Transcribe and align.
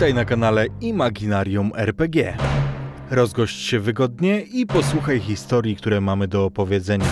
Witaj 0.00 0.14
na 0.14 0.24
kanale 0.24 0.66
Imaginarium 0.80 1.72
RPG. 1.76 2.36
Rozgość 3.10 3.66
się 3.66 3.80
wygodnie 3.80 4.40
i 4.40 4.66
posłuchaj 4.66 5.20
historii, 5.20 5.76
które 5.76 6.00
mamy 6.00 6.28
do 6.28 6.44
opowiedzenia. 6.44 7.06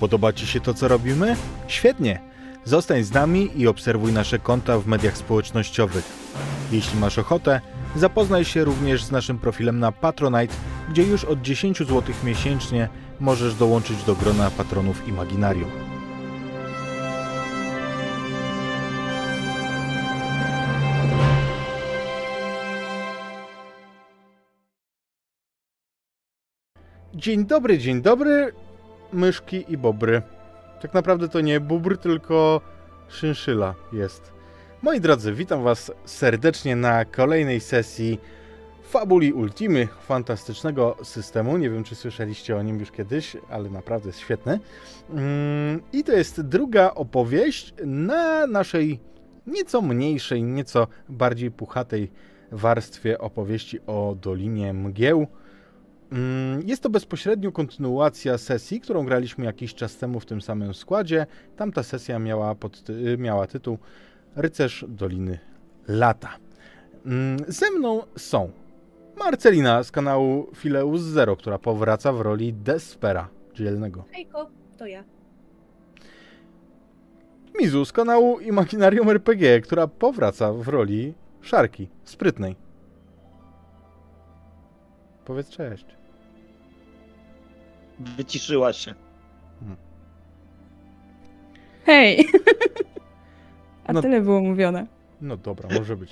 Podoba 0.00 0.32
Ci 0.32 0.46
się 0.46 0.60
to, 0.60 0.74
co 0.74 0.88
robimy? 0.88 1.36
Świetnie! 1.68 2.20
Zostań 2.64 3.02
z 3.02 3.12
nami 3.12 3.50
i 3.56 3.66
obserwuj 3.66 4.12
nasze 4.12 4.38
konta 4.38 4.78
w 4.78 4.86
mediach 4.86 5.16
społecznościowych. 5.16 6.04
Jeśli 6.72 7.00
masz 7.00 7.18
ochotę, 7.18 7.60
zapoznaj 7.96 8.44
się 8.44 8.64
również 8.64 9.04
z 9.04 9.10
naszym 9.10 9.38
profilem 9.38 9.78
na 9.78 9.92
Patronite, 9.92 10.54
gdzie 10.88 11.02
już 11.02 11.24
od 11.24 11.42
10 11.42 11.78
zł 11.78 12.02
miesięcznie 12.24 12.88
możesz 13.20 13.54
dołączyć 13.54 14.02
do 14.04 14.14
grona 14.14 14.50
patronów 14.50 15.08
Imaginarium. 15.08 15.95
Dzień 27.16 27.46
dobry, 27.46 27.78
dzień 27.78 28.02
dobry, 28.02 28.52
myszki 29.12 29.64
i 29.68 29.76
bobry. 29.76 30.22
Tak 30.82 30.94
naprawdę 30.94 31.28
to 31.28 31.40
nie 31.40 31.60
bóbr, 31.60 31.98
tylko 31.98 32.60
szynszyla 33.08 33.74
jest. 33.92 34.32
Moi 34.82 35.00
drodzy, 35.00 35.32
witam 35.32 35.62
Was 35.62 35.92
serdecznie 36.04 36.76
na 36.76 37.04
kolejnej 37.04 37.60
sesji 37.60 38.20
Fabuli 38.82 39.32
Ultimy, 39.32 39.88
fantastycznego 40.00 40.96
systemu. 41.02 41.56
Nie 41.56 41.70
wiem, 41.70 41.84
czy 41.84 41.94
słyszeliście 41.94 42.56
o 42.56 42.62
nim 42.62 42.80
już 42.80 42.90
kiedyś, 42.90 43.36
ale 43.50 43.70
naprawdę 43.70 44.08
jest 44.08 44.20
świetny. 44.20 44.60
Mm, 45.10 45.82
I 45.92 46.04
to 46.04 46.12
jest 46.12 46.40
druga 46.40 46.94
opowieść 46.94 47.74
na 47.84 48.46
naszej 48.46 49.00
nieco 49.46 49.82
mniejszej, 49.82 50.42
nieco 50.42 50.86
bardziej 51.08 51.50
puchatej 51.50 52.10
warstwie 52.52 53.18
opowieści 53.18 53.78
o 53.86 54.16
Dolinie 54.22 54.72
Mgieł. 54.72 55.26
Mm, 56.12 56.62
Jest 56.68 56.82
to 56.82 56.90
bezpośrednio 56.90 57.52
kontynuacja 57.52 58.38
sesji, 58.38 58.80
którą 58.80 59.04
graliśmy 59.04 59.44
jakiś 59.44 59.74
czas 59.74 59.96
temu 59.96 60.20
w 60.20 60.26
tym 60.26 60.40
samym 60.42 60.74
składzie. 60.74 61.26
Tamta 61.56 61.82
sesja 61.82 62.18
miała, 62.18 62.54
podty- 62.54 63.18
miała 63.18 63.46
tytuł 63.46 63.78
Rycerz 64.36 64.84
Doliny 64.88 65.38
Lata. 65.88 66.28
Mm, 67.06 67.36
Ze 67.48 67.70
mną 67.70 68.02
są 68.16 68.50
Marcelina 69.18 69.82
z 69.82 69.90
kanału 69.90 70.46
Fileus 70.54 71.00
Zero, 71.00 71.36
która 71.36 71.58
powraca 71.58 72.12
w 72.12 72.20
roli 72.20 72.52
Despera 72.54 73.28
dzielnego. 73.54 74.04
Hejko, 74.12 74.50
to 74.76 74.86
ja. 74.86 75.04
Mizu 77.60 77.84
z 77.84 77.92
kanału 77.92 78.40
Imaginarium 78.40 79.10
RPG, 79.10 79.60
która 79.60 79.86
powraca 79.86 80.52
w 80.52 80.68
roli 80.68 81.14
Szarki, 81.40 81.88
sprytnej. 82.04 82.56
Powiedz 85.24 85.48
cześć. 85.48 85.95
Wyciszyła 87.98 88.72
się. 88.72 88.94
Hej! 91.84 92.26
A 93.86 93.92
No- 93.92 94.02
tyle 94.02 94.20
było 94.20 94.40
mówione. 94.40 94.86
No 95.20 95.36
dobra, 95.36 95.68
może 95.78 95.96
być. 95.96 96.10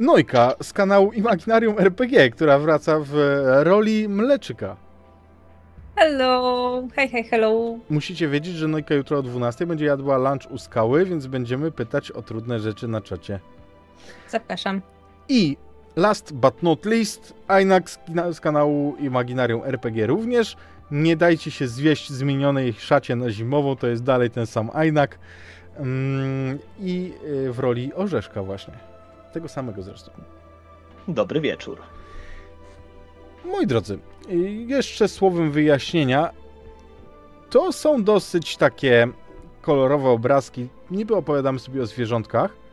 Nojka 0.00 0.54
z 0.62 0.72
kanału 0.72 1.12
Imaginarium 1.12 1.78
RPG, 1.78 2.30
która 2.30 2.58
wraca 2.58 2.98
w 3.00 3.14
roli 3.62 4.08
Mleczyka. 4.08 4.76
Hello! 5.96 6.82
Hej, 6.94 7.08
hej, 7.08 7.24
hello! 7.24 7.78
Musicie 7.90 8.28
wiedzieć, 8.28 8.54
że 8.54 8.68
Nojka 8.68 8.94
jutro 8.94 9.18
o 9.18 9.22
12 9.22 9.66
będzie 9.66 9.84
jadła 9.86 10.16
lunch 10.30 10.50
u 10.50 10.58
skały, 10.58 11.04
więc 11.04 11.26
będziemy 11.26 11.70
pytać 11.70 12.10
o 12.10 12.22
trudne 12.22 12.60
rzeczy 12.60 12.88
na 12.88 13.00
czacie. 13.00 13.40
Zapraszam. 14.28 14.82
I 15.28 15.56
last 15.96 16.34
but 16.34 16.62
not 16.62 16.84
least, 16.84 17.34
Aynak 17.48 17.90
z, 18.32 18.40
kanału 18.40 18.96
Imaginarium 19.00 19.64
RPG 19.64 20.06
również. 20.06 20.56
Nie 20.90 21.16
dajcie 21.16 21.50
się 21.50 21.68
zwieść 21.68 22.10
zmienionej 22.10 22.72
szacie 22.72 23.16
na 23.16 23.30
zimową, 23.30 23.76
to 23.76 23.86
jest 23.86 24.02
dalej 24.02 24.30
ten 24.30 24.46
sam 24.46 24.70
Aynak. 24.74 25.18
Mm, 25.76 26.58
I 26.80 27.12
y, 27.24 27.52
w 27.52 27.58
roli 27.58 27.94
Orzeszka 27.94 28.42
właśnie. 28.42 28.74
Tego 29.32 29.48
samego 29.48 29.82
zresztą. 29.82 30.10
Dobry 31.08 31.40
wieczór. 31.40 31.78
Moi 33.44 33.66
drodzy, 33.66 33.98
y, 34.30 34.36
jeszcze 34.48 35.08
słowem 35.08 35.52
wyjaśnienia. 35.52 36.30
To 37.50 37.72
są 37.72 38.04
dosyć 38.04 38.56
takie 38.56 39.08
kolorowe 39.62 40.08
obrazki. 40.08 40.68
Niby 40.90 41.16
opowiadamy 41.16 41.58
sobie 41.58 41.82
o 41.82 41.86
zwierzątkach, 41.86 42.65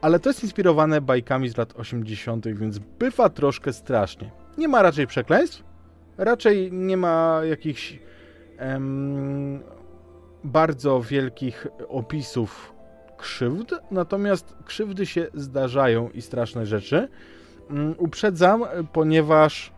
ale 0.00 0.18
to 0.18 0.30
jest 0.30 0.42
inspirowane 0.42 1.00
bajkami 1.00 1.48
z 1.48 1.56
lat 1.56 1.72
80., 1.76 2.48
więc 2.48 2.78
bywa 2.78 3.28
troszkę 3.28 3.72
strasznie. 3.72 4.30
Nie 4.58 4.68
ma 4.68 4.82
raczej 4.82 5.06
przekleństw, 5.06 5.62
raczej 6.18 6.72
nie 6.72 6.96
ma 6.96 7.40
jakichś 7.44 7.98
em, 8.58 9.60
bardzo 10.44 11.00
wielkich 11.00 11.66
opisów 11.88 12.72
krzywd, 13.16 13.74
natomiast 13.90 14.54
krzywdy 14.64 15.06
się 15.06 15.26
zdarzają 15.34 16.10
i 16.10 16.22
straszne 16.22 16.66
rzeczy. 16.66 17.08
Mm, 17.70 17.94
Uprzedzam, 17.98 18.64
ponieważ 18.92 19.72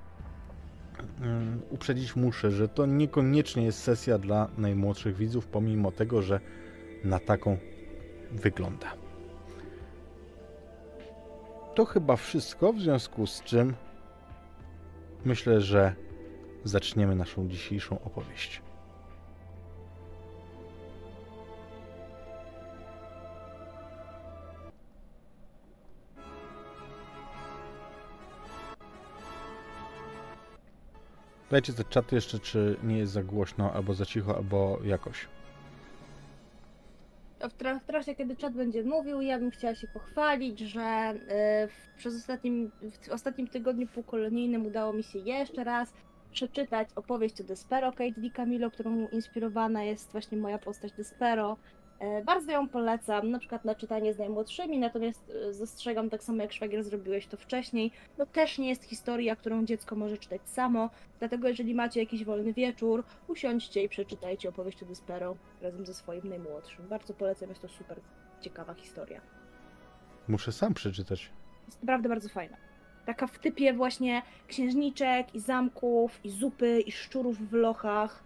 mm, 1.21 1.61
uprzedzić 1.71 2.17
muszę, 2.17 2.51
że 2.51 2.69
to 2.69 2.87
niekoniecznie 2.87 3.65
jest 3.65 3.83
sesja 3.83 4.19
dla 4.19 4.49
najmłodszych 4.59 5.17
widzów, 5.17 5.47
pomimo 5.47 5.93
tego, 5.93 6.23
że 6.23 6.41
na 7.05 7.19
taką 7.19 7.57
wygląda. 8.33 8.98
To 11.79 11.85
chyba 11.85 12.17
wszystko, 12.17 12.73
w 12.73 12.81
związku 12.81 13.27
z 13.27 13.43
czym 13.43 13.75
myślę, 15.25 15.61
że 15.61 15.95
zaczniemy 16.65 17.15
naszą 17.17 17.49
dzisiejszą 17.49 18.03
opowieść. 18.03 18.63
Dajcie 31.51 31.73
te 31.73 31.85
czaty 31.85 32.15
jeszcze, 32.15 32.39
czy 32.39 32.77
nie 32.83 32.99
jest 32.99 33.13
za 33.13 33.23
głośno, 33.23 33.73
albo 33.73 33.95
za 33.95 34.07
cicho, 34.07 34.37
albo 34.37 34.79
jakoś. 34.85 35.38
W, 37.41 37.59
tra- 37.59 37.81
w 38.03 38.17
kiedy 38.17 38.37
czat 38.37 38.53
będzie 38.53 38.85
mówił, 38.85 39.21
ja 39.21 39.39
bym 39.39 39.51
chciała 39.51 39.75
się 39.75 39.87
pochwalić, 39.87 40.59
że 40.59 41.15
w, 41.69 41.99
przez 41.99 42.17
ostatnim, 42.17 42.71
w 43.03 43.09
ostatnim 43.09 43.49
tygodniu 43.49 43.87
półkolonijnym 43.87 44.67
udało 44.67 44.93
mi 44.93 45.03
się 45.03 45.19
jeszcze 45.19 45.65
raz 45.65 45.93
przeczytać 46.33 46.89
opowieść 46.97 47.41
o 47.41 47.45
Despero 47.45 47.93
Kate 47.93 48.21
Di 48.21 48.31
Camillo, 48.31 48.71
którą 48.71 49.09
inspirowana 49.09 49.83
jest 49.83 50.13
właśnie 50.13 50.39
moja 50.39 50.59
postać 50.59 50.93
Despero. 50.93 51.57
E, 51.99 52.25
bardzo 52.25 52.53
ją 52.53 52.69
polecam, 52.69 53.31
na 53.31 53.39
przykład 53.39 53.65
na 53.65 53.75
czytanie 53.75 54.15
z 54.15 54.19
najmłodszymi, 54.19 54.79
natomiast 54.79 55.33
e, 55.49 55.53
zastrzegam 55.53 56.11
tak 56.11 56.23
samo 56.23 56.43
jak 56.43 56.53
szwagier 56.53 56.85
zrobiłeś 56.85 57.27
to 57.27 57.37
wcześniej. 57.37 57.91
No 58.19 58.27
też 58.27 58.59
nie 58.59 58.69
jest 58.69 58.85
historia, 58.85 59.37
którą 59.37 59.65
dziecko 59.65 59.97
może 59.97 60.19
czytać 60.19 60.41
samo, 60.45 60.91
dlatego 61.19 61.49
jeżeli 61.49 61.75
macie 61.75 62.01
jakiś 62.01 62.25
wolny 62.25 62.53
wieczór, 62.53 63.05
usiądźcie 63.29 63.83
i 63.83 63.89
przeczytajcie 63.89 64.49
opowieść 64.49 64.83
o 64.83 64.87
Despero 64.87 65.37
razem 65.63 65.87
ze 65.87 65.95
swoim 65.95 66.29
najmłodszym. 66.29 66.89
Bardzo 66.89 67.15
polecam, 67.15 67.49
jest 67.49 67.63
to 67.63 67.69
super 67.69 68.01
ciekawa 68.41 68.75
historia. 68.75 69.21
Muszę 70.29 70.53
sam 70.53 70.75
przeczytać. 70.75 71.31
Jest 71.67 71.83
naprawdę 71.83 72.09
bardzo 72.09 72.29
fajna. 72.29 72.57
Taka 73.07 73.27
w 73.27 73.39
typie 73.39 73.73
właśnie 73.75 74.23
księżniczek 74.49 75.35
i 75.35 75.41
zamków, 75.41 76.21
i 76.25 76.31
zupy, 76.31 76.81
i 76.81 76.93
szczurów 76.93 77.51
w 77.51 77.53
lochach, 77.53 78.25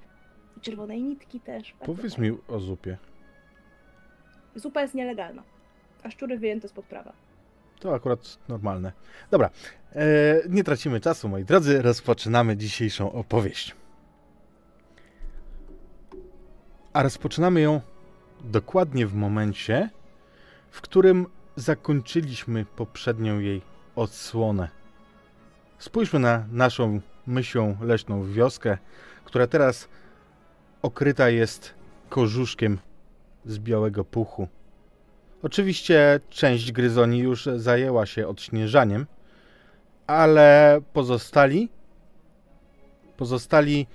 i 0.57 0.61
czerwonej 0.61 1.03
nitki 1.03 1.41
też. 1.41 1.75
Powiedz 1.87 2.15
fajna. 2.15 2.33
mi 2.33 2.39
o 2.49 2.61
zupie. 2.61 2.99
Zupa 4.57 4.83
jest 4.83 4.95
nielegalna, 4.95 5.43
a 6.03 6.11
szczury 6.11 6.39
wyjęte 6.39 6.69
spod 6.69 6.85
prawa. 6.85 7.13
To 7.81 7.95
akurat 7.95 8.39
normalne. 8.49 8.93
Dobra, 9.31 9.51
e, 9.93 10.05
nie 10.49 10.65
tracimy 10.65 11.01
czasu, 11.01 11.29
moi 11.29 11.45
drodzy. 11.45 11.83
Rozpoczynamy 11.83 12.57
dzisiejszą 12.57 13.13
opowieść. 13.13 13.75
A 16.93 17.03
rozpoczynamy 17.03 17.61
ją 17.61 17.81
dokładnie 18.45 19.07
w 19.07 19.15
momencie, 19.15 19.91
w 20.71 20.81
którym 20.81 21.27
zakończyliśmy 21.57 22.65
poprzednią 22.65 23.39
jej 23.39 23.63
odsłonę. 23.97 24.69
Spójrzmy 25.79 26.19
na 26.19 26.47
naszą 26.53 27.01
mysią 27.27 27.77
leśną 27.81 28.33
wioskę, 28.33 28.79
która 29.25 29.47
teraz 29.47 29.89
okryta 30.83 31.29
jest 31.29 31.75
korzuszkiem 32.09 32.79
z 33.47 33.59
białego 33.59 34.05
puchu. 34.05 34.49
Oczywiście 35.43 36.21
część 36.31 36.73
gryzoni 36.73 37.19
już 37.19 37.49
zajęła 37.57 38.07
się 38.07 38.29
odśnieżaniem, 38.29 39.07
ale 40.07 40.81
pozostali 40.93 41.69
pozostali 43.17 43.87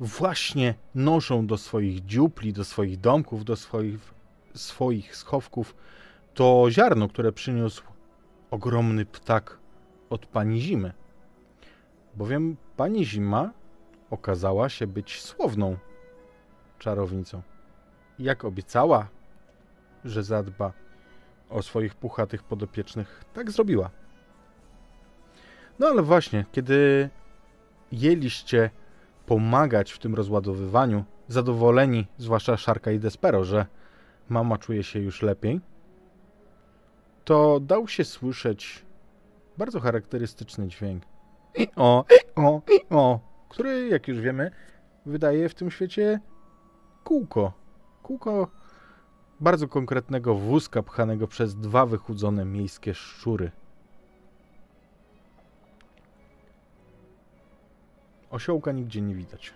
właśnie 0.00 0.74
noszą 0.94 1.46
do 1.46 1.58
swoich 1.58 2.06
dziupli, 2.06 2.52
do 2.52 2.64
swoich 2.64 3.00
domków, 3.00 3.44
do 3.44 3.56
swoich, 3.56 4.14
swoich 4.54 5.16
schowków 5.16 5.74
to 6.34 6.66
ziarno, 6.70 7.08
które 7.08 7.32
przyniósł 7.32 7.82
ogromny 8.50 9.06
ptak 9.06 9.58
od 10.10 10.26
pani 10.26 10.60
Zimy. 10.60 10.92
Bowiem 12.14 12.56
pani 12.76 13.06
Zima 13.06 13.50
okazała 14.10 14.68
się 14.68 14.86
być 14.86 15.22
słowną 15.22 15.76
czarownicą. 16.78 17.42
Jak 18.22 18.44
obiecała, 18.44 19.08
że 20.04 20.22
zadba 20.22 20.72
o 21.50 21.62
swoich 21.62 21.94
puchatych 21.94 22.42
podopiecznych, 22.42 23.24
tak 23.34 23.50
zrobiła. 23.50 23.90
No 25.78 25.86
ale 25.86 26.02
właśnie, 26.02 26.44
kiedy 26.52 27.08
jeliście 27.92 28.70
pomagać 29.26 29.92
w 29.92 29.98
tym 29.98 30.14
rozładowywaniu, 30.14 31.04
zadowoleni, 31.28 32.06
zwłaszcza 32.18 32.56
Szarka 32.56 32.90
i 32.90 32.98
Despero, 32.98 33.44
że 33.44 33.66
mama 34.28 34.58
czuje 34.58 34.82
się 34.82 34.98
już 34.98 35.22
lepiej, 35.22 35.60
to 37.24 37.60
dał 37.60 37.88
się 37.88 38.04
słyszeć 38.04 38.84
bardzo 39.58 39.80
charakterystyczny 39.80 40.68
dźwięk. 40.68 41.02
I 41.54 41.68
o, 41.76 42.04
i 42.10 42.40
o, 42.40 42.62
i 42.72 42.80
o, 42.90 43.20
który, 43.48 43.88
jak 43.88 44.08
już 44.08 44.20
wiemy, 44.20 44.50
wydaje 45.06 45.48
w 45.48 45.54
tym 45.54 45.70
świecie 45.70 46.20
kółko. 47.04 47.61
Kółko 48.02 48.48
bardzo 49.40 49.68
konkretnego 49.68 50.34
wózka 50.34 50.82
pchanego 50.82 51.28
przez 51.28 51.56
dwa 51.56 51.86
wychudzone 51.86 52.44
miejskie 52.44 52.94
szczury. 52.94 53.50
Osiołka 58.30 58.72
nigdzie 58.72 59.00
nie 59.00 59.14
widać. 59.14 59.54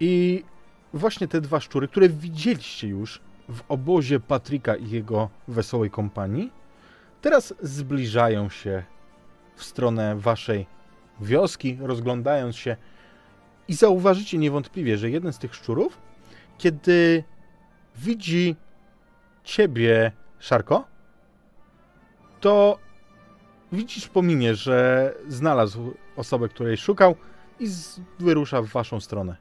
I 0.00 0.44
właśnie 0.94 1.28
te 1.28 1.40
dwa 1.40 1.60
szczury, 1.60 1.88
które 1.88 2.08
widzieliście 2.08 2.88
już 2.88 3.20
w 3.48 3.62
obozie 3.68 4.20
Patryka 4.20 4.76
i 4.76 4.90
jego 4.90 5.28
wesołej 5.48 5.90
kompanii, 5.90 6.52
teraz 7.22 7.54
zbliżają 7.62 8.48
się 8.48 8.84
w 9.54 9.64
stronę 9.64 10.16
waszej 10.16 10.66
wioski, 11.20 11.78
rozglądając 11.80 12.56
się 12.56 12.76
i 13.70 13.74
zauważycie 13.74 14.38
niewątpliwie, 14.38 14.98
że 14.98 15.10
jeden 15.10 15.32
z 15.32 15.38
tych 15.38 15.54
szczurów, 15.54 15.98
kiedy 16.58 17.24
widzi 17.96 18.56
ciebie, 19.44 20.12
Szarko, 20.38 20.84
to 22.40 22.78
widzisz 23.72 24.08
po 24.08 24.22
minie, 24.22 24.54
że 24.54 25.12
znalazł 25.28 25.94
osobę, 26.16 26.48
której 26.48 26.76
szukał 26.76 27.14
i 27.60 27.66
wyrusza 28.18 28.62
w 28.62 28.66
waszą 28.66 29.00
stronę. 29.00 29.36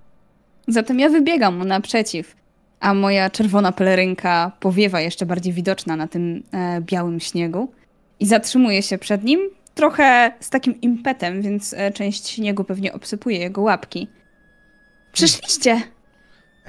Zatem 0.68 1.00
ja 1.00 1.10
wybiegam 1.10 1.58
mu 1.58 1.66
naprzeciw, 1.66 2.36
a 2.80 2.94
moja 2.94 3.30
czerwona 3.30 3.72
pelerynka 3.72 4.52
powiewa 4.60 5.02
jeszcze 5.02 5.26
bardziej 5.26 5.54
widoczna 5.54 5.96
na 5.96 6.08
tym 6.08 6.44
e, 6.52 6.82
białym 6.82 7.20
śniegu 7.20 7.72
i 8.20 8.26
zatrzymuje 8.26 8.82
się 8.82 8.98
przed 8.98 9.24
nim, 9.24 9.40
trochę 9.76 10.32
z 10.40 10.50
takim 10.50 10.82
impetem, 10.82 11.42
więc 11.42 11.74
e, 11.74 11.92
część 11.92 12.28
śniegu 12.28 12.64
pewnie 12.64 12.94
obsypuje 12.94 13.40
jego 13.40 13.62
łapki. 13.62 14.08
Przyszliście! 15.12 15.82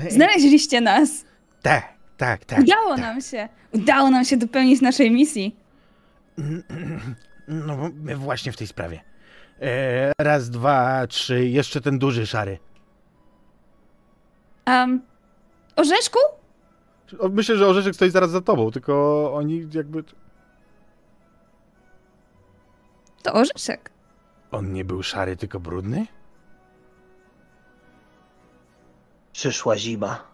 Znaleźliście 0.09 0.81
nas! 0.81 1.25
Tak, 1.63 1.93
tak, 2.17 2.45
tak. 2.45 2.59
Udało 2.61 2.91
tak. 2.91 3.01
nam 3.01 3.21
się! 3.21 3.49
Udało 3.73 4.11
nam 4.11 4.25
się 4.25 4.37
dopełnić 4.37 4.81
naszej 4.81 5.11
misji. 5.11 5.57
No, 7.53 7.91
właśnie 8.17 8.53
w 8.53 8.57
tej 8.57 8.67
sprawie. 8.67 9.01
E, 9.63 10.13
raz, 10.19 10.51
dwa, 10.51 11.07
trzy, 11.07 11.49
jeszcze 11.49 11.81
ten 11.81 11.99
duży 11.99 12.27
szary. 12.27 12.59
Um, 14.67 15.03
Orzeszku? 15.77 16.19
Myślę, 17.31 17.57
że 17.57 17.67
orzeszek 17.67 17.95
stoi 17.95 18.11
zaraz 18.11 18.31
za 18.31 18.41
tobą, 18.41 18.71
tylko 18.71 19.35
oni 19.35 19.67
jakby... 19.73 20.05
To 23.23 23.33
orzeszek. 23.33 23.91
On 24.51 24.73
nie 24.73 24.85
był 24.85 25.03
szary, 25.03 25.37
tylko 25.37 25.61
brudny? 25.61 26.07
Przyszła 29.41 29.77
zima. 29.77 30.25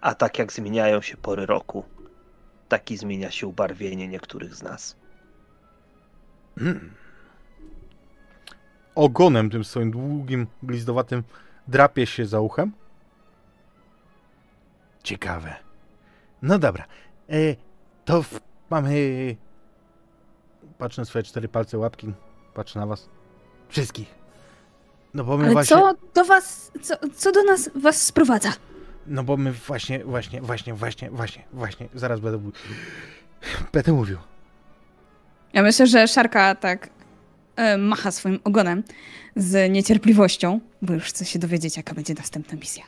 A 0.00 0.14
tak 0.14 0.38
jak 0.38 0.52
zmieniają 0.52 1.02
się 1.02 1.16
pory 1.16 1.46
roku, 1.46 1.84
tak 2.68 2.90
i 2.90 2.96
zmienia 2.96 3.30
się 3.30 3.46
ubarwienie 3.46 4.08
niektórych 4.08 4.54
z 4.54 4.62
nas. 4.62 4.96
Mm. 6.60 6.94
Ogonem 8.94 9.50
tym 9.50 9.64
swoim 9.64 9.90
długim, 9.90 10.46
glizdowatym 10.62 11.22
drapie 11.68 12.06
się 12.06 12.26
za 12.26 12.40
uchem. 12.40 12.72
Ciekawe. 15.02 15.56
No 16.42 16.58
dobra. 16.58 16.84
E, 17.30 17.56
to 18.04 18.22
w, 18.22 18.40
mamy... 18.70 19.36
Patrzę 20.78 21.02
na 21.02 21.06
swoje 21.06 21.22
cztery 21.22 21.48
palce 21.48 21.78
łapki. 21.78 22.12
Patrzę 22.54 22.78
na 22.78 22.86
was. 22.86 23.08
Wszystkich. 23.68 24.17
No 25.18 25.24
bo 25.24 25.36
my 25.36 25.44
Ale 25.44 25.52
właśnie... 25.52 25.76
co 25.76 25.94
do 26.14 26.24
was, 26.24 26.72
co, 26.82 26.94
co 27.14 27.32
do 27.32 27.44
nas 27.44 27.70
was 27.74 28.02
sprowadza? 28.02 28.52
No 29.06 29.24
bo 29.24 29.36
my 29.36 29.52
właśnie, 29.52 30.04
właśnie, 30.04 30.42
właśnie, 30.42 30.74
właśnie, 30.74 31.10
właśnie, 31.10 31.44
właśnie. 31.52 31.88
Zaraz 31.94 32.20
będę 32.20 32.38
mówił. 32.38 32.52
Będę 33.72 33.92
mówił. 33.92 34.18
Ja 35.52 35.62
myślę, 35.62 35.86
że 35.86 36.08
Szarka 36.08 36.54
tak 36.54 36.90
e, 37.56 37.78
macha 37.78 38.10
swoim 38.10 38.40
ogonem 38.44 38.82
z 39.36 39.72
niecierpliwością, 39.72 40.60
bo 40.82 40.94
już 40.94 41.04
chce 41.04 41.24
się 41.24 41.38
dowiedzieć, 41.38 41.76
jaka 41.76 41.94
będzie 41.94 42.14
następna 42.14 42.58
misja. 42.58 42.84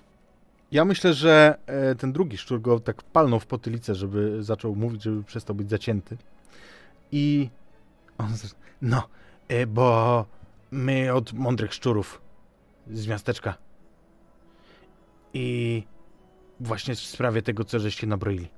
Ja 0.73 0.85
myślę, 0.85 1.15
że 1.15 1.59
e, 1.67 1.95
ten 1.95 2.13
drugi 2.13 2.39
szczur 2.39 2.61
go 2.61 2.81
tak 2.81 3.03
palnął 3.03 3.41
w 3.41 3.47
potylicę, 3.47 3.95
żeby 3.95 4.43
zaczął 4.43 4.77
mówić, 4.77 5.03
żeby 5.03 5.25
przestał 5.25 5.57
być 5.57 5.71
zacięty. 5.71 6.17
I 7.13 7.51
on, 8.19 8.29
no, 8.83 9.09
e, 9.49 9.67
bo 9.67 10.27
my 10.71 11.15
od 11.15 11.33
mądrych 11.33 11.75
szczurów 11.75 12.23
z 12.91 13.07
miasteczka. 13.07 13.55
I 15.35 15.83
właśnie 16.61 16.95
w 16.95 16.99
sprawie 16.99 17.43
tego, 17.43 17.65
co 17.65 17.79
żeście 17.79 18.07
nabroili. 18.07 18.49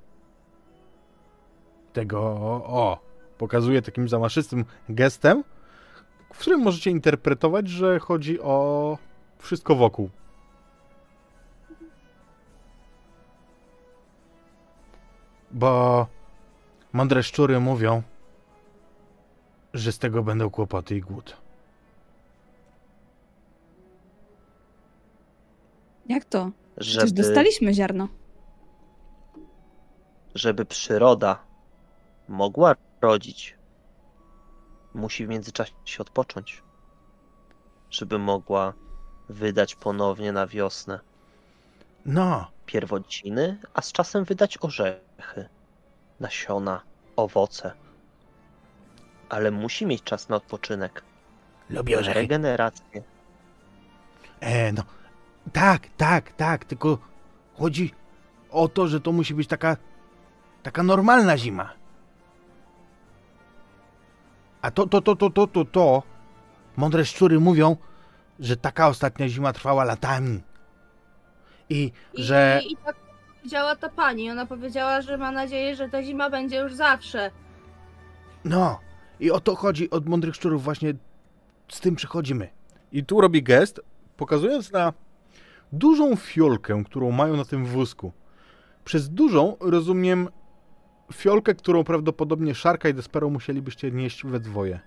Tego, 1.92 2.20
o, 2.66 2.98
pokazuje 3.38 3.82
takim 3.82 4.08
zamaszystym 4.08 4.64
gestem, 4.88 5.44
w 6.34 6.38
którym 6.38 6.60
możecie 6.60 6.90
interpretować, 6.90 7.68
że 7.68 7.98
chodzi 7.98 8.40
o 8.40 8.98
wszystko 9.38 9.74
wokół. 9.74 10.10
Bo 15.50 16.06
mądre 16.92 17.22
szczury 17.22 17.60
mówią, 17.60 18.02
że 19.74 19.92
z 19.92 19.98
tego 19.98 20.22
będą 20.22 20.50
kłopoty 20.50 20.96
i 20.96 21.00
głód. 21.00 21.41
Jak 26.12 26.24
to? 26.24 26.50
Przecież 26.80 26.94
Żeby, 27.08 27.22
dostaliśmy 27.22 27.74
ziarno. 27.74 28.08
żeby 30.34 30.64
przyroda 30.64 31.38
mogła 32.28 32.74
rodzić, 33.00 33.56
musi 34.94 35.26
w 35.26 35.28
międzyczasie 35.28 35.72
odpocząć. 35.98 36.62
Żeby 37.90 38.18
mogła 38.18 38.72
wydać 39.28 39.74
ponownie 39.74 40.32
na 40.32 40.46
wiosnę 40.46 41.00
No, 42.06 42.50
pierwociny, 42.66 43.58
a 43.74 43.82
z 43.82 43.92
czasem 43.92 44.24
wydać 44.24 44.58
orzechy, 44.60 45.48
nasiona, 46.20 46.82
owoce. 47.16 47.72
Ale 49.28 49.50
musi 49.50 49.86
mieć 49.86 50.02
czas 50.02 50.28
na 50.28 50.36
odpoczynek, 50.36 51.02
lubię 51.70 51.98
orzechy. 51.98 52.18
regenerację. 52.20 53.02
E, 54.40 54.72
no, 54.72 54.82
tak, 55.52 55.88
tak, 55.96 56.32
tak, 56.32 56.64
tylko 56.64 56.98
chodzi 57.54 57.94
o 58.50 58.68
to, 58.68 58.88
że 58.88 59.00
to 59.00 59.12
musi 59.12 59.34
być 59.34 59.48
taka, 59.48 59.76
taka 60.62 60.82
normalna 60.82 61.38
zima. 61.38 61.72
A 64.62 64.70
to, 64.70 64.86
to, 64.86 65.00
to, 65.00 65.16
to, 65.16 65.30
to, 65.30 65.46
to, 65.46 65.64
to, 65.64 66.02
mądre 66.76 67.04
szczury 67.04 67.40
mówią, 67.40 67.76
że 68.40 68.56
taka 68.56 68.88
ostatnia 68.88 69.28
zima 69.28 69.52
trwała 69.52 69.84
latami. 69.84 70.40
I, 71.70 71.92
I, 72.14 72.22
że... 72.22 72.60
I 72.70 72.76
tak 72.76 72.96
powiedziała 73.36 73.76
ta 73.76 73.88
pani. 73.88 74.30
Ona 74.30 74.46
powiedziała, 74.46 75.02
że 75.02 75.18
ma 75.18 75.30
nadzieję, 75.30 75.76
że 75.76 75.88
ta 75.88 76.02
zima 76.02 76.30
będzie 76.30 76.56
już 76.56 76.74
zawsze. 76.74 77.30
No, 78.44 78.80
i 79.20 79.30
o 79.30 79.40
to 79.40 79.56
chodzi 79.56 79.90
od 79.90 80.08
mądrych 80.08 80.34
szczurów, 80.34 80.64
właśnie 80.64 80.94
z 81.68 81.80
tym 81.80 81.96
przychodzimy. 81.96 82.48
I 82.92 83.04
tu 83.04 83.20
robi 83.20 83.42
gest, 83.42 83.80
pokazując 84.16 84.72
na 84.72 84.92
dużą 85.72 86.16
fiolkę, 86.16 86.82
którą 86.86 87.10
mają 87.10 87.36
na 87.36 87.44
tym 87.44 87.64
wózku. 87.66 88.12
Przez 88.84 89.08
dużą 89.10 89.56
rozumiem 89.60 90.28
fiolkę, 91.12 91.54
którą 91.54 91.84
prawdopodobnie 91.84 92.54
Szarka 92.54 92.88
i 92.88 92.94
Despero 92.94 93.30
musielibyście 93.30 93.90
nieść 93.90 94.24
we 94.24 94.40
dwoje. 94.40 94.80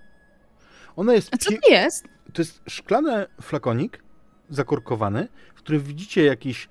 Ona 0.96 1.13
jest, 1.13 1.34
A 1.34 1.38
co 1.38 1.50
to 1.51 1.70
jest? 1.70 2.08
to 2.34 2.42
jest 2.42 2.62
szklany 2.70 3.25
flakonik, 3.42 4.04
zakorkowany, 4.50 5.27
w 5.56 5.58
którym 5.58 5.82
widzicie 5.82 6.24
jakiś 6.24 6.70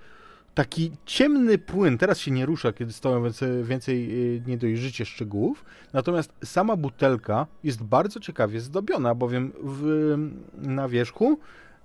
taki 0.54 0.90
ciemny 1.06 1.59
płyn. 1.59 1.99
Teraz 1.99 2.18
się 2.18 2.30
nie 2.30 2.47
rusza, 2.47 2.73
kiedy 2.73 2.92
stoją 2.92 3.23
więcej, 3.23 3.64
więcej 3.64 4.11
y, 4.37 4.42
nie 4.47 4.59
dojrzycie 4.59 5.04
szczegółów. 5.04 5.64
Natomiast 5.92 6.33
sama 6.44 6.76
butelka 6.76 7.47
jest 7.64 7.83
bardzo 7.83 8.21
ciekawie 8.21 8.61
zdobiona, 8.61 9.14
bowiem 9.14 9.52
w, 9.62 10.16
na 10.52 10.88
wierzchu 10.88 11.38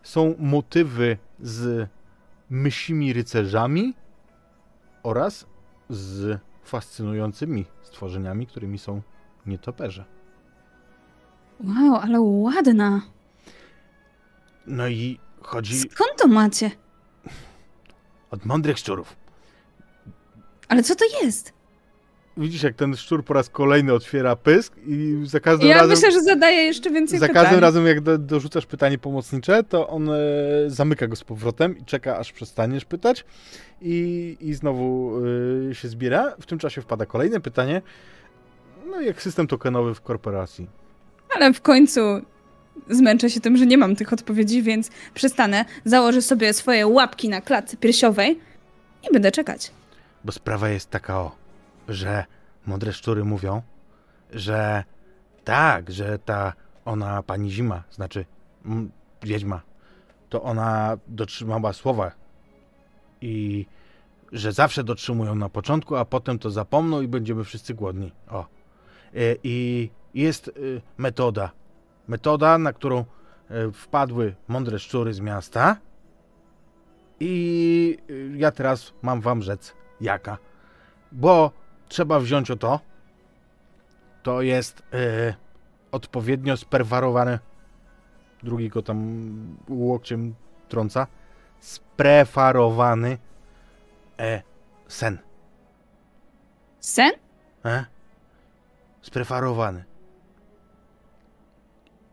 są 0.03 0.35
motywy 0.39 1.17
z 1.39 1.89
mysimi 2.49 3.13
rycerzami 3.13 3.93
oraz 5.03 5.45
z 5.89 6.39
fascynującymi 6.63 7.65
stworzeniami, 7.81 8.47
którymi 8.47 8.77
są 8.77 9.01
nietoperze. 9.45 10.05
Wow, 11.63 11.95
ale 11.95 12.21
ładna. 12.21 13.01
No 14.67 14.87
i 14.87 15.19
chodzi 15.41 15.79
Skąd 15.79 16.11
to 16.17 16.27
macie? 16.27 16.71
od 18.31 18.45
mądrych 18.45 18.77
szczurów. 18.77 19.15
Ale 20.67 20.83
co 20.83 20.95
to 20.95 21.05
jest? 21.23 21.53
Widzisz, 22.37 22.63
jak 22.63 22.75
ten 22.75 22.95
szczur 22.95 23.25
po 23.25 23.33
raz 23.33 23.49
kolejny 23.49 23.93
otwiera 23.93 24.35
pysk 24.35 24.73
i 24.87 25.19
za 25.23 25.39
każdym 25.39 25.67
Ja 25.69 25.75
razem... 25.75 25.89
myślę, 25.89 26.11
że 26.11 26.21
zadaję 26.21 26.57
jeszcze 26.63 26.89
więcej 26.89 27.19
Za 27.19 27.27
pytań. 27.27 27.43
każdym 27.43 27.59
razem, 27.61 27.85
jak 27.87 28.01
do, 28.01 28.17
dorzucasz 28.17 28.65
pytanie 28.65 28.97
pomocnicze, 28.97 29.63
to 29.63 29.87
on 29.87 30.09
e, 30.09 30.15
zamyka 30.67 31.07
go 31.07 31.15
z 31.15 31.23
powrotem 31.23 31.77
i 31.77 31.85
czeka, 31.85 32.17
aż 32.17 32.31
przestaniesz 32.31 32.85
pytać. 32.85 33.25
I, 33.81 34.37
i 34.41 34.53
znowu 34.53 35.13
e, 35.71 35.75
się 35.75 35.87
zbiera. 35.87 36.35
W 36.41 36.45
tym 36.45 36.59
czasie 36.59 36.81
wpada 36.81 37.05
kolejne 37.05 37.39
pytanie. 37.39 37.81
No, 38.91 39.01
jak 39.01 39.21
system 39.21 39.47
tokenowy 39.47 39.95
w 39.95 40.01
korporacji. 40.01 40.67
Ale 41.35 41.53
w 41.53 41.61
końcu 41.61 41.99
zmęczę 42.89 43.29
się 43.29 43.39
tym, 43.39 43.57
że 43.57 43.65
nie 43.65 43.77
mam 43.77 43.95
tych 43.95 44.13
odpowiedzi, 44.13 44.63
więc 44.63 44.89
przestanę, 45.13 45.65
założę 45.85 46.21
sobie 46.21 46.53
swoje 46.53 46.87
łapki 46.87 47.29
na 47.29 47.41
klatce 47.41 47.77
piersiowej 47.77 48.39
i 49.09 49.13
będę 49.13 49.31
czekać. 49.31 49.71
Bo 50.23 50.31
sprawa 50.31 50.69
jest 50.69 50.89
taka, 50.89 51.19
o, 51.19 51.35
że 51.89 52.25
mądre 52.65 52.93
szczury 52.93 53.23
mówią, 53.23 53.61
że 54.33 54.83
tak, 55.43 55.91
że 55.91 56.19
ta 56.19 56.53
ona, 56.85 57.23
pani 57.23 57.51
Zima, 57.51 57.83
znaczy 57.91 58.25
m, 58.65 58.91
wiedźma, 59.23 59.61
to 60.29 60.43
ona 60.43 60.97
dotrzymała 61.07 61.73
słowa 61.73 62.11
i 63.21 63.65
że 64.31 64.51
zawsze 64.51 64.83
dotrzymują 64.83 65.35
na 65.35 65.49
początku, 65.49 65.95
a 65.95 66.05
potem 66.05 66.39
to 66.39 66.49
zapomną 66.49 67.01
i 67.01 67.07
będziemy 67.07 67.43
wszyscy 67.43 67.73
głodni. 67.73 68.11
O. 68.29 68.41
E, 68.41 68.47
I 69.43 69.89
jest 70.13 70.47
y, 70.47 70.81
metoda. 70.97 71.51
Metoda, 72.07 72.57
na 72.57 72.73
którą 72.73 72.97
e, 72.99 73.05
wpadły 73.71 74.35
mądre 74.47 74.79
szczury 74.79 75.13
z 75.13 75.19
miasta. 75.19 75.77
I 77.19 77.97
y, 78.09 78.31
ja 78.37 78.51
teraz 78.51 78.93
mam 79.01 79.21
wam 79.21 79.41
rzec, 79.41 79.73
jaka. 80.01 80.37
Bo 81.11 81.51
trzeba 81.89 82.19
wziąć 82.19 82.51
o 82.51 82.55
to. 82.55 82.79
To 84.23 84.41
jest 84.41 84.79
y, 84.79 85.33
odpowiednio 85.91 86.57
sperwarowany. 86.57 87.39
Drugi 88.43 88.69
go 88.69 88.81
tam 88.81 89.57
łokciem 89.69 90.35
trąca. 90.69 91.07
Sprefarowany 91.59 93.17
e, 94.19 94.41
sen. 94.87 95.17
Sen? 96.79 97.11
E? 97.65 97.85
Sprefarowany. 99.01 99.83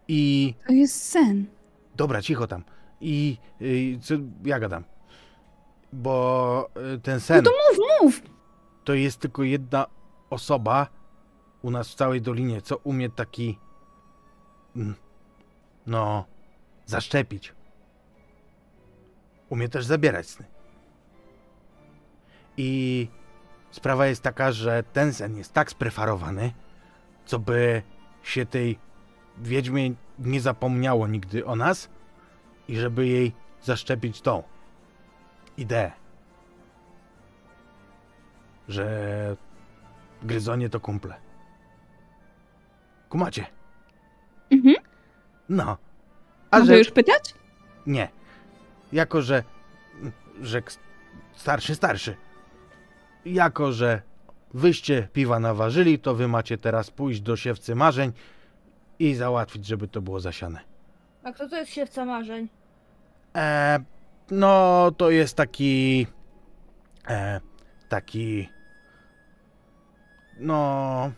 I 0.09 0.55
To 0.67 0.73
jest 0.73 1.03
sen. 1.03 1.47
Dobra, 1.97 2.23
cicho 2.23 2.47
tam. 2.47 2.65
I, 3.01 3.39
i 3.61 3.99
co 4.03 4.15
ja 4.45 4.59
gadam? 4.59 4.85
Bo 5.93 6.69
y, 6.95 6.99
ten 6.99 7.21
sen 7.21 7.37
No 7.37 7.43
to 7.43 7.51
mów, 7.51 7.79
mów! 8.01 8.36
To 8.87 8.95
jest 8.95 9.21
tylko 9.21 9.43
jedna 9.43 9.87
osoba 10.31 10.87
u 11.63 11.71
nas 11.71 11.89
w 11.89 11.95
całej 11.95 12.23
dolinie, 12.23 12.63
co 12.63 12.77
umie 12.77 13.11
taki 13.11 13.59
mm, 14.77 14.95
no 15.87 16.25
zaszczepić. 16.87 17.55
Umie 19.49 19.69
też 19.69 19.85
zabierać 19.85 20.29
sny. 20.29 20.47
I 22.57 23.09
sprawa 23.71 24.07
jest 24.07 24.23
taka, 24.23 24.53
że 24.53 24.83
ten 24.83 25.15
sen 25.15 25.37
jest 25.37 25.53
tak 25.53 25.71
sprefarowany, 25.71 26.53
co 27.25 27.39
by 27.39 27.83
się 28.23 28.47
tej 28.47 28.79
wiedźmie 29.39 29.91
nie 30.19 30.41
zapomniało 30.41 31.07
nigdy 31.07 31.47
o 31.47 31.57
nas 31.57 31.89
i 32.69 32.77
żeby 32.77 33.07
jej 33.07 33.33
zaszczepić 33.63 34.21
tą 34.21 34.43
ideę, 35.57 35.93
że 38.69 39.37
gryzonie 40.23 40.69
to 40.71 40.81
kumple. 40.81 41.15
Kumacie? 43.09 43.47
Mhm. 44.51 44.75
No. 45.49 45.77
A 46.51 46.59
Mogę 46.59 46.73
że... 46.73 46.79
już 46.79 46.91
pytać? 46.91 47.35
Nie. 47.87 48.09
Jako, 48.93 49.23
że... 49.23 49.43
że 50.41 50.63
starszy, 51.37 51.75
starszy. 51.75 52.17
Jako, 53.25 53.73
że 53.73 54.03
wyście 54.55 55.09
piwa 55.13 55.41
naważyli, 55.41 55.99
to 55.99 56.15
wy 56.15 56.29
macie 56.29 56.59
teraz 56.59 56.91
pójść 56.91 57.21
do 57.21 57.37
siewcy 57.37 57.75
marzeń 57.75 58.13
i 58.99 59.15
załatwić, 59.15 59.67
żeby 59.67 59.89
to 59.89 60.01
było 60.03 60.21
zasiane. 60.21 60.61
A 61.25 61.33
kto 61.33 61.49
to 61.49 61.57
jest 61.57 61.73
siewca 61.73 62.05
marzeń? 62.05 62.49
E, 63.37 63.79
no, 64.31 64.91
to 64.97 65.11
jest 65.11 65.37
taki. 65.37 66.07
E, 67.09 67.41
taki. 67.89 68.49
No. 70.39 71.11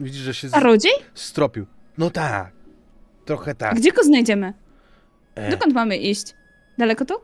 Widzisz, 0.00 0.22
że 0.22 0.34
się 0.34 0.48
z, 0.48 0.52
Czarodziej? 0.52 0.92
stropił. 1.14 1.66
No 1.98 2.10
tak. 2.10 2.52
Trochę 3.24 3.54
tak. 3.54 3.74
Gdzie 3.74 3.92
go 3.92 4.02
znajdziemy? 4.02 4.52
E, 5.34 5.50
Dokąd 5.50 5.74
mamy 5.74 5.96
iść? 5.96 6.34
Daleko 6.78 7.04
tu? 7.04 7.14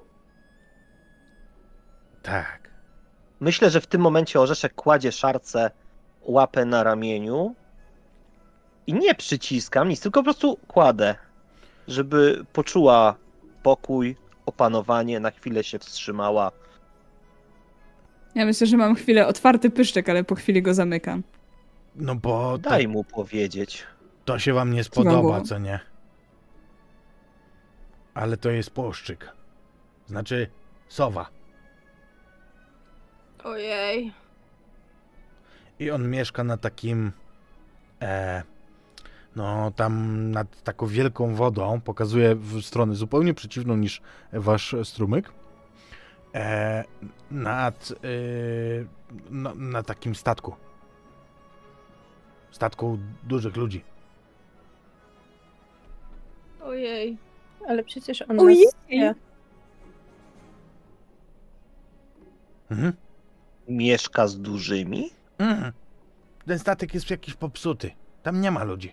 tak. 2.22 2.60
Myślę, 3.40 3.70
że 3.70 3.80
w 3.80 3.86
tym 3.86 4.00
momencie 4.00 4.40
Orzeszek 4.40 4.74
kładzie 4.74 5.12
szarce 5.12 5.70
łapę 6.22 6.64
na 6.64 6.82
ramieniu 6.82 7.54
i 8.86 8.94
nie 8.94 9.14
przyciskam 9.14 9.88
nic, 9.88 10.00
tylko 10.00 10.20
po 10.20 10.24
prostu 10.24 10.56
kładę, 10.68 11.14
żeby 11.88 12.44
poczuła 12.52 13.14
pokój, 13.62 14.16
opanowanie, 14.46 15.20
na 15.20 15.30
chwilę 15.30 15.64
się 15.64 15.78
wstrzymała. 15.78 16.52
Ja 18.34 18.46
myślę, 18.46 18.66
że 18.66 18.76
mam 18.76 18.94
chwilę 18.94 19.26
otwarty 19.26 19.70
pyszczek, 19.70 20.08
ale 20.08 20.24
po 20.24 20.34
chwili 20.34 20.62
go 20.62 20.74
zamykam. 20.74 21.22
No 21.94 22.14
bo 22.14 22.58
Daj 22.58 22.88
mu 22.88 23.04
powiedzieć. 23.04 23.86
to 24.24 24.38
się 24.38 24.52
wam 24.52 24.72
nie 24.72 24.84
spodoba, 24.84 25.20
głową. 25.20 25.44
co 25.44 25.58
nie? 25.58 25.80
Ale 28.14 28.36
to 28.36 28.50
jest 28.50 28.70
płaszczyk. 28.70 29.32
Znaczy, 30.06 30.50
sowa. 30.88 31.28
Ojej. 33.44 34.12
I 35.78 35.90
on 35.90 36.10
mieszka 36.10 36.44
na 36.44 36.56
takim. 36.56 37.12
E, 38.02 38.42
no, 39.36 39.70
tam 39.76 40.30
nad 40.30 40.62
taką 40.62 40.86
wielką 40.86 41.34
wodą. 41.34 41.80
Pokazuje 41.80 42.34
w 42.34 42.62
stronę 42.62 42.94
zupełnie 42.94 43.34
przeciwną 43.34 43.76
niż 43.76 44.02
wasz 44.32 44.74
strumyk. 44.84 45.32
E, 46.34 46.84
nad. 47.30 47.92
No, 49.30 49.54
na 49.54 49.82
takim 49.82 50.14
statku. 50.14 50.56
Statku 52.50 52.98
dużych 53.22 53.56
ludzi. 53.56 53.84
Ojej. 56.62 57.18
Ale 57.68 57.84
przecież 57.84 58.22
on 58.22 58.40
Ojej! 58.40 58.64
nas 58.64 58.74
wie. 58.88 59.14
Mhm. 62.70 62.92
Mieszka 63.68 64.28
z 64.28 64.40
dużymi? 64.40 65.10
Mhm. 65.38 65.72
Ten 66.46 66.58
statek 66.58 66.94
jest 66.94 67.10
jakiś 67.10 67.34
popsuty. 67.34 67.90
Tam 68.22 68.40
nie 68.40 68.50
ma 68.50 68.64
ludzi. 68.64 68.92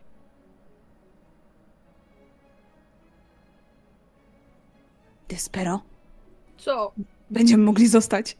Despero, 5.30 5.82
Co? 6.58 6.92
będziemy 7.30 7.64
mogli 7.64 7.88
zostać 7.88 8.38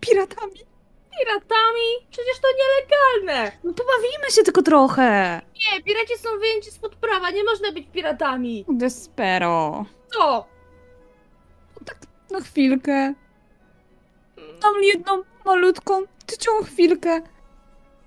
piratami. 0.00 0.60
Piratami? 1.18 1.88
Przecież 2.10 2.34
to 2.42 2.48
nielegalne! 2.58 3.52
No 3.64 3.72
pobawimy 3.72 4.30
się 4.30 4.42
tylko 4.42 4.62
trochę. 4.62 5.40
Nie, 5.54 5.82
piraci 5.82 6.18
są 6.18 6.38
wyjęci 6.38 6.70
spod 6.70 6.94
prawa, 6.96 7.30
nie 7.30 7.44
można 7.44 7.72
być 7.72 7.86
piratami! 7.92 8.64
Despero. 8.68 9.84
Co? 10.14 10.46
Tak 11.84 11.96
na 12.30 12.40
chwilkę. 12.40 13.14
Dam 14.62 14.82
jedną 14.82 15.22
malutką, 15.44 16.02
tycią 16.26 16.50
chwilkę. 16.64 17.20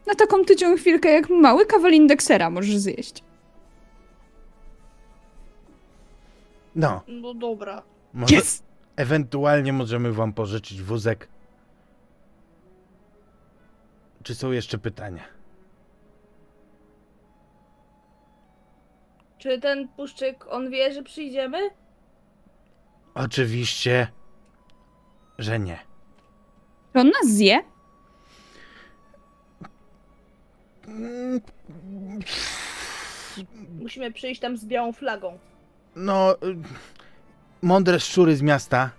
Na 0.07 0.15
taką 0.15 0.45
tycią 0.45 0.75
chwilkę, 0.77 1.09
jak 1.09 1.29
mały 1.29 1.65
kawał 1.65 1.91
indeksera 1.91 2.49
możesz 2.49 2.77
zjeść. 2.77 3.23
No, 6.75 7.01
No 7.07 7.33
dobra. 7.33 7.83
może, 8.13 8.35
Yes! 8.35 8.63
ewentualnie 8.95 9.73
możemy 9.73 10.11
wam 10.13 10.33
pożyczyć 10.33 10.81
wózek 10.81 11.27
Czy 14.25 14.35
są 14.35 14.51
jeszcze 14.51 14.77
pytania? 14.77 15.23
Czy 19.37 19.59
ten 19.59 19.87
puszczyk, 19.87 20.45
on 20.49 20.69
wie, 20.69 20.93
że 20.93 21.03
przyjdziemy? 21.03 21.57
Oczywiście, 23.13 24.07
że 25.37 25.59
nie. 25.59 25.79
Czy 26.93 26.99
on 26.99 27.07
nas 27.07 27.31
zje? 27.33 27.63
Musimy 33.79 34.11
przyjść 34.11 34.41
tam 34.41 34.57
z 34.57 34.65
białą 34.65 34.93
flagą. 34.93 35.39
No, 35.95 36.35
mądre 37.61 37.99
szczury 37.99 38.35
z 38.35 38.41
miasta 38.41 38.89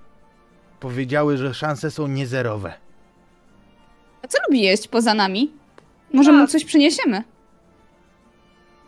powiedziały, 0.80 1.36
że 1.36 1.54
szanse 1.54 1.90
są 1.90 2.06
niezerowe. 2.06 2.85
A 4.26 4.28
co 4.28 4.38
lubi 4.48 4.60
jeść 4.62 4.88
poza 4.88 5.14
nami? 5.14 5.52
Może 6.12 6.32
mu 6.32 6.38
Tak. 6.42 6.50
coś 6.50 6.64
przyniesiemy? 6.64 7.22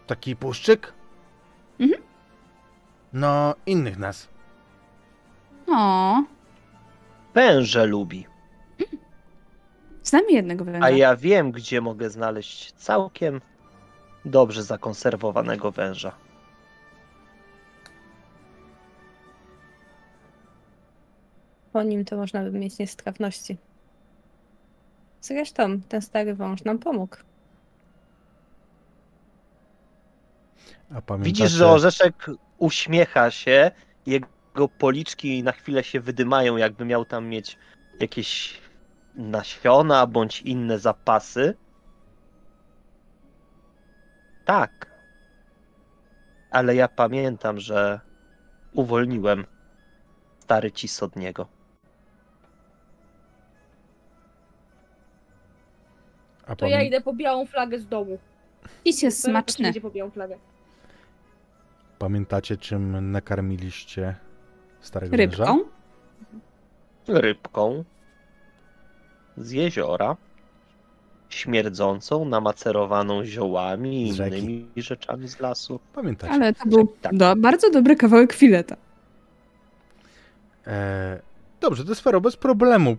Taki 0.07 0.37
puszczyk? 0.37 0.93
Mhm. 1.81 2.03
No, 3.13 3.55
innych 3.67 3.99
nas. 3.99 4.29
O, 5.69 6.23
Węże 7.35 7.87
lubi. 7.87 8.27
z 10.03 10.13
nami 10.13 10.35
jednego 10.35 10.65
węża. 10.65 10.85
A 10.85 10.91
ja 10.91 11.17
wiem, 11.17 11.53
gdzie 11.53 11.81
mogę 11.81 12.11
znaleźć 12.11 12.73
całkiem 12.73 13.41
dobrze 14.25 14.63
zakonserwowanego 14.63 15.71
węża. 15.73 16.13
Po 21.73 21.83
nim 21.83 22.05
to 22.05 22.17
można 22.17 22.43
by 22.43 22.51
mieć 22.59 22.79
niestrawności. 22.79 23.57
Zresztą 25.21 25.81
ten 25.89 26.03
stary 26.03 26.35
wąż 26.35 26.65
nam 26.65 26.79
pomógł. 26.79 27.17
A 30.95 31.03
pamiętacie, 31.03 31.25
Widzisz, 31.25 31.51
że 31.51 31.69
orzeszek 31.69 32.27
uśmiecha 32.59 33.31
się, 33.31 33.71
jego 34.07 34.69
policzki 34.79 35.43
na 35.43 35.53
chwilę 35.53 35.85
się 35.85 36.01
wydymają, 36.01 36.57
jakby 36.57 36.85
miał 36.85 37.05
tam 37.05 37.27
mieć 37.27 37.59
jakieś 38.01 38.61
nasiona 39.15 40.07
bądź 40.07 40.43
inne 40.43 40.79
zapasy. 40.79 41.55
Tak. 44.45 44.87
Ale 46.51 46.75
ja 46.75 46.89
pamiętam, 46.89 47.61
że 47.61 48.01
uwolniłem 48.73 49.47
stary 50.41 50.73
cis 50.73 51.03
od 51.03 51.17
niego. 51.17 51.58
A 56.49 56.57
To 56.57 56.67
ja 56.67 56.83
idę 56.83 57.01
po 57.01 57.13
białą 57.13 57.47
flagę 57.47 57.79
z 57.79 57.87
domu. 57.87 58.19
Dziś 58.87 59.03
jest 59.03 59.23
Teraz 59.23 59.33
smaczny. 59.45 59.71
Idzie 59.71 59.81
po 59.81 59.91
białą 59.91 60.11
flagę. 60.11 60.37
Pamiętacie, 61.99 62.57
czym 62.57 63.13
nakarmiliście 63.13 64.15
starego? 64.81 65.17
Rybką? 65.17 65.59
Rybką 67.09 67.85
z 69.37 69.51
jeziora, 69.51 70.17
śmierdzącą, 71.29 72.25
namacerowaną 72.25 73.25
ziołami 73.25 74.03
i 74.03 74.09
innymi 74.09 74.69
rzeczami 74.77 75.29
z 75.29 75.41
lasu. 75.41 75.81
Pamiętacie. 75.95 76.33
Ale 76.33 76.55
to 76.55 76.67
był 76.67 76.87
Tak. 77.01 77.17
do, 77.17 77.37
bardzo 77.37 77.71
dobry 77.71 77.97
kawałek 77.97 78.33
fileta. 78.33 78.77
E, 80.67 81.21
dobrze, 81.61 81.85
Despero, 81.85 82.21
bez 82.21 82.37
problemu 82.37 82.97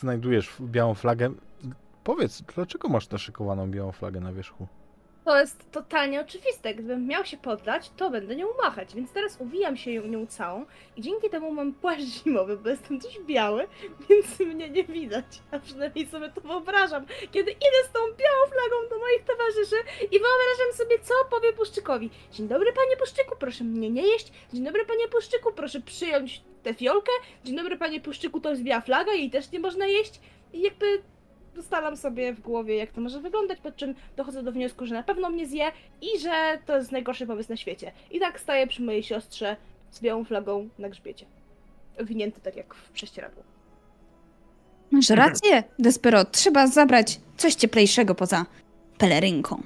znajdujesz 0.00 0.52
białą 0.60 0.94
flagę. 0.94 1.30
Powiedz, 2.04 2.42
dlaczego 2.42 2.88
masz 2.88 3.10
naszykowaną 3.10 3.70
białą 3.70 3.92
flagę 3.92 4.20
na 4.20 4.32
wierzchu? 4.32 4.66
To 5.24 5.40
jest 5.40 5.70
totalnie 5.70 6.20
oczywiste. 6.20 6.74
Gdybym 6.74 7.06
miał 7.06 7.24
się 7.24 7.36
poddać, 7.36 7.90
to 7.96 8.10
będę 8.10 8.36
nią 8.36 8.46
machać. 8.62 8.94
Więc 8.94 9.12
teraz 9.12 9.36
uwijam 9.40 9.76
się 9.76 10.08
nią 10.08 10.26
całą 10.26 10.66
i 10.96 11.02
dzięki 11.02 11.30
temu 11.30 11.52
mam 11.52 11.72
płaszcz 11.72 12.02
zimowy, 12.24 12.56
bo 12.56 12.68
jestem 12.68 12.98
dość 12.98 13.20
biały, 13.20 13.68
więc 14.08 14.40
mnie 14.40 14.70
nie 14.70 14.84
widać. 14.84 15.24
A 15.50 15.58
przynajmniej 15.58 16.06
sobie 16.06 16.28
to 16.28 16.40
wyobrażam, 16.40 17.06
kiedy 17.30 17.50
idę 17.50 17.80
z 17.88 17.92
tą 17.92 18.00
białą 18.00 18.46
flagą 18.46 18.88
do 18.90 18.98
moich 18.98 19.24
towarzyszy 19.24 19.76
i 20.02 20.20
wyobrażam 20.20 20.72
sobie, 20.74 20.98
co 20.98 21.14
powie 21.30 21.52
Puszczykowi. 21.52 22.10
Dzień 22.32 22.48
dobry, 22.48 22.72
panie 22.72 22.96
Puszczyku, 22.96 23.36
proszę 23.38 23.64
mnie 23.64 23.90
nie 23.90 24.02
jeść. 24.02 24.32
Dzień 24.52 24.64
dobry, 24.64 24.84
panie 24.84 25.08
Puszczyku, 25.08 25.52
proszę 25.52 25.80
przyjąć 25.80 26.42
tę 26.62 26.74
fiolkę. 26.74 27.12
Dzień 27.44 27.56
dobry, 27.56 27.76
panie 27.76 28.00
Puszczyku, 28.00 28.40
to 28.40 28.50
jest 28.50 28.62
biała 28.62 28.80
flaga, 28.80 29.12
jej 29.12 29.30
też 29.30 29.52
nie 29.52 29.60
można 29.60 29.86
jeść. 29.86 30.20
I 30.52 30.60
jakby 30.60 31.02
ustalam 31.58 31.96
sobie 31.96 32.32
w 32.32 32.40
głowie, 32.40 32.76
jak 32.76 32.92
to 32.92 33.00
może 33.00 33.20
wyglądać, 33.20 33.60
po 33.60 33.72
czym 33.72 33.94
dochodzę 34.16 34.42
do 34.42 34.52
wniosku, 34.52 34.86
że 34.86 34.94
na 34.94 35.02
pewno 35.02 35.30
mnie 35.30 35.46
zje 35.46 35.72
i 36.02 36.18
że 36.20 36.58
to 36.66 36.76
jest 36.76 36.92
najgorszy 36.92 37.26
pomysł 37.26 37.50
na 37.50 37.56
świecie. 37.56 37.92
I 38.10 38.20
tak 38.20 38.40
staję 38.40 38.66
przy 38.66 38.82
mojej 38.82 39.02
siostrze 39.02 39.56
z 39.90 40.00
białą 40.00 40.24
flagą 40.24 40.68
na 40.78 40.88
grzbiecie. 40.88 41.26
Winięty 42.00 42.40
tak 42.40 42.56
jak 42.56 42.74
w 42.74 42.90
prześcieradło. 42.90 43.42
Masz 44.90 45.10
rację, 45.10 45.62
Despero. 45.78 46.24
Trzeba 46.24 46.66
zabrać 46.66 47.20
coś 47.36 47.54
cieplejszego 47.54 48.14
poza 48.14 48.46
pelerynką. 48.98 49.62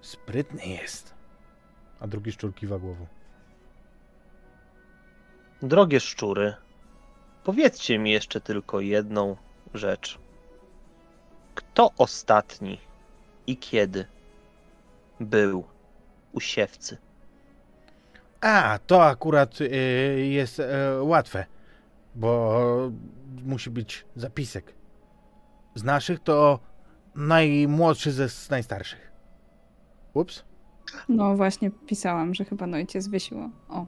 Sprytny 0.00 0.66
jest. 0.66 1.14
A 2.00 2.06
drugi 2.06 2.32
szczur 2.32 2.54
kiwa 2.54 2.78
głową. 2.78 3.06
Drogie 5.62 6.00
szczury, 6.00 6.54
powiedzcie 7.44 7.98
mi 7.98 8.10
jeszcze 8.10 8.40
tylko 8.40 8.80
jedną 8.80 9.36
rzecz. 9.74 10.18
Kto 11.54 11.90
ostatni 11.98 12.78
i 13.46 13.56
kiedy 13.56 14.06
był 15.20 15.64
u 16.32 16.40
siewcy? 16.40 16.96
A, 18.40 18.78
to 18.86 19.04
akurat 19.06 19.60
y, 19.60 19.66
jest 20.28 20.60
e, 20.60 21.02
łatwe, 21.02 21.44
bo 22.14 22.60
musi 23.44 23.70
być 23.70 24.04
zapisek. 24.16 24.74
Z 25.74 25.82
naszych 25.84 26.20
to 26.20 26.58
najmłodszy 27.14 28.12
ze 28.12 28.28
z 28.28 28.50
najstarszych. 28.50 29.12
Ups. 30.14 30.44
No 31.08 31.36
właśnie 31.36 31.70
pisałam, 31.70 32.34
że 32.34 32.44
chyba 32.44 32.66
no 32.66 32.76
ojciec 32.76 33.08
wysiło. 33.08 33.50
O. 33.68 33.86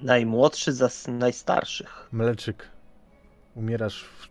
Najmłodszy 0.00 0.70
s- 0.70 1.08
najstarszych. 1.08 2.08
Mleczyk, 2.12 2.68
umierasz 3.54 4.04
w 4.04 4.28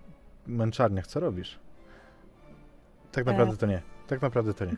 męczarniach, 0.48 1.08
co 1.08 1.20
robisz? 1.20 1.60
Tak 3.12 3.28
E. 3.28 3.32
naprawdę 3.32 3.58
to 3.58 3.66
nie. 3.66 3.82
Tak 4.08 4.22
naprawdę 4.22 4.54
to 4.54 4.66
nie. 4.66 4.72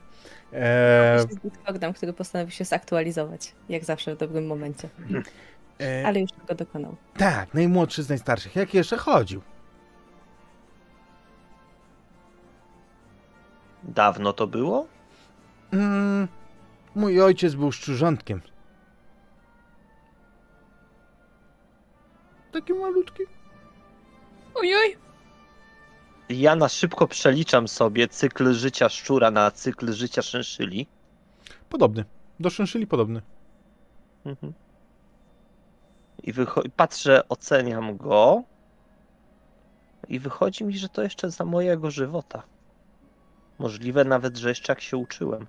Eee... 0.54 1.26
Discordem, 1.44 1.94
który 1.94 2.14
postanowił 2.14 2.52
się 2.52 2.64
zaktualizować, 2.66 3.56
jak 3.70 3.86
zawsze 3.86 4.16
w 4.16 4.18
dobrym 4.18 4.48
momencie. 4.48 4.90
e, 5.82 6.08
Ale 6.08 6.20
już 6.20 6.32
tego 6.32 6.56
dokonał. 6.56 6.96
tak, 7.18 7.54
najmłodszy 7.54 8.04
z 8.04 8.10
najstarszych. 8.10 8.56
Jak 8.56 8.74
jeszcze 8.74 8.98
chodził? 8.98 9.42
Dawno 13.84 14.34
to 14.34 14.48
było? 14.48 14.88
Mm, 15.74 16.28
mój 16.96 17.22
ojciec 17.22 17.56
był 17.56 17.72
szczurzątkiem. 17.72 18.42
Taki 22.52 22.74
malutki. 22.74 23.24
Ojoj! 24.56 24.98
Ja 26.30 26.56
na 26.56 26.70
szybko 26.70 27.08
przeliczam 27.08 27.68
sobie 27.68 28.08
cykl 28.08 28.54
życia 28.54 28.90
szczura 28.90 29.32
na 29.32 29.52
cykl 29.52 29.94
życia 29.94 30.22
szyszyli. 30.22 30.88
Podobny. 31.70 32.06
Do 32.40 32.50
szynszyli 32.50 32.88
podobny. 32.88 33.22
Mhm. 34.26 34.54
I 36.24 36.34
wycho- 36.34 36.70
patrzę, 36.76 37.28
oceniam 37.30 37.98
go. 37.98 38.44
I 40.08 40.20
wychodzi 40.20 40.64
mi, 40.64 40.78
że 40.78 40.90
to 40.90 41.04
jeszcze 41.04 41.32
za 41.32 41.46
mojego 41.46 41.92
żywota. 41.92 42.44
Możliwe 43.60 44.06
nawet, 44.06 44.38
że 44.38 44.50
jeszcze 44.50 44.72
jak 44.72 44.82
się 44.82 44.98
uczyłem. 44.98 45.48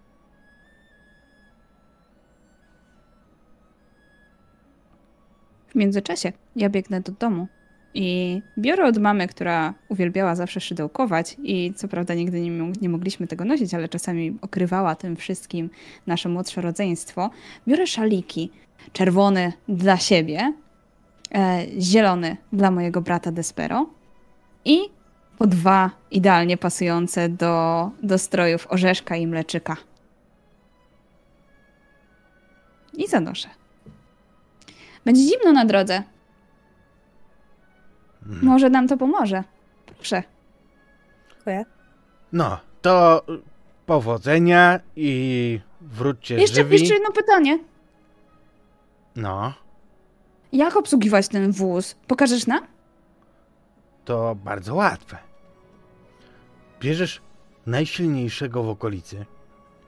W 5.69 5.75
międzyczasie 5.75 6.33
ja 6.57 6.69
biegnę 6.69 7.01
do 7.01 7.12
domu 7.12 7.49
i 7.97 8.43
biorę 8.59 8.87
od 8.87 8.99
mamy, 8.99 9.29
która 9.29 9.75
uwielbiała 9.89 10.35
zawsze 10.35 10.61
szydełkować 10.61 11.37
i 11.43 11.73
co 11.77 11.89
prawda 11.89 12.15
nigdy 12.15 12.41
nie, 12.41 12.73
nie 12.81 12.89
mogliśmy 12.89 13.27
tego 13.27 13.45
nosić, 13.45 13.75
ale 13.75 13.89
czasami 13.89 14.39
okrywała 14.43 14.95
tym 14.95 15.17
wszystkim 15.17 15.71
nasze 16.07 16.29
młodsze 16.29 16.61
rodzeństwo. 16.61 17.31
Biorę 17.69 17.87
szaliki, 17.87 18.51
czerwony 18.93 19.53
dla 19.69 19.97
siebie, 19.97 20.53
e, 21.35 21.67
zielony 21.81 22.37
dla 22.53 22.71
mojego 22.71 23.01
brata 23.01 23.33
Despero 23.33 23.87
i 24.65 24.79
po 25.39 25.47
dwa 25.47 25.91
idealnie 26.11 26.57
pasujące 26.57 27.29
do, 27.29 27.91
do 28.03 28.19
strojów 28.19 28.67
orzeszka 28.71 29.17
i 29.17 29.27
mleczyka. 29.27 29.77
I 32.95 33.09
zanoszę. 33.09 33.49
Będzie 35.05 35.23
zimno 35.23 35.53
na 35.53 35.65
drodze. 35.65 36.03
Mm. 38.29 38.39
Może 38.43 38.71
nam 38.71 38.89
to 38.89 38.97
pomoże. 38.97 39.45
Dobrze. 39.87 40.23
Dziękuję. 41.35 41.65
No, 42.33 42.59
to 42.83 43.23
powodzenia 43.87 44.81
i 44.97 45.61
wróćcie 45.81 46.35
Jeszcze, 46.35 46.57
żywi. 46.57 46.73
jeszcze 46.81 46.95
jedno 46.95 47.12
pytanie. 47.12 47.59
No, 49.17 49.53
Jak 50.53 50.77
obsługiwać 50.77 51.29
ten 51.29 51.53
wóz? 51.53 51.97
Pokażesz 52.07 52.47
nam? 52.47 52.67
to 54.05 54.35
bardzo 54.45 54.75
łatwe. 54.75 55.19
Bierzesz 56.81 57.21
najsilniejszego 57.67 58.62
w 58.62 58.69
okolicy. 58.69 59.27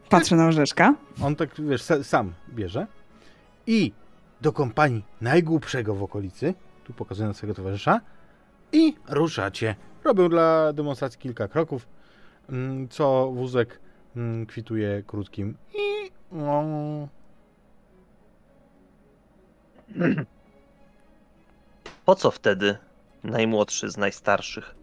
Patrzę 0.08 0.36
na 0.36 0.46
orzeszka. 0.46 0.94
On 1.22 1.36
tak, 1.36 1.50
wiesz, 1.58 1.82
sa- 1.82 2.04
sam 2.04 2.32
bierze. 2.54 2.86
I 3.66 3.92
do 4.40 4.52
kompanii 4.52 5.04
najgłupszego 5.20 5.94
w 5.94 6.02
okolicy. 6.02 6.54
Tu 6.84 6.92
pokazuję 6.92 7.28
na 7.28 7.34
swojego 7.34 7.54
towarzysza. 7.54 8.00
I 8.72 8.94
ruszacie. 9.08 9.74
Robię 10.04 10.28
dla 10.28 10.72
demonstracji 10.72 11.20
kilka 11.20 11.48
kroków, 11.48 11.88
mm, 12.48 12.88
co 12.88 13.30
wózek 13.32 13.80
mm, 14.16 14.46
kwituje 14.46 15.02
krótkim. 15.06 15.56
I. 15.74 16.10
Po 22.04 22.14
co 22.14 22.30
wtedy 22.30 22.78
najmłodszy 23.24 23.90
z 23.90 23.96
najstarszych 23.96 24.74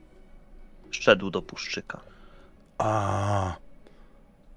szedł 0.91 1.30
do 1.30 1.41
puszczyka? 1.41 2.02
A, 2.78 3.56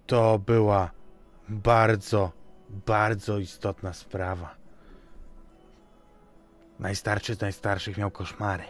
to 0.06 0.38
była 0.38 0.90
bardzo, 1.48 2.32
bardzo 2.86 3.38
istotna 3.38 3.92
sprawa. 3.92 4.54
Najstarszy 6.78 7.34
z 7.34 7.40
najstarszych 7.40 7.98
miał 7.98 8.10
koszmary. 8.10 8.64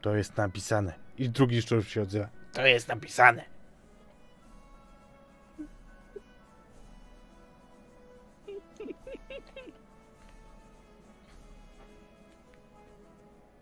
To 0.00 0.16
jest 0.16 0.36
napisane. 0.36 0.92
I 1.18 1.28
drugi 1.28 1.62
szczur 1.62 1.84
się 1.84 2.02
odzywa. 2.02 2.28
To 2.52 2.66
jest 2.66 2.88
napisane. 2.88 3.44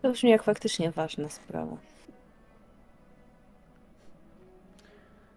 To 0.01 0.11
brzmi 0.11 0.29
jak 0.29 0.43
faktycznie 0.43 0.91
ważna 0.91 1.29
sprawa. 1.29 1.77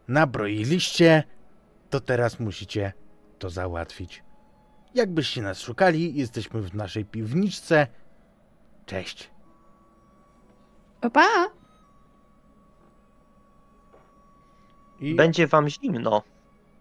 Nabroiliście, 0.09 1.23
to 1.91 2.01
teraz 2.01 2.41
musicie 2.41 2.93
to 3.39 3.51
załatwić. 3.51 4.23
Jakbyście 4.95 5.43
nas 5.43 5.61
szukali, 5.61 6.15
jesteśmy 6.15 6.61
w 6.61 6.75
naszej 6.75 7.05
piwniczce. 7.05 7.87
Cześć. 8.87 9.31
Pa, 11.01 11.11
pa. 11.11 11.51
I 15.01 15.15
Będzie 15.15 15.47
wam 15.47 15.69
zimno. 15.69 16.23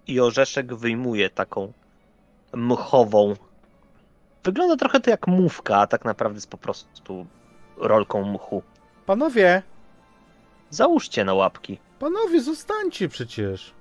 I 0.08 0.20
orzeszek 0.20 0.76
wyjmuje 0.76 1.30
taką 1.30 1.74
mchową. 2.54 3.34
Wygląda 4.44 4.76
trochę 4.76 5.00
to 5.00 5.10
jak 5.10 5.28
mówka, 5.28 5.78
a 5.78 5.88
tak 5.88 6.06
naprawdę 6.06 6.38
jest 6.38 6.50
po 6.50 6.58
prostu 6.58 7.26
rolką 7.78 8.24
mchu. 8.24 8.64
panowie, 9.06 9.64
Załóżcie 10.70 11.26
na 11.26 11.34
łapki. 11.34 11.80
Panowie, 12.00 12.42
zostańcie 12.42 13.10
przecież. 13.10 13.74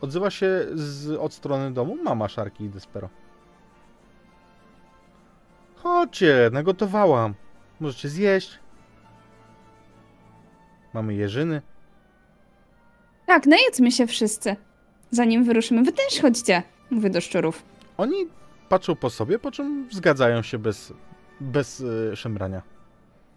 Odzywa 0.00 0.30
się 0.30 0.66
z, 0.74 1.10
od 1.10 1.34
strony 1.34 1.70
domu 1.72 1.96
mama 2.02 2.28
Szarki 2.28 2.64
i 2.64 2.68
Despero. 2.68 3.08
Chodźcie, 5.76 6.50
nagotowałam. 6.52 7.34
Możecie 7.80 8.08
zjeść. 8.08 8.58
Mamy 10.94 11.14
jeżyny. 11.14 11.62
Tak, 13.26 13.46
najedzmy 13.46 13.92
się 13.92 14.06
wszyscy. 14.06 14.56
Zanim 15.10 15.44
wyruszymy, 15.44 15.82
wy 15.82 15.92
też 15.92 16.20
chodźcie. 16.22 16.62
Mówię 16.90 17.10
do 17.10 17.20
szczurów. 17.20 17.62
Oni 17.96 18.16
patrzą 18.68 18.96
po 18.96 19.10
sobie, 19.10 19.38
po 19.38 19.50
czym 19.50 19.88
zgadzają 19.90 20.42
się 20.42 20.58
bez, 20.58 20.92
bez 21.40 21.80
y, 21.80 22.16
szemrania. 22.16 22.62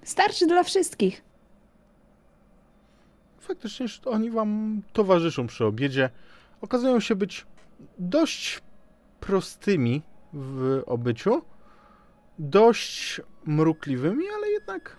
Starczy 0.03 0.47
dla 0.47 0.63
wszystkich. 0.63 1.21
Faktycznie 3.39 3.87
że 3.87 4.01
oni 4.05 4.31
wam 4.31 4.81
towarzyszą 4.93 5.47
przy 5.47 5.65
obiedzie. 5.65 6.09
Okazują 6.61 6.99
się 6.99 7.15
być 7.15 7.45
dość 7.99 8.61
prostymi 9.19 10.01
w 10.33 10.81
obyciu, 10.85 11.41
dość 12.39 13.21
mrukliwymi, 13.45 14.23
ale 14.35 14.49
jednak 14.49 14.97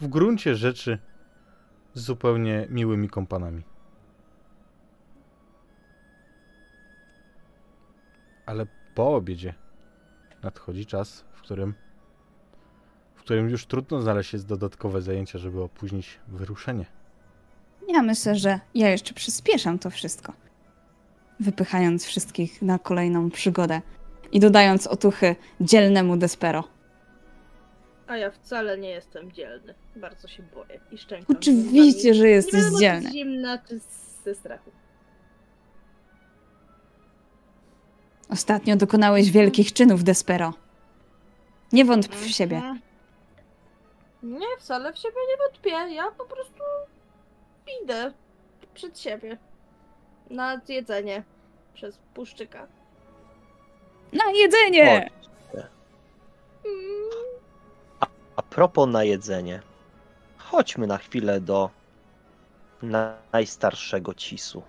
w 0.00 0.08
gruncie 0.08 0.54
rzeczy 0.54 0.98
zupełnie 1.94 2.66
miłymi 2.70 3.08
kompanami. 3.08 3.62
Ale 8.46 8.66
po 8.94 9.14
obiedzie 9.14 9.54
nadchodzi 10.42 10.86
czas, 10.86 11.24
w 11.32 11.40
którym 11.42 11.74
w 13.14 13.20
którym 13.20 13.50
już 13.50 13.66
trudno 13.66 14.02
znaleźć 14.02 14.32
jest 14.32 14.46
dodatkowe 14.46 15.02
zajęcia, 15.02 15.38
żeby 15.38 15.62
opóźnić 15.62 16.18
wyruszenie. 16.28 16.86
Ja 17.88 18.02
myślę, 18.02 18.36
że 18.36 18.60
ja 18.74 18.88
jeszcze 18.88 19.14
przyspieszam 19.14 19.78
to 19.78 19.90
wszystko. 19.90 20.32
Wypychając 21.40 22.04
wszystkich 22.04 22.62
na 22.62 22.78
kolejną 22.78 23.30
przygodę 23.30 23.82
i 24.32 24.40
dodając 24.40 24.86
otuchy 24.86 25.36
dzielnemu 25.60 26.16
Despero. 26.16 26.75
A 28.06 28.16
ja 28.16 28.30
wcale 28.30 28.78
nie 28.78 28.90
jestem 28.90 29.32
dzielny. 29.32 29.74
Bardzo 29.96 30.28
się 30.28 30.42
boję 30.42 30.80
i 30.90 30.98
szczękam. 30.98 31.36
Oczywiście, 31.36 32.14
że 32.14 32.24
Nie 32.24 32.30
jesteś 32.30 32.64
czy 32.72 32.78
dzielny. 32.80 33.08
z 33.10 33.12
zimna, 33.12 33.58
czy 33.58 33.80
ze 34.24 34.34
strachu. 34.34 34.70
Ostatnio 38.30 38.76
dokonałeś 38.76 39.30
wielkich 39.30 39.72
czynów, 39.72 40.04
Despero. 40.04 40.52
Nie 41.72 41.84
wątp 41.84 42.14
w 42.16 42.28
siebie. 42.28 42.56
Mhm. 42.56 42.80
Nie, 44.22 44.46
wcale 44.58 44.92
w 44.92 44.98
siebie 44.98 45.16
nie 45.30 45.36
wątpię. 45.36 45.94
Ja 45.94 46.10
po 46.10 46.24
prostu 46.24 46.62
idę 47.84 48.12
przed 48.74 48.98
siebie. 49.00 49.38
Na 50.30 50.60
jedzenie. 50.68 51.22
Przez 51.74 51.98
puszczyka. 52.14 52.66
Na 54.12 54.24
jedzenie! 54.34 55.10
Chodźcie. 55.52 55.68
Mm, 56.64 57.10
A 58.36 58.42
propos 58.42 58.88
na 58.88 59.04
jedzenie. 59.04 59.62
Chodźmy 60.38 60.86
na 60.86 60.98
chwilę 60.98 61.40
do 61.40 61.70
na- 62.82 63.16
najstarszego 63.32 64.14
cisu. 64.14 64.62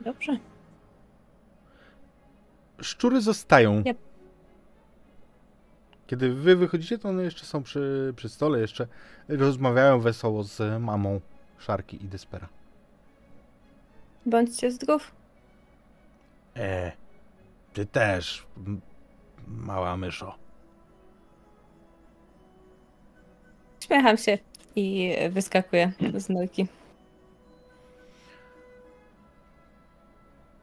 Dobrze. 0.00 0.38
Szczury 2.80 3.20
zostają. 3.20 3.82
Yep. 3.86 3.98
Kiedy 6.06 6.34
wy 6.34 6.56
wychodzicie, 6.56 6.98
to 6.98 7.08
one 7.08 7.22
jeszcze 7.22 7.46
są 7.46 7.62
przy, 7.62 8.12
przy 8.16 8.28
stole, 8.28 8.60
jeszcze 8.60 8.86
rozmawiają 9.28 10.00
wesoło 10.00 10.42
z 10.42 10.82
mamą 10.82 11.20
Szarki 11.58 12.04
i 12.04 12.08
Despera. 12.08 12.48
Bądźcie 14.26 14.70
zdrów. 14.70 15.12
E, 16.56 16.92
ty 17.72 17.86
też, 17.86 18.46
mała 19.46 19.96
myszo. 19.96 20.43
Śmiecham 23.86 24.16
się 24.16 24.38
i 24.76 25.14
wyskakuję 25.30 25.92
z 26.18 26.28
norki. 26.28 26.66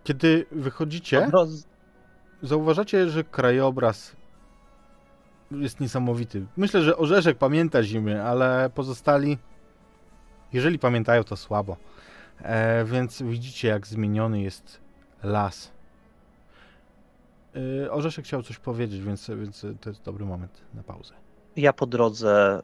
Kiedy 0.04 0.46
wychodzicie, 0.52 1.30
zauważacie, 2.44 3.10
że 3.10 3.24
krajobraz 3.24 4.16
jest 5.52 5.80
niesamowity. 5.80 6.46
Myślę, 6.58 6.82
że 6.82 6.98
Orzeszek 6.98 7.38
pamięta 7.38 7.84
zimy, 7.84 8.24
ale 8.24 8.70
pozostali, 8.76 9.38
jeżeli 10.54 10.80
pamiętają, 10.80 11.24
to 11.24 11.38
słabo. 11.38 11.78
E, 12.42 12.86
więc 12.86 13.22
widzicie, 13.22 13.68
jak 13.68 13.88
zmieniony 13.88 14.42
jest 14.42 14.80
las. 15.24 15.72
E, 17.86 17.92
Orzeszek 17.92 18.26
chciał 18.26 18.44
coś 18.44 18.58
powiedzieć, 18.58 19.02
więc, 19.02 19.30
więc 19.30 19.66
to 19.82 19.90
jest 19.90 20.04
dobry 20.04 20.26
moment 20.26 20.62
na 20.74 20.84
pauzę. 20.84 21.14
Ja 21.56 21.74
po 21.74 21.86
drodze 21.86 22.62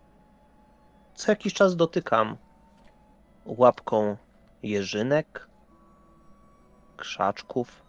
co 1.17 1.31
jakiś 1.31 1.53
czas 1.53 1.75
dotykam 1.75 2.37
łapką 3.45 4.17
jeżynek, 4.63 5.47
krzaczków, 6.97 7.81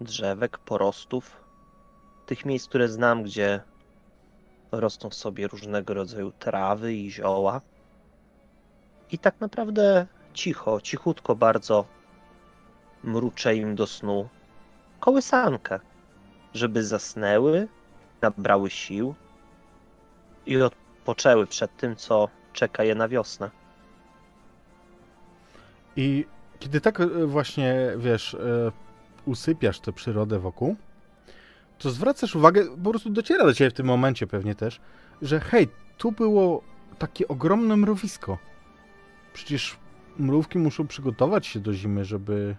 drzewek, 0.00 0.58
porostów. 0.58 1.44
Tych 2.26 2.44
miejsc, 2.44 2.68
które 2.68 2.88
znam, 2.88 3.22
gdzie 3.22 3.60
rosną 4.72 5.10
sobie 5.10 5.48
różnego 5.48 5.94
rodzaju 5.94 6.32
trawy 6.38 6.94
i 6.94 7.10
zioła. 7.10 7.60
I 9.12 9.18
tak 9.18 9.40
naprawdę 9.40 10.06
cicho, 10.34 10.80
cichutko 10.80 11.34
bardzo 11.34 11.84
mruczę 13.04 13.56
im 13.56 13.74
do 13.74 13.86
snu 13.86 14.28
kołysankę, 15.00 15.80
żeby 16.54 16.84
zasnęły 16.84 17.68
nabrały 18.22 18.70
sił 18.70 19.14
i 20.46 20.56
odpoczęły 21.06 21.46
przed 21.46 21.76
tym, 21.76 21.96
co 21.96 22.28
czeka 22.52 22.84
je 22.84 22.94
na 22.94 23.08
wiosnę. 23.08 23.50
I 25.96 26.26
kiedy 26.58 26.80
tak 26.80 27.00
e, 27.00 27.06
właśnie, 27.26 27.92
wiesz, 27.96 28.34
e, 28.34 28.72
usypiasz 29.26 29.80
tę 29.80 29.92
przyrodę 29.92 30.38
wokół, 30.38 30.76
to 31.78 31.90
zwracasz 31.90 32.36
uwagę, 32.36 32.76
po 32.84 32.90
prostu 32.90 33.10
dociera 33.10 33.44
do 33.44 33.54
ciebie 33.54 33.70
w 33.70 33.74
tym 33.74 33.86
momencie 33.86 34.26
pewnie 34.26 34.54
też, 34.54 34.80
że 35.22 35.40
hej, 35.40 35.68
tu 35.98 36.12
było 36.12 36.62
takie 36.98 37.28
ogromne 37.28 37.76
mrowisko. 37.76 38.38
Przecież 39.32 39.76
mrówki 40.18 40.58
muszą 40.58 40.86
przygotować 40.86 41.46
się 41.46 41.60
do 41.60 41.74
zimy, 41.74 42.04
żeby 42.04 42.56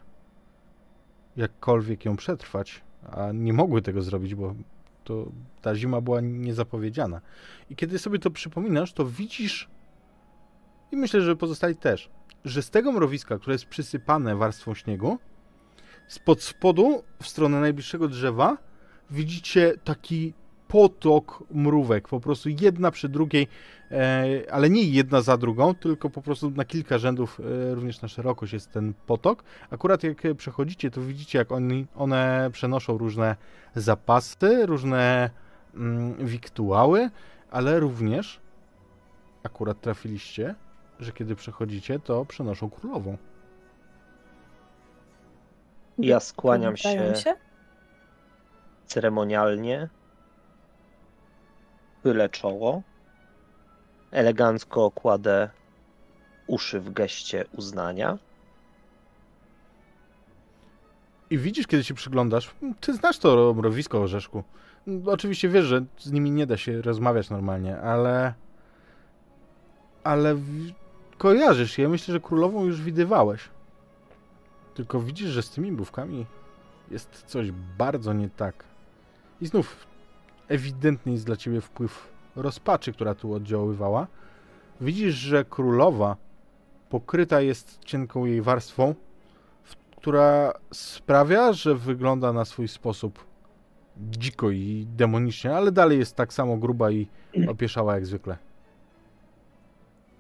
jakkolwiek 1.38 2.06
ją 2.06 2.18
przetrwać, 2.18 2.82
a 3.12 3.32
nie 3.32 3.54
mogły 3.54 3.82
tego 3.82 4.02
zrobić, 4.02 4.36
bo 4.36 4.56
to 5.08 5.32
ta 5.62 5.76
zima 5.76 6.02
była 6.02 6.22
niezapowiedziana. 6.22 7.22
I 7.70 7.76
kiedy 7.76 8.00
sobie 8.00 8.20
to 8.20 8.32
przypominasz, 8.32 8.94
to 8.94 9.06
widzisz 9.06 9.70
i 10.92 10.96
myślę, 10.96 11.22
że 11.22 11.36
pozostali 11.36 11.76
też, 11.76 12.10
że 12.46 12.62
z 12.62 12.70
tego 12.70 12.92
mrowiska, 12.92 13.38
które 13.38 13.54
jest 13.54 13.66
przysypane 13.66 14.36
warstwą 14.36 14.74
śniegu, 14.74 15.20
spod 16.08 16.44
spodu, 16.44 17.04
w 17.22 17.28
stronę 17.28 17.60
najbliższego 17.60 18.08
drzewa, 18.08 18.58
widzicie 19.10 19.74
taki 19.84 20.34
potok 20.68 21.44
mrówek, 21.52 22.08
po 22.08 22.20
prostu 22.20 22.50
jedna 22.62 22.92
przy 22.92 23.10
drugiej, 23.10 23.48
e, 23.92 24.26
ale 24.52 24.70
nie 24.70 24.84
jedna 24.84 25.22
za 25.22 25.38
drugą, 25.38 25.76
tylko 25.76 26.10
po 26.10 26.22
prostu 26.22 26.50
na 26.50 26.66
kilka 26.66 26.98
rzędów, 26.98 27.40
e, 27.40 27.76
również 27.76 28.02
na 28.02 28.08
szerokość 28.08 28.54
jest 28.54 28.72
ten 28.72 28.94
potok. 29.06 29.44
Akurat 29.70 30.04
jak 30.04 30.18
przechodzicie, 30.38 30.92
to 30.92 31.02
widzicie, 31.02 31.40
jak 31.40 31.52
oni, 31.52 31.88
one 31.96 32.50
przenoszą 32.54 32.98
różne 32.98 33.36
zapasy, 33.76 34.66
różne 34.66 35.30
mm, 35.76 36.26
wiktuały, 36.26 37.10
ale 37.52 37.80
również 37.80 38.40
akurat 39.44 39.82
trafiliście, 39.82 40.56
że 41.00 41.12
kiedy 41.12 41.36
przechodzicie, 41.36 42.00
to 42.00 42.26
przenoszą 42.26 42.70
królową. 42.70 43.18
Ja 45.98 46.20
skłaniam 46.20 46.74
Pamiętają 46.84 47.16
się 47.16 47.34
ceremonialnie, 48.86 49.90
chylę 52.08 52.30
czoło, 52.30 52.82
elegancko 54.12 54.92
kładę 54.92 55.50
uszy 56.48 56.80
w 56.80 56.94
geście 56.94 57.46
uznania. 57.58 58.18
I 61.30 61.38
widzisz, 61.38 61.68
kiedy 61.68 61.84
się 61.84 61.94
przyglądasz, 61.94 62.52
ty 62.82 62.94
znasz 62.94 63.20
to 63.20 63.54
mrowisko 63.54 64.02
Orzeszku. 64.02 64.44
Oczywiście 65.06 65.50
wiesz, 65.50 65.66
że 65.66 65.86
z 65.98 66.12
nimi 66.12 66.32
nie 66.32 66.48
da 66.48 66.58
się 66.58 66.82
rozmawiać 66.82 67.30
normalnie, 67.30 67.78
ale... 67.80 68.34
Ale 70.04 70.36
kojarzysz 71.18 71.78
je. 71.78 71.90
Myślę, 71.90 72.12
że 72.12 72.20
królową 72.20 72.66
już 72.66 72.82
widywałeś. 72.82 73.50
Tylko 74.74 75.00
widzisz, 75.00 75.30
że 75.30 75.42
z 75.42 75.50
tymi 75.50 75.72
bówkami 75.72 76.26
jest 76.92 77.24
coś 77.26 77.52
bardzo 77.78 78.14
nie 78.14 78.30
tak. 78.30 78.64
I 79.42 79.48
znów 79.48 79.88
ewidentny 80.48 81.12
jest 81.12 81.26
dla 81.26 81.36
ciebie 81.36 81.62
wpływ 81.62 82.10
rozpaczy, 82.36 82.94
która 82.94 83.16
tu 83.16 83.34
oddziaływała. 83.34 84.08
Widzisz, 84.82 85.16
że 85.16 85.46
królowa 85.46 86.16
pokryta 86.90 87.42
jest 87.42 87.80
cienką 87.86 88.26
jej 88.26 88.42
warstwą, 88.42 88.96
która 89.98 90.54
sprawia, 90.74 91.54
że 91.54 91.76
wygląda 91.76 92.34
na 92.34 92.46
swój 92.46 92.68
sposób 92.68 93.26
dziko 93.98 94.52
i 94.52 94.88
demonicznie, 94.96 95.56
ale 95.56 95.72
dalej 95.72 96.00
jest 96.00 96.16
tak 96.16 96.34
samo 96.34 96.58
gruba 96.58 96.92
i 96.92 97.08
opieszała 97.48 97.96
jak 97.96 98.06
zwykle. 98.06 98.38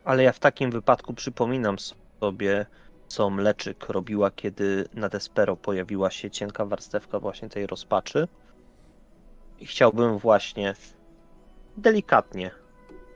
Ale 0.06 0.24
ja 0.24 0.32
w 0.32 0.40
takim 0.40 0.72
wypadku 0.72 1.14
przypominam 1.14 1.76
sobie, 2.20 2.66
co 3.08 3.30
Mleczyk 3.30 3.90
robiła, 3.90 4.32
kiedy 4.32 4.86
na 4.94 5.10
Despero 5.10 5.56
pojawiła 5.56 6.12
się 6.12 6.32
cienka 6.32 6.66
warstewka 6.66 7.20
właśnie 7.20 7.50
tej 7.50 7.68
rozpaczy. 7.68 8.28
I 9.60 9.66
chciałbym 9.66 10.18
właśnie 10.18 10.76
delikatnie 11.78 12.52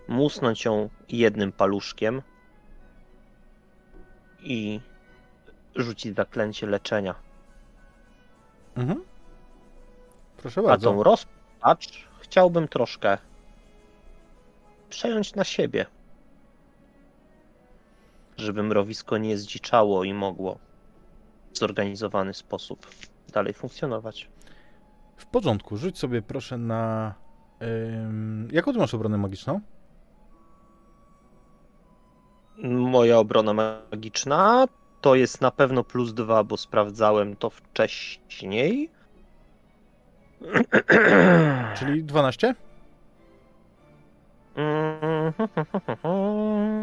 musnąć 0.08 0.66
ją 0.66 0.90
jednym 1.10 1.52
paluszkiem 1.52 2.22
i 4.40 4.80
rzucić 5.76 6.16
zaklęcie 6.16 6.68
leczenia. 6.68 7.16
Mhm. 8.76 9.04
Proszę 10.38 10.62
A 10.62 10.64
bardzo. 10.64 10.92
tą 10.92 11.04
rozpacz 11.04 12.08
chciałbym 12.20 12.68
troszkę 12.68 13.18
przejąć 14.90 15.36
na 15.36 15.44
siebie. 15.44 15.86
Żeby 18.38 18.64
mrowisko 18.64 19.18
nie 19.18 19.38
zdziczało 19.38 20.04
i 20.04 20.14
mogło 20.14 20.58
w 21.54 21.58
zorganizowany 21.58 22.34
sposób 22.34 22.88
dalej 23.34 23.54
funkcjonować. 23.54 24.30
W 25.22 25.26
porządku, 25.26 25.78
rzuć 25.78 26.00
sobie 26.00 26.22
proszę 26.22 26.58
na... 26.58 27.14
Ym... 27.62 28.48
Jaką 28.52 28.74
ty 28.74 28.80
masz 28.80 28.94
obronę 28.94 29.18
magiczną? 29.18 29.62
Moja 32.64 33.18
obrona 33.18 33.54
magiczna 33.54 34.66
to 35.02 35.16
jest 35.16 35.42
na 35.42 35.52
pewno 35.52 35.84
plus 35.84 36.14
dwa, 36.14 36.44
bo 36.44 36.58
sprawdzałem 36.58 37.36
to 37.36 37.50
wcześniej. 37.50 38.90
Czyli 41.80 42.04
12? 42.04 42.56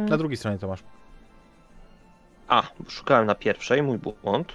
Na 0.08 0.16
drugiej 0.16 0.36
stronie 0.36 0.58
to 0.58 0.68
masz. 0.68 0.82
A, 2.48 2.62
szukałem 2.88 3.26
na 3.26 3.34
pierwszej, 3.34 3.82
mój 3.82 3.98
błąd. 3.98 4.52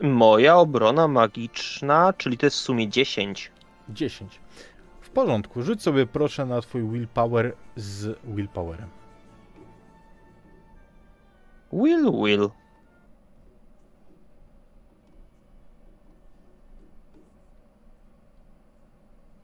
Moja 0.00 0.56
obrona 0.56 1.08
magiczna, 1.08 2.12
czyli 2.12 2.38
to 2.38 2.46
jest 2.46 2.56
w 2.56 2.60
sumie 2.60 2.88
10. 2.88 3.52
10. 3.88 4.40
W 5.00 5.10
porządku, 5.10 5.62
rzuć 5.62 5.82
sobie 5.82 6.06
proszę 6.06 6.46
na 6.46 6.60
twój 6.60 6.82
willpower 6.90 7.56
z 7.76 8.18
willpowerem. 8.24 8.88
Will, 11.72 12.12
will. 12.12 12.50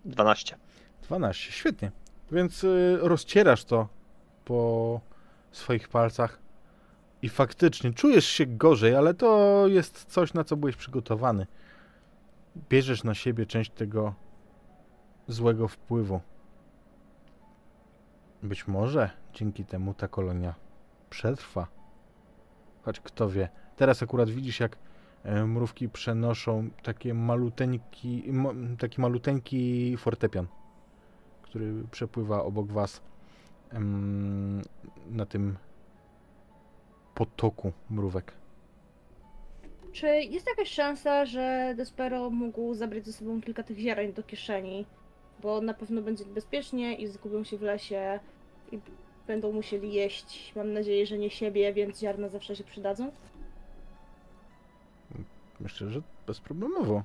Dwanaście. 0.05 0.57
12, 1.03 1.53
świetnie. 1.53 1.91
Więc 2.33 2.65
y, 2.65 2.99
rozcierasz 3.01 3.65
to 3.65 3.89
po 4.45 5.01
swoich 5.53 5.89
palcach 5.89 6.39
i 7.23 7.29
faktycznie 7.29 7.93
czujesz 7.93 8.27
się 8.27 8.47
gorzej, 8.47 8.95
ale 8.95 9.15
to 9.15 9.65
jest 9.67 10.05
coś, 10.05 10.35
na 10.35 10.45
co 10.45 10.57
byłeś 10.57 10.77
przygotowany. 10.77 11.47
Bierzesz 12.71 13.05
na 13.05 13.15
siebie 13.15 13.47
część 13.47 13.71
tego 13.71 14.15
złego 15.29 15.69
wpływu. 15.69 16.21
Być 18.43 18.69
może 18.69 19.11
dzięki 19.35 19.65
temu 19.65 19.95
ta 19.95 20.09
kolonia 20.09 20.55
przetrwa. 21.11 21.67
Choć 22.83 23.01
kto 23.01 23.29
wie. 23.29 23.49
Teraz 23.77 24.03
akurat 24.03 24.31
widzisz, 24.31 24.61
jak 24.61 24.79
e, 25.25 25.45
mrówki 25.45 25.89
przenoszą 25.89 26.71
takie 26.83 27.15
maluteńki, 27.15 28.33
taki 28.79 29.01
maluteńki 29.01 29.97
fortepian 29.97 30.47
który 31.49 31.85
przepływa 31.91 32.43
obok 32.43 32.73
was 32.73 33.01
na 35.11 35.27
tym 35.27 35.57
potoku 37.19 37.73
mrówek. 37.91 38.33
Czy 39.93 40.07
jest 40.07 40.47
jakaś 40.47 40.71
szansa, 40.71 41.27
że 41.27 41.75
Despero 41.77 42.31
mógł 42.31 42.75
zabrać 42.75 43.07
ze 43.07 43.13
sobą 43.13 43.41
kilka 43.41 43.63
tych 43.63 43.79
ziaren 43.79 44.13
do 44.13 44.23
kieszeni? 44.23 44.87
Bo 45.43 45.61
na 45.61 45.75
pewno 45.75 46.03
będzie 46.03 46.25
bezpiecznie 46.25 46.95
i 46.95 47.07
zgubią 47.07 47.45
się 47.45 47.59
w 47.59 47.63
lesie 47.63 48.21
i 48.73 48.79
będą 49.27 49.53
musieli 49.53 49.93
jeść. 49.93 50.53
Mam 50.57 50.73
nadzieję, 50.73 51.07
że 51.07 51.19
nie 51.19 51.31
siebie, 51.31 51.73
więc 51.73 52.01
ziarna 52.01 52.29
zawsze 52.29 52.57
się 52.57 52.65
przydadzą. 52.65 53.13
Myślę, 55.61 55.91
że 55.91 56.03
bezproblemowo. 56.27 57.03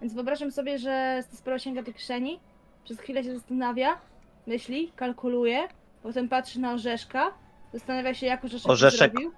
Więc 0.00 0.14
wyobrażam 0.14 0.50
sobie, 0.50 0.78
że 0.78 1.22
Despero 1.30 1.58
sięga 1.58 1.82
do 1.82 1.92
kieszeni, 1.92 2.40
przez 2.84 3.00
chwilę 3.00 3.24
się 3.24 3.34
zastanawia, 3.34 3.98
myśli, 4.46 4.92
kalkuluje, 4.96 5.68
potem 6.02 6.28
patrzy 6.28 6.60
na 6.60 6.72
orzeszka, 6.72 7.41
Zastanawia 7.72 8.14
się, 8.14 8.26
jak 8.26 8.44
orzeszek, 8.44 8.70
orzeszek 8.70 9.12
zrobił. 9.12 9.32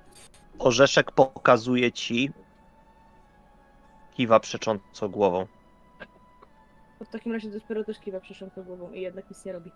Orzeszek 0.58 1.10
pokazuje 1.12 1.92
ci. 1.92 2.30
Kiwa 4.14 4.40
przecząco 4.40 5.08
głową. 5.08 5.46
W 7.00 7.08
takim 7.08 7.32
razie 7.32 7.50
dopiero 7.50 7.84
też 7.84 7.98
kiwa 7.98 8.20
przecząco 8.20 8.62
głową 8.62 8.92
i 8.92 9.00
jednak 9.00 9.30
nic 9.30 9.44
nie 9.44 9.52
robi. 9.52 9.70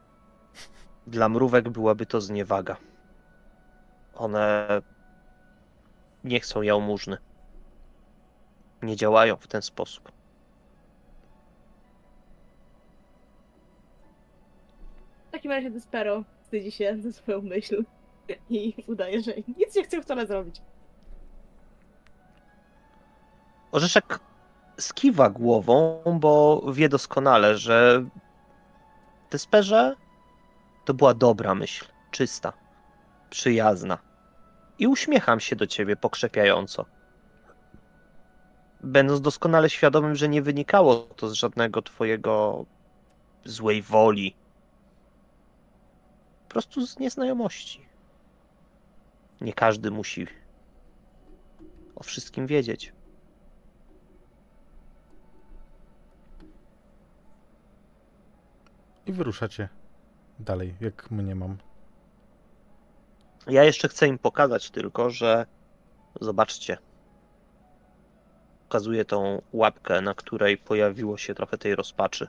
Dla 1.07 1.29
mrówek 1.29 1.68
byłaby 1.68 2.07
to 2.07 2.21
zniewaga. 2.21 2.77
One 4.14 4.68
nie 6.25 6.40
chcą 6.40 6.62
jałmużny. 6.62 7.18
Nie 8.83 8.97
działają 8.97 9.37
w 9.37 9.47
ten 9.47 9.62
sposób. 9.62 10.12
W 15.29 15.31
takim 15.31 15.51
razie 15.51 15.71
Despero 15.71 16.25
wstydzi 16.42 16.71
się 16.71 16.97
ze 17.01 17.12
swoją 17.12 17.42
myśl 17.42 17.85
i 18.51 18.85
udaje, 18.87 19.23
że 19.23 19.33
nic 19.59 19.77
nie 19.77 19.85
chce 19.85 20.03
wcale 20.03 20.27
zrobić. 20.27 20.62
Orzeszek 23.73 24.21
skiwa 24.81 25.31
głową, 25.31 26.03
bo 26.21 26.62
wie 26.73 26.88
doskonale, 26.88 27.59
że 27.59 28.05
Desperze 29.31 29.97
to 30.85 30.95
była 30.95 31.14
dobra 31.14 31.55
myśl, 31.55 31.87
czysta, 32.11 32.53
przyjazna. 33.31 33.99
I 34.79 34.87
uśmiecham 34.87 35.41
się 35.41 35.57
do 35.57 35.67
ciebie 35.67 35.97
pokrzepiająco. 35.97 36.87
Będąc 38.81 39.21
doskonale 39.21 39.71
świadomym, 39.71 40.14
że 40.14 40.29
nie 40.29 40.43
wynikało 40.43 40.97
to 40.97 41.29
z 41.29 41.33
żadnego 41.33 41.83
twojego 41.83 42.64
złej 43.45 43.83
woli. 43.83 44.35
Po 46.49 46.53
prostu 46.53 46.87
z 46.87 46.99
nieznajomości. 46.99 47.88
Nie 49.40 49.53
każdy 49.53 49.90
musi 49.90 50.27
o 51.96 52.03
wszystkim 52.03 52.46
wiedzieć. 52.46 52.92
I 59.07 59.12
wyruszacie 59.12 59.68
dalej, 60.38 60.77
jak 60.81 61.11
mnie 61.11 61.35
mam. 61.35 61.59
Ja 63.46 63.64
jeszcze 63.64 63.88
chcę 63.88 64.09
im 64.09 64.18
pokazać 64.18 64.70
tylko, 64.70 65.11
że 65.11 65.46
zobaczcie. 66.20 66.79
Pokazuję 68.68 69.05
tą 69.05 69.42
łapkę, 69.53 70.01
na 70.01 70.14
której 70.14 70.59
pojawiło 70.59 71.16
się 71.16 71.35
trochę 71.35 71.59
tej 71.59 71.74
rozpaczy. 71.74 72.29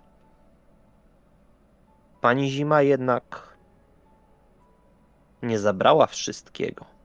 Pani 2.21 2.49
Zima 2.49 2.81
jednak 2.81 3.57
nie 5.41 5.59
zabrała 5.59 6.07
wszystkiego. 6.07 6.98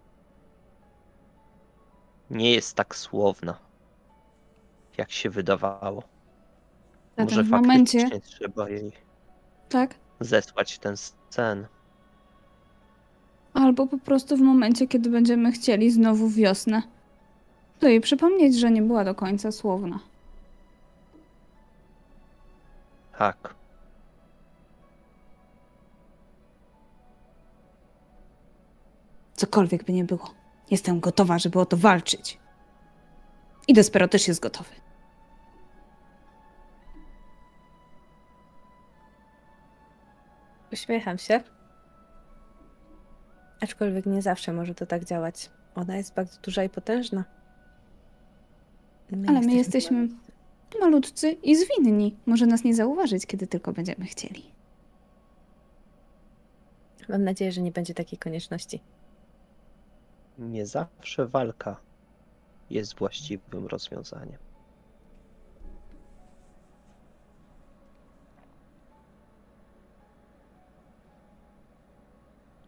Nie 2.31 2.53
jest 2.53 2.77
tak 2.77 2.97
słowna, 2.97 3.59
jak 4.99 5.13
się 5.13 5.31
wydawało. 5.31 6.03
Zatem 7.11 7.25
Może 7.25 7.43
w 7.43 7.51
momencie, 7.51 8.01
faktycznie 8.01 8.21
trzeba 8.21 8.69
jej 8.69 8.93
tak? 9.69 9.95
zesłać 10.21 10.79
ten 10.79 10.97
scen. 10.97 11.67
Albo 13.55 13.87
po 13.87 13.99
prostu 13.99 14.37
w 14.37 14.41
momencie, 14.41 14.89
kiedy 14.89 15.11
będziemy 15.11 15.53
chcieli 15.53 15.91
znowu 15.91 16.29
wiosnę. 16.29 16.83
To 17.81 17.89
jej 17.89 18.01
przypomnieć, 18.01 18.59
że 18.59 18.71
nie 18.71 18.83
była 18.83 19.05
do 19.05 19.15
końca 19.15 19.53
słowna. 19.53 19.99
Tak. 23.19 23.55
Cokolwiek 29.37 29.85
by 29.85 29.93
nie 29.93 30.05
było. 30.05 30.44
Jestem 30.71 31.01
gotowa, 31.01 31.39
żeby 31.39 31.61
o 31.61 31.67
to 31.67 31.77
walczyć. 31.77 32.39
I 33.69 33.75
Despero 33.75 34.09
też 34.09 34.29
jest 34.29 34.41
gotowy. 34.41 34.71
Uśmiecham 40.73 41.19
się. 41.19 41.41
Aczkolwiek 43.61 44.07
nie 44.07 44.23
zawsze 44.23 44.53
może 44.53 44.75
to 44.75 44.87
tak 44.87 45.05
działać. 45.05 45.51
Ona 45.75 45.97
jest 45.97 46.15
bardzo 46.15 46.41
duża 46.41 46.65
i 46.65 46.69
potężna. 46.69 47.25
Ale 49.29 49.41
my 49.41 49.55
jesteśmy 49.55 50.09
malutcy 50.81 51.31
i 51.31 51.57
zwinni. 51.57 52.17
Może 52.27 52.47
nas 52.47 52.65
nie 52.65 52.75
zauważyć, 52.75 53.27
kiedy 53.27 53.47
tylko 53.47 53.73
będziemy 53.73 54.05
chcieli. 54.05 54.55
Mam 57.09 57.25
nadzieję, 57.25 57.53
że 57.53 57.63
nie 57.63 57.73
będzie 57.73 57.95
takiej 57.95 58.19
konieczności. 58.19 58.81
Nie 60.39 60.67
zawsze 60.67 61.27
walka 61.27 61.77
jest 62.71 62.99
właściwym 62.99 63.67
rozwiązaniem. 63.67 64.39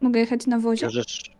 Mogę 0.01 0.19
jechać 0.19 0.47
na 0.47 0.59
wozie? 0.59 0.89
Rzecz... 0.89 1.31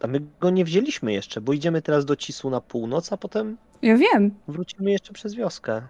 A 0.00 0.06
my 0.06 0.20
go 0.40 0.50
nie 0.50 0.64
wzięliśmy 0.64 1.12
jeszcze, 1.12 1.40
bo 1.40 1.52
idziemy 1.52 1.82
teraz 1.82 2.04
do 2.04 2.16
Cisu 2.16 2.50
na 2.50 2.60
północ, 2.60 3.12
a 3.12 3.16
potem 3.16 3.56
Ja 3.82 3.96
wiem. 3.96 4.34
wrócimy 4.48 4.90
jeszcze 4.90 5.12
przez 5.12 5.34
wioskę. 5.34 5.82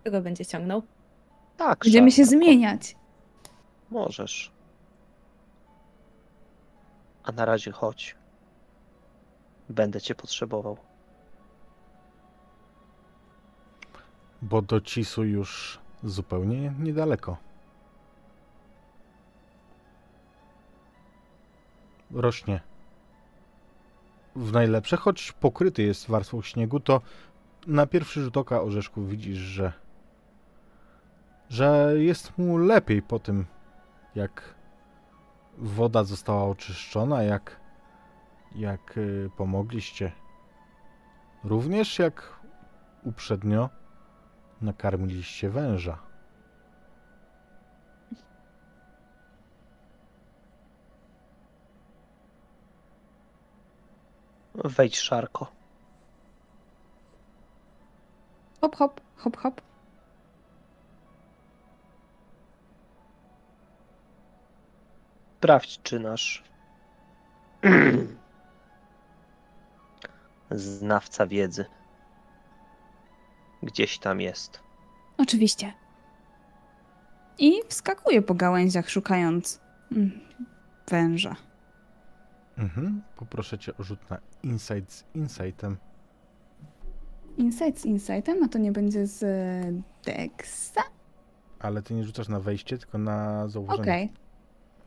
Kto 0.00 0.10
go 0.10 0.20
będzie 0.22 0.46
ciągnął? 0.46 0.82
Tak, 1.56 1.78
Będziemy 1.84 2.12
się 2.12 2.24
zmieniać. 2.24 2.96
Możesz. 3.90 4.52
A 7.28 7.32
na 7.32 7.44
razie 7.44 7.72
chodź. 7.72 8.16
Będę 9.68 10.00
cię 10.00 10.14
potrzebował. 10.14 10.76
Bo 14.42 14.62
do 14.62 14.80
Cisu 14.80 15.24
już 15.24 15.78
zupełnie 16.04 16.72
niedaleko. 16.78 17.36
Rośnie. 22.10 22.60
W 24.36 24.52
najlepsze, 24.52 24.96
choć 24.96 25.32
pokryty 25.32 25.82
jest 25.82 26.08
warstwą 26.08 26.42
śniegu, 26.42 26.80
to 26.80 27.00
na 27.66 27.86
pierwszy 27.86 28.22
rzut 28.22 28.36
oka 28.36 28.62
orzeszku 28.62 29.04
widzisz, 29.04 29.38
że 29.38 29.72
że 31.48 31.92
jest 31.96 32.38
mu 32.38 32.58
lepiej 32.58 33.02
po 33.02 33.18
tym, 33.18 33.46
jak 34.14 34.57
woda 35.58 36.04
została 36.04 36.44
oczyszczona, 36.44 37.22
jak 37.22 37.60
jak 38.54 38.98
y, 38.98 39.30
pomogliście. 39.36 40.12
Również 41.44 41.98
jak 41.98 42.40
uprzednio 43.04 43.68
nakarmiliście 44.60 45.50
węża. 45.50 45.98
Wejdź, 54.54 54.98
Szarko. 54.98 55.46
Hop, 58.60 58.76
hop, 58.76 59.00
hop, 59.16 59.36
hop. 59.36 59.67
Sprawdź, 65.38 65.80
czy 65.82 66.00
nasz 66.00 66.44
znawca 70.50 71.26
wiedzy 71.26 71.64
gdzieś 73.62 73.98
tam 73.98 74.20
jest. 74.20 74.60
Oczywiście. 75.18 75.72
I 77.38 77.52
wskakuję 77.68 78.22
po 78.22 78.34
gałęziach, 78.34 78.90
szukając 78.90 79.60
mm, 79.92 80.20
węża. 80.88 81.36
Mhm. 82.56 83.02
Poproszę 83.16 83.58
cię 83.58 83.76
o 83.76 83.82
rzut 83.82 84.10
na 84.10 84.18
insight 84.42 84.92
z 84.92 85.04
insightem. 85.14 85.76
Insight 87.36 87.80
z 87.80 87.84
insightem, 87.84 88.42
a 88.44 88.48
to 88.48 88.58
nie 88.58 88.72
będzie 88.72 89.06
z 89.06 89.22
e, 89.22 89.72
Dexa? 90.04 90.82
Ale 91.58 91.82
ty 91.82 91.94
nie 91.94 92.04
rzucasz 92.04 92.28
na 92.28 92.40
wejście, 92.40 92.78
tylko 92.78 92.98
na 92.98 93.48
zauważenie. 93.48 93.82
Okej. 93.82 94.27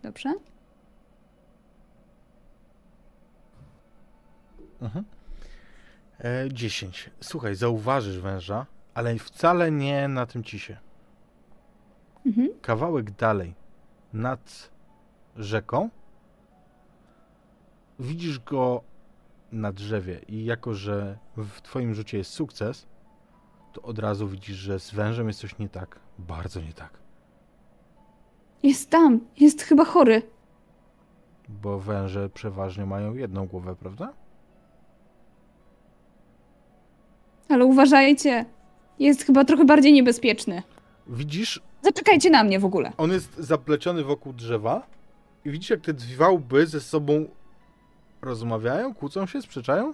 Dobrze. 0.03 0.33
Mhm. 4.81 5.05
E, 6.19 6.49
10. 6.53 7.09
Słuchaj, 7.21 7.55
zauważysz 7.55 8.19
węża, 8.19 8.65
ale 8.93 9.17
wcale 9.19 9.71
nie 9.71 10.07
na 10.07 10.25
tym 10.25 10.43
cisie. 10.43 10.77
Mhm. 12.25 12.49
Kawałek 12.61 13.11
dalej, 13.11 13.55
nad 14.13 14.71
rzeką, 15.35 15.89
widzisz 17.99 18.39
go 18.39 18.83
na 19.51 19.71
drzewie 19.71 20.19
i 20.27 20.45
jako, 20.45 20.73
że 20.73 21.17
w 21.37 21.61
twoim 21.61 21.93
rzucie 21.93 22.17
jest 22.17 22.31
sukces, 22.31 22.87
to 23.73 23.81
od 23.81 23.99
razu 23.99 24.27
widzisz, 24.27 24.57
że 24.57 24.79
z 24.79 24.91
wężem 24.91 25.27
jest 25.27 25.39
coś 25.39 25.57
nie 25.57 25.69
tak. 25.69 25.99
Bardzo 26.19 26.61
nie 26.61 26.73
tak. 26.73 27.00
Jest 28.63 28.89
tam. 28.89 29.19
Jest 29.39 29.61
chyba 29.61 29.85
chory. 29.85 30.21
Bo 31.49 31.79
węże 31.79 32.29
przeważnie 32.29 32.85
mają 32.85 33.13
jedną 33.13 33.47
głowę, 33.47 33.75
prawda? 33.75 34.13
Ale 37.49 37.65
uważajcie. 37.65 38.45
Jest 38.99 39.23
chyba 39.23 39.45
trochę 39.45 39.65
bardziej 39.65 39.93
niebezpieczny. 39.93 40.63
Widzisz, 41.07 41.61
Zaczekajcie 41.81 42.29
na 42.29 42.43
mnie 42.43 42.59
w 42.59 42.65
ogóle. 42.65 42.91
on 42.97 43.11
jest 43.11 43.35
zapleciony 43.37 44.03
wokół 44.03 44.33
drzewa 44.33 44.87
i 45.45 45.51
widzisz, 45.51 45.69
jak 45.69 45.81
te 45.81 45.93
dwa 45.93 46.29
łby 46.29 46.67
ze 46.67 46.79
sobą 46.79 47.25
rozmawiają, 48.21 48.93
kłócą 48.93 49.25
się, 49.25 49.41
sprzeczają? 49.41 49.93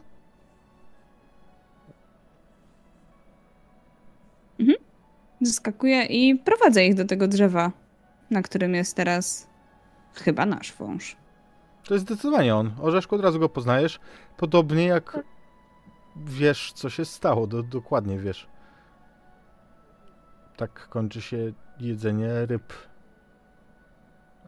Zeskakuję 5.42 6.04
i 6.06 6.36
prowadzę 6.36 6.86
ich 6.86 6.94
do 6.96 7.06
tego 7.06 7.28
drzewa, 7.28 7.72
na 8.32 8.42
którym 8.42 8.76
jest 8.76 8.96
teraz 8.96 9.48
chyba 10.14 10.46
nasz 10.46 10.74
wąż. 10.74 11.18
To 11.84 11.94
jest 11.94 12.06
zdecydowanie 12.06 12.56
on. 12.56 12.72
Orzeszku 12.82 13.16
od 13.16 13.22
razu 13.22 13.40
go 13.40 13.50
poznajesz. 13.50 14.00
Podobnie 14.38 14.86
jak 14.86 15.20
wiesz, 16.16 16.74
co 16.74 16.90
się 16.90 17.06
stało. 17.06 17.48
Do, 17.48 17.64
dokładnie 17.64 18.20
wiesz. 18.20 18.48
Tak 20.58 20.88
kończy 20.90 21.22
się 21.22 21.54
jedzenie 21.80 22.46
ryb 22.46 22.74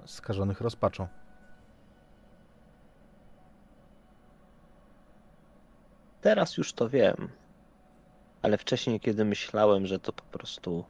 skażonych 0.06 0.62
rozpaczą. 0.62 1.08
Teraz 6.22 6.58
już 6.58 6.74
to 6.74 6.90
wiem. 6.90 7.30
Ale 8.42 8.58
wcześniej, 8.58 9.00
kiedy 9.00 9.26
myślałem, 9.26 9.86
że 9.86 10.00
to 10.00 10.14
po 10.14 10.24
prostu 10.24 10.86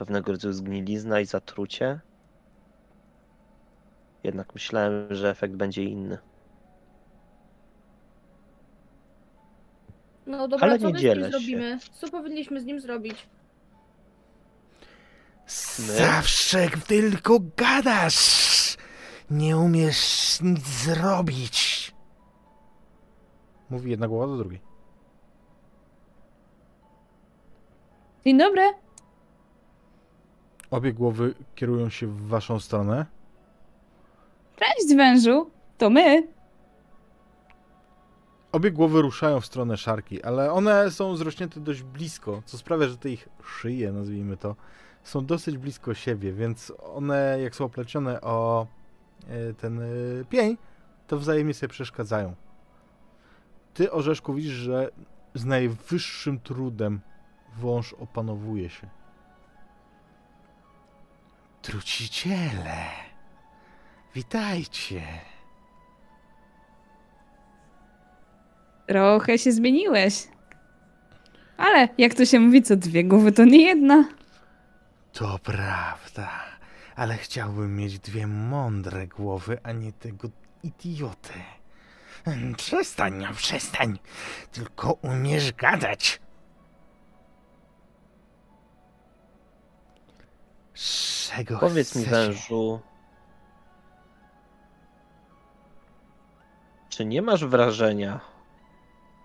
pewnego 0.00 0.32
rodzaju 0.32 0.54
zgnilizna 0.54 1.20
i 1.20 1.26
zatrucie, 1.26 2.00
jednak 4.24 4.54
myślałem, 4.54 5.14
że 5.14 5.30
efekt 5.30 5.54
będzie 5.54 5.84
inny. 5.84 6.18
No 10.26 10.48
dobra, 10.48 10.66
Ale 10.68 10.78
co 10.78 10.86
nie 10.86 10.92
my 10.92 10.98
z 10.98 11.02
dzielę 11.02 11.22
nim 11.22 11.32
się. 11.32 11.38
zrobimy? 11.38 11.78
Co 11.92 12.08
powinniśmy 12.08 12.60
z 12.60 12.64
nim 12.64 12.80
zrobić? 12.80 13.26
Zawsze 15.76 16.68
tylko 16.86 17.38
gadasz. 17.56 18.76
Nie 19.30 19.56
umiesz 19.56 20.38
nic 20.40 20.66
zrobić. 20.66 21.92
Mówi 23.70 23.90
jedna 23.90 24.08
głowa 24.08 24.26
do 24.26 24.36
drugiej. 24.36 24.60
Dzień 28.24 28.38
dobry. 28.38 28.62
Obie 30.70 30.92
głowy 30.92 31.34
kierują 31.54 31.88
się 31.88 32.06
w 32.06 32.28
waszą 32.28 32.60
stronę. 32.60 33.06
Cześć, 34.56 34.96
wężu. 34.96 35.50
To 35.78 35.90
my. 35.90 36.28
Obie 38.52 38.70
głowy 38.70 39.02
ruszają 39.02 39.40
w 39.40 39.46
stronę 39.46 39.76
szarki, 39.76 40.22
ale 40.22 40.52
one 40.52 40.90
są 40.90 41.16
zrośnięte 41.16 41.60
dość 41.60 41.82
blisko, 41.82 42.42
co 42.44 42.58
sprawia, 42.58 42.88
że 42.88 42.96
te 42.96 43.10
ich 43.10 43.28
szyje, 43.44 43.92
nazwijmy 43.92 44.36
to, 44.36 44.56
są 45.02 45.26
dosyć 45.26 45.58
blisko 45.58 45.94
siebie, 45.94 46.32
więc 46.32 46.72
one, 46.94 47.38
jak 47.42 47.56
są 47.56 47.64
oplecione 47.64 48.20
o 48.20 48.66
e, 49.28 49.54
ten 49.54 49.80
e, 49.80 49.84
pień, 50.28 50.56
to 51.06 51.18
wzajemnie 51.18 51.54
sobie 51.54 51.70
przeszkadzają. 51.70 52.34
Ty, 53.74 53.92
Orzeszku, 53.92 54.34
widzisz, 54.34 54.52
że 54.52 54.90
z 55.34 55.44
najwyższym 55.44 56.40
trudem 56.40 57.00
wąż 57.56 57.92
opanowuje 57.92 58.70
się. 58.70 58.99
Truciciele, 61.70 62.84
witajcie. 64.14 65.02
Trochę 68.86 69.38
się 69.38 69.52
zmieniłeś. 69.52 70.28
Ale 71.56 71.88
jak 71.98 72.14
to 72.14 72.24
się 72.26 72.40
mówi, 72.40 72.62
co 72.62 72.76
dwie 72.76 73.04
głowy 73.04 73.32
to 73.32 73.44
nie 73.44 73.62
jedna. 73.62 74.04
To 75.12 75.38
prawda, 75.38 76.30
ale 76.96 77.16
chciałbym 77.16 77.76
mieć 77.76 77.98
dwie 77.98 78.26
mądre 78.26 79.06
głowy, 79.06 79.58
a 79.62 79.72
nie 79.72 79.92
tego 79.92 80.28
idiotę. 80.62 81.34
Mm, 82.26 82.54
Przestań, 82.54 83.14
no 83.14 83.34
przestań. 83.34 83.98
Tylko 84.52 84.92
umiesz 84.92 85.52
gadać. 85.52 86.20
Czego 90.74 91.58
Powiedz 91.58 91.96
mi, 91.96 92.04
wężu, 92.04 92.80
czy 96.88 97.04
nie 97.04 97.22
masz 97.22 97.44
wrażenia, 97.44 98.20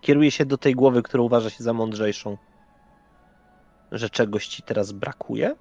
kieruję 0.01 0.31
się 0.31 0.45
do 0.45 0.57
tej 0.57 0.75
głowy, 0.75 1.03
która 1.03 1.23
uważa 1.23 1.49
się 1.49 1.63
za 1.63 1.73
mądrzejszą, 1.73 2.37
że 3.91 4.09
czegoś 4.09 4.47
ci 4.47 4.63
teraz 4.63 4.91
brakuje? 4.91 5.55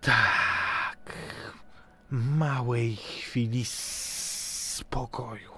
Tak. 0.00 1.12
Małej 2.10 2.96
chwili 2.96 3.64
spokoju. 3.64 5.54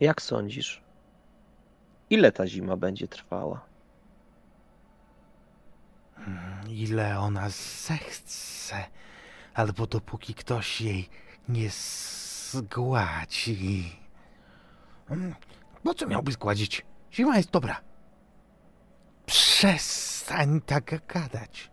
Jak 0.00 0.22
sądzisz? 0.22 0.85
Ile 2.10 2.32
ta 2.32 2.46
zima 2.46 2.76
będzie 2.76 3.08
trwała? 3.08 3.66
Mm, 6.18 6.68
Ile 6.70 7.18
ona 7.18 7.48
zechce, 7.88 8.84
albo 9.54 9.86
dopóki 9.86 10.34
ktoś 10.34 10.80
jej 10.80 11.08
nie 11.48 11.68
zgładzi. 12.50 13.96
Mm, 15.10 15.34
Po 15.84 15.94
co 15.94 16.06
miałby 16.06 16.32
zgładzić? 16.32 16.86
Zima 17.12 17.36
jest 17.36 17.50
dobra. 17.50 17.80
Przestań 19.26 20.60
tak 20.60 21.06
gadać. 21.06 21.70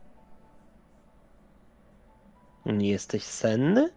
Nie 2.66 2.90
jesteś 2.90 3.24
senny? 3.24 3.90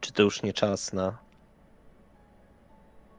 Czy 0.00 0.12
to 0.12 0.22
już 0.22 0.42
nie 0.42 0.52
czas 0.52 0.92
na 0.92 1.18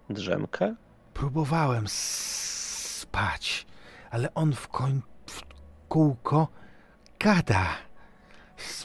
drzemkę? 0.10 0.76
Próbowałem 1.14 1.86
spać, 1.88 3.66
ale 4.12 4.34
on 4.34 4.54
w 4.54 4.68
koń 4.68 5.02
w 5.26 5.42
kółko 5.90 6.48
gada. 7.20 7.68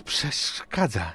Przeszkadza. 0.05 1.13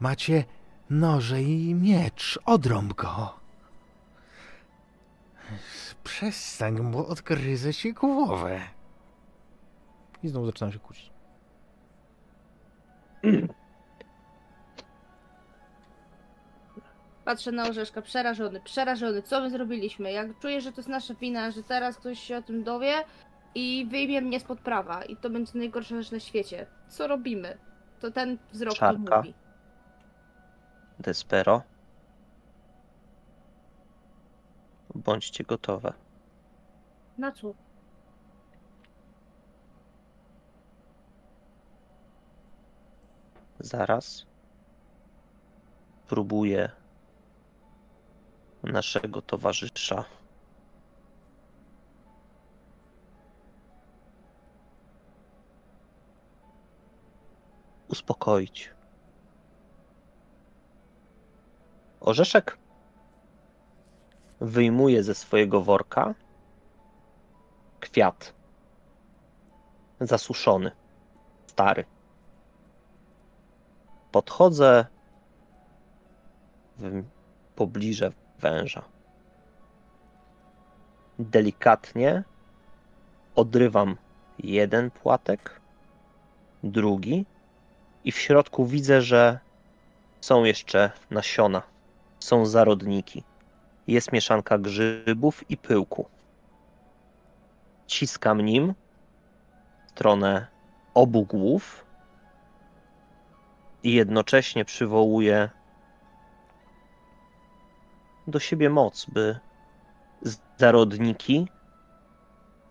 Macie 0.00 0.44
noże 0.90 1.42
i 1.42 1.74
miecz. 1.74 2.38
Odrąb 2.44 2.94
go. 2.94 3.34
Przestań, 6.04 6.92
bo 6.92 7.06
odgryzę 7.06 7.74
ci 7.74 7.92
głowę. 7.92 8.60
I 10.22 10.28
znowu 10.28 10.46
zaczynam 10.46 10.72
się 10.72 10.78
kłócić. 10.78 11.12
Patrzę 17.24 17.52
na 17.52 17.68
Orzeszka, 17.68 18.02
przerażony, 18.02 18.60
przerażony. 18.60 19.22
Co 19.22 19.40
my 19.40 19.50
zrobiliśmy? 19.50 20.12
Jak 20.12 20.38
czuję, 20.38 20.60
że 20.60 20.72
to 20.72 20.76
jest 20.80 20.88
nasza 20.88 21.14
wina, 21.14 21.50
że 21.50 21.62
teraz 21.62 21.96
ktoś 21.96 22.18
się 22.18 22.36
o 22.36 22.42
tym 22.42 22.64
dowie 22.64 22.92
i 23.54 23.86
wyjmie 23.90 24.20
mnie 24.20 24.40
spod 24.40 24.60
prawa. 24.60 25.04
I 25.04 25.16
to 25.16 25.30
będzie 25.30 25.52
najgorsza 25.58 25.96
rzecz 26.02 26.12
na 26.12 26.20
świecie. 26.20 26.66
Co 26.88 27.06
robimy? 27.06 27.58
To 28.00 28.10
ten 28.10 28.38
wzrok 28.52 28.74
tu 28.74 28.80
Czarka. 28.80 29.16
mówi. 29.16 29.34
Despero? 30.98 31.62
Bądźcie 34.94 35.44
gotowe. 35.44 35.92
Na 37.18 37.32
co? 37.32 37.54
Zaraz 43.60 44.26
próbuję 46.08 46.70
naszego 48.62 49.22
towarzysza 49.22 50.04
uspokoić. 57.88 58.70
Orzeszek 62.00 62.58
wyjmuje 64.40 65.02
ze 65.02 65.14
swojego 65.14 65.62
worka 65.62 66.14
kwiat 67.80 68.34
zasuszony, 70.00 70.70
stary. 71.46 71.84
Podchodzę 74.12 74.86
w 76.78 77.04
pobliże 77.56 78.12
węża. 78.42 78.82
Delikatnie 81.18 82.24
odrywam 83.34 83.96
jeden 84.38 84.90
płatek, 84.90 85.60
drugi 86.62 87.26
i 88.04 88.12
w 88.12 88.18
środku 88.18 88.66
widzę, 88.66 89.02
że 89.02 89.38
są 90.20 90.44
jeszcze 90.44 90.90
nasiona, 91.10 91.62
są 92.18 92.46
zarodniki. 92.46 93.22
Jest 93.86 94.12
mieszanka 94.12 94.58
grzybów 94.58 95.50
i 95.50 95.56
pyłku. 95.56 96.08
Ciskam 97.86 98.40
nim 98.40 98.74
w 99.86 99.90
stronę 99.90 100.46
obu 100.94 101.24
głów 101.24 101.84
i 103.82 103.92
jednocześnie 103.92 104.64
przywołuje 104.64 105.50
do 108.26 108.38
siebie 108.38 108.70
moc, 108.70 109.06
by 109.06 109.38
zarodniki 110.58 111.48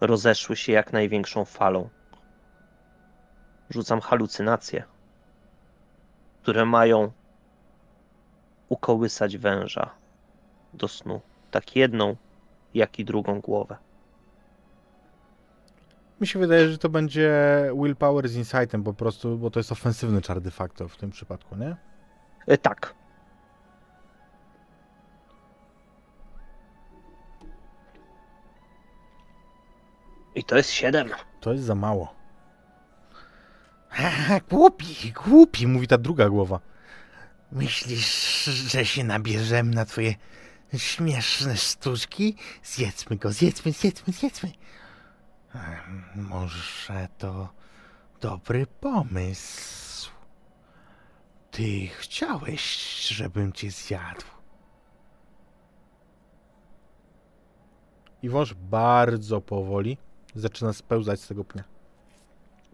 rozeszły 0.01 0.55
się 0.55 0.71
jak 0.71 0.93
największą 0.93 1.45
falą. 1.45 1.89
Rzucam 3.69 4.01
halucynacje, 4.01 4.83
które 6.41 6.65
mają 6.65 7.11
ukołysać 8.69 9.37
węża 9.37 9.89
do 10.73 10.87
snu. 10.87 11.21
Tak 11.51 11.75
jedną, 11.75 12.15
jak 12.73 12.99
i 12.99 13.05
drugą 13.05 13.41
głowę. 13.41 13.77
Mi 16.21 16.27
się 16.27 16.39
wydaje, 16.39 16.69
że 16.69 16.77
to 16.77 16.89
będzie 16.89 17.31
willpower 17.81 18.29
z 18.29 18.35
insightem 18.35 18.83
po 18.83 18.93
prostu, 18.93 19.37
bo 19.37 19.49
to 19.49 19.59
jest 19.59 19.71
ofensywny 19.71 20.21
czar 20.21 20.41
de 20.41 20.51
facto 20.51 20.87
w 20.87 20.97
tym 20.97 21.11
przypadku, 21.11 21.55
nie? 21.55 21.75
E, 22.47 22.57
tak. 22.57 23.00
I 30.35 30.43
to 30.43 30.57
jest 30.57 30.71
siedem. 30.71 31.09
To 31.39 31.53
jest 31.53 31.65
za 31.65 31.75
mało. 31.75 32.15
Głupi, 34.49 35.13
głupi, 35.25 35.67
mówi 35.67 35.87
ta 35.87 35.97
druga 35.97 36.29
głowa. 36.29 36.59
Myślisz, 37.51 38.43
że 38.45 38.85
się 38.85 39.03
nabierzemy 39.03 39.75
na 39.75 39.85
twoje 39.85 40.15
śmieszne 40.77 41.57
sztuczki? 41.57 42.35
Zjedzmy 42.63 43.17
go, 43.17 43.31
zjedzmy, 43.31 43.71
zjedzmy, 43.71 44.13
zjedzmy. 44.13 44.51
Może 46.15 47.07
to 47.17 47.49
dobry 48.21 48.67
pomysł. 48.67 50.11
Ty 51.51 51.87
chciałeś, 51.87 53.07
żebym 53.07 53.53
cię 53.53 53.71
zjadł. 53.71 54.25
I 58.23 58.29
wąż 58.29 58.53
bardzo 58.53 59.41
powoli 59.41 59.97
zaczyna 60.35 60.73
spełzać 60.73 61.19
z 61.19 61.27
tego 61.27 61.43
pnia. 61.43 61.63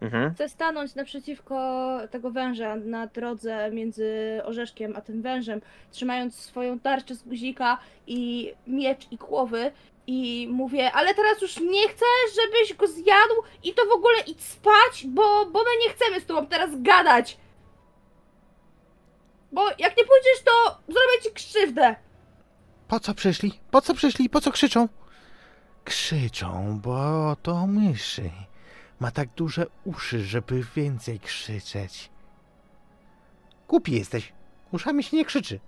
Mhm. 0.02 0.34
Chcę 0.34 0.50
stanąć 0.50 0.96
naprzeciwko 0.96 1.98
tego 2.12 2.32
węża 2.32 2.76
na 2.76 3.08
drodze 3.08 3.72
między 3.72 4.42
orzeszkiem 4.46 4.96
a 4.96 5.02
tym 5.02 5.22
wężem, 5.22 5.62
trzymając 5.92 6.36
swoją 6.36 6.80
tarczę 6.80 7.16
z 7.16 7.24
guzika 7.24 7.78
i 8.08 8.52
miecz 8.68 9.12
i 9.12 9.18
głowy 9.18 9.72
i 10.08 10.48
mówię, 10.52 10.92
ale 10.92 11.14
teraz 11.14 11.42
już 11.42 11.60
nie 11.60 11.90
chcę, 11.90 12.06
żebyś 12.36 12.74
go 12.74 12.88
zjadł 12.88 13.34
i 13.64 13.74
to 13.74 13.86
w 13.86 13.92
ogóle 13.92 14.20
idź 14.28 14.44
spać, 14.44 15.06
bo, 15.08 15.46
bo 15.46 15.60
my 15.60 15.70
nie 15.84 15.90
chcemy 15.90 16.22
z 16.22 16.26
tobą 16.26 16.48
teraz 16.48 16.70
gadać. 16.82 17.38
Bo 19.52 19.62
jak 19.70 19.98
nie 19.98 20.04
pójdziesz, 20.04 20.44
to 20.46 20.78
zrobię 20.88 21.24
ci 21.24 21.32
krzywdę. 21.32 21.96
Po 22.88 23.00
co 23.00 23.14
przyszli? 23.14 23.60
Po 23.72 23.82
co 23.82 23.94
przyszli? 23.94 24.30
Po 24.30 24.42
co 24.42 24.52
krzyczą? 24.52 24.88
Krzyczą, 25.88 26.80
bo 26.80 27.36
to 27.36 27.68
myszy. 27.68 28.32
Ma 29.00 29.12
tak 29.12 29.30
duże 29.30 29.66
uszy, 29.86 30.20
żeby 30.24 30.64
więcej 30.76 31.20
krzyczeć. 31.20 32.12
Głupi 33.68 33.92
jesteś. 33.92 34.34
Uszami 34.72 35.04
się 35.04 35.18
nie 35.18 35.26
krzyczy. 35.26 35.60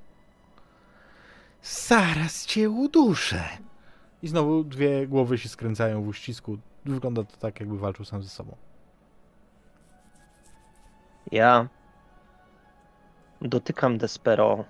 Zaraz 1.61 2.45
cię 2.45 2.70
uduszę. 2.70 3.43
I 4.22 4.28
znowu 4.28 4.63
dwie 4.63 5.07
głowy 5.07 5.38
się 5.38 5.49
skręcają 5.49 6.03
w 6.03 6.07
uścisku. 6.07 6.57
Wygląda 6.86 7.24
to 7.24 7.38
tak, 7.38 7.59
jakby 7.59 7.78
walczył 7.78 8.05
sam 8.05 8.24
ze 8.24 8.30
sobą. 8.30 8.55
Ja 11.32 11.67
dotykam 13.41 13.97
Despero. 13.97 14.65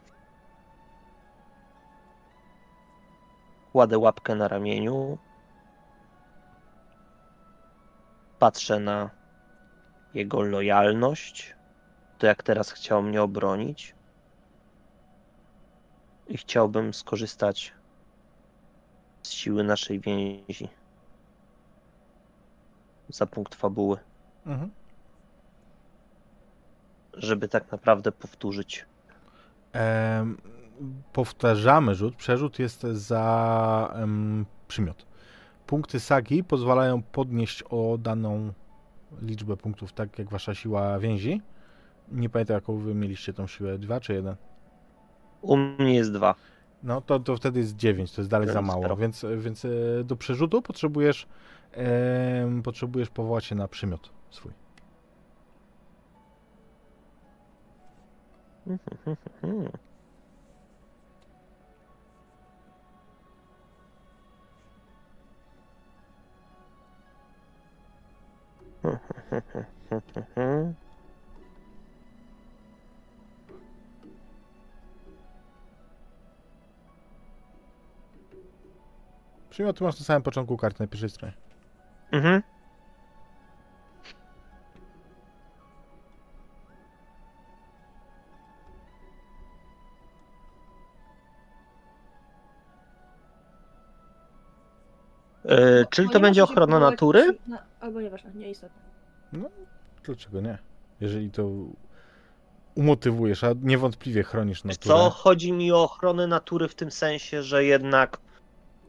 Kładę 3.72 3.98
łapkę 3.98 4.36
na 4.36 4.48
ramieniu. 4.48 5.18
Patrzę 8.40 8.80
na 8.80 9.10
jego 10.14 10.42
lojalność, 10.42 11.56
to 12.18 12.28
jak 12.28 12.44
teraz 12.44 12.72
chciał 12.72 13.02
mnie 13.04 13.22
obronić. 13.22 13.96
I 16.28 16.38
chciałbym 16.38 16.94
skorzystać 16.94 17.74
z 19.24 19.30
siły 19.30 19.64
naszej 19.64 20.00
więzi. 20.00 20.70
Za 23.10 23.26
punkt 23.26 23.56
fabuły, 23.56 23.98
Mhm. 24.46 24.72
żeby 27.14 27.48
tak 27.48 27.72
naprawdę 27.72 28.12
powtórzyć 28.12 28.86
Em, 29.74 30.38
powtarzamy 31.14 31.96
rzut. 31.96 32.16
Przerzut 32.16 32.60
jest 32.60 32.82
za 32.82 33.94
em, 33.96 34.46
przymiot. 34.68 35.06
Punkty 35.70 36.00
sagi 36.00 36.44
pozwalają 36.44 37.02
podnieść 37.02 37.64
o 37.70 37.98
daną 37.98 38.54
liczbę 39.22 39.58
punktów, 39.58 39.94
tak 39.94 40.20
jak 40.20 40.30
wasza 40.30 40.56
siła 40.56 41.00
więzi. 41.00 41.42
Nie 42.12 42.30
pamiętam, 42.30 42.56
jaką 42.56 42.78
wy 42.78 42.96
mieliście 42.96 43.34
tą 43.34 43.48
siłę. 43.48 43.80
Dwa 43.80 44.00
czy 44.00 44.14
jeden? 44.14 44.36
U 45.42 45.58
mnie 45.58 45.96
jest 45.96 46.14
dwa. 46.14 46.36
No 46.84 47.02
to, 47.02 47.20
to 47.20 47.36
wtedy 47.36 47.60
jest 47.60 47.76
9, 47.76 48.12
to 48.12 48.22
jest 48.22 48.32
dalej 48.32 48.48
za 48.48 48.54
Więc 48.54 48.68
mało. 48.68 48.98
Więc, 48.98 49.26
więc 49.38 49.66
e, 49.66 49.70
do 50.04 50.16
przerzutu 50.16 50.62
potrzebujesz 50.62 51.28
em, 51.72 52.64
potrzebujesz 52.64 53.10
powołać 53.10 53.46
się 53.46 53.56
na 53.56 53.68
przymiot 53.68 54.10
swój. 54.30 54.52
Przymioty 79.50 79.84
masz 79.84 80.00
na 80.00 80.06
samym 80.06 80.24
początku 80.24 80.58
karty 80.58 80.84
na 80.84 80.88
pierwszej 80.88 81.10
stronie. 81.10 81.34
Mhm. 82.12 82.42
E, 95.50 95.86
czyli 95.86 96.10
to 96.10 96.20
będzie 96.20 96.40
się 96.40 96.44
ochrona 96.44 96.74
powołać 96.74 96.92
natury? 96.92 97.38
Na, 97.48 97.64
albo 97.80 98.02
nieważne, 98.02 98.32
nieistotne. 98.36 98.82
Dlaczego 100.04 100.42
nie? 100.42 100.58
Jeżeli 101.02 101.32
to 101.32 101.50
umotywujesz, 102.76 103.44
a 103.44 103.54
niewątpliwie 103.62 104.24
chronisz 104.24 104.64
Wiesz 104.64 104.66
naturę. 104.66 104.96
co, 104.96 105.10
chodzi 105.10 105.52
mi 105.52 105.72
o 105.72 105.84
ochronę 105.84 106.28
natury 106.28 106.68
w 106.68 106.76
tym 106.76 106.92
sensie, 106.92 107.44
że 107.44 107.64
jednak 107.64 108.18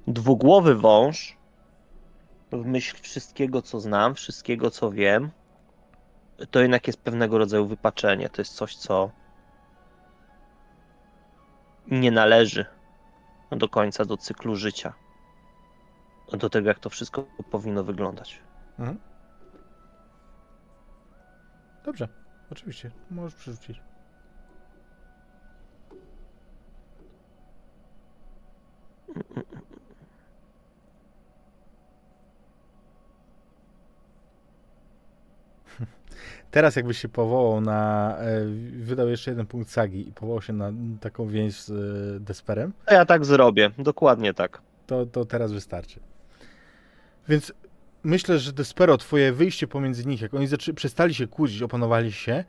dwugłowy 0.07 0.75
wąż, 0.75 1.37
w 2.53 2.67
myśl 2.67 2.97
wszystkiego, 3.03 3.63
co 3.63 3.81
znam, 3.81 4.15
wszystkiego, 4.15 4.71
co 4.71 4.91
wiem, 4.91 5.31
to 6.51 6.61
jednak 6.61 6.87
jest 6.87 7.01
pewnego 7.01 7.39
rodzaju 7.39 7.67
wypaczenie. 7.67 8.29
To 8.29 8.41
jest 8.41 8.55
coś, 8.55 8.77
co 8.77 9.11
nie 11.87 12.11
należy 12.11 12.67
do 13.51 13.69
końca 13.69 14.05
do 14.05 14.17
cyklu 14.17 14.57
życia. 14.57 14.95
Do 16.39 16.51
tego, 16.51 16.69
jak 16.69 16.79
to 16.79 16.91
wszystko 16.91 17.27
powinno 17.51 17.85
wyglądać. 17.85 18.39
Mhm. 18.79 18.99
Dobrze, 21.85 22.09
oczywiście, 22.51 22.91
możesz 23.11 23.35
przerzucić. 23.35 23.81
Teraz 36.51 36.77
jakbyś 36.77 36.99
się 36.99 37.09
powołał 37.09 37.61
na, 37.61 38.17
e, 38.19 38.45
wydał 38.79 39.09
jeszcze 39.09 39.31
jeden 39.31 39.47
punkt 39.47 39.71
sagi 39.71 40.09
i 40.09 40.13
powołał 40.13 40.43
się 40.43 40.53
na 40.53 40.73
taką 41.01 41.27
więź 41.27 41.61
z 41.61 41.71
e, 41.71 42.21
Desperem, 42.21 42.73
ja 42.91 43.07
tak 43.07 43.25
zrobię, 43.25 43.71
dokładnie 43.79 44.35
tak. 44.35 44.63
to, 44.87 45.07
to 45.07 45.25
teraz 45.25 45.53
wystarczy. 45.53 46.01
Więc 47.29 47.53
myślę, 48.03 48.39
że 48.39 48.53
Despero, 48.53 48.99
twoje 48.99 49.33
wyjście 49.33 49.67
pomiędzy 49.67 50.07
nich, 50.07 50.21
jak 50.21 50.35
oni 50.35 50.47
przestali 50.75 51.15
się 51.15 51.27
kłócić, 51.27 51.63
opanowali 51.63 52.13
się, 52.13 52.45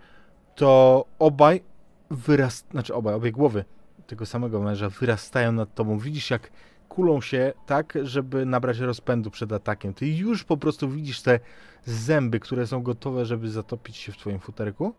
to 0.55 1.05
obaj 1.19 1.63
wyrast, 2.09 2.67
znaczy 2.71 2.93
obaj, 2.93 3.13
obie 3.13 3.31
głowy 3.31 3.65
tego 4.07 4.25
samego 4.25 4.61
męża 4.61 4.89
wyrastają 4.89 5.51
nad 5.51 5.75
tobą. 5.75 5.99
Widzisz, 5.99 6.29
jak 6.29 6.51
kulą 6.89 7.21
się 7.21 7.53
tak, 7.65 7.97
żeby 8.03 8.45
nabrać 8.45 8.79
rozpędu 8.79 9.31
przed 9.31 9.51
atakiem. 9.51 9.93
Ty 9.93 10.07
już 10.07 10.43
po 10.43 10.57
prostu 10.57 10.89
widzisz 10.89 11.21
te 11.21 11.39
zęby, 11.85 12.39
które 12.39 12.67
są 12.67 12.83
gotowe, 12.83 13.25
żeby 13.25 13.49
zatopić 13.49 13.97
się 13.97 14.11
w 14.11 14.17
twoim 14.17 14.39
futerku. 14.39 14.93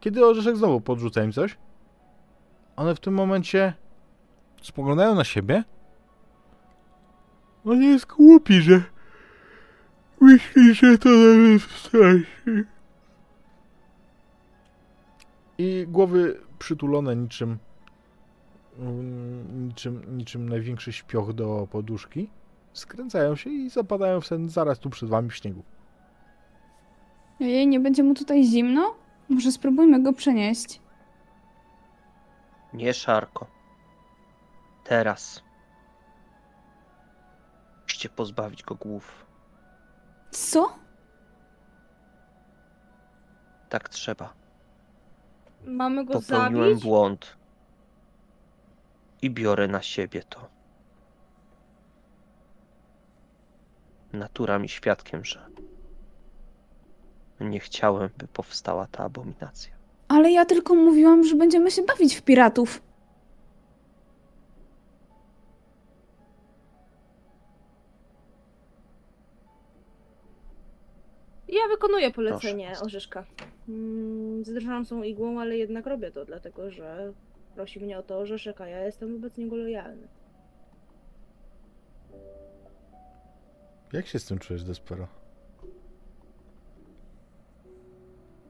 Kiedy 0.00 0.26
Orzeszek 0.26 0.56
znowu 0.56 0.80
podrzuca 0.80 1.24
im 1.24 1.32
coś, 1.32 1.58
one 2.76 2.94
w 2.94 3.00
tym 3.00 3.14
momencie 3.14 3.72
spoglądają 4.62 5.14
na 5.14 5.24
siebie. 5.24 5.64
On 7.66 7.82
jest 7.82 8.06
głupi, 8.06 8.62
że 8.62 8.82
myśli, 10.20 10.74
że 10.74 10.98
to 10.98 11.08
nawet 11.08 11.62
wstrasi. 11.62 12.26
I 15.58 15.86
głowy 15.88 16.40
przytulone 16.58 17.16
niczym 17.16 17.58
mm, 18.78 19.66
niczym, 19.68 20.16
niczym 20.18 20.48
największy 20.48 20.92
śpioch 20.92 21.32
do 21.32 21.68
poduszki 21.70 22.28
skręcają 22.72 23.36
się 23.36 23.50
i 23.50 23.70
zapadają 23.70 24.20
w 24.20 24.26
sen 24.26 24.48
zaraz 24.48 24.78
tu 24.78 24.90
przed 24.90 25.08
wami 25.08 25.30
w 25.30 25.36
śniegu. 25.36 25.62
Jej, 27.40 27.66
nie 27.66 27.80
będzie 27.80 28.02
mu 28.02 28.14
tutaj 28.14 28.44
zimno? 28.44 28.94
Może 29.28 29.52
spróbujmy 29.52 30.02
go 30.02 30.12
przenieść. 30.12 30.80
Nie 32.74 32.94
szarko. 32.94 33.46
Teraz. 34.84 35.45
Musicie 37.96 38.08
pozbawić 38.08 38.62
go 38.62 38.74
głów. 38.74 39.26
Co? 40.30 40.78
Tak 43.68 43.88
trzeba. 43.88 44.34
Mamy 45.66 46.04
go 46.04 46.12
Popełniłem 46.14 46.68
zabić? 46.70 46.84
błąd. 46.84 47.36
I 49.22 49.30
biorę 49.30 49.68
na 49.68 49.82
siebie 49.82 50.22
to. 50.22 50.48
Natura 54.12 54.58
mi 54.58 54.68
świadkiem, 54.68 55.24
że 55.24 55.46
nie 57.40 57.60
chciałem, 57.60 58.10
by 58.18 58.28
powstała 58.28 58.86
ta 58.86 59.04
abominacja. 59.04 59.72
Ale 60.08 60.30
ja 60.30 60.44
tylko 60.44 60.74
mówiłam, 60.74 61.24
że 61.24 61.34
będziemy 61.36 61.70
się 61.70 61.82
bawić 61.82 62.14
w 62.14 62.22
piratów. 62.22 62.82
Ja 71.56 71.68
wykonuję 71.68 72.10
polecenie 72.10 72.66
Proszę. 72.66 72.84
Orzeszka. 72.84 73.24
Mm, 73.68 74.44
Z 74.44 74.52
drżącą 74.52 75.02
igłą, 75.02 75.40
ale 75.40 75.56
jednak 75.56 75.86
robię 75.86 76.10
to, 76.10 76.24
dlatego 76.24 76.70
że 76.70 77.12
prosi 77.54 77.80
mnie 77.80 77.98
o 77.98 78.02
to 78.02 78.18
Orzeszek, 78.18 78.60
a 78.60 78.68
ja 78.68 78.84
jestem 78.84 79.12
wobec 79.12 79.36
niego 79.36 79.56
lojalny. 79.56 80.08
Jak 83.92 84.06
się 84.06 84.18
z 84.18 84.24
tym 84.24 84.38
czujesz, 84.38 84.64
Despero? 84.64 85.08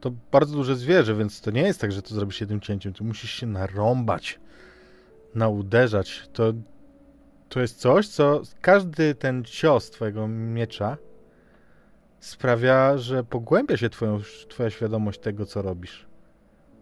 To 0.01 0.11
bardzo 0.31 0.55
duże 0.55 0.75
zwierzę, 0.75 1.15
więc 1.15 1.41
to 1.41 1.51
nie 1.51 1.61
jest 1.61 1.81
tak, 1.81 1.91
że 1.91 2.01
to 2.01 2.15
zrobisz 2.15 2.41
jednym 2.41 2.61
cięciem. 2.61 2.93
Tu 2.93 3.03
musisz 3.03 3.31
się 3.31 3.47
narąbać, 3.47 4.39
nauderzać. 5.35 6.29
To, 6.33 6.53
to 7.49 7.59
jest 7.59 7.79
coś, 7.79 8.07
co 8.07 8.41
każdy 8.61 9.15
ten 9.15 9.43
cios 9.43 9.89
twojego 9.89 10.27
miecza 10.27 10.97
sprawia, 12.19 12.97
że 12.97 13.23
pogłębia 13.23 13.77
się 13.77 13.89
twoją, 13.89 14.19
twoja 14.49 14.69
świadomość 14.69 15.19
tego, 15.19 15.45
co 15.45 15.61
robisz. 15.61 16.07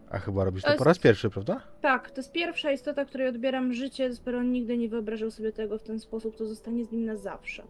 A 0.09 0.19
chyba 0.19 0.43
robisz 0.43 0.63
to 0.63 0.71
To 0.71 0.77
po 0.77 0.83
raz 0.83 0.99
pierwszy, 0.99 1.29
prawda? 1.29 1.61
Tak, 1.81 2.11
to 2.11 2.17
jest 2.21 2.31
pierwsza 2.31 2.71
istota, 2.71 3.05
której 3.05 3.27
odbieram 3.27 3.73
życie. 3.73 4.13
Spero 4.13 4.43
nigdy 4.43 4.77
nie 4.77 4.89
wyobrażał 4.89 5.31
sobie 5.31 5.51
tego 5.51 5.77
w 5.77 5.83
ten 5.83 5.99
sposób, 5.99 6.35
to 6.35 6.45
zostanie 6.45 6.85
z 6.85 6.91
nim 6.91 7.05
na 7.05 7.15
zawsze. 7.15 7.63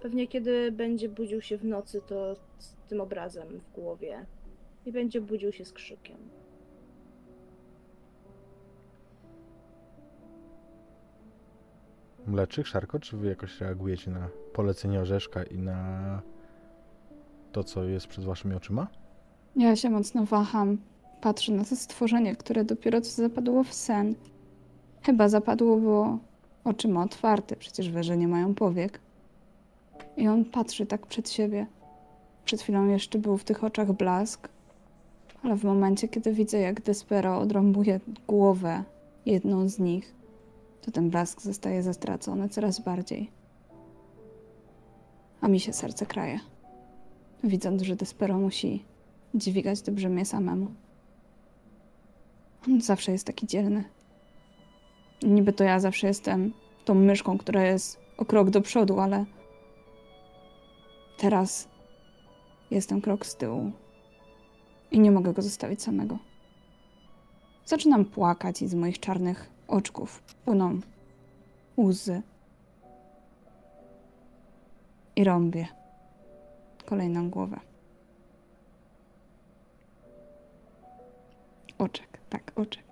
Pewnie 0.00 0.28
kiedy 0.28 0.72
będzie 0.72 1.08
budził 1.08 1.40
się 1.40 1.58
w 1.58 1.64
nocy, 1.64 2.00
to 2.06 2.36
z 2.58 2.76
tym 2.88 3.00
obrazem 3.00 3.48
w 3.48 3.72
głowie. 3.72 4.26
I 4.86 4.92
będzie 4.92 5.20
budził 5.20 5.52
się 5.52 5.64
z 5.64 5.72
krzykiem. 5.72 6.16
Mleczyk, 12.26 12.66
Szarko, 12.66 13.00
czy 13.00 13.16
wy 13.16 13.28
jakoś 13.28 13.60
reagujecie 13.60 14.10
na 14.10 14.28
polecenie 14.52 15.00
Orzeszka 15.00 15.42
i 15.42 15.58
na 15.58 16.22
to, 17.52 17.64
co 17.64 17.84
jest 17.84 18.06
przed 18.06 18.24
waszymi 18.24 18.54
oczyma? 18.54 18.86
Ja 19.56 19.76
się 19.76 19.90
mocno 19.90 20.24
waham. 20.24 20.78
Patrzę 21.20 21.52
na 21.52 21.64
to 21.64 21.76
stworzenie, 21.76 22.36
które 22.36 22.64
dopiero 22.64 23.00
co 23.00 23.10
zapadło 23.10 23.64
w 23.64 23.74
sen. 23.74 24.14
Chyba 25.02 25.28
zapadło, 25.28 25.76
bo 25.76 26.18
oczy 26.64 26.88
ma 26.88 27.02
otwarte, 27.02 27.56
przecież 27.56 27.90
węże 27.90 28.16
nie 28.16 28.28
mają 28.28 28.54
powiek. 28.54 29.00
I 30.16 30.28
on 30.28 30.44
patrzy 30.44 30.86
tak 30.86 31.06
przed 31.06 31.30
siebie. 31.30 31.66
Przed 32.44 32.62
chwilą 32.62 32.86
jeszcze 32.86 33.18
był 33.18 33.38
w 33.38 33.44
tych 33.44 33.64
oczach 33.64 33.92
blask, 33.92 34.48
ale 35.42 35.56
w 35.56 35.64
momencie, 35.64 36.08
kiedy 36.08 36.32
widzę, 36.32 36.58
jak 36.58 36.82
Despero 36.82 37.38
odrąbuje 37.38 38.00
głowę 38.28 38.84
jedną 39.26 39.68
z 39.68 39.78
nich, 39.78 40.14
to 40.80 40.90
ten 40.90 41.10
blask 41.10 41.42
zostaje 41.42 41.82
zastracony 41.82 42.48
coraz 42.48 42.80
bardziej. 42.80 43.30
A 45.40 45.48
mi 45.48 45.60
się 45.60 45.72
serce 45.72 46.06
kraje. 46.06 46.40
Widząc, 47.44 47.82
że 47.82 47.96
Despero 47.96 48.38
musi 48.38 48.84
dźwigać 49.34 49.82
to 49.82 49.92
brzemię 49.92 50.24
samemu. 50.24 50.66
On 52.66 52.80
zawsze 52.80 53.12
jest 53.12 53.26
taki 53.26 53.46
dzielny. 53.46 53.84
Niby 55.22 55.52
to 55.52 55.64
ja 55.64 55.80
zawsze 55.80 56.06
jestem 56.06 56.52
tą 56.84 56.94
myszką, 56.94 57.38
która 57.38 57.62
jest 57.62 58.00
o 58.16 58.24
krok 58.24 58.50
do 58.50 58.60
przodu, 58.60 59.00
ale 59.00 59.24
teraz 61.18 61.68
jestem 62.70 63.00
krok 63.00 63.26
z 63.26 63.36
tyłu 63.36 63.72
i 64.90 65.00
nie 65.00 65.10
mogę 65.10 65.32
go 65.32 65.42
zostawić 65.42 65.82
samego. 65.82 66.18
Zaczynam 67.66 68.04
płakać 68.04 68.62
i 68.62 68.68
z 68.68 68.74
moich 68.74 69.00
czarnych 69.00 69.50
oczków 69.68 70.22
płyną 70.44 70.80
łzy. 71.78 72.22
I 75.16 75.24
rąbię 75.24 75.81
kolejną 76.92 77.30
głowę. 77.30 77.60
Oczek, 81.78 82.18
tak, 82.30 82.52
oczek. 82.54 82.84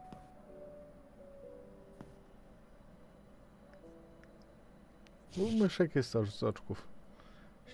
U 5.36 5.51
myszek 5.51 5.96
jest 5.96 6.11
z 6.11 6.42
oczków. 6.42 6.88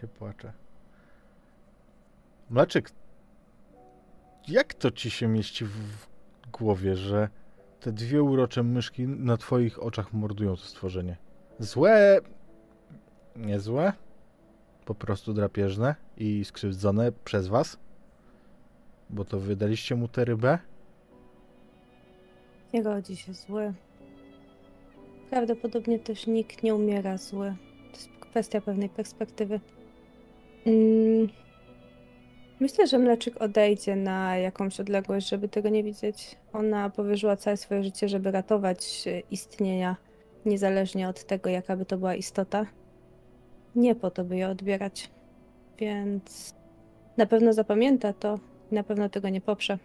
Się 0.00 0.08
płacze. 0.08 0.52
Mleczyk, 2.50 2.90
jak 4.48 4.74
to 4.74 4.90
ci 4.90 5.10
się 5.10 5.28
mieści 5.28 5.64
w 5.64 6.06
głowie, 6.52 6.96
że 6.96 7.28
te 7.80 7.92
dwie 7.92 8.22
urocze 8.22 8.62
myszki 8.62 9.08
na 9.08 9.36
twoich 9.36 9.82
oczach 9.82 10.12
mordują 10.12 10.56
to 10.56 10.62
stworzenie? 10.62 11.16
Złe, 11.58 12.20
niezłe, 13.36 13.92
po 14.86 14.94
prostu 14.94 15.32
drapieżne 15.32 15.94
i 16.16 16.44
skrzywdzone 16.44 17.12
przez 17.24 17.48
was? 17.48 17.78
Bo 19.10 19.24
to 19.24 19.40
wydaliście 19.40 19.94
mu 19.94 20.08
tę 20.08 20.24
rybę? 20.24 20.58
Nie 22.74 22.82
rodzi 22.82 23.16
się 23.16 23.34
zły. 23.34 23.72
Prawdopodobnie 25.30 25.98
też 25.98 26.26
nikt 26.26 26.62
nie 26.62 26.74
umiera 26.74 27.16
zły. 27.18 27.54
To 27.92 27.96
jest 27.96 28.08
kwestia 28.20 28.60
pewnej 28.60 28.88
perspektywy. 28.88 29.60
Mm. 30.66 31.28
Myślę, 32.60 32.86
że 32.86 32.98
Mleczyk 32.98 33.42
odejdzie 33.42 33.96
na 33.96 34.36
jakąś 34.36 34.80
odległość, 34.80 35.28
żeby 35.28 35.48
tego 35.48 35.68
nie 35.68 35.84
widzieć. 35.84 36.36
Ona 36.52 36.90
powierzyła 36.90 37.36
całe 37.36 37.56
swoje 37.56 37.82
życie, 37.82 38.08
żeby 38.08 38.30
ratować 38.30 39.04
istnienia, 39.30 39.96
niezależnie 40.44 41.08
od 41.08 41.24
tego, 41.24 41.50
jaka 41.50 41.76
by 41.76 41.84
to 41.84 41.98
była 41.98 42.14
istota. 42.14 42.66
Nie 43.76 43.94
po 43.94 44.10
to, 44.10 44.24
by 44.24 44.36
je 44.36 44.48
odbierać. 44.48 45.10
Więc 45.78 46.54
na 47.16 47.26
pewno 47.26 47.52
zapamięta 47.52 48.12
to 48.12 48.38
i 48.72 48.74
na 48.74 48.82
pewno 48.82 49.08
tego 49.08 49.28
nie 49.28 49.40
poprze. 49.40 49.78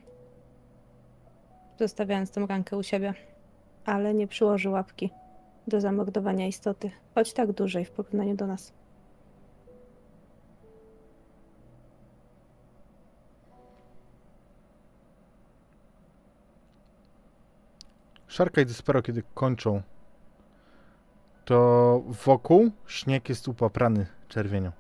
Zostawiając 1.80 2.32
tę 2.32 2.46
rankę 2.50 2.78
u 2.78 2.84
siebie. 2.84 3.14
Ale 3.86 4.14
nie 4.14 4.28
przyłoży 4.28 4.70
łapki 4.70 5.10
do 5.68 5.82
zamordowania 5.82 6.48
istoty, 6.48 6.92
choć 7.16 7.34
tak 7.34 7.52
dużej 7.52 7.86
w 7.86 7.92
porównaniu 7.92 8.36
do 8.36 8.48
nas. 8.48 8.74
Szarka 18.28 18.62
i 18.62 18.66
Despero, 18.66 19.02
kiedy 19.02 19.24
kończą, 19.34 19.82
to 21.52 22.02
wokół 22.26 22.72
śnieg 22.88 23.30
jest 23.30 23.48
upaprany 23.48 24.06
czerwienią. 24.28 24.72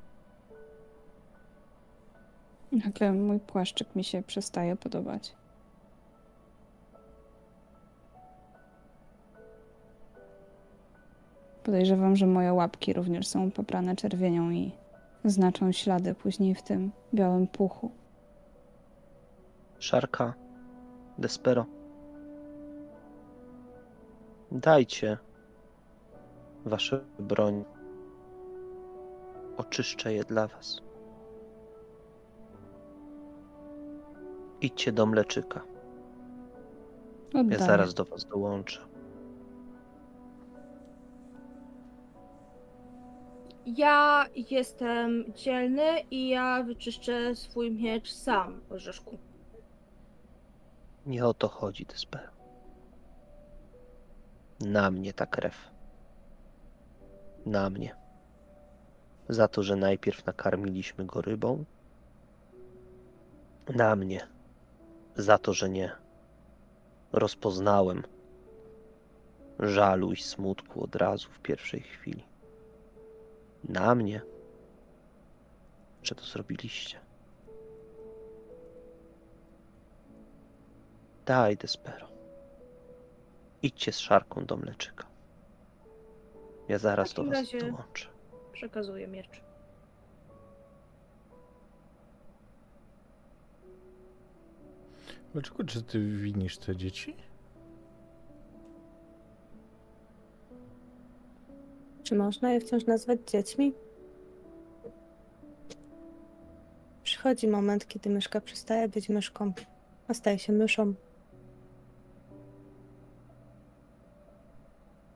Nagle 2.71 3.11
mój 3.11 3.39
płaszczyk 3.39 3.95
mi 3.95 4.03
się 4.03 4.23
przestaje 4.23 4.75
podobać. 4.75 5.35
Podejrzewam, 11.63 12.15
że 12.15 12.25
moje 12.25 12.53
łapki 12.53 12.93
również 12.93 13.27
są 13.27 13.51
poprane 13.51 13.95
czerwienią 13.95 14.51
i 14.51 14.71
znaczą 15.25 15.71
ślady 15.71 16.15
później 16.15 16.55
w 16.55 16.61
tym 16.61 16.91
białym 17.13 17.47
puchu. 17.47 17.91
Szarka, 19.79 20.33
Despero. 21.17 21.65
Dajcie 24.51 25.17
wasze 26.65 27.05
broń. 27.19 27.65
Oczyszczę 29.57 30.13
je 30.13 30.23
dla 30.23 30.47
was. 30.47 30.81
Idźcie 34.61 34.91
do 34.91 35.05
mleczyka. 35.05 35.61
Ja 37.33 37.39
Oddaję. 37.41 37.59
zaraz 37.59 37.93
do 37.93 38.05
was 38.05 38.25
dołączę. 38.25 38.81
Ja 43.65 44.25
jestem 44.35 45.33
dzielny 45.33 45.99
i 46.11 46.29
ja 46.29 46.63
wyczyszczę 46.63 47.35
swój 47.35 47.71
miecz 47.71 48.13
sam, 48.13 48.61
Orzeszku. 48.69 49.17
Nie 51.05 51.25
o 51.25 51.33
to 51.33 51.47
chodzi, 51.47 51.85
Despero. 51.85 52.31
Na 54.59 54.91
mnie 54.91 55.13
ta 55.13 55.25
krew. 55.25 55.71
Na 57.45 57.69
mnie. 57.69 57.95
Za 59.29 59.47
to, 59.47 59.63
że 59.63 59.75
najpierw 59.75 60.25
nakarmiliśmy 60.25 61.05
go 61.05 61.21
rybą. 61.21 61.65
Na 63.75 63.95
mnie. 63.95 64.27
Za 65.15 65.37
to, 65.37 65.53
że 65.53 65.69
nie 65.69 65.91
rozpoznałem 67.11 68.03
żalu 69.59 70.11
i 70.11 70.17
smutku 70.17 70.83
od 70.83 70.95
razu 70.95 71.29
w 71.29 71.39
pierwszej 71.39 71.81
chwili. 71.81 72.23
Na 73.63 73.95
mnie, 73.95 74.21
że 76.03 76.15
to 76.15 76.23
zrobiliście. 76.23 76.99
Daj, 81.25 81.57
Despero. 81.57 82.07
Idźcie 83.61 83.91
z 83.91 83.99
szarką 83.99 84.45
do 84.45 84.57
mleczyka. 84.57 85.10
Ja 86.71 86.77
zaraz 86.77 87.13
takim 87.13 87.31
was 87.31 87.51
dołączę. 87.51 88.07
Przekazuję 88.53 89.07
miecz. 89.07 89.41
Dlaczego, 95.33 95.63
czy 95.63 95.83
ty 95.83 95.99
winisz 95.99 96.57
te 96.57 96.75
dzieci? 96.75 97.15
Czy 102.03 102.15
można 102.15 102.51
je 102.51 102.59
wciąż 102.59 102.85
nazwać 102.85 103.19
dziećmi? 103.31 103.73
Przychodzi 107.03 107.47
moment, 107.47 107.87
kiedy 107.87 108.09
myszka 108.09 108.41
przestaje 108.41 108.87
być 108.87 109.09
myszką, 109.09 109.53
a 110.07 110.13
staje 110.13 110.39
się 110.39 110.53
myszą. 110.53 110.93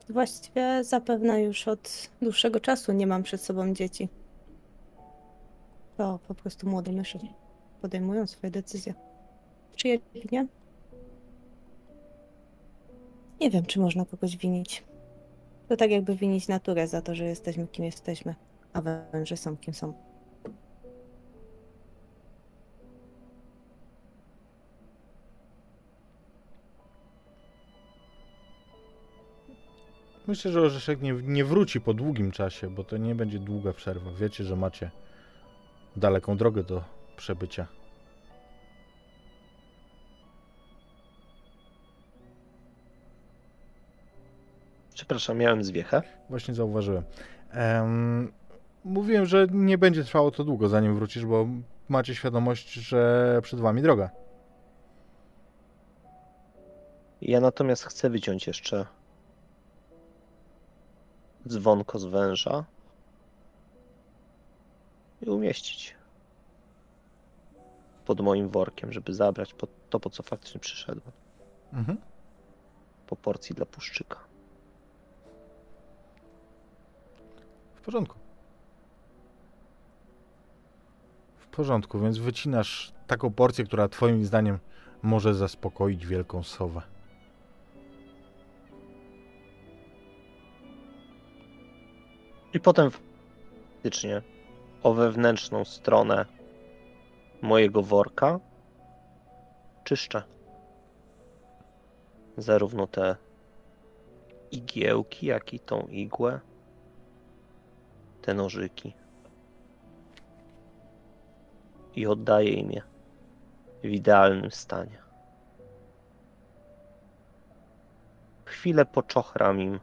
Właściwie 0.10 0.84
zapewne 0.84 1.42
już 1.42 1.68
od 1.68 2.10
dłuższego 2.22 2.60
czasu 2.60 2.92
nie 2.92 3.08
mam 3.08 3.24
przed 3.24 3.42
sobą 3.42 3.74
dzieci. 3.74 4.10
To 5.98 6.20
po 6.28 6.36
prostu 6.36 6.70
młode 6.70 6.92
myszy 6.92 7.20
podejmują 7.82 8.28
swoje 8.28 8.52
decyzje. 8.52 8.94
Czy? 9.76 10.00
Nie 13.42 13.50
wiem, 13.50 13.66
czy 13.66 13.80
można 13.80 14.06
kogoś 14.06 14.38
winić. 14.38 14.84
To 15.68 15.78
tak 15.78 15.92
jakby 15.92 16.16
winić 16.16 16.48
naturę 16.48 16.88
za 16.88 17.02
to, 17.02 17.16
że 17.16 17.24
jesteśmy 17.24 17.68
kim 17.68 17.86
jesteśmy, 17.86 18.36
a 18.74 18.82
węże 18.82 19.38
są 19.38 19.58
kim 19.58 19.74
są. 19.74 20.05
Myślę, 30.28 30.52
że 30.52 30.62
Orzeszek 30.62 31.02
nie, 31.02 31.14
nie 31.14 31.46
wróci 31.46 31.82
po 31.82 31.94
długim 31.94 32.32
czasie, 32.32 32.70
bo 32.70 32.84
to 32.84 32.98
nie 32.98 33.16
będzie 33.16 33.40
długa 33.40 33.74
przerwa. 33.74 34.12
Wiecie, 34.12 34.44
że 34.44 34.56
macie 34.56 34.92
daleką 35.96 36.38
drogę 36.38 36.64
do 36.64 36.84
przebycia. 37.18 37.68
Przepraszam, 44.94 45.38
miałem 45.38 45.64
zwiechę. 45.64 46.02
Właśnie 46.30 46.54
zauważyłem. 46.54 47.04
Em, 47.52 48.32
mówiłem, 48.84 49.26
że 49.26 49.48
nie 49.52 49.78
będzie 49.78 50.04
trwało 50.04 50.32
to 50.32 50.44
długo, 50.44 50.70
zanim 50.70 50.96
wrócisz, 50.96 51.26
bo 51.26 51.48
macie 51.90 52.16
świadomość, 52.16 52.74
że 52.74 53.40
przed 53.44 53.60
wami 53.60 53.82
droga. 53.82 54.10
Ja 57.22 57.40
natomiast 57.40 57.84
chcę 57.84 58.10
wyciąć 58.10 58.48
jeszcze 58.48 58.86
dzwonko 61.48 62.00
z 62.00 62.06
węża 62.06 62.66
i 65.22 65.30
umieścić 65.30 65.96
pod 68.06 68.22
moim 68.22 68.50
workiem, 68.50 68.92
żeby 68.92 69.14
zabrać 69.14 69.56
to, 69.90 70.00
po 70.00 70.10
co 70.10 70.24
faktycznie 70.24 70.60
przyszedłem. 70.60 71.12
Mhm. 71.74 71.98
Po 73.08 73.16
porcji 73.16 73.56
dla 73.56 73.66
puszczyka. 73.66 74.20
W 77.76 77.82
porządku. 77.82 78.20
W 81.38 81.48
porządku, 81.48 82.00
więc 82.00 82.18
wycinasz 82.18 82.94
taką 83.08 83.34
porcję, 83.34 83.66
która 83.66 83.90
twoim 83.90 84.26
zdaniem 84.26 84.60
może 85.02 85.34
zaspokoić 85.34 86.06
wielką 86.06 86.44
sowę. 86.44 86.95
I 92.56 92.60
potem 92.60 92.92
faktycznie 92.92 94.22
o 94.84 94.94
wewnętrzną 94.94 95.66
stronę 95.66 96.26
mojego 97.42 97.84
worka 97.84 98.40
czyszczę. 99.84 100.24
Zarówno 102.38 102.88
te 102.88 103.16
igiełki, 104.52 105.26
jak 105.26 105.54
i 105.54 105.60
tą 105.60 105.88
igłę, 105.88 106.40
te 108.22 108.34
nożyki. 108.34 108.94
I 111.96 112.08
oddaję 112.08 112.50
im 112.50 112.72
je 112.72 112.82
w 113.84 113.86
idealnym 113.86 114.52
stanie. 114.52 114.98
Chwilę 118.46 118.86
poczochram 118.86 119.62
im 119.62 119.80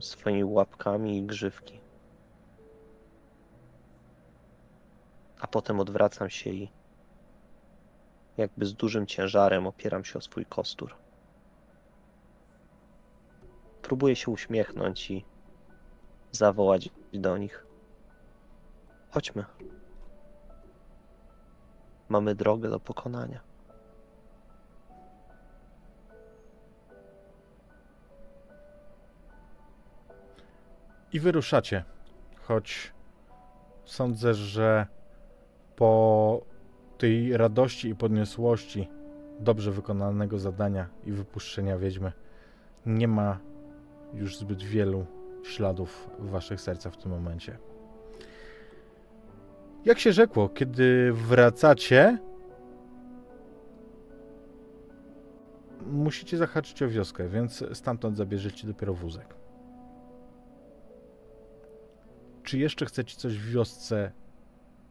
swoimi 0.00 0.44
łapkami 0.44 1.18
i 1.18 1.22
grzywki. 1.22 1.80
A 5.40 5.46
potem 5.46 5.80
odwracam 5.80 6.30
się 6.30 6.50
i 6.50 6.70
jakby 8.36 8.66
z 8.66 8.74
dużym 8.74 9.06
ciężarem 9.06 9.66
opieram 9.66 10.04
się 10.04 10.18
o 10.18 10.22
swój 10.22 10.46
kostur. 10.46 10.94
Próbuję 13.82 14.16
się 14.16 14.30
uśmiechnąć 14.30 15.10
i 15.10 15.24
zawołać 16.32 16.88
do 17.12 17.38
nich. 17.38 17.66
Chodźmy. 19.10 19.44
Mamy 22.08 22.34
drogę 22.34 22.70
do 22.70 22.80
pokonania. 22.80 23.49
I 31.12 31.20
wyruszacie. 31.20 31.84
Choć 32.42 32.92
sądzę, 33.84 34.34
że 34.34 34.86
po 35.76 36.42
tej 36.98 37.36
radości 37.36 37.88
i 37.88 37.94
podniosłości 37.94 38.88
dobrze 39.40 39.72
wykonanego 39.72 40.38
zadania 40.38 40.88
i 41.06 41.12
wypuszczenia 41.12 41.78
wiedźmy 41.78 42.12
nie 42.86 43.08
ma 43.08 43.38
już 44.14 44.36
zbyt 44.36 44.62
wielu 44.62 45.06
śladów 45.44 46.10
w 46.18 46.30
waszych 46.30 46.60
sercach 46.60 46.92
w 46.92 46.96
tym 46.96 47.10
momencie. 47.10 47.58
Jak 49.84 49.98
się 49.98 50.12
rzekło, 50.12 50.48
kiedy 50.48 51.12
wracacie, 51.12 52.18
musicie 55.86 56.36
zahaczyć 56.36 56.82
o 56.82 56.88
wioskę, 56.88 57.28
więc 57.28 57.64
stamtąd 57.72 58.16
zabierzecie 58.16 58.66
dopiero 58.66 58.94
wózek. 58.94 59.39
Czy 62.50 62.58
jeszcze 62.58 62.86
chcecie 62.86 63.16
coś 63.16 63.38
w 63.38 63.50
wiosce 63.50 64.12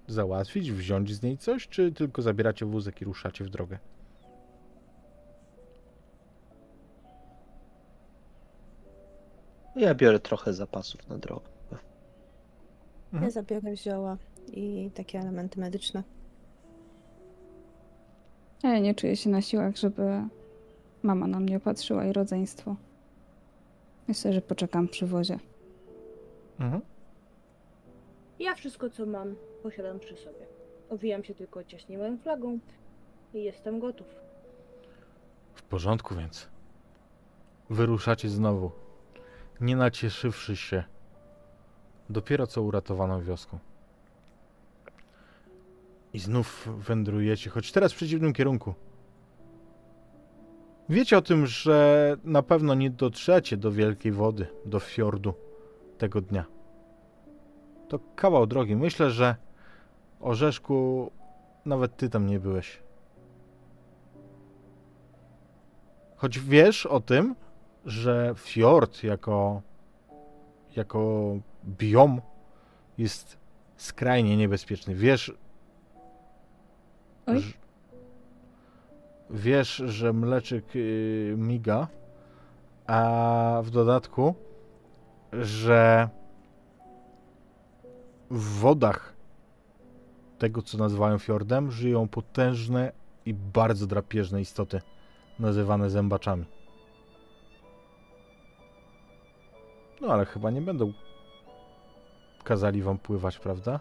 załatwić, 0.07 0.71
wziąć 0.71 1.13
z 1.13 1.21
niej 1.21 1.37
coś, 1.37 1.67
czy 1.67 1.91
tylko 1.91 2.21
zabieracie 2.21 2.65
wózek 2.65 3.01
i 3.01 3.05
ruszacie 3.05 3.43
w 3.43 3.49
drogę? 3.49 3.77
Ja 9.75 9.95
biorę 9.95 10.19
trochę 10.19 10.53
zapasów 10.53 11.09
na 11.09 11.17
drogę. 11.17 11.47
Mhm. 13.13 13.23
Ja 13.23 13.29
zabiorę 13.29 13.77
zioła 13.77 14.17
i 14.47 14.91
takie 14.93 15.19
elementy 15.19 15.59
medyczne. 15.59 16.03
Ja 18.63 18.79
nie 18.79 18.95
czuję 18.95 19.15
się 19.15 19.29
na 19.29 19.41
siłach, 19.41 19.77
żeby 19.77 20.21
mama 21.03 21.27
na 21.27 21.39
mnie 21.39 21.59
patrzyła 21.59 22.05
i 22.05 22.13
rodzeństwo. 22.13 22.75
Myślę, 24.07 24.33
że 24.33 24.41
poczekam 24.41 24.87
przy 24.87 25.07
wozie. 25.07 25.39
Mhm. 26.59 26.81
Ja 28.39 28.55
wszystko, 28.55 28.89
co 28.89 29.05
mam, 29.05 29.35
posiadam 29.63 29.99
przy 29.99 30.15
sobie. 30.15 30.45
Owijam 30.89 31.23
się 31.23 31.35
tylko 31.35 31.63
ciaśniłą 31.63 32.17
flagą 32.17 32.59
i 33.33 33.43
jestem 33.43 33.79
gotów. 33.79 34.07
W 35.53 35.63
porządku 35.63 36.15
więc. 36.15 36.49
Wyruszacie 37.69 38.29
znowu, 38.29 38.71
nie 39.61 39.75
nacieszywszy 39.75 40.55
się 40.55 40.83
dopiero 42.09 42.47
co 42.47 42.61
uratowaną 42.61 43.21
wioską. 43.21 43.59
I 46.13 46.19
znów 46.19 46.69
wędrujecie, 46.77 47.49
choć 47.49 47.71
teraz 47.71 47.93
w 47.93 47.95
przeciwnym 47.95 48.33
kierunku. 48.33 48.73
Wiecie 50.89 51.17
o 51.17 51.21
tym, 51.21 51.47
że 51.47 52.17
na 52.23 52.43
pewno 52.43 52.73
nie 52.73 52.89
dotrzecie 52.89 53.57
do 53.57 53.71
wielkiej 53.71 54.11
wody, 54.11 54.47
do 54.65 54.79
fiordu 54.79 55.33
tego 55.97 56.21
dnia. 56.21 56.58
To 57.89 57.99
kawał 58.15 58.47
drogi. 58.47 58.75
Myślę, 58.75 59.09
że 59.09 59.35
Orzeszku 60.19 61.11
nawet 61.65 61.97
ty 61.97 62.09
tam 62.09 62.27
nie 62.27 62.39
byłeś. 62.39 62.79
Choć 66.15 66.39
wiesz 66.39 66.85
o 66.85 66.99
tym, 66.99 67.35
że 67.85 68.33
fiord 68.37 69.03
jako, 69.03 69.61
jako 70.75 71.33
biom 71.65 72.21
jest 72.97 73.37
skrajnie 73.77 74.37
niebezpieczny. 74.37 74.95
Wiesz, 74.95 75.33
Oj. 77.25 77.39
że, 77.39 77.53
wiesz, 79.29 79.75
że 79.75 80.13
mleczyk 80.13 80.75
yy, 80.75 81.35
miga, 81.37 81.87
a 82.87 83.61
w 83.63 83.69
dodatku, 83.69 84.35
że 85.33 86.09
w 88.31 88.59
wodach 88.59 89.13
tego, 90.39 90.61
co 90.61 90.77
nazywają 90.77 91.17
fiordem, 91.17 91.71
żyją 91.71 92.07
potężne 92.07 92.91
i 93.25 93.33
bardzo 93.33 93.87
drapieżne 93.87 94.41
istoty 94.41 94.81
nazywane 95.39 95.89
zębaczami. 95.89 96.45
No 100.01 100.07
ale 100.07 100.25
chyba 100.25 100.51
nie 100.51 100.61
będą 100.61 100.93
kazali 102.43 102.81
wam 102.81 102.97
pływać, 102.97 103.39
prawda? 103.39 103.79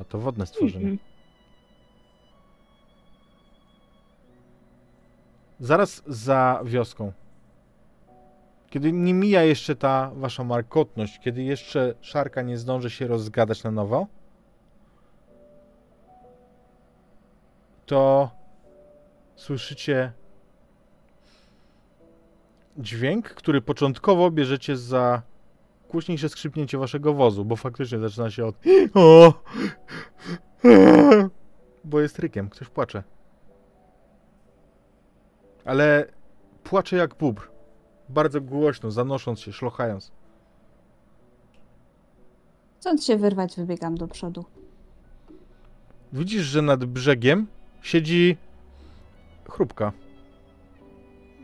A 0.00 0.04
to 0.04 0.18
wodne 0.18 0.46
stworzenia. 0.46 0.88
Mhm. 0.88 0.98
Zaraz 5.60 6.02
za 6.06 6.60
wioską. 6.64 7.12
Kiedy 8.70 8.92
nie 8.92 9.14
mija 9.14 9.42
jeszcze 9.42 9.76
ta 9.76 10.10
wasza 10.14 10.44
markotność, 10.44 11.18
kiedy 11.18 11.42
jeszcze 11.42 11.94
szarka 12.00 12.42
nie 12.42 12.58
zdąży 12.58 12.90
się 12.90 13.06
rozgadać 13.06 13.64
na 13.64 13.70
nowo, 13.70 14.06
to 17.86 18.30
słyszycie 19.36 20.12
dźwięk, 22.78 23.28
który 23.28 23.60
początkowo 23.60 24.30
bierzecie 24.30 24.76
za 24.76 25.22
głośniejsze 25.90 26.28
skrzypnięcie 26.28 26.78
waszego 26.78 27.14
wozu, 27.14 27.44
bo 27.44 27.56
faktycznie 27.56 27.98
zaczyna 27.98 28.30
się 28.30 28.46
od 28.46 28.54
o! 28.94 29.32
bo 31.84 32.00
jest 32.00 32.18
rykiem, 32.18 32.48
ktoś 32.48 32.68
płacze. 32.68 33.02
Ale 35.64 36.06
płacze 36.64 36.96
jak 36.96 37.14
bóbr. 37.14 37.57
Bardzo 38.08 38.40
głośno, 38.40 38.90
zanosząc 38.90 39.40
się, 39.40 39.52
szlochając. 39.52 40.12
Chcąc 42.80 43.04
się 43.04 43.16
wyrwać, 43.16 43.56
wybiegam 43.56 43.94
do 43.94 44.08
przodu. 44.08 44.44
Widzisz, 46.12 46.42
że 46.42 46.62
nad 46.62 46.84
brzegiem 46.84 47.46
siedzi 47.82 48.36
chrupka. 49.50 49.92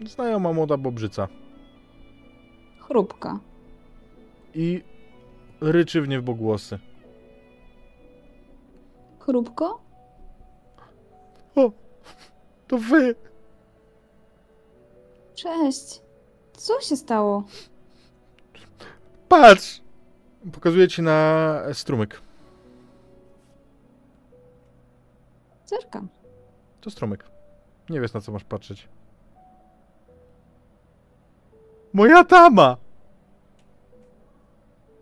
Znajoma 0.07 0.53
młoda 0.53 0.77
bobrzyca. 0.77 1.29
Chrupka. 2.79 3.41
I 4.55 4.83
ryczy 5.61 6.03
w 6.03 6.09
niebogłosy. 6.09 6.79
Chrupko? 9.19 9.81
O, 11.57 11.73
to 12.69 12.79
wy! 12.79 13.15
Cześć. 15.35 16.03
Co 16.57 16.81
się 16.81 16.97
stało? 16.97 17.45
Patrz! 19.29 19.81
Pokazuję 20.53 20.89
ci 20.89 21.03
na 21.03 21.61
strumyk. 21.73 22.21
Zerkam. 25.67 26.09
To 26.81 26.91
strumyk. 26.91 27.25
Nie 27.91 28.01
wiesz 28.01 28.13
na 28.13 28.21
co 28.21 28.33
masz 28.33 28.45
patrzeć. 28.45 28.89
Moja 31.93 32.25
tama! 32.25 32.77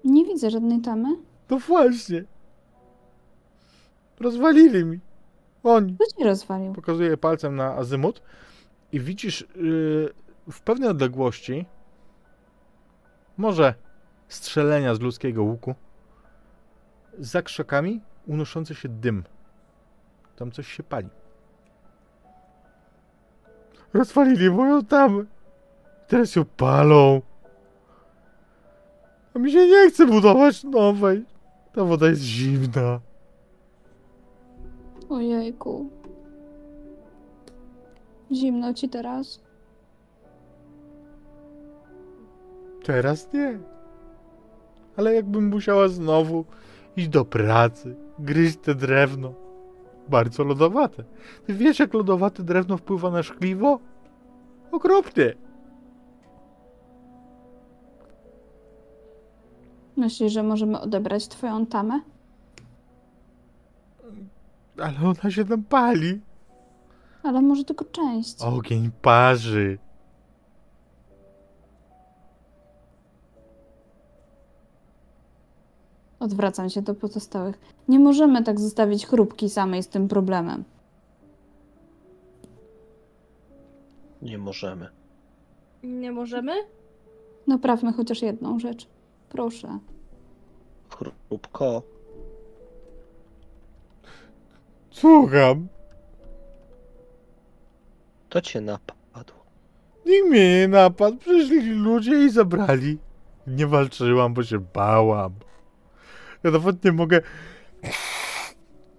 Nie 0.05 0.25
widzę 0.25 0.51
żadnej 0.51 0.81
tamy. 0.81 1.09
To 1.49 1.59
właśnie. 1.59 2.25
Rozwalili 4.21 4.85
mi. 4.85 5.01
Oni. 5.63 5.95
Kto 5.95 6.05
ci 6.19 6.25
rozwalił? 6.25 6.73
Pokazuję 6.73 7.17
palcem 7.17 7.57
na 7.57 7.75
azymut 7.75 8.23
i 8.93 9.01
widzisz 9.01 9.49
yy, 9.57 10.13
w 10.51 10.61
pewnej 10.61 10.89
odległości 10.89 11.67
może 13.37 13.75
strzelenia 14.29 14.95
z 14.95 15.01
ludzkiego 15.01 15.43
łuku 15.43 15.75
za 17.19 17.43
krzakami 17.43 18.01
unoszący 18.27 18.75
się 18.75 18.89
dym. 18.89 19.25
Tam 20.37 20.51
coś 20.51 20.69
się 20.69 20.83
pali. 20.83 21.09
Rozwalili 23.95 24.51
moją 24.51 24.85
tamę. 24.85 25.25
Teraz 26.09 26.37
ją 26.37 26.45
palą. 26.45 27.21
A 29.35 29.39
mi 29.39 29.53
się 29.53 29.67
nie 29.67 29.91
chce 29.91 30.07
budować 30.07 30.65
nowej. 30.65 31.25
Ta 31.75 31.85
woda 31.85 32.09
jest 32.09 32.23
zimna. 32.23 33.01
Ojejku. 35.09 35.91
Zimno 38.33 38.75
ci 38.75 38.89
teraz? 38.89 39.41
Teraz 42.83 43.33
nie. 43.33 43.59
Ale 44.97 45.15
jakbym 45.15 45.49
musiała 45.49 45.89
znowu 45.89 46.45
iść 46.97 47.09
do 47.09 47.25
pracy, 47.25 47.97
gryźć 48.19 48.57
te 48.57 48.75
drewno. 48.75 49.35
Bardzo 50.09 50.45
lodowate. 50.45 51.05
Ty 51.47 51.55
wiesz, 51.55 51.79
jak 51.79 51.95
lodowate 51.95 52.43
drewno 52.43 52.77
wpływa 52.77 53.11
na 53.11 53.23
szkliwo? 53.23 53.79
Okropnie. 54.73 55.35
Myślisz, 59.97 60.33
że 60.33 60.43
możemy 60.43 60.81
odebrać 60.81 61.29
twoją 61.29 61.67
tamę? 61.67 62.01
Ale 64.79 64.95
ona 65.05 65.31
się 65.31 65.45
tam 65.45 65.63
pali. 65.63 66.21
Ale 67.23 67.43
może 67.43 67.65
tylko 67.65 67.85
część. 67.85 68.43
Ogień 68.43 68.91
parzy. 69.03 69.79
Odwracam 76.23 76.71
się 76.71 76.83
do 76.83 76.95
pozostałych. 76.95 77.59
Nie 77.89 77.99
możemy 77.99 78.45
tak 78.45 78.61
zostawić 78.61 79.07
chrupki 79.07 79.51
samej 79.51 79.83
z 79.83 79.89
tym 79.89 80.09
problemem. 80.09 80.65
Nie 84.23 84.39
możemy. 84.39 84.89
Nie 85.83 86.13
możemy? 86.13 86.53
Naprawmy 87.47 87.93
chociaż 87.93 88.23
jedną 88.23 88.59
rzecz. 88.59 88.89
Proszę. 89.29 89.79
Chrupko. 90.89 91.83
Słucham. 94.91 95.69
To 98.29 98.41
cię 98.41 98.61
napadł. 98.61 99.33
Nikt 100.07 100.29
mnie 100.29 100.61
nie 100.61 100.69
napadł. 100.69 101.17
Przyszli 101.17 101.71
ludzie 101.71 102.25
i 102.25 102.31
zabrali. 102.31 102.99
Nie 103.47 103.67
walczyłam, 103.67 104.35
bo 104.35 104.43
się 104.43 104.59
bałam. 104.59 105.33
Ja 106.45 106.51
nawet 106.51 106.85
nie 106.85 106.93
mogę... 106.93 107.21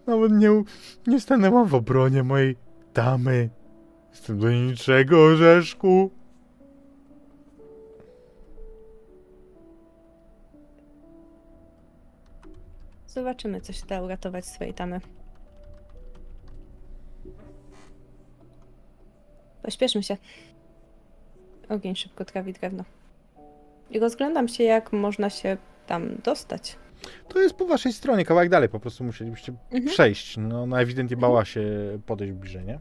Nawet 0.07 0.31
nie, 0.31 0.63
nie 1.07 1.19
stanęłam 1.19 1.67
w 1.67 1.75
obronie 1.75 2.23
mojej 2.23 2.55
damy. 2.93 3.49
Jestem 4.11 4.39
do 4.39 4.51
niczego, 4.51 5.23
orzeszku. 5.23 6.11
Zobaczymy, 13.07 13.61
co 13.61 13.73
się 13.73 13.85
da 13.85 14.01
uratować 14.01 14.45
swojej 14.45 14.73
tamy. 14.73 15.01
Pośpieszmy 19.63 20.03
się. 20.03 20.17
Ogień 21.69 21.95
szybko 21.95 22.25
trawi 22.25 22.53
drewno. 22.53 22.83
I 23.89 23.99
rozglądam 23.99 24.47
się, 24.47 24.63
jak 24.63 24.93
można 24.93 25.29
się 25.29 25.57
tam 25.87 26.15
dostać. 26.23 26.77
To 27.27 27.39
jest 27.41 27.55
po 27.55 27.65
waszej 27.65 27.93
stronie, 27.93 28.25
kawałek 28.25 28.49
dalej, 28.49 28.69
po 28.69 28.79
prostu 28.79 29.03
musielibyście 29.03 29.53
Mhm. 29.71 29.85
przejść. 29.85 30.37
No, 30.37 30.63
ona 30.63 30.79
ewidentnie 30.81 31.17
bała 31.17 31.45
się 31.45 31.63
podejść 32.05 32.33
bliżej, 32.33 32.65
nie? 32.65 32.79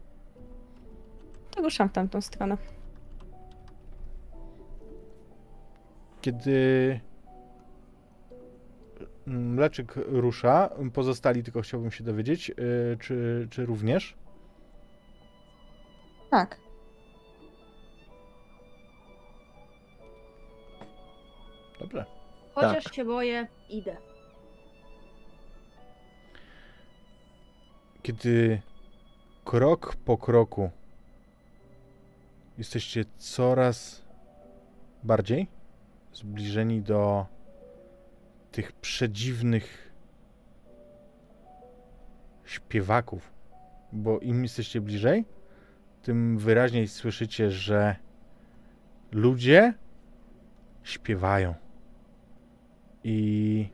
To 1.51 1.61
ruszam 1.61 1.89
w 1.89 1.91
tamtą 1.91 2.21
stronę. 2.21 2.57
Kiedy 6.21 6.99
Mleczyk 9.25 9.93
rusza, 9.95 10.69
pozostali 10.93 11.43
tylko 11.43 11.61
chciałbym 11.61 11.91
się 11.91 12.03
dowiedzieć, 12.03 12.49
yy, 12.49 12.97
czy, 12.99 13.47
czy 13.51 13.65
również? 13.65 14.15
Tak. 16.31 16.57
Dobrze. 21.79 22.05
Chociaż 22.55 22.83
Tak. 22.83 22.93
się 22.93 23.05
boję, 23.05 23.47
idę. 23.69 23.97
Kiedy 28.03 28.61
krok 29.45 29.95
po 29.95 30.17
kroku 30.17 30.69
jesteście 32.57 33.05
coraz 33.17 34.05
bardziej 35.03 35.47
zbliżeni 36.13 36.81
do 36.81 37.25
tych 38.51 38.71
przedziwnych 38.71 39.91
śpiewaków, 42.45 43.33
bo 43.91 44.19
im 44.19 44.43
jesteście 44.43 44.81
bliżej, 44.81 45.25
tym 46.01 46.37
wyraźniej 46.37 46.87
słyszycie, 46.87 47.51
że 47.51 47.95
ludzie 49.11 49.73
śpiewają. 50.83 51.53
I 53.03 53.69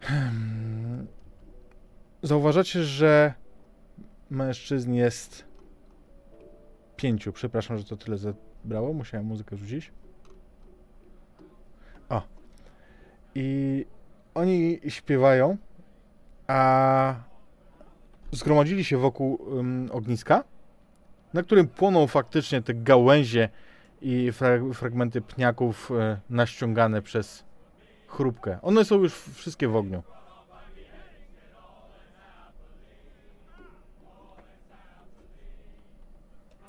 Hmm. 0.00 0.71
Zauważacie, 2.22 2.84
że 2.84 3.34
mężczyzn 4.30 4.92
jest 4.92 5.44
pięciu. 6.96 7.32
Przepraszam, 7.32 7.78
że 7.78 7.84
to 7.84 7.96
tyle 7.96 8.18
zabrało. 8.18 8.92
Musiałem 8.92 9.26
muzykę 9.26 9.56
rzucić. 9.56 9.92
O. 12.08 12.22
I 13.34 13.86
oni 14.34 14.80
śpiewają, 14.88 15.56
a 16.46 17.14
zgromadzili 18.32 18.84
się 18.84 18.98
wokół 18.98 19.58
ym, 19.58 19.88
ogniska, 19.92 20.44
na 21.34 21.42
którym 21.42 21.68
płoną 21.68 22.06
faktycznie 22.06 22.62
te 22.62 22.74
gałęzie 22.74 23.48
i 24.00 24.32
fra- 24.32 24.74
fragmenty 24.74 25.20
pniaków 25.20 25.90
y, 25.90 26.20
naściągane 26.30 27.02
przez 27.02 27.44
chrupkę. 28.06 28.58
One 28.62 28.84
są 28.84 28.98
już 28.98 29.14
wszystkie 29.14 29.68
w 29.68 29.76
ogniu. 29.76 30.02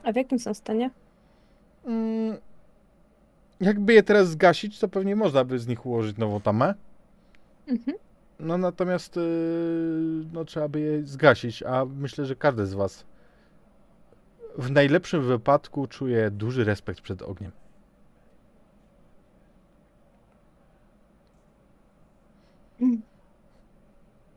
A 0.03 0.11
w 0.11 0.15
jakim 0.15 0.39
są 0.39 0.53
stanie? 0.53 0.89
Mm, 1.85 2.37
jakby 3.59 3.93
je 3.93 4.03
teraz 4.03 4.29
zgasić, 4.29 4.79
to 4.79 4.87
pewnie 4.87 5.15
można 5.15 5.43
by 5.43 5.59
z 5.59 5.67
nich 5.67 5.85
ułożyć 5.85 6.17
nową 6.17 6.41
tamę. 6.41 6.73
Mhm. 7.67 7.97
No 8.39 8.57
natomiast 8.57 9.15
yy, 9.15 10.25
no, 10.33 10.45
trzeba 10.45 10.67
by 10.67 10.79
je 10.79 11.03
zgasić, 11.03 11.63
a 11.63 11.85
myślę, 11.85 12.25
że 12.25 12.35
każdy 12.35 12.65
z 12.65 12.73
was 12.73 13.05
w 14.57 14.71
najlepszym 14.71 15.21
wypadku 15.21 15.87
czuje 15.87 16.31
duży 16.31 16.63
respekt 16.63 17.01
przed 17.01 17.21
ogniem. 17.21 17.51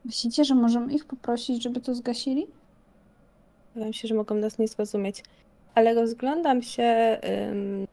Myślicie, 0.06 0.44
że 0.44 0.54
możemy 0.54 0.92
ich 0.92 1.04
poprosić, 1.04 1.62
żeby 1.62 1.80
to 1.80 1.94
zgasili? 1.94 2.46
Wydaje 3.74 3.88
mi 3.88 3.94
się, 3.94 4.08
że 4.08 4.14
mogą 4.14 4.34
nas 4.34 4.58
nie 4.58 4.68
zrozumieć. 4.68 5.22
Ale 5.76 5.94
rozglądam 5.94 6.62
się 6.62 7.18
ym, 7.50 7.86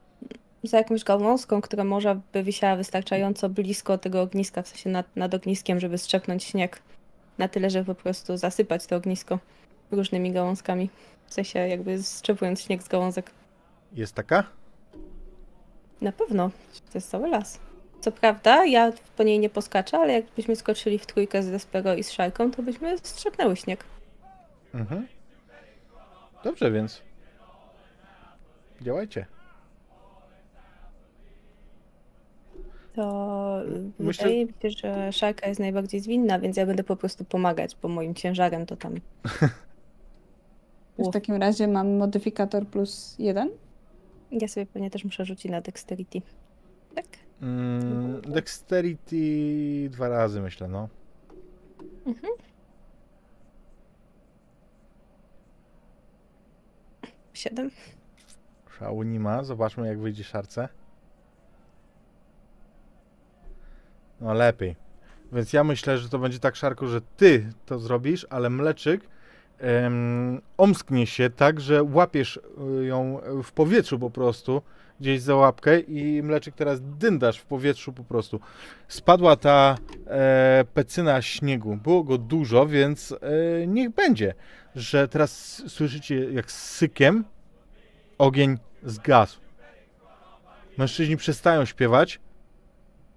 za 0.63 0.77
jakąś 0.77 1.03
gałązką, 1.03 1.61
która 1.61 1.83
może 1.83 2.19
by 2.33 2.43
wisiała 2.43 2.75
wystarczająco 2.75 3.49
blisko 3.49 3.97
tego 3.97 4.21
ogniska, 4.21 4.61
w 4.61 4.67
sensie 4.67 4.89
nad, 4.89 5.15
nad 5.15 5.33
ogniskiem, 5.33 5.79
żeby 5.79 5.97
strzepnąć 5.97 6.43
śnieg. 6.43 6.81
Na 7.37 7.47
tyle, 7.47 7.69
żeby 7.69 7.95
po 7.95 8.01
prostu 8.01 8.37
zasypać 8.37 8.85
to 8.85 8.95
ognisko 8.95 9.39
różnymi 9.91 10.31
gałązkami. 10.31 10.89
W 11.27 11.33
sensie 11.33 11.59
jakby 11.59 12.03
strzepując 12.03 12.61
śnieg 12.61 12.83
z 12.83 12.87
gałązek. 12.87 13.31
Jest 13.93 14.15
taka? 14.15 14.43
Na 16.01 16.11
pewno. 16.11 16.49
To 16.91 16.97
jest 16.97 17.09
cały 17.09 17.29
las. 17.29 17.59
Co 18.01 18.11
prawda, 18.11 18.65
ja 18.65 18.91
po 19.17 19.23
niej 19.23 19.39
nie 19.39 19.49
poskaczę, 19.49 19.97
ale 19.97 20.13
jakbyśmy 20.13 20.55
skoczyli 20.55 20.99
w 20.99 21.05
trójkę 21.05 21.43
z 21.43 21.51
Despero 21.51 21.95
i 21.95 22.03
z 22.03 22.11
Szarką, 22.11 22.51
to 22.51 22.63
byśmy 22.63 22.97
strzepnęły 22.97 23.55
śnieg. 23.55 23.85
Mhm. 24.73 25.07
Dobrze, 26.43 26.71
więc 26.71 27.01
działajcie. 28.83 29.25
To 32.93 33.61
Myślę- 33.99 34.23
wydaje 34.23 34.45
mi 34.45 34.53
się, 34.61 34.69
że 34.69 35.11
Szarka 35.11 35.47
jest 35.47 35.59
najbardziej 35.59 35.99
zwinna, 35.99 36.39
więc 36.39 36.57
ja 36.57 36.65
będę 36.65 36.83
po 36.83 36.95
prostu 36.95 37.25
pomagać, 37.25 37.77
bo 37.81 37.87
moim 37.87 38.15
ciężarem 38.15 38.65
to 38.65 38.75
tam. 38.75 38.93
W 40.99 41.11
takim 41.11 41.35
razie 41.35 41.67
mamy 41.67 41.97
modyfikator 41.97 42.67
plus 42.67 43.15
jeden. 43.19 43.49
Ja 44.31 44.47
sobie 44.47 44.65
pewnie 44.65 44.89
też 44.89 45.03
muszę 45.05 45.25
rzucić 45.25 45.51
na 45.51 45.61
dexterity. 45.61 46.21
Tak? 46.95 47.05
Mm, 47.41 48.21
dexterity 48.21 49.15
dwa 49.89 50.07
razy 50.09 50.41
myślę, 50.41 50.67
no. 50.67 50.89
Siedem. 57.33 57.69
Szału 58.83 59.03
nie 59.03 59.19
ma. 59.19 59.43
Zobaczmy, 59.43 59.87
jak 59.87 59.99
wyjdzie 59.99 60.23
szarce. 60.23 60.69
No 64.21 64.33
lepiej. 64.33 64.75
Więc 65.31 65.53
ja 65.53 65.63
myślę, 65.63 65.97
że 65.97 66.09
to 66.09 66.19
będzie 66.19 66.39
tak, 66.39 66.55
Szarku, 66.55 66.87
że 66.87 67.01
ty 67.01 67.53
to 67.65 67.79
zrobisz, 67.79 68.27
ale 68.29 68.49
mleczyk 68.49 69.01
omsknie 70.57 71.07
się 71.07 71.29
tak, 71.29 71.61
że 71.61 71.83
łapiesz 71.83 72.39
y, 72.81 72.85
ją 72.85 73.21
w 73.43 73.51
powietrzu 73.51 73.99
po 73.99 74.09
prostu, 74.09 74.61
gdzieś 74.99 75.21
za 75.21 75.35
łapkę 75.35 75.79
i 75.79 76.23
mleczyk 76.23 76.55
teraz 76.55 76.79
dyndasz 76.81 77.37
w 77.37 77.45
powietrzu 77.45 77.93
po 77.93 78.03
prostu. 78.03 78.39
Spadła 78.87 79.35
ta 79.35 79.77
e, 80.07 80.65
pecyna 80.73 81.21
śniegu. 81.21 81.75
Było 81.75 82.03
go 82.03 82.17
dużo, 82.17 82.67
więc 82.67 83.11
e, 83.11 83.67
niech 83.67 83.89
będzie, 83.89 84.33
że 84.75 85.07
teraz 85.07 85.63
słyszycie 85.67 86.31
jak 86.31 86.51
z 86.51 86.75
sykiem 86.75 87.25
ogień 88.23 88.57
zgasł. 88.83 89.39
Mężczyźni 90.77 91.17
przestają 91.17 91.65
śpiewać, 91.65 92.19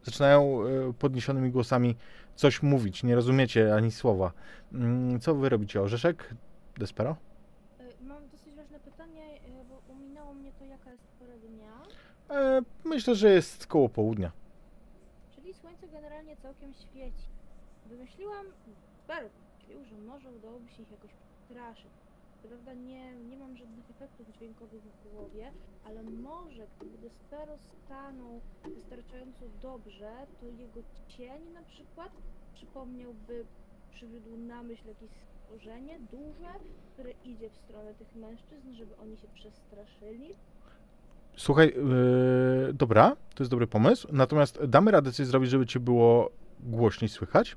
zaczynają 0.03 0.63
e, 0.63 0.93
podniesionymi 0.93 1.51
głosami 1.51 1.97
coś 2.35 2.63
mówić. 2.63 3.03
Nie 3.03 3.15
rozumiecie 3.15 3.75
ani 3.75 3.91
słowa. 3.91 4.33
Mm, 4.73 5.21
Co 5.21 5.35
wy 5.35 5.49
robicie? 5.49 5.83
Orzeszek? 5.83 6.35
Despero? 6.77 7.17
Y, 7.81 8.05
Mam 8.05 8.29
dosyć 8.29 8.55
ważne 8.55 8.79
pytanie, 8.81 9.35
y, 9.35 9.65
bo 9.69 9.93
uminęło 9.93 10.35
mnie 10.35 10.53
to, 10.59 10.65
jaka 10.65 10.91
jest 10.91 11.05
pora 11.19 11.33
dnia. 11.39 11.73
E, 12.41 12.63
myślę, 12.85 13.15
że 13.15 13.31
jest 13.31 13.67
koło 13.67 13.89
południa. 13.89 14.33
Czyli 15.35 15.55
słońce 15.55 15.89
generalnie 15.89 16.37
całkiem 16.37 16.75
świeci. 16.75 17.29
Wymyśliłam, 17.87 18.47
wymyślił, 19.09 19.85
że 19.85 19.99
może 20.07 20.29
udałoby 20.31 20.69
się 20.71 20.83
ich 20.83 20.91
jakoś 20.91 21.11
straszyć. 21.45 22.06
Prawda 22.49 22.75
nie, 22.75 23.15
nie 23.15 23.37
mam 23.37 23.57
żadnych 23.57 23.91
efektów 23.91 24.27
dźwiękowych 24.37 24.83
w 24.83 25.13
głowie, 25.13 25.53
ale 25.87 26.03
może 26.03 26.67
gdyby 26.81 26.99
Despero 26.99 27.59
stanął 27.59 28.41
wystarczająco 28.75 29.45
dobrze, 29.63 30.11
to 30.41 30.47
jego 30.47 30.81
cień 31.09 31.53
na 31.55 31.63
przykład 31.63 32.11
przypomniałby, 32.55 33.45
przywiódł 33.95 34.37
na 34.37 34.63
myśl 34.63 34.89
jakieś 34.89 35.11
stworzenie 35.11 35.99
duże, 36.13 36.53
które 36.93 37.11
idzie 37.25 37.51
w 37.51 37.57
stronę 37.57 37.95
tych 37.95 38.17
mężczyzn, 38.17 38.75
żeby 38.75 38.97
oni 38.97 39.17
się 39.17 39.29
przestraszyli. 39.35 40.35
Słuchaj, 41.37 41.69
e, 41.69 42.73
dobra, 42.73 43.17
to 43.35 43.43
jest 43.43 43.51
dobry 43.51 43.67
pomysł. 43.67 44.09
Natomiast 44.13 44.65
damy 44.65 44.91
radę 44.91 45.13
coś 45.13 45.27
zrobić, 45.27 45.51
żeby 45.51 45.67
cię 45.67 45.81
było 45.81 46.31
głośniej 46.61 47.09
słychać, 47.09 47.57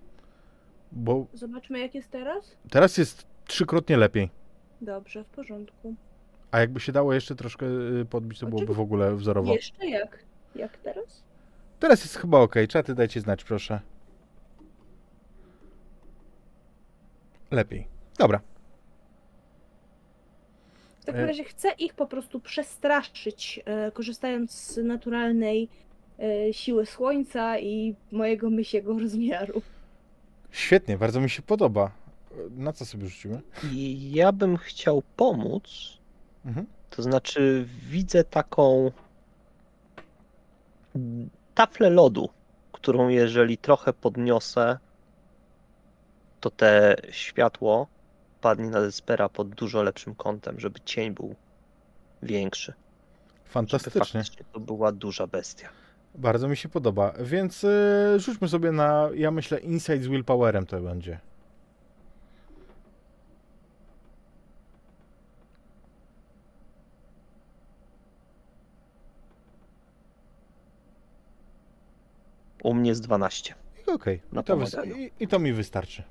bo 0.91 1.25
Zobaczmy 1.33 1.79
jak 1.79 1.95
jest 1.95 2.11
teraz. 2.11 2.57
teraz 2.69 2.97
jest 2.97 3.27
trzykrotnie 3.45 3.97
lepiej. 3.97 4.29
Dobrze, 4.81 5.23
w 5.23 5.27
porządku. 5.27 5.95
A 6.51 6.59
jakby 6.59 6.79
się 6.79 6.91
dało 6.91 7.13
jeszcze 7.13 7.35
troszkę 7.35 7.65
e, 8.01 8.05
podbić, 8.05 8.39
to 8.39 8.47
byłoby 8.47 8.73
w 8.73 8.79
ogóle 8.79 9.15
wzorowo. 9.15 9.53
Jeszcze 9.53 9.85
jak? 9.87 10.19
Jak 10.55 10.77
teraz? 10.77 11.23
Teraz 11.79 12.01
jest 12.01 12.17
chyba 12.17 12.39
ok. 12.39 12.55
Czaty 12.69 12.95
dajcie 12.95 13.21
znać, 13.21 13.43
proszę. 13.43 13.79
Lepiej. 17.51 17.87
Dobra. 18.17 18.41
takim 21.09 21.23
E, 21.23 21.27
razie 21.27 21.43
chcę 21.43 21.71
ich 21.71 21.93
po 21.93 22.07
prostu 22.07 22.39
przestraszyć, 22.39 23.59
e, 23.65 23.91
korzystając 23.91 24.51
z 24.51 24.77
naturalnej 24.77 25.69
e, 26.19 26.53
siły 26.53 26.85
słońca 26.85 27.59
i 27.59 27.95
mojego 28.11 28.49
mysiego 28.49 28.99
rozmiaru. 28.99 29.61
Świetnie, 30.51 30.97
bardzo 30.97 31.21
mi 31.21 31.29
się 31.29 31.41
podoba. 31.41 31.91
Na 32.51 32.73
co 32.73 32.85
sobie 32.85 33.07
rzucimy? 33.07 33.41
Ja 33.99 34.31
bym 34.31 34.57
chciał 34.57 35.03
pomóc. 35.15 35.63
Mhm. 36.45 36.65
To 36.89 37.01
znaczy, 37.01 37.67
widzę 37.89 38.23
taką 38.23 38.91
taflę 41.55 41.89
lodu, 41.89 42.29
którą 42.71 43.07
jeżeli 43.07 43.57
trochę 43.57 43.93
podniosę, 43.93 44.77
to 46.39 46.49
te 46.49 46.95
światło 47.11 47.87
padnie 48.41 48.69
na 48.69 48.81
Despera 48.81 49.29
pod 49.29 49.49
dużo 49.49 49.83
lepszym 49.83 50.15
kątem, 50.15 50.59
żeby 50.59 50.79
cień 50.79 51.13
był 51.13 51.35
większy. 52.23 52.73
Fantastycznie. 53.45 54.23
to 54.53 54.59
była 54.59 54.91
duża 54.91 55.27
bestia. 55.27 55.69
Bardzo 56.15 56.47
mi 56.47 56.57
się 56.57 56.69
podoba. 56.69 57.13
Więc 57.19 57.63
y, 57.63 58.19
rzućmy 58.19 58.47
sobie 58.47 58.71
na, 58.71 59.09
ja 59.15 59.31
myślę, 59.31 59.59
Insight 59.59 60.03
z 60.03 60.07
Willpowerem 60.07 60.65
to 60.65 60.81
będzie. 60.81 61.19
U 72.63 72.73
mnie 72.73 72.89
jest 72.89 73.01
12. 73.03 73.55
I 73.87 73.91
Okej, 73.91 74.21
Na 74.31 74.41
I, 74.41 74.43
to 74.43 74.57
wys- 74.57 74.97
i, 74.97 75.11
i 75.19 75.27
to 75.27 75.39
mi 75.39 75.53
wystarczy. 75.53 76.03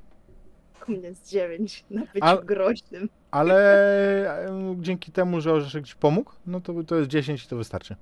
U 0.89 0.93
mnie 0.93 1.01
jest 1.09 1.29
9 1.31 1.85
na 1.91 2.01
byciu 2.01 2.19
A- 2.21 2.37
groźnym. 2.37 3.09
Ale 3.31 4.37
dzięki 4.81 5.13
temu, 5.13 5.41
że 5.41 5.53
Orzeszek 5.53 5.85
ci 5.87 5.95
pomógł, 5.97 6.33
no 6.47 6.61
to, 6.61 6.85
to 6.85 6.97
jest 6.97 7.11
10 7.11 7.45
i 7.45 7.49
to 7.49 7.57
wystarczy. 7.57 7.97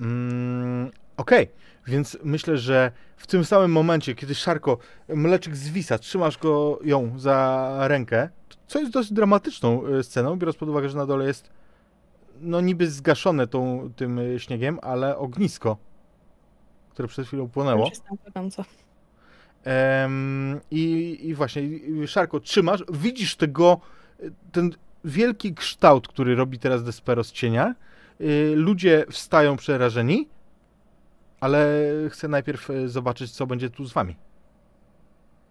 Mm, 0.00 0.90
Okej, 1.16 1.48
więc 1.86 2.18
myślę, 2.24 2.56
że 2.58 2.92
w 3.16 3.26
tym 3.26 3.44
samym 3.44 3.72
momencie, 3.72 4.14
kiedy 4.14 4.34
Szarko, 4.34 4.78
mleczek 5.08 5.56
zwisa, 5.56 5.98
trzymasz 5.98 6.38
go 6.38 6.78
ją 6.84 7.18
za 7.18 7.74
rękę, 7.88 8.28
co 8.66 8.78
jest 8.80 8.92
dość 8.92 9.12
dramatyczną 9.12 9.86
e, 9.86 10.02
sceną, 10.02 10.36
biorąc 10.36 10.56
pod 10.56 10.68
uwagę, 10.68 10.88
że 10.88 10.96
na 10.96 11.06
dole 11.06 11.26
jest 11.26 11.50
no 12.40 12.60
niby 12.60 12.90
zgaszone 12.90 13.46
tą, 13.46 13.90
tym 13.96 14.18
e, 14.18 14.38
śniegiem, 14.40 14.78
ale 14.82 15.16
ognisko, 15.16 15.76
które 16.96 17.08
przed 17.08 17.26
chwilą 17.26 17.48
płonęło. 17.48 17.90
I, 20.70 21.18
I 21.22 21.34
właśnie, 21.34 21.62
Szarko, 22.06 22.40
trzymasz, 22.40 22.84
widzisz 22.92 23.36
tego, 23.36 23.80
ten 24.52 24.70
wielki 25.04 25.54
kształt, 25.54 26.08
który 26.08 26.34
robi 26.34 26.58
teraz 26.58 26.84
Despero 26.84 27.24
z 27.24 27.32
cienia. 27.32 27.74
Y, 28.20 28.52
Ludzie 28.56 29.04
wstają 29.10 29.56
przerażeni, 29.56 30.28
ale 31.40 31.82
chcę 32.10 32.28
najpierw 32.28 32.70
y, 32.70 32.88
zobaczyć, 32.88 33.30
co 33.30 33.46
będzie 33.46 33.70
tu 33.70 33.84
z 33.84 33.92
wami. 33.92 34.16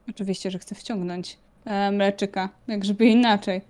Oczywiście, 0.09 0.51
że 0.51 0.59
chcę 0.59 0.75
wciągnąć 0.75 1.37
e, 1.65 1.91
mleczyka, 1.91 2.49
jak 2.67 2.85
żeby 2.85 3.05
inaczej. 3.05 3.61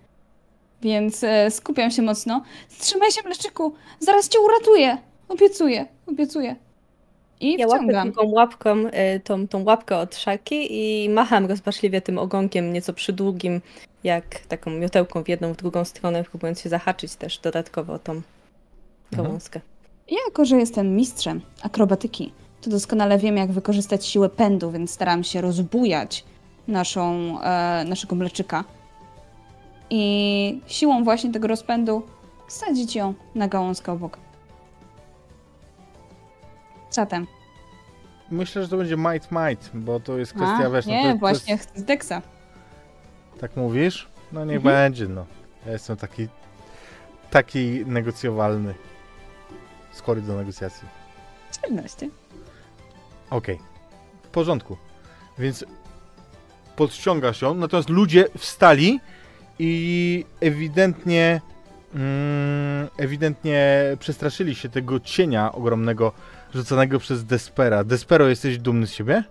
Więc 0.81 1.23
e, 1.23 1.51
skupiam 1.51 1.91
się 1.91 2.01
mocno. 2.01 2.43
Trzymaj 2.79 3.11
się, 3.11 3.21
mleczyku! 3.25 3.75
Zaraz 3.99 4.29
cię 4.29 4.39
uratuję! 4.39 4.97
Obiecuję, 5.27 5.87
obiecuję. 6.07 6.55
I 7.39 7.53
Ja 7.59 7.67
łapię 7.67 7.77
wciągam. 7.79 8.11
taką 8.11 8.27
łapką, 8.29 8.77
y, 8.77 9.19
tą, 9.23 9.47
tą 9.47 9.63
łapkę 9.63 9.97
od 9.97 10.15
szaki 10.15 10.67
i 10.69 11.09
macham 11.09 11.45
rozpaczliwie 11.45 12.01
tym 12.01 12.17
ogonkiem 12.17 12.73
nieco 12.73 12.93
przydługim, 12.93 13.61
jak 14.03 14.39
taką 14.39 14.71
miotełką 14.71 15.23
w 15.23 15.29
jedną, 15.29 15.53
w 15.53 15.57
drugą 15.57 15.85
stronę, 15.85 16.23
próbując 16.23 16.61
się 16.61 16.69
zahaczyć 16.69 17.15
też 17.15 17.37
dodatkowo 17.39 17.93
o 17.93 17.99
tą 17.99 18.11
Mhm. 19.11 19.27
gałązkę. 19.27 19.59
Ja, 20.11 20.17
jako 20.27 20.45
że 20.45 20.57
jestem 20.57 20.95
mistrzem 20.95 21.41
akrobatyki, 21.61 22.33
to 22.61 22.69
doskonale 22.69 23.17
wiem, 23.17 23.37
jak 23.37 23.51
wykorzystać 23.51 24.05
siłę 24.05 24.29
pędu, 24.29 24.71
więc 24.71 24.91
staram 24.91 25.23
się 25.23 25.41
rozbujać 25.41 26.23
naszą, 26.67 27.35
e, 27.41 27.85
naszego 27.87 28.15
mleczyka. 28.15 28.63
I 29.89 30.61
siłą 30.67 31.03
właśnie 31.03 31.31
tego 31.31 31.47
rozpędu 31.47 32.01
sadzić 32.47 32.95
ją 32.95 33.13
na 33.35 33.47
gałązkę 33.47 33.91
obok. 33.91 34.17
Zatem. 36.91 37.27
Myślę, 38.31 38.61
że 38.63 38.67
to 38.67 38.77
będzie 38.77 38.97
might 38.97 39.31
might, 39.31 39.69
bo 39.73 39.99
to 39.99 40.17
jest 40.17 40.33
kwestia, 40.33 40.65
A, 40.65 40.69
wiesz, 40.69 40.85
no 40.85 40.91
nie, 40.91 41.03
to, 41.03 41.11
to 41.11 41.17
właśnie 41.17 41.53
jest, 41.53 41.69
chcę 41.69 41.79
z 41.79 41.83
Dexa. 41.83 42.21
tak 43.39 43.55
mówisz? 43.55 44.07
No 44.31 44.45
niech 44.45 44.55
Mhm. 44.57 44.75
będzie, 44.75 45.07
no. 45.07 45.25
Ja 45.65 45.71
jestem 45.71 45.97
taki, 45.97 46.27
taki 47.31 47.85
negocjowalny. 47.85 48.73
Skory 49.93 50.21
do 50.21 50.35
negocjacji. 50.35 50.87
14. 51.51 52.09
Okej, 53.29 53.59
w 54.23 54.27
porządku. 54.27 54.77
Więc 55.39 55.65
podciągasz 56.75 57.41
ją, 57.41 57.53
natomiast 57.53 57.89
ludzie 57.89 58.25
wstali 58.37 58.99
i 59.59 60.25
ewidentnie 60.41 61.41
mm, 61.95 62.87
ewidentnie 62.97 63.81
przestraszyli 63.99 64.55
się 64.55 64.69
tego 64.69 64.99
cienia 64.99 65.51
ogromnego 65.51 66.11
rzucanego 66.55 66.99
przez 66.99 67.25
Despera. 67.25 67.83
Despero, 67.83 68.27
jesteś 68.27 68.57
dumny 68.57 68.87
z 68.87 68.93
siebie? 68.93 69.23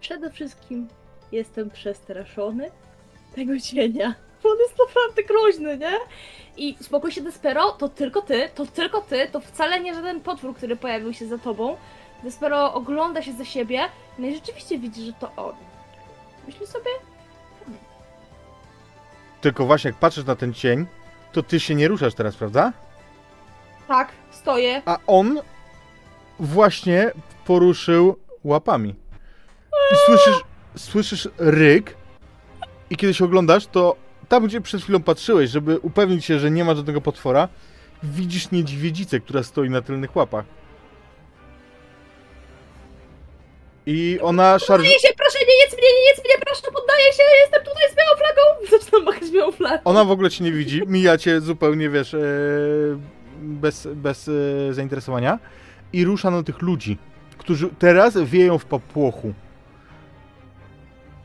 Przede 0.00 0.30
wszystkim 0.30 0.88
jestem 1.32 1.70
przestraszony 1.70 2.70
tego 3.34 3.60
cienia. 3.60 4.14
Bo 4.42 4.50
on 4.50 4.58
jest 4.58 4.74
naprawdę 4.88 5.22
groźny, 5.22 5.78
nie? 5.78 5.96
I 6.56 6.76
spokój 6.80 7.12
się, 7.12 7.22
Despero, 7.22 7.72
to 7.72 7.88
tylko 7.88 8.22
ty, 8.22 8.48
to 8.54 8.66
tylko 8.66 9.00
ty, 9.00 9.28
to 9.32 9.40
wcale 9.40 9.80
nie 9.80 9.94
żaden 9.94 10.20
potwór, 10.20 10.56
który 10.56 10.76
pojawił 10.76 11.12
się 11.12 11.26
za 11.26 11.38
tobą. 11.38 11.76
Despero 12.22 12.74
ogląda 12.74 13.22
się 13.22 13.32
za 13.32 13.44
siebie, 13.44 13.80
no 14.18 14.26
i 14.26 14.34
rzeczywiście 14.34 14.78
widzi, 14.78 15.02
że 15.06 15.12
to 15.12 15.32
on. 15.36 15.54
Myśli 16.46 16.66
sobie, 16.66 16.90
Tylko 19.40 19.66
właśnie 19.66 19.90
jak 19.90 20.00
patrzysz 20.00 20.24
na 20.24 20.36
ten 20.36 20.54
cień, 20.54 20.86
to 21.32 21.42
ty 21.42 21.60
się 21.60 21.74
nie 21.74 21.88
ruszasz 21.88 22.14
teraz, 22.14 22.36
prawda? 22.36 22.72
Tak, 23.88 24.12
stoję, 24.30 24.82
A 24.86 24.98
on 25.06 25.40
właśnie 26.40 27.10
poruszył 27.44 28.16
łapami. 28.44 28.94
I 29.92 29.94
słyszysz, 30.06 30.42
słyszysz 30.76 31.28
ryk 31.38 31.96
i 32.90 32.96
kiedy 32.96 33.14
się 33.14 33.24
oglądasz, 33.24 33.66
to 33.66 33.96
tam, 34.28 34.46
gdzie 34.46 34.60
przed 34.60 34.82
chwilą 34.82 35.02
patrzyłeś, 35.02 35.50
żeby 35.50 35.78
upewnić 35.78 36.24
się, 36.24 36.38
że 36.38 36.50
nie 36.50 36.64
ma 36.64 36.74
żadnego 36.74 37.00
potwora, 37.00 37.48
widzisz 38.02 38.50
niedźwiedzicę, 38.50 39.20
która 39.20 39.42
stoi 39.42 39.70
na 39.70 39.82
tylnych 39.82 40.16
łapach. 40.16 40.44
I 43.86 44.18
ona. 44.22 44.58
Poddaję 44.68 45.00
się, 45.00 45.08
proszę, 45.16 45.38
nie 45.48 45.64
jedz 45.64 45.72
mnie, 45.72 45.88
nie 45.94 46.08
jedz 46.08 46.24
mnie, 46.24 46.44
proszę, 46.46 46.62
poddaję 46.74 47.12
się, 47.12 47.22
jestem 47.40 47.64
tutaj 47.64 47.90
z 47.92 47.96
białą 47.96 48.16
flagą! 48.16 48.42
Zaczynam 48.78 49.04
machać 49.04 49.30
białą 49.30 49.52
flagą. 49.52 49.82
Ona 49.84 50.04
w 50.04 50.10
ogóle 50.10 50.30
cię 50.30 50.44
nie 50.44 50.52
widzi, 50.52 50.82
mija 50.86 51.18
cię 51.18 51.40
zupełnie, 51.40 51.90
wiesz, 51.90 52.14
e, 52.14 52.18
bez, 53.38 53.88
bez 53.94 54.28
e, 54.28 54.74
zainteresowania 54.74 55.38
i 55.92 56.04
rusza 56.04 56.30
na 56.30 56.42
tych 56.42 56.62
ludzi, 56.62 56.98
którzy 57.38 57.68
teraz 57.78 58.18
wieją 58.18 58.58
w 58.58 58.64
popłochu. 58.64 59.34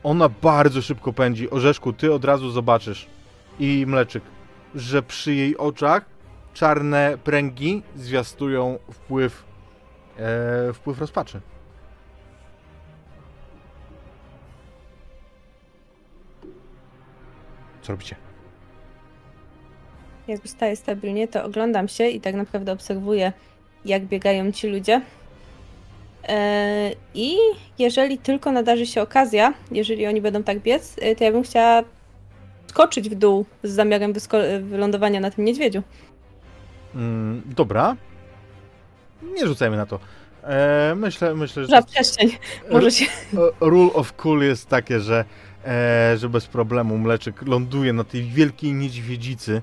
Ona 0.02 0.28
bardzo 0.28 0.82
szybko 0.82 1.12
pędzi. 1.12 1.50
Orzeszku, 1.50 1.92
ty 1.92 2.12
od 2.12 2.24
razu 2.24 2.50
zobaczysz 2.50 3.06
i 3.58 3.84
mleczyk, 3.88 4.22
że 4.74 5.02
przy 5.02 5.34
jej 5.34 5.56
oczach 5.56 6.04
czarne 6.54 7.18
pręgi 7.24 7.82
zwiastują 7.96 8.78
wpływ, 8.90 9.44
e, 10.18 10.72
wpływ 10.72 11.00
rozpaczy. 11.00 11.40
Co 17.82 17.92
robicie? 17.92 18.16
Jak 20.28 20.44
ustaję 20.44 20.76
stabilnie, 20.76 21.28
to 21.28 21.44
oglądam 21.44 21.88
się 21.88 22.08
i 22.08 22.20
tak 22.20 22.34
naprawdę 22.34 22.72
obserwuję, 22.72 23.32
jak 23.84 24.04
biegają 24.04 24.52
ci 24.52 24.68
ludzie. 24.68 25.00
E, 26.28 26.90
I 27.14 27.36
jeżeli 27.78 28.18
tylko 28.18 28.52
nadarzy 28.52 28.86
się 28.86 29.02
okazja, 29.02 29.54
jeżeli 29.70 30.06
oni 30.06 30.20
będą 30.20 30.42
tak 30.42 30.60
biec, 30.60 30.96
e, 31.00 31.16
to 31.16 31.24
ja 31.24 31.32
bym 31.32 31.42
chciała 31.42 31.82
skoczyć 32.66 33.10
w 33.10 33.14
dół 33.14 33.46
z 33.62 33.70
zamiarem 33.70 34.12
wylądowania 34.62 35.20
na 35.20 35.30
tym 35.30 35.44
niedźwiedziu. 35.44 35.82
Mm, 36.94 37.42
dobra. 37.46 37.96
Nie 39.22 39.46
rzucajmy 39.46 39.76
na 39.76 39.86
to. 39.86 39.98
E, 40.42 40.94
myślę, 40.96 41.34
myślę, 41.34 41.62
że 41.62 41.68
Za 41.68 41.82
przestrzeń. 41.82 42.30
Może 42.72 42.90
się. 42.90 43.04
e, 43.04 43.38
rule 43.60 43.92
of 43.92 44.12
cool 44.12 44.42
jest 44.42 44.68
takie, 44.68 45.00
że, 45.00 45.24
e, 45.66 46.14
że 46.18 46.28
bez 46.28 46.46
problemu 46.46 46.98
mleczyk 46.98 47.42
ląduje 47.42 47.92
na 47.92 48.04
tej 48.04 48.22
wielkiej 48.24 48.72
niedźwiedzicy, 48.72 49.62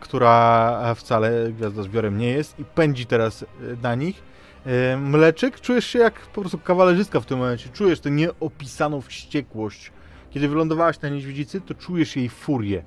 która 0.00 0.94
wcale 0.94 1.52
gwiazdozbiorem 1.52 2.18
nie 2.18 2.30
jest 2.30 2.58
i 2.58 2.64
pędzi 2.64 3.06
teraz 3.06 3.42
e, 3.42 3.46
na 3.82 3.94
nich. 3.94 4.34
Mleczyk, 4.98 5.60
czujesz 5.60 5.86
się 5.86 5.98
jak 5.98 6.20
po 6.20 6.40
prostu 6.40 6.58
kawalerzystka 6.58 7.20
w 7.20 7.26
tym 7.26 7.38
momencie. 7.38 7.68
Czujesz 7.68 8.00
tę 8.00 8.10
nieopisaną 8.10 9.00
wściekłość, 9.00 9.92
Kiedy 10.30 10.48
wylądowałaś 10.48 11.00
na 11.00 11.08
niedźwiedzicy, 11.08 11.60
to 11.60 11.74
czujesz 11.74 12.16
jej 12.16 12.28
furię. 12.28 12.82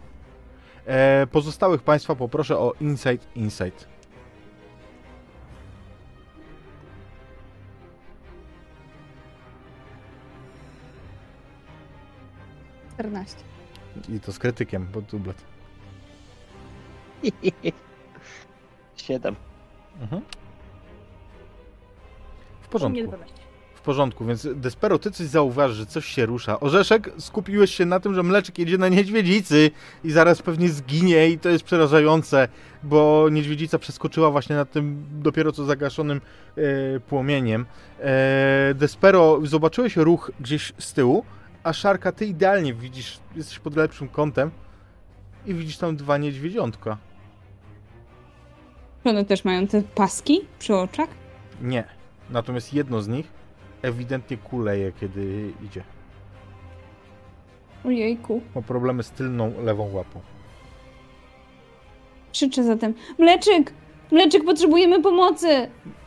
E, 0.86 1.28
pozostałych 1.32 1.82
Państwa 1.82 2.16
poproszę 2.16 2.58
o 2.58 2.74
Insight 2.82 3.28
Insight. 3.36 3.88
14. 12.98 13.38
I 14.10 14.20
to 14.20 14.32
z 14.32 14.40
krytykiem, 14.40 14.88
bo 14.94 15.02
dublet. 15.02 15.57
Siedem. 18.98 19.36
Mhm. 20.02 20.22
W 22.62 22.68
porządku. 22.68 23.08
12. 23.08 23.36
W 23.76 23.82
porządku, 23.82 24.26
więc 24.26 24.48
Despero, 24.56 25.00
ty 25.00 25.12
coś 25.12 25.28
zauważysz, 25.28 25.78
że 25.78 25.86
coś 25.86 26.06
się 26.06 26.26
rusza. 26.26 26.60
Orzeszek, 26.60 27.12
skupiłeś 27.18 27.76
się 27.76 27.86
na 27.86 28.00
tym, 28.00 28.16
że 28.16 28.24
mleczek 28.24 28.60
jedzie 28.60 28.78
na 28.78 28.88
niedźwiedzicy 28.88 29.72
i 30.04 30.12
zaraz 30.12 30.42
pewnie 30.42 30.70
zginie 30.70 31.30
i 31.30 31.40
to 31.40 31.50
jest 31.50 31.64
przerażające, 31.64 32.48
bo 32.84 33.28
niedźwiedzica 33.32 33.80
przeskoczyła 33.80 34.32
właśnie 34.32 34.56
nad 34.56 34.72
tym 34.72 35.06
dopiero 35.12 35.52
co 35.52 35.66
zagaszonym 35.66 36.22
e, 36.58 37.00
płomieniem. 37.00 37.66
E, 38.00 38.74
Despero, 38.76 39.40
zobaczyłeś 39.44 39.96
ruch 39.96 40.32
gdzieś 40.40 40.74
z 40.78 40.94
tyłu, 40.94 41.26
a 41.64 41.74
Szarka, 41.74 42.12
ty 42.12 42.26
idealnie 42.26 42.74
widzisz, 42.74 43.20
jesteś 43.36 43.60
pod 43.60 43.76
lepszym 43.76 44.10
kątem 44.10 44.52
i 45.48 45.54
widzisz 45.54 45.78
tam 45.78 45.96
dwa 45.96 46.18
niedźwiedziątka. 46.18 46.98
One 49.06 49.26
też 49.26 49.46
mają 49.46 49.68
te 49.68 49.82
paski 49.82 50.42
przy 50.60 50.76
oczach? 50.76 51.10
Nie. 51.62 51.84
Natomiast 52.30 52.74
jedno 52.74 53.02
z 53.02 53.08
nich 53.08 53.32
ewidentnie 53.82 54.38
kuleje, 54.38 54.92
kiedy 55.00 55.54
idzie. 55.66 55.84
Ojejku. 57.86 58.42
Ma 58.56 58.62
problemy 58.62 59.04
z 59.04 59.12
tylną 59.12 59.54
lewą 59.64 59.92
łapą. 59.94 60.22
Krzyczę 62.34 62.64
zatem. 62.64 62.94
Mleczyk! 63.20 63.74
Mleczyk, 64.12 64.46
potrzebujemy 64.46 65.02
pomocy! 65.02 65.48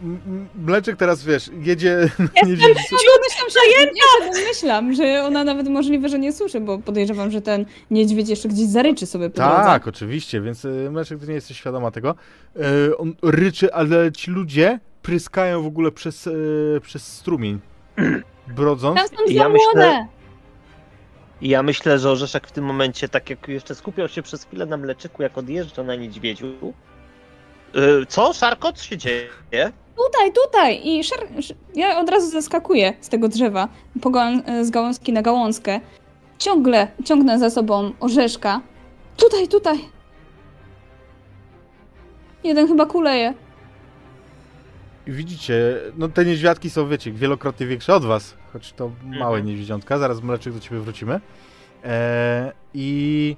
M- 0.03 0.49
Mleczek 0.55 0.97
teraz, 0.97 1.25
wiesz, 1.25 1.51
jedzie 1.63 1.97
na 1.97 2.25
Jestem 2.25 2.49
niedźwiedzicy. 2.51 2.95
domyślam 3.17 3.51
się, 3.51 3.87
ja 3.87 4.33
domyślam, 4.33 4.93
że 4.95 5.25
ona 5.25 5.45
nawet 5.45 5.69
możliwe, 5.69 6.09
że 6.09 6.19
nie 6.19 6.33
słyszy, 6.33 6.61
bo 6.61 6.79
podejrzewam, 6.79 7.31
że 7.31 7.41
ten 7.43 7.67
niedźwiedź 7.91 8.29
jeszcze 8.29 8.49
gdzieś 8.49 8.67
zaryczy 8.67 9.07
sobie 9.07 9.31
po 9.31 9.37
drodze. 9.37 9.55
Tak, 9.57 9.89
oczywiście, 9.89 10.41
więc 10.41 10.65
y, 10.65 10.89
Mleczek, 10.91 11.21
ty 11.21 11.27
nie 11.27 11.35
jesteś 11.35 11.57
świadoma 11.57 11.91
tego. 11.91 12.15
Y, 12.89 12.97
On 12.97 13.15
ryczy, 13.23 13.75
ale 13.75 14.13
ci 14.13 14.31
ludzie 14.31 14.81
pryskają 15.03 15.63
w 15.63 15.67
ogóle 15.67 15.91
przez, 15.93 16.27
y, 16.27 16.81
przez 16.83 17.07
strumień. 17.17 17.59
Brodząc. 18.57 18.97
Tam 18.97 19.09
są 19.09 19.17
za 19.27 19.33
Ja 19.33 19.49
myślę- 19.49 19.65
młode! 19.75 20.07
I 21.41 21.49
ja 21.49 21.63
myślę, 21.63 21.99
że 21.99 22.11
Orzeszek 22.11 22.47
w 22.47 22.53
tym 22.53 22.65
momencie, 22.65 23.09
tak 23.09 23.31
jak 23.31 23.49
jeszcze 23.49 23.75
skupiał 23.75 24.09
się 24.09 24.23
przez 24.23 24.45
chwilę 24.45 24.67
na 24.67 24.77
mleczyku, 24.77 25.23
jak 25.23 25.39
odjeżdża 25.39 25.83
na 25.83 25.95
niedźwiedziu. 25.95 26.47
Yy, 27.75 28.07
co? 28.07 28.33
Szarko? 28.33 28.73
Co 28.73 28.85
się 28.85 28.97
dzieje? 28.97 29.29
Tutaj, 29.97 30.33
tutaj! 30.45 30.81
I 30.89 31.05
szar... 31.05 31.19
sz- 31.39 31.59
ja 31.75 32.01
od 32.01 32.11
razu 32.11 32.31
zaskakuję 32.31 32.93
z 33.01 33.09
tego 33.09 33.29
drzewa, 33.29 33.69
z 34.63 34.71
gałązki 34.71 35.13
na 35.13 35.23
gałązkę. 35.23 35.81
Ciągle 36.39 36.89
ciągnę 37.05 37.39
za 37.39 37.51
sobą 37.51 37.93
orzeszka. 38.01 38.61
Tutaj, 39.17 39.49
tutaj! 39.49 39.79
Jeden 42.45 42.69
chyba 42.69 42.87
kuleje. 42.87 43.35
Widzicie, 45.07 45.77
no 45.99 46.09
te 46.09 46.25
niedźwiadki 46.25 46.71
są, 46.71 46.89
wiecie, 46.89 47.13
wielokrotnie 47.13 47.67
większe 47.67 47.95
od 47.95 48.05
was, 48.05 48.35
choć 48.53 48.73
to 48.73 48.91
małe 49.05 49.37
Mhm. 49.39 49.47
niedźwiedziątka, 49.47 49.99
zaraz 49.99 50.23
Mleczek 50.23 50.53
do 50.55 50.61
ciebie 50.61 50.81
wrócimy. 50.81 51.21
E, 51.85 52.53
I 52.75 53.37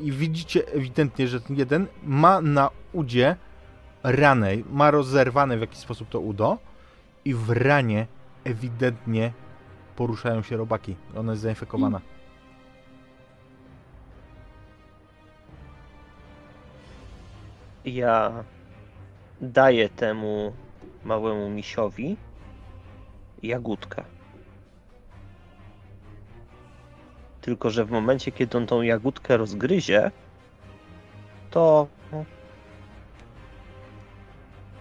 i 0.00 0.12
widzicie 0.12 0.68
ewidentnie, 0.68 1.28
że 1.28 1.40
ten 1.40 1.56
jeden 1.56 1.86
ma 2.02 2.40
na 2.40 2.70
udzie 2.92 3.36
ranę, 4.02 4.50
ma 4.70 4.90
rozerwane 4.90 5.56
w 5.56 5.60
jakiś 5.60 5.78
sposób 5.78 6.08
to 6.08 6.20
udo 6.20 6.58
i 7.24 7.34
w 7.34 7.50
ranie 7.50 8.06
ewidentnie 8.44 9.32
poruszają 9.96 10.42
się 10.42 10.56
robaki. 10.56 10.96
Ona 11.16 11.32
jest 11.32 11.42
zainfekowana. 11.42 12.00
Ja 17.84 18.44
daję 19.40 19.88
temu 19.88 20.52
małemu 21.04 21.50
misiowi 21.50 22.16
jagódkę. 23.42 24.04
Tylko, 27.40 27.70
że 27.70 27.84
w 27.84 27.90
momencie, 27.90 28.32
kiedy 28.32 28.58
on 28.58 28.66
tą 28.66 28.82
jagódkę 28.82 29.36
rozgryzie, 29.36 30.10
to 31.50 31.86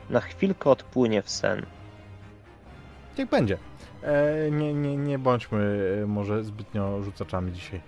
na 0.10 0.20
chwilkę 0.20 0.70
odpłynie 0.70 1.22
w 1.22 1.30
sen. 1.30 1.66
Niech 3.18 3.30
będzie. 3.30 3.58
E, 4.04 4.52
nie, 4.52 4.74
nie, 4.74 4.98
nie 4.98 5.20
bądźmy 5.20 5.98
e, 6.04 6.08
może 6.08 6.44
zbytnio 6.44 7.04
rzucaczami 7.04 7.52
dzisiaj. 7.52 7.82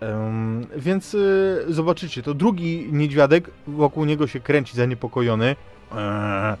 Em, 0.00 0.66
więc 0.76 1.14
e, 1.14 1.72
zobaczycie, 1.72 2.22
to 2.22 2.34
drugi 2.34 2.88
niedźwiadek 2.92 3.50
wokół 3.66 4.04
niego 4.04 4.26
się 4.26 4.40
kręci 4.40 4.76
zaniepokojony. 4.76 5.56
Eee. 5.96 6.56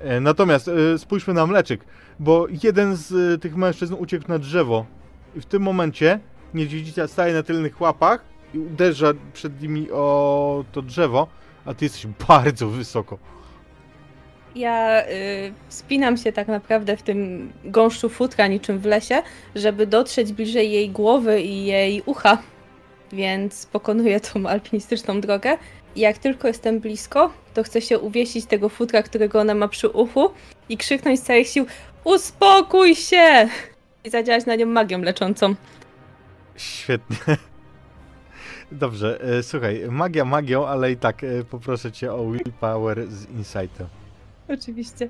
E, 0.00 0.20
natomiast 0.20 0.68
e, 0.68 0.98
spójrzmy 0.98 1.34
na 1.34 1.46
mleczek, 1.46 1.84
bo 2.18 2.46
jeden 2.64 2.96
z 2.96 3.34
e, 3.34 3.38
tych 3.38 3.56
mężczyzn 3.56 3.94
uciekł 3.98 4.28
na 4.28 4.38
drzewo 4.38 4.86
i 5.36 5.40
w 5.40 5.46
tym 5.46 5.62
momencie 5.62 6.20
niedźwiedzica 6.54 7.08
staje 7.08 7.34
na 7.34 7.42
tylnych 7.42 7.80
łapach 7.80 8.24
i 8.54 8.58
uderza 8.58 9.12
przed 9.32 9.62
nimi 9.62 9.90
o 9.90 10.64
to 10.72 10.82
drzewo, 10.82 11.26
a 11.64 11.74
ty 11.74 11.84
jesteś 11.84 12.06
bardzo 12.28 12.68
wysoko. 12.68 13.18
Ja 14.54 15.02
y, 16.14 16.18
się 16.24 16.32
tak 16.32 16.48
naprawdę 16.48 16.96
w 16.96 17.02
tym 17.02 17.52
gąszczu 17.64 18.08
futra 18.08 18.46
niczym 18.46 18.78
w 18.78 18.84
lesie, 18.84 19.22
żeby 19.54 19.86
dotrzeć 19.86 20.32
bliżej 20.32 20.72
jej 20.72 20.90
głowy 20.90 21.40
i 21.40 21.64
jej 21.64 22.02
ucha. 22.06 22.38
Więc 23.12 23.66
pokonuję 23.66 24.20
tą 24.20 24.46
alpinistyczną 24.46 25.20
drogę. 25.20 25.58
Jak 25.96 26.18
tylko 26.18 26.48
jestem 26.48 26.80
blisko, 26.80 27.32
to 27.54 27.62
chcę 27.62 27.80
się 27.80 27.98
uwiesić 27.98 28.46
tego 28.46 28.68
futra, 28.68 29.02
którego 29.02 29.40
ona 29.40 29.54
ma 29.54 29.68
przy 29.68 29.88
uchu 29.88 30.30
i 30.68 30.76
krzyknąć 30.76 31.20
z 31.20 31.22
całych 31.22 31.48
sił 31.48 31.66
Uspokój 32.04 32.94
się! 32.94 33.48
I 34.04 34.10
zadziałać 34.10 34.46
na 34.46 34.54
nią 34.54 34.66
magią 34.66 34.98
leczącą. 34.98 35.54
Świetnie. 36.60 37.16
Dobrze, 38.72 39.20
e, 39.22 39.42
słuchaj, 39.42 39.86
magia 39.90 40.24
magią, 40.24 40.66
ale 40.66 40.92
i 40.92 40.96
tak 40.96 41.24
e, 41.24 41.44
poproszę 41.44 41.92
cię 41.92 42.12
o 42.12 42.30
willpower 42.30 43.10
z 43.10 43.30
insightem. 43.30 43.86
Oczywiście. 44.48 45.08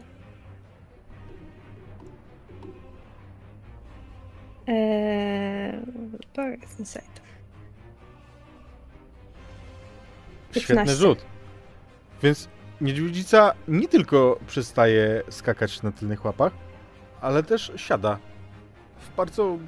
Eee, 4.66 5.81
Power 6.35 6.59
Insight. 6.78 7.20
Świetny 10.51 10.74
15. 10.74 10.94
rzut. 10.94 11.24
Więc 12.22 12.48
niedźwiedzica 12.81 13.55
nie 13.68 13.89
tylko 13.89 14.39
przestaje 14.47 15.22
skakać 15.31 15.82
na 15.82 15.93
tylnych 15.93 16.24
łapach, 16.24 16.52
ale 17.20 17.43
też 17.43 17.72
siada 17.77 18.18
w 18.98 19.16
bardzo 19.16 19.59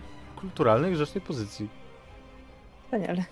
kulturalnej, 0.43 0.93
grzecznej 0.93 1.21
pozycji. 1.21 1.69
Wspaniale. 2.85 3.25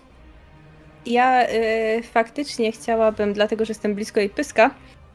Ja 1.05 1.49
y, 1.49 2.03
faktycznie 2.03 2.71
chciałabym, 2.71 3.33
dlatego 3.33 3.65
że 3.65 3.71
jestem 3.71 3.95
blisko 3.95 4.19
jej 4.19 4.29
pyska, 4.29 4.71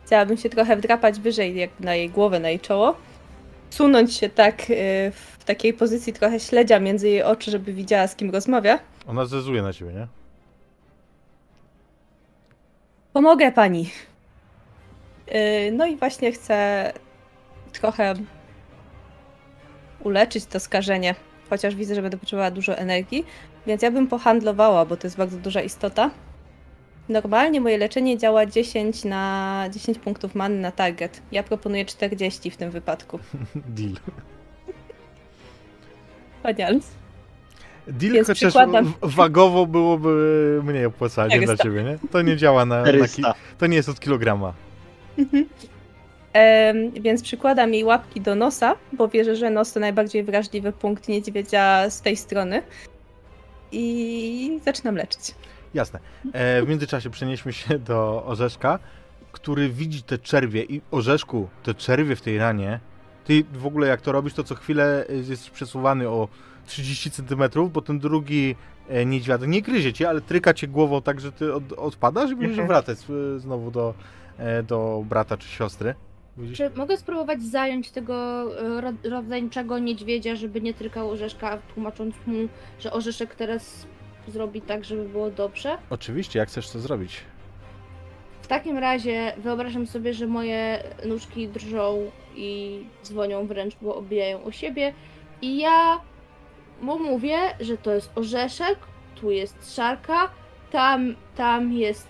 chciałabym 0.07 0.37
się 0.37 0.51
trochę 0.51 0.77
wdrapać 0.77 1.21
wyżej, 1.21 1.57
jakby 1.57 1.85
na 1.85 1.95
jej 1.95 2.11
głowę, 2.11 2.41
na 2.41 2.49
jej 2.49 2.61
czoło. 2.61 2.97
Sunąć 3.71 4.15
się 4.15 4.29
tak 4.29 4.71
y, 4.71 4.75
w 5.15 5.45
takiej 5.45 5.73
pozycji 5.75 6.13
trochę 6.13 6.41
śledzia 6.41 6.81
między 6.81 7.09
jej 7.09 7.23
oczy, 7.23 7.51
żeby 7.51 7.73
widziała 7.73 8.07
z 8.07 8.17
kim 8.17 8.31
rozmawia. 8.31 8.79
Ona 9.07 9.25
zezuje 9.25 9.63
na 9.63 9.73
ciebie, 9.73 9.93
nie? 9.93 10.07
Pomogę 13.13 13.53
pani. 13.53 13.91
Y, 15.35 15.73
no 15.73 15.87
i 15.87 15.97
właśnie 15.97 16.33
chcę 16.33 16.93
trochę 17.73 18.15
uleczyć 20.01 20.47
to 20.47 20.61
skażenie, 20.61 21.15
chociaż 21.51 21.75
widzę, 21.75 21.95
że 21.95 22.03
będę 22.03 22.17
potrzebowała 22.17 22.51
dużo 22.51 22.77
energii, 22.79 23.25
więc 23.67 23.83
ja 23.83 23.91
bym 23.91 24.07
pohandlowała, 24.07 24.85
bo 24.85 24.97
to 24.97 25.07
jest 25.07 25.17
bardzo 25.17 25.37
duża 25.39 25.61
istota. 25.63 26.11
Normalnie 27.09 27.61
moje 27.61 27.79
leczenie 27.79 28.19
działa 28.19 28.47
10 28.47 29.05
na 29.05 29.65
10 29.75 29.99
punktów 29.99 30.35
manny 30.35 30.61
na 30.61 30.73
target. 30.73 31.23
Ja 31.33 31.43
proponuję 31.43 31.85
40 31.85 32.51
w 32.51 32.57
tym 32.57 32.71
wypadku. 32.71 33.19
Deal. 33.77 33.95
Wspaniale. 36.37 36.79
Deal, 37.89 38.13
Więc 38.13 38.27
chociaż 38.27 38.53
przykładam. 38.53 38.95
wagowo 39.03 39.67
byłoby 39.67 40.61
mniej 40.65 40.85
opłacalnie 40.85 41.37
Jak 41.37 41.45
dla 41.45 41.57
ciebie, 41.57 41.83
nie? 41.85 41.99
To 42.11 42.23
nie 42.23 42.37
działa 42.37 42.65
na, 42.67 42.77
na 42.83 42.85
ki- 42.85 42.93
400. 42.93 43.35
To 43.59 43.67
nie 43.67 43.77
jest 43.77 43.89
od 43.89 44.01
kilograma. 44.01 44.53
Więc 47.01 47.23
przykładam 47.23 47.75
jej 47.75 47.85
łapki 47.85 48.21
do 48.21 48.35
nosa, 48.35 48.77
bo 48.93 49.09
wierzę, 49.09 49.37
że 49.37 49.51
nos 49.51 49.73
to 49.73 49.81
najbardziej 49.81 50.23
wrażliwy 50.25 50.73
punkt 50.73 51.09
niedźwiedzia 51.09 51.91
z 51.91 52.01
tej 52.01 52.17
strony. 52.17 52.63
I 53.73 54.61
zaczynam 54.65 54.97
leczyć. 54.97 55.35
Jasne. 55.75 55.99
E, 56.33 56.63
w 56.63 56.69
międzyczasie 56.69 57.11
przenieśmy 57.11 57.53
się 57.53 57.79
do 57.79 58.25
Orzeszka, 58.27 58.79
który 59.33 59.69
widzi 59.69 60.03
te 60.03 60.19
czerwie 60.19 60.65
i 60.65 60.81
Orzeszku, 60.91 61.49
te 61.63 61.75
czerwie 61.75 62.17
w 62.17 62.21
tej 62.21 62.39
ranie. 62.39 62.81
Ty 63.25 63.45
w 63.53 63.67
ogóle 63.67 63.87
jak 63.89 64.01
to 64.01 64.13
robisz, 64.13 64.35
to 64.35 64.45
co 64.45 64.55
chwilę 64.55 65.05
e, 65.09 65.15
jesteś 65.15 65.51
przesuwany 65.51 66.09
o 66.09 66.29
30 66.67 67.11
cm, 67.11 67.43
bo 67.73 67.83
ten 67.83 67.99
drugi 67.99 68.57
e, 68.89 69.07
niedźwiadek 69.07 69.49
nie 69.49 69.63
gryzie 69.63 69.93
cię, 69.93 70.09
ale 70.09 70.21
tryka 70.21 70.55
cię 70.55 70.69
głową 70.69 71.03
tak, 71.03 71.21
że 71.21 71.33
ty 71.33 71.55
od, 71.55 71.73
odpadasz 71.73 72.31
i 72.31 72.35
musisz 72.35 72.51
Mhm. 72.51 72.69
wracać 72.69 72.99
e, 73.37 73.39
znowu 73.41 73.71
do, 73.71 73.95
do 74.69 75.03
brata 75.09 75.37
czy 75.37 75.49
siostry. 75.49 75.95
Widzisz? 76.39 76.59
Czy 76.59 76.71
mogę 76.77 76.97
spróbować 76.97 77.43
zająć 77.43 77.91
tego 77.91 78.15
e, 78.61 78.81
ro- 78.81 79.11
rodzańczego 79.11 79.79
niedźwiedzia, 79.79 80.37
żeby 80.37 80.61
nie 80.61 80.75
trykał 80.75 81.11
orzeszka, 81.11 81.59
tłumacząc 81.75 82.15
mu, 82.27 82.49
że 82.81 82.93
orzeszek 82.93 83.35
teraz 83.35 83.87
zrobi 84.29 84.61
tak, 84.63 84.85
żeby 84.85 85.09
było 85.09 85.31
dobrze? 85.31 85.79
Oczywiście, 85.91 86.39
jak 86.39 86.49
chcesz 86.49 86.71
to 86.71 86.79
zrobić. 86.79 87.21
W 88.43 88.47
takim 88.47 88.79
razie 88.79 89.33
wyobrażam 89.39 89.87
sobie, 89.87 90.15
że 90.15 90.27
moje 90.27 90.83
nóżki 91.07 91.49
drżą 91.49 92.11
i 92.37 92.81
dzwonią 93.05 93.47
wręcz, 93.47 93.77
bo 93.83 93.97
obijają 93.97 94.45
o 94.45 94.53
siebie. 94.53 94.93
I 95.43 95.59
ja 95.59 96.01
mu 96.81 96.99
mówię, 96.99 97.37
że 97.61 97.77
to 97.79 97.95
jest 97.95 98.11
orzeszek, 98.15 98.79
tu 99.21 99.31
jest 99.31 99.75
szarka, 99.77 100.31
tam, 100.71 101.15
tam 101.37 101.73
jest, 101.73 102.09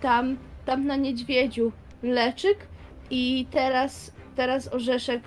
tam, 0.00 0.36
tam 0.64 0.86
na 0.86 0.96
niedźwiedziu 0.96 1.72
leczyk 2.02 2.58
i 3.12 3.46
teraz, 3.50 4.12
teraz 4.36 4.74
orzeszek 4.74 5.22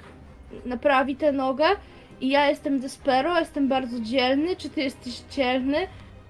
naprawi 0.65 1.15
tę 1.15 1.31
nogę 1.31 1.65
i 2.21 2.29
ja 2.29 2.49
jestem 2.49 2.79
Despero, 2.79 3.39
jestem 3.39 3.67
bardzo 3.67 3.99
dzielny, 3.99 4.55
czy 4.55 4.69
ty 4.69 4.81
jesteś 4.81 5.19
dzielny? 5.31 5.77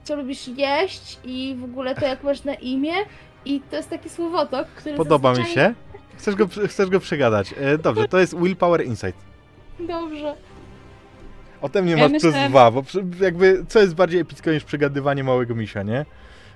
Co 0.03 0.15
lubisz 0.15 0.47
jeść 0.47 1.19
i 1.23 1.55
w 1.59 1.63
ogóle 1.63 1.95
to 1.95 2.05
jak 2.05 2.23
masz 2.23 2.43
na 2.43 2.53
imię? 2.53 2.93
I 3.45 3.61
to 3.69 3.75
jest 3.75 3.89
taki 3.89 4.09
słowotok, 4.09 4.67
który 4.67 4.95
Podoba 4.95 5.29
mi 5.29 5.35
zazwyczaj... 5.35 5.65
się. 5.65 5.73
Chcesz 6.17 6.35
go, 6.35 6.47
chcesz 6.67 6.89
go 6.89 6.99
przegadać. 6.99 7.53
E, 7.57 7.77
dobrze, 7.77 8.07
to 8.07 8.19
jest 8.19 8.37
Willpower 8.39 8.85
Insight. 8.85 9.17
Dobrze. 9.79 10.35
Ode 11.61 11.81
mnie 11.81 11.91
Ja 11.91 11.97
masz 11.97 12.11
myślę- 12.11 12.31
przez 12.31 12.49
dwa, 12.49 12.71
bo 12.71 12.83
jakby 13.21 13.65
co 13.67 13.79
jest 13.79 13.95
bardziej 13.95 14.19
epickie 14.21 14.51
niż 14.51 14.63
przegadywanie 14.63 15.23
małego 15.23 15.55
misia, 15.55 15.83
nie? 15.83 16.05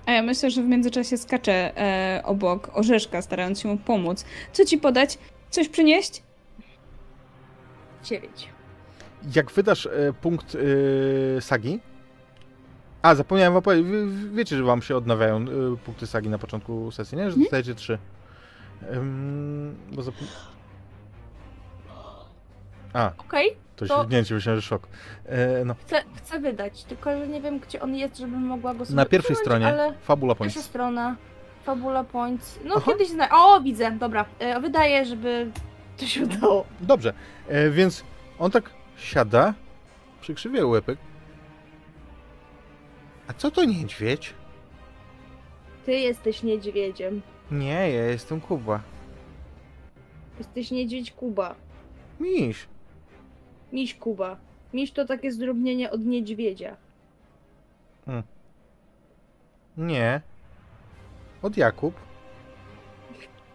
A 0.10 0.11
ja 0.11 0.22
myślę, 0.23 0.52
że 0.52 0.64
w 0.64 0.65
międzyczasie 0.65 1.18
skaczę 1.18 1.77
e, 1.77 2.22
obok 2.26 2.69
orzeszka, 2.73 3.22
starając 3.22 3.60
się 3.60 3.68
mu 3.69 3.77
pomóc. 3.77 4.26
Co 4.53 4.65
ci 4.65 4.77
podać? 4.77 5.18
Coś 5.49 5.69
przynieść? 5.69 6.23
Dziewięć. 8.03 8.49
Jak 9.36 9.52
wydasz 9.52 9.86
e, 9.86 10.14
punkt 10.22 10.56
e, 10.56 11.41
sagi. 11.41 11.80
A, 13.02 13.15
zapomniałem 13.15 13.53
wam 13.53 13.61
powiedzieć, 13.64 13.88
wy, 13.88 14.07
wiecie, 14.36 14.57
że 14.57 14.64
wam 14.64 14.81
się 14.81 14.98
odnawiają 14.98 15.38
e, 15.38 15.45
punkty 15.86 16.07
sagi 16.07 16.30
na 16.30 16.38
początku 16.38 16.91
sesji, 16.91 17.18
nie? 17.18 17.23
Że 17.23 17.27
Mhm. 17.27 17.44
dostajecie 17.44 17.76
trzy. 17.76 17.98
Ym, 18.94 19.76
bo 19.91 20.02
zap... 20.03 20.15
A, 22.94 23.11
Okej, 23.18 23.56
to, 23.76 23.86
To- 23.86 23.95
ślizgnięcie, 23.98 24.36
myślałem, 24.36 24.61
że 24.61 24.68
szok. 24.68 24.88
E, 25.26 25.66
no. 25.66 25.76
chcę, 25.86 26.03
chcę 26.16 26.40
wydać, 26.40 26.84
tylko 26.84 27.18
że 27.18 27.28
nie 27.28 27.41
wiem, 27.41 27.60
gdzie 27.60 27.82
on 27.82 27.95
jest, 27.95 28.18
żebym 28.18 28.41
mogła 28.41 28.74
go 28.74 28.86
sobie 28.86 28.95
Na 28.95 29.06
pierwszej 29.06 29.34
usunąć, 29.34 29.45
stronie, 29.45 29.68
Ale 29.68 29.94
Fabula 30.02 30.36
pierwsza 30.36 30.53
Points. 30.53 30.70
strona, 30.70 31.16
Fabula 31.64 32.03
Points. 32.03 32.60
No 32.66 32.76
Aha. 32.78 32.91
kiedyś 32.91 33.10
zna... 33.10 33.28
O, 33.32 33.61
widzę, 33.61 33.91
dobra. 33.91 34.26
E, 34.40 34.60
wydaje, 34.60 35.06
żeby 35.06 35.52
to 35.98 36.06
się 36.06 36.24
udało. 36.24 36.66
Dobrze, 36.82 37.14
e, 37.48 37.70
więc 37.70 38.03
on 38.40 38.52
tak 38.52 38.70
siada, 38.98 39.53
przykrzywia 40.22 40.66
łepek. 40.66 40.98
A 43.28 43.34
co 43.34 43.52
to 43.52 43.64
niedźwiedź? 43.66 44.34
Ty 45.86 45.91
jesteś 45.94 46.44
niedźwiedziem. 46.44 47.22
Nie, 47.52 47.91
ja 47.91 48.03
jestem 48.06 48.41
Kuba. 48.41 48.80
Jesteś 50.38 50.72
niedźwiedź 50.72 51.11
Kuba. 51.11 51.56
Miś. 52.20 52.68
Miś 53.74 53.96
Kuba. 53.96 54.38
Miś 54.74 54.91
to 54.91 55.06
takie 55.06 55.32
zdrobnienie 55.32 55.91
od 55.91 56.06
niedźwiedzia. 56.06 56.76
Nie. 59.78 60.22
Od 61.41 61.58
Jakub. 61.58 61.94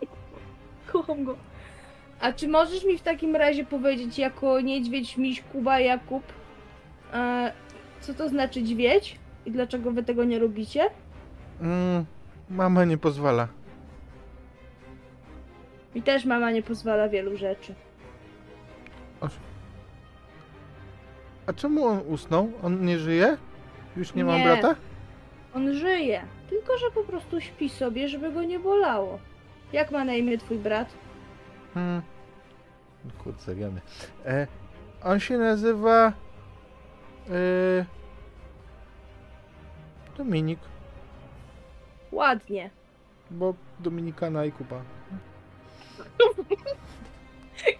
Kocham 0.92 1.24
go. 1.24 1.36
A 2.20 2.32
czy 2.32 2.48
możesz 2.48 2.84
mi 2.84 2.98
w 2.98 3.02
takim 3.02 3.36
razie 3.36 3.64
powiedzieć 3.64 4.18
jako 4.18 4.60
niedźwiedź, 4.60 5.16
miś, 5.16 5.40
Kuba, 5.40 5.80
Jakub, 5.80 6.22
e, 7.12 7.52
co 8.00 8.14
to 8.14 8.28
znaczy 8.28 8.62
dźwiedź 8.62 9.18
i 9.46 9.50
dlaczego 9.50 9.92
wy 9.92 10.02
tego 10.02 10.24
nie 10.24 10.38
robicie? 10.38 10.90
Mm, 11.60 12.04
mama 12.50 12.84
nie 12.84 12.98
pozwala. 12.98 13.48
Mi 15.94 16.02
też 16.02 16.24
mama 16.24 16.50
nie 16.50 16.62
pozwala 16.62 17.08
wielu 17.08 17.36
rzeczy. 17.36 17.74
A 21.46 21.52
czemu 21.52 21.86
on 21.86 22.00
usnął? 22.08 22.52
On 22.62 22.84
nie 22.84 22.98
żyje? 22.98 23.36
Już 23.96 24.14
nie, 24.14 24.24
ma 24.24 24.38
Nie. 24.38 24.44
brata? 24.44 24.74
On 25.54 25.72
żyje, 25.74 26.22
tylko 26.50 26.78
że 26.78 26.90
po 26.90 27.02
prostu 27.02 27.40
śpi 27.40 27.68
sobie, 27.68 28.08
żeby 28.08 28.32
go 28.32 28.42
nie 28.42 28.58
bolało. 28.58 29.18
Jak 29.72 29.90
ma 29.90 30.04
na 30.04 30.14
imię 30.14 30.38
twój 30.38 30.58
brat? 30.58 30.88
Hmm. 31.74 32.02
Kurde, 33.24 33.54
wiemy. 33.54 33.80
E, 34.26 34.46
on 35.04 35.20
się 35.20 35.38
nazywa... 35.38 36.12
E, 37.30 37.84
Dominik. 40.16 40.58
Ładnie. 42.12 42.70
Bo 43.30 43.54
Dominikana 43.80 44.44
i 44.48 44.52
Kuba. 44.52 44.82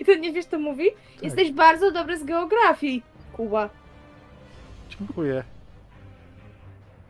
I 0.01 0.05
ty 0.05 0.20
nie 0.20 0.32
wiesz, 0.32 0.47
co 0.47 0.59
mówi? 0.59 0.85
Tak. 1.15 1.23
Jesteś 1.24 1.53
bardzo 1.53 1.91
dobry 1.91 2.19
z 2.19 2.24
geografii, 2.24 3.03
Kuba. 3.36 3.70
Dziękuję. 4.98 5.44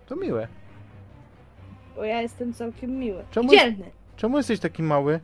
To 0.07 0.17
miłe. 0.17 0.49
Bo 1.97 2.05
ja 2.05 2.21
jestem 2.23 2.53
całkiem 2.55 2.91
miły. 2.99 3.25
Czemu- 3.31 3.51
Dzielny. 3.51 3.91
Czemu 4.17 4.37
jesteś 4.37 4.61
taki 4.61 4.83
mały? 4.83 5.21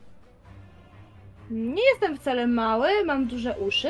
Nie 1.51 1.83
jestem 1.91 2.17
wcale 2.17 2.47
mały, 2.47 2.89
mam 3.05 3.27
duże 3.27 3.59
uszy. 3.59 3.89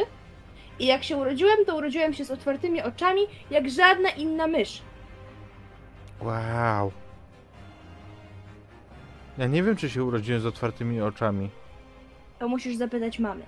I 0.79 0.85
jak 0.85 1.03
się 1.03 1.17
urodziłem, 1.17 1.65
to 1.65 1.75
urodziłem 1.77 2.13
się 2.13 2.25
z 2.25 2.31
otwartymi 2.31 2.81
oczami, 2.81 3.21
jak 3.51 3.69
żadna 3.69 4.09
inna 4.09 4.47
mysz. 4.47 4.81
Wow. 6.21 6.91
Ja 9.38 9.47
nie 9.47 9.63
wiem, 9.63 9.75
czy 9.75 9.89
się 9.89 10.03
urodziłem 10.03 10.41
z 10.41 10.45
otwartymi 10.45 11.01
oczami. 11.01 11.49
To 12.39 12.47
musisz 12.47 12.75
zapytać 12.75 13.19
mamy. 13.19 13.43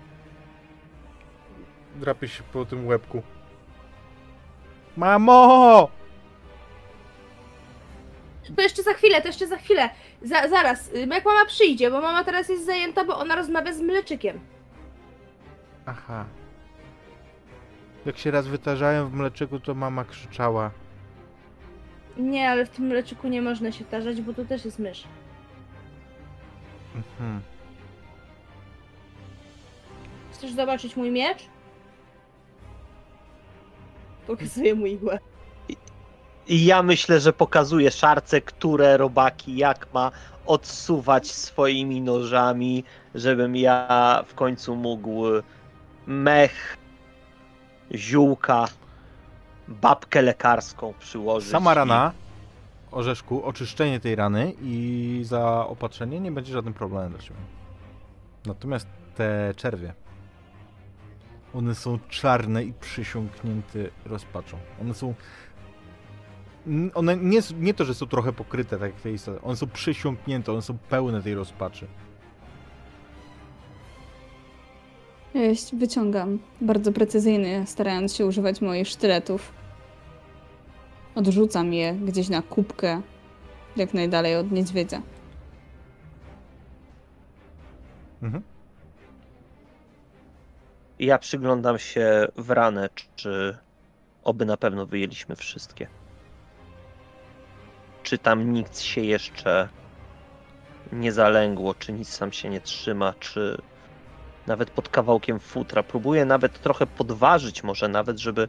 Drapie 1.95 2.27
się 2.27 2.43
po 2.53 2.65
tym 2.65 2.87
łebku. 2.87 3.21
Mamo! 4.97 5.89
To 8.55 8.61
jeszcze 8.61 8.83
za 8.83 8.93
chwilę, 8.93 9.21
to 9.21 9.27
jeszcze 9.27 9.47
za 9.47 9.57
chwilę. 9.57 9.89
Za, 10.21 10.47
zaraz, 10.47 10.93
y, 10.93 10.99
jak 10.99 11.25
mama 11.25 11.45
przyjdzie, 11.45 11.91
bo 11.91 12.01
mama 12.01 12.23
teraz 12.23 12.49
jest 12.49 12.65
zajęta, 12.65 13.05
bo 13.05 13.17
ona 13.17 13.35
rozmawia 13.35 13.73
z 13.73 13.81
mleczykiem. 13.81 14.39
Aha. 15.85 16.25
Jak 18.05 18.17
się 18.17 18.31
raz 18.31 18.47
wytarzałem 18.47 19.09
w 19.09 19.13
mleczyku, 19.13 19.59
to 19.59 19.73
mama 19.73 20.03
krzyczała. 20.03 20.71
Nie, 22.17 22.49
ale 22.49 22.65
w 22.65 22.69
tym 22.69 22.85
mleczyku 22.87 23.27
nie 23.27 23.41
można 23.41 23.71
się 23.71 23.85
tarzać, 23.85 24.21
bo 24.21 24.33
to 24.33 24.45
też 24.45 24.65
jest 24.65 24.79
mysz. 24.79 25.03
Mhm. 26.95 27.41
Chcesz 30.31 30.51
zobaczyć 30.51 30.95
mój 30.95 31.11
miecz? 31.11 31.52
Pokazuję 34.27 34.75
mu 34.75 34.85
igłę. 34.85 35.19
I 36.47 36.65
ja 36.65 36.83
myślę, 36.83 37.19
że 37.19 37.33
pokazuje 37.33 37.91
szarce, 37.91 38.41
które 38.41 38.97
robaki 38.97 39.57
jak 39.57 39.93
ma 39.93 40.11
odsuwać 40.45 41.31
swoimi 41.31 42.01
nożami, 42.01 42.83
żebym 43.15 43.55
ja 43.55 44.23
w 44.27 44.33
końcu 44.35 44.75
mógł 44.75 45.23
mech, 46.07 46.77
ziółka, 47.91 48.67
babkę 49.67 50.21
lekarską 50.21 50.93
przyłożyć. 50.99 51.51
Sama 51.51 51.73
rana, 51.73 52.11
orzeszku, 52.91 53.45
oczyszczenie 53.45 53.99
tej 53.99 54.15
rany 54.15 54.53
i 54.61 55.19
zaopatrzenie 55.23 56.19
nie 56.19 56.31
będzie 56.31 56.53
żadnym 56.53 56.73
problemem 56.73 57.11
dla 57.11 57.21
ciebie. 57.21 57.39
Natomiast 58.45 58.87
te 59.15 59.53
czerwie, 59.55 59.93
one 61.53 61.75
są 61.75 61.99
czarne 62.09 62.63
i 62.63 62.73
przysiągnięte 62.73 63.79
rozpaczą. 64.05 64.57
One 64.81 64.93
są. 64.93 65.13
One 66.93 67.17
nie, 67.17 67.39
nie 67.59 67.73
to, 67.73 67.85
że 67.85 67.93
są 67.93 68.05
trochę 68.05 68.33
pokryte, 68.33 68.77
tak 68.77 68.91
jak 68.93 69.01
te 69.01 69.11
istoty. 69.11 69.41
One 69.41 69.55
są 69.55 69.67
przysiągnięte, 69.67 70.51
one 70.51 70.61
są 70.61 70.77
pełne 70.77 71.21
tej 71.21 71.35
rozpaczy. 71.35 71.87
Jeść, 75.33 75.75
wyciągam. 75.75 76.39
Bardzo 76.61 76.91
precyzyjny, 76.91 77.63
starając 77.67 78.15
się 78.15 78.25
używać 78.25 78.61
moich 78.61 78.87
sztyletów. 78.87 79.53
Odrzucam 81.15 81.73
je 81.73 81.93
gdzieś 81.93 82.29
na 82.29 82.41
kubkę, 82.41 83.01
jak 83.75 83.93
najdalej 83.93 84.35
od 84.35 84.51
niedźwiedzia. 84.51 85.01
Mhm. 88.21 88.52
Ja 91.03 91.17
przyglądam 91.17 91.79
się 91.79 92.27
w 92.35 92.49
ranę, 92.49 92.89
czy 93.15 93.57
oby 94.23 94.45
na 94.45 94.57
pewno 94.57 94.85
wyjęliśmy 94.85 95.35
wszystkie. 95.35 95.87
Czy 98.03 98.17
tam 98.17 98.53
nikt 98.53 98.79
się 98.79 99.01
jeszcze 99.01 99.69
nie 100.91 101.11
zalęgło, 101.11 101.73
czy 101.73 101.93
nic 101.93 102.19
tam 102.19 102.31
się 102.31 102.49
nie 102.49 102.61
trzyma, 102.61 103.13
czy 103.19 103.61
nawet 104.47 104.69
pod 104.69 104.89
kawałkiem 104.89 105.39
futra. 105.39 105.83
Próbuję 105.83 106.25
nawet 106.25 106.61
trochę 106.61 106.87
podważyć, 106.87 107.63
może 107.63 107.87
nawet, 107.87 108.19
żeby 108.19 108.47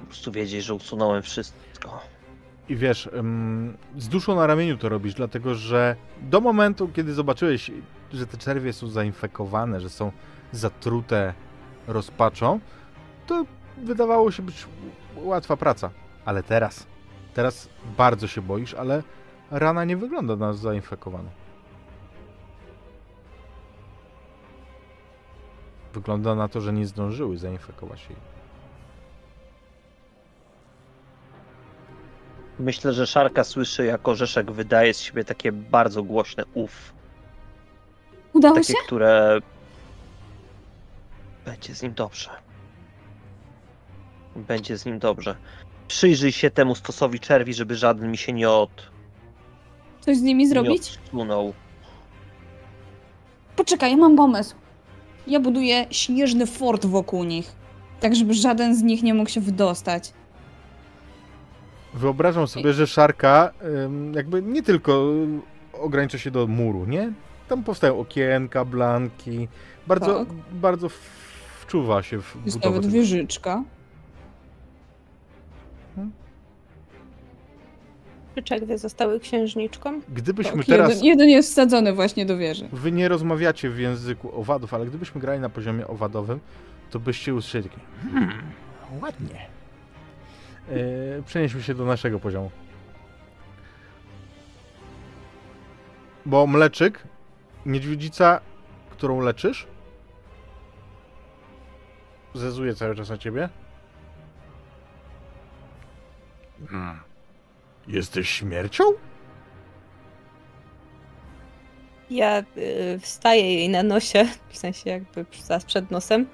po 0.00 0.06
prostu 0.06 0.32
wiedzieć, 0.32 0.64
że 0.64 0.74
usunąłem 0.74 1.22
wszystko. 1.22 2.00
I 2.68 2.76
wiesz, 2.76 3.08
z 3.96 4.08
duszą 4.08 4.36
na 4.36 4.46
ramieniu 4.46 4.78
to 4.78 4.88
robisz, 4.88 5.14
dlatego 5.14 5.54
że 5.54 5.96
do 6.22 6.40
momentu, 6.40 6.88
kiedy 6.88 7.14
zobaczyłeś, 7.14 7.70
że 8.12 8.26
te 8.26 8.36
czerwie 8.36 8.72
są 8.72 8.88
zainfekowane, 8.88 9.80
że 9.80 9.90
są 9.90 10.12
zatrute 10.52 11.34
rozpaczą, 11.86 12.60
to 13.26 13.44
wydawało 13.76 14.30
się 14.30 14.42
być 14.42 14.66
łatwa 15.16 15.56
praca. 15.56 15.90
Ale 16.24 16.42
teraz, 16.42 16.86
teraz 17.34 17.68
bardzo 17.96 18.26
się 18.26 18.42
boisz, 18.42 18.74
ale 18.74 19.02
rana 19.50 19.84
nie 19.84 19.96
wygląda 19.96 20.36
na 20.36 20.52
zainfekowaną. 20.52 21.30
Wygląda 25.94 26.34
na 26.34 26.48
to, 26.48 26.60
że 26.60 26.72
nie 26.72 26.86
zdążyły 26.86 27.38
zainfekować 27.38 28.06
jej. 28.10 28.18
Myślę, 32.58 32.92
że 32.92 33.06
Szarka 33.06 33.44
słyszy, 33.44 33.84
jak 33.84 34.08
orzeszek 34.08 34.50
wydaje 34.50 34.94
z 34.94 35.00
siebie 35.00 35.24
takie 35.24 35.52
bardzo 35.52 36.02
głośne 36.02 36.44
uf. 36.54 36.97
Udało 38.38 38.54
Takie, 38.54 38.66
się? 38.66 38.74
które 38.86 39.38
będzie 41.44 41.74
z 41.74 41.82
nim 41.82 41.92
dobrze. 41.94 42.30
Będzie 44.36 44.78
z 44.78 44.86
nim 44.86 44.98
dobrze. 44.98 45.36
Przyjrzyj 45.88 46.32
się 46.32 46.50
temu 46.50 46.74
stosowi 46.74 47.20
czerwi, 47.20 47.54
żeby 47.54 47.74
żaden 47.76 48.10
mi 48.10 48.16
się 48.18 48.32
nie 48.32 48.50
od 48.50 48.70
Coś 50.00 50.16
z 50.16 50.22
nimi 50.22 50.44
nie 50.44 50.50
zrobić? 50.50 50.98
odsunął. 51.04 51.52
Poczekaj, 53.56 53.90
ja 53.90 53.96
mam 53.96 54.16
pomysł. 54.16 54.54
Ja 55.26 55.40
buduję 55.40 55.86
śnieżny 55.90 56.46
fort 56.46 56.86
wokół 56.86 57.24
nich, 57.24 57.52
tak 58.00 58.16
żeby 58.16 58.34
żaden 58.34 58.76
z 58.76 58.82
nich 58.82 59.02
nie 59.02 59.14
mógł 59.14 59.30
się 59.30 59.40
wydostać. 59.40 60.12
Wyobrażam 61.94 62.48
sobie, 62.48 62.72
że 62.72 62.86
szarka 62.86 63.52
jakby 64.14 64.42
nie 64.42 64.62
tylko 64.62 65.02
ogranicza 65.72 66.18
się 66.18 66.30
do 66.30 66.46
muru, 66.46 66.84
nie? 66.86 67.12
Tam 67.48 67.64
powstają 67.64 67.98
okienka, 68.00 68.64
blanki. 68.64 69.48
Bardzo, 69.86 70.18
Tak. 70.24 70.28
bardzo 70.52 70.88
wczuwa 71.60 72.02
się 72.02 72.22
w 72.22 72.36
Jest 72.44 72.56
budowę. 72.56 72.70
nawet 72.76 72.82
tego. 72.90 72.94
wieżyczka. 73.02 73.64
Czy 78.34 78.42
czerwie 78.42 78.78
zostały 78.78 79.20
księżniczką? 79.20 80.00
Gdybyśmy 80.08 80.56
Tak, 80.56 80.66
teraz. 80.66 80.90
jeden, 80.90 81.04
jeden 81.04 81.28
jest 81.28 81.50
wsadzony 81.52 81.92
właśnie 81.92 82.26
do 82.26 82.36
wieży. 82.36 82.68
Wy 82.72 82.92
nie 82.92 83.08
rozmawiacie 83.08 83.70
w 83.70 83.78
języku 83.78 84.40
owadów, 84.40 84.74
ale 84.74 84.86
gdybyśmy 84.86 85.20
grali 85.20 85.40
na 85.40 85.48
poziomie 85.48 85.86
owadowym, 85.86 86.40
to 86.90 87.00
byście 87.00 87.34
usłyszeli 87.34 87.68
takie. 87.68 87.80
Hmm, 88.12 88.42
ładnie. 89.02 89.46
Yy, 90.70 91.22
przenieśmy 91.26 91.62
się 91.62 91.74
do 91.74 91.84
naszego 91.84 92.20
poziomu. 92.20 92.50
Bo 96.26 96.46
mleczyk, 96.46 97.02
niedźwiedzica, 97.68 98.40
którą 98.90 99.20
leczysz, 99.20 99.66
zezuje 102.34 102.74
cały 102.74 102.96
czas 102.96 103.10
na 103.10 103.18
ciebie. 103.18 103.48
Hmm. 106.68 107.00
Jesteś 107.88 108.28
śmiercią? 108.30 108.84
Ja 112.10 112.38
y, 112.56 112.98
wstaję 113.02 113.54
jej 113.54 113.68
na 113.68 113.82
nosie, 113.82 114.28
w 114.48 114.58
sensie 114.58 114.90
jakby 114.90 115.26
zaraz 115.44 115.64
przed 115.64 115.90
nosem. 115.90 116.26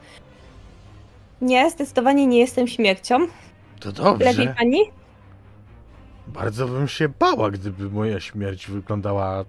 Nie, 1.41 1.71
zdecydowanie 1.71 2.27
nie 2.27 2.39
jestem 2.39 2.69
śmiercią. 2.69 3.27
To 3.81 3.93
dobrze. 3.93 4.25
Lepiej 4.25 4.55
pani? 4.55 4.79
Bardzo 6.27 6.69
bym 6.69 6.89
się 6.89 7.09
bała, 7.09 7.51
gdyby 7.51 7.91
moja 7.91 8.21
śmierć 8.21 8.67
wyglądała 8.67 9.45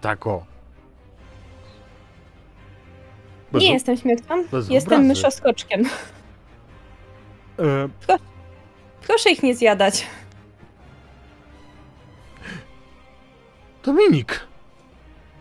tako. 0.00 0.53
Bez 3.54 3.62
Nie 3.62 3.70
o- 3.70 3.72
jestem 3.72 3.96
bez 4.52 4.68
Jestem 4.70 4.92
obrazy. 4.92 5.08
myszoskoczkiem. 5.08 5.82
E, 7.58 7.88
Proszę 9.06 9.30
ich 9.30 9.42
nie 9.42 9.54
zjadać. 9.54 10.06
Dominik! 13.84 14.40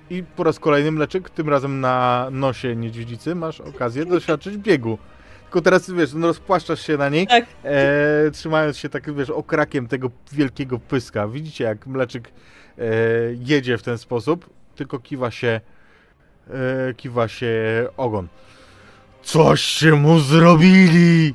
I 0.09 0.23
po 0.23 0.43
raz 0.43 0.59
kolejny 0.59 0.91
mleczyk, 0.91 1.29
tym 1.29 1.49
razem 1.49 1.79
na 1.81 2.27
nosie 2.31 2.75
niedźwiedzicy, 2.75 3.35
masz 3.35 3.61
okazję 3.61 4.05
doświadczyć 4.05 4.57
biegu. 4.57 4.97
Tylko 5.43 5.61
teraz, 5.61 5.91
wiesz, 5.91 6.13
no 6.13 6.27
rozpłaszczasz 6.27 6.81
się 6.81 6.97
na 6.97 7.09
niej, 7.09 7.27
Tak. 7.27 7.45
e, 7.63 8.31
trzymając 8.31 8.77
się 8.77 8.89
tak, 8.89 9.15
wiesz, 9.15 9.29
okrakiem 9.29 9.87
tego 9.87 10.11
wielkiego 10.31 10.79
pyska. 10.79 11.27
Widzicie, 11.27 11.63
jak 11.63 11.87
mleczyk 11.87 12.27
e, 12.77 12.81
jedzie 13.39 13.77
w 13.77 13.83
ten 13.83 13.97
sposób, 13.97 14.49
tylko 14.75 14.99
kiwa 14.99 15.31
się, 15.31 15.61
e, 16.49 16.93
kiwa 16.93 17.27
się 17.27 17.53
ogon. 17.97 18.27
Coście 19.23 19.91
mu 19.91 20.19
zrobili! 20.19 21.33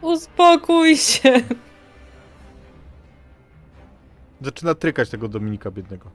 Uspokój 0.00 0.96
się. 0.96 1.32
Zaczyna 4.40 4.74
trykać 4.74 5.10
tego 5.10 5.28
Dominika 5.28 5.70
biednego. 5.70 6.10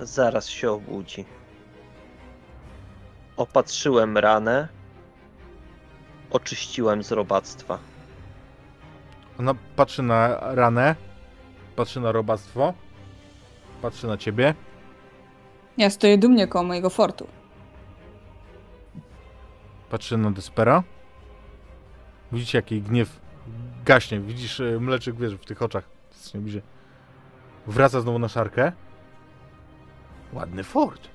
Zaraz 0.00 0.48
się 0.48 0.70
obudzi. 0.70 1.24
Opatrzyłem 3.36 4.18
ranę. 4.18 4.68
Oczyściłem 6.30 7.02
z 7.02 7.12
robactwa. 7.12 7.93
Ona 9.40 9.54
patrzy 9.76 10.02
na 10.02 10.38
ranę, 10.54 10.96
patrzy 11.76 12.00
na 12.00 12.12
robactwo, 12.12 12.74
patrzy 13.82 14.06
na 14.06 14.16
ciebie. 14.16 14.54
Ja 15.76 15.90
stoję 15.90 16.18
dumnie 16.18 16.46
koło 16.46 16.64
mojego 16.64 16.90
fortu. 16.90 17.26
Patrzy 19.90 20.18
na 20.18 20.30
Despera. 20.30 20.82
Widzicie, 22.32 22.58
jaki 22.58 22.82
gniew 22.82 23.20
gaśnie. 23.84 24.20
Widzisz 24.20 24.60
e, 24.60 24.80
mleczyk, 24.80 25.16
wiesz, 25.16 25.34
w 25.34 25.44
tych 25.44 25.62
oczach. 25.62 25.88
Wraca 27.66 28.00
znowu 28.00 28.18
na 28.18 28.28
szarkę. 28.28 28.72
Ładny 30.32 30.64
fort. 30.64 31.08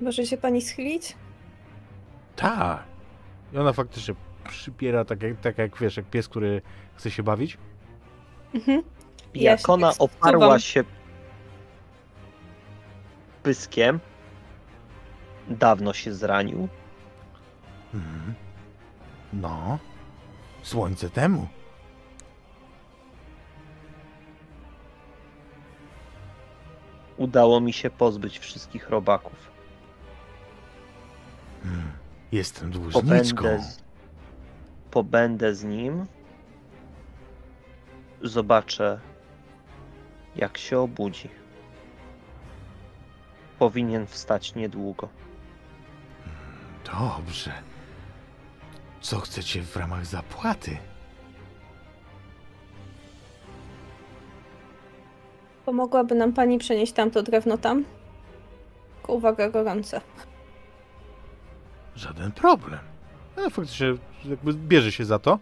Może 0.00 0.26
się 0.26 0.36
pani 0.36 0.62
schylić? 0.62 1.16
Tak. 2.36 2.82
I 3.52 3.58
ona 3.58 3.72
faktycznie 3.72 4.14
przypiera, 4.48 5.04
tak 5.04 5.22
jak, 5.22 5.40
tak 5.40 5.58
jak 5.58 5.78
wiesz, 5.78 5.96
jak 5.96 6.06
pies, 6.06 6.28
który 6.28 6.62
chce 6.94 7.10
się 7.10 7.22
bawić. 7.22 7.58
Mhm. 8.54 8.82
Ja 9.34 9.50
Jak 9.50 9.68
ona 9.68 9.90
tak 9.92 10.00
oparła 10.00 10.58
się 10.58 10.84
pyskiem, 13.42 14.00
dawno 15.48 15.92
się 15.92 16.14
zranił. 16.14 16.68
Mhm. 17.94 18.34
No. 19.32 19.78
Słońce 20.62 21.10
temu. 21.10 21.48
Udało 27.16 27.60
mi 27.60 27.72
się 27.72 27.90
pozbyć 27.90 28.38
wszystkich 28.38 28.88
robaków. 28.88 29.50
Hmm. 31.62 32.03
Jestem 32.34 32.70
dłużniczką. 32.70 33.02
Pobędę 33.02 33.62
z, 33.62 33.78
pobędę 34.90 35.54
z 35.54 35.64
nim. 35.64 36.06
Zobaczę, 38.22 39.00
jak 40.36 40.58
się 40.58 40.78
obudzi. 40.78 41.28
Powinien 43.58 44.06
wstać 44.06 44.54
niedługo. 44.54 45.08
Dobrze. 46.84 47.52
Co 49.00 49.20
chcecie 49.20 49.62
w 49.62 49.76
ramach 49.76 50.06
zapłaty? 50.06 50.76
Pomogłaby 55.64 56.14
nam 56.14 56.32
pani 56.32 56.58
przenieść 56.58 56.92
tamto 56.92 57.22
drewno 57.22 57.58
tam? 57.58 57.84
Uwaga, 59.08 59.50
gorące. 59.50 60.00
Żaden 61.96 62.32
problem. 62.32 62.80
Ale 63.36 63.50
faktycznie 63.50 63.94
jakby 64.24 64.54
bierze 64.54 64.92
się 64.92 65.04
za 65.04 65.18
to. 65.18 65.38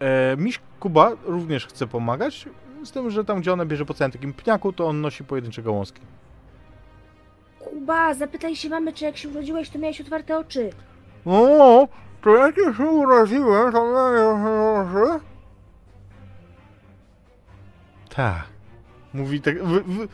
E, 0.00 0.36
Miś 0.36 0.60
Kuba 0.80 1.12
również 1.24 1.66
chce 1.66 1.86
pomagać, 1.86 2.48
z 2.84 2.90
tym, 2.90 3.10
że 3.10 3.24
tam 3.24 3.40
gdzie 3.40 3.52
ona 3.52 3.64
bierze 3.64 3.84
po 3.84 3.94
całym 3.94 4.12
takim 4.12 4.32
pniaku, 4.34 4.72
to 4.72 4.86
on 4.86 5.00
nosi 5.00 5.24
pojedyncze 5.24 5.62
gałązki. 5.62 6.00
Kuba, 7.58 8.14
zapytaj 8.14 8.56
się 8.56 8.68
mamy, 8.68 8.92
czy 8.92 9.04
jak 9.04 9.16
się 9.16 9.28
urodziłeś, 9.28 9.70
to 9.70 9.78
miałeś 9.78 10.00
otwarte 10.00 10.38
oczy. 10.38 10.70
O, 11.26 11.88
to 12.22 12.36
jak 12.36 12.56
ja 12.56 12.74
się 12.74 12.84
urodziłem, 12.84 13.72
to 13.72 13.84
miałem 13.92 15.20
Tak. 18.14 18.42
Mówi 19.14 19.40
tak. 19.40 19.64
Wy, 19.64 19.80
wy, 19.80 20.08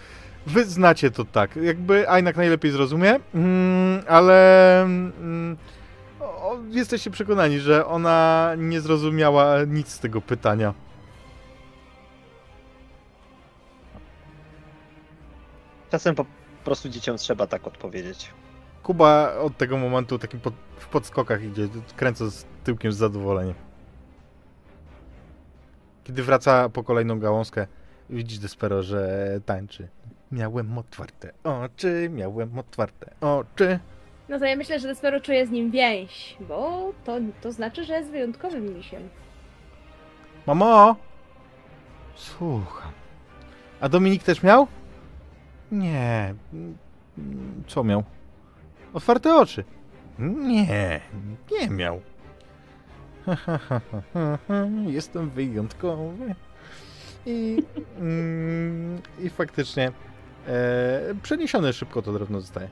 wy 0.46 0.64
znacie 0.64 1.10
to 1.10 1.24
tak. 1.24 1.56
Jakby 1.56 2.08
Ajnak 2.08 2.36
najlepiej 2.36 2.70
zrozumie, 2.70 3.20
mm, 3.34 4.02
ale 4.08 4.82
mm, 4.82 5.56
o, 6.20 6.56
jesteście 6.70 7.10
przekonani, 7.10 7.60
że 7.60 7.86
ona 7.86 8.52
nie 8.58 8.80
zrozumiała 8.80 9.64
nic 9.64 9.88
z 9.88 9.98
tego 9.98 10.20
pytania. 10.20 10.74
Czasem 15.90 16.14
po 16.14 16.26
prostu 16.64 16.88
dzieciom 16.88 17.16
trzeba 17.16 17.46
tak 17.46 17.66
odpowiedzieć. 17.66 18.30
Kuba 18.82 19.34
od 19.34 19.56
tego 19.56 19.78
momentu 19.78 20.18
takim 20.18 20.40
pod, 20.40 20.54
w 20.76 20.88
podskokach 20.88 21.42
idzie, 21.42 21.68
kręcąc 21.96 22.46
tyłkiem 22.64 22.92
z 22.92 22.96
zadowoleniem. 22.96 23.54
Kiedy 26.04 26.22
wraca 26.22 26.68
po 26.68 26.84
kolejną 26.84 27.18
gałązkę, 27.18 27.66
widzisz 28.10 28.38
Despero, 28.38 28.82
że 28.82 29.28
tańczy. 29.46 29.88
Miałem 30.32 30.78
otwarte 30.78 31.32
oczy, 31.44 32.08
miałem 32.12 32.58
otwarte 32.58 33.10
oczy. 33.20 33.78
No 34.28 34.38
to 34.38 34.44
ja 34.44 34.56
myślę, 34.56 34.80
że 34.80 34.88
Despero 34.88 35.20
czuje 35.20 35.46
z 35.46 35.50
nim 35.50 35.70
więź, 35.70 36.36
bo 36.48 36.92
to, 37.04 37.18
to 37.40 37.52
znaczy, 37.52 37.84
że 37.84 37.94
jest 37.94 38.10
wyjątkowym 38.10 38.74
misiem. 38.74 39.08
Mamo! 40.46 40.96
Słucham. 42.14 42.92
A 43.80 43.88
Dominik 43.88 44.22
też 44.22 44.42
miał? 44.42 44.66
Nie. 45.72 46.34
Co 47.66 47.84
miał? 47.84 48.04
Otwarte 48.92 49.36
oczy. 49.36 49.64
Nie, 50.18 51.00
nie 51.50 51.70
miał. 51.70 52.00
Jestem 54.86 55.30
wyjątkowy. 55.30 56.34
I, 57.26 57.62
mm, 57.98 58.98
i 59.18 59.30
faktycznie 59.30 59.92
e, 60.46 61.14
przeniesione 61.22 61.72
szybko 61.72 62.02
to 62.02 62.12
drewno 62.12 62.40
zostaje. 62.40 62.68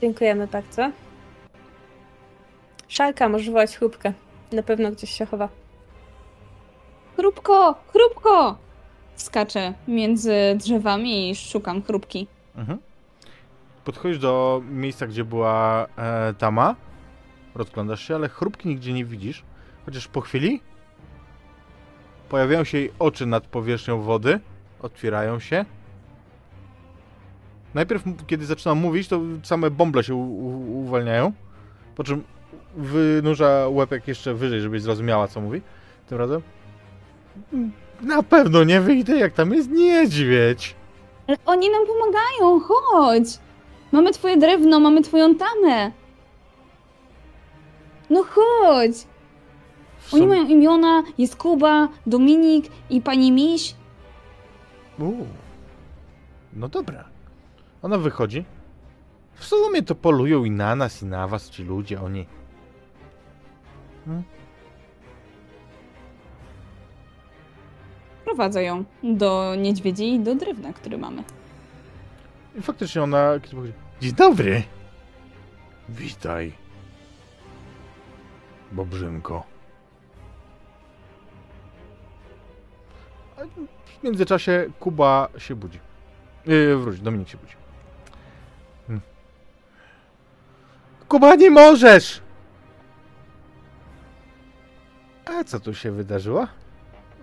Dziękujemy 0.00 0.46
bardzo. 0.46 0.90
Szarka, 2.88 3.28
możesz 3.28 3.50
wołać 3.50 3.76
chrupkę. 3.76 4.12
Na 4.52 4.62
pewno 4.62 4.90
gdzieś 4.90 5.10
się 5.10 5.26
chowa. 5.26 5.48
Chrupko, 7.16 7.74
chrupko! 7.92 8.58
Skaczę 9.16 9.74
między 9.88 10.34
drzewami 10.56 11.30
i 11.30 11.34
szukam 11.34 11.82
chrupki. 11.82 12.26
Mhm. 12.56 12.78
Podchodzisz 13.84 14.18
do 14.18 14.62
miejsca, 14.70 15.06
gdzie 15.06 15.24
była 15.24 15.86
e, 15.96 16.34
tama. 16.38 16.74
Rozglądasz 17.54 18.08
się, 18.08 18.14
ale 18.14 18.28
chrupki 18.28 18.68
nigdzie 18.68 18.92
nie 18.92 19.04
widzisz. 19.04 19.44
Chociaż 19.84 20.08
po 20.08 20.20
chwili 20.20 20.60
pojawiają 22.34 22.64
się 22.64 22.78
jej 22.78 22.92
oczy 22.98 23.26
nad 23.26 23.46
powierzchnią 23.46 24.00
wody. 24.00 24.40
Otwierają 24.82 25.38
się. 25.38 25.64
Najpierw, 27.74 28.02
kiedy 28.26 28.46
zaczyna 28.46 28.74
mówić, 28.74 29.08
to 29.08 29.20
same 29.42 29.70
bąble 29.70 30.04
się 30.04 30.14
uwalniają. 30.14 31.32
Po 31.96 32.04
czym 32.04 32.24
wynurza 32.76 33.68
łepek 33.68 34.08
jeszcze 34.08 34.34
wyżej, 34.34 34.60
żebyś 34.60 34.82
zrozumiała, 34.82 35.28
co 35.28 35.40
mówi. 35.40 35.62
Tym 36.08 36.18
razem. 36.18 36.42
Na 38.00 38.22
pewno 38.22 38.64
nie 38.64 38.80
wyjdę, 38.80 39.18
jak 39.18 39.32
tam 39.32 39.52
jest 39.52 39.70
niedźwiedź. 39.70 40.74
Ale 41.26 41.36
oni 41.46 41.70
nam 41.70 41.82
pomagają, 41.86 42.60
chodź! 42.60 43.38
Mamy 43.92 44.12
twoje 44.12 44.36
drewno, 44.36 44.80
mamy 44.80 45.02
twoją 45.02 45.34
tamę. 45.34 45.92
No 48.10 48.24
chodź! 48.24 49.06
Oni 50.14 50.22
Są- 50.22 50.28
mają 50.28 50.48
imiona, 50.48 51.02
jest 51.18 51.36
Kuba, 51.36 51.88
Dominik 52.06 52.66
i 52.90 53.00
pani 53.00 53.32
Miś. 53.32 53.74
Uuu. 54.98 55.26
No 56.52 56.68
dobra. 56.68 57.04
Ona 57.82 57.98
wychodzi. 57.98 58.44
W 59.34 59.44
sumie 59.44 59.82
to 59.82 59.94
polują 59.94 60.44
i 60.44 60.50
na 60.50 60.76
nas, 60.76 61.02
i 61.02 61.06
na 61.06 61.28
was, 61.28 61.50
ci 61.50 61.64
ludzie, 61.64 62.00
oni. 62.00 62.26
Hmm? 64.04 64.22
Prowadzę 68.24 68.62
ją 68.62 68.84
do 69.02 69.54
niedźwiedzi 69.58 70.14
i 70.14 70.20
do 70.20 70.34
drewna, 70.34 70.72
który 70.72 70.98
mamy. 70.98 71.24
I 72.58 72.62
faktycznie 72.62 73.02
ona. 73.02 73.32
Dzień 74.00 74.12
dobry. 74.12 74.62
Witaj. 75.88 76.52
Bobrzynko. 78.72 79.53
W 84.00 84.02
międzyczasie 84.02 84.66
Kuba 84.80 85.28
się 85.38 85.54
budzi. 85.54 85.78
Yy, 86.46 86.76
wróć, 86.76 87.00
Dominik 87.00 87.28
się 87.28 87.38
budzi. 87.38 87.54
Hmm. 88.86 89.00
Kuba, 91.08 91.34
nie 91.34 91.50
możesz! 91.50 92.22
A 95.24 95.44
co 95.44 95.60
tu 95.60 95.74
się 95.74 95.90
wydarzyło? 95.90 96.46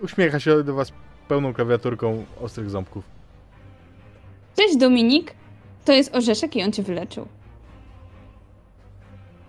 Uśmiecha 0.02 0.40
się 0.40 0.62
do 0.62 0.74
was 0.74 0.92
pełną 1.28 1.54
klawiaturką 1.54 2.24
ostrych 2.40 2.70
ząbków. 2.70 3.04
Cześć 4.56 4.76
Dominik! 4.76 5.34
To 5.84 5.92
jest 5.92 6.14
orzeszek 6.14 6.56
i 6.56 6.62
on 6.62 6.72
cię 6.72 6.82
wyleczył. 6.82 7.28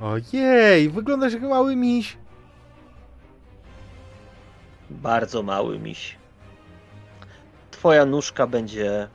Ojej, 0.01 0.89
wyglądasz 0.89 1.33
jak 1.33 1.41
mały 1.41 1.75
miś. 1.75 2.17
Bardzo 4.89 5.43
mały 5.43 5.79
miś. 5.79 6.22
Twoja 7.83 8.05
nóżka 8.05 8.47
będzie 8.47 9.07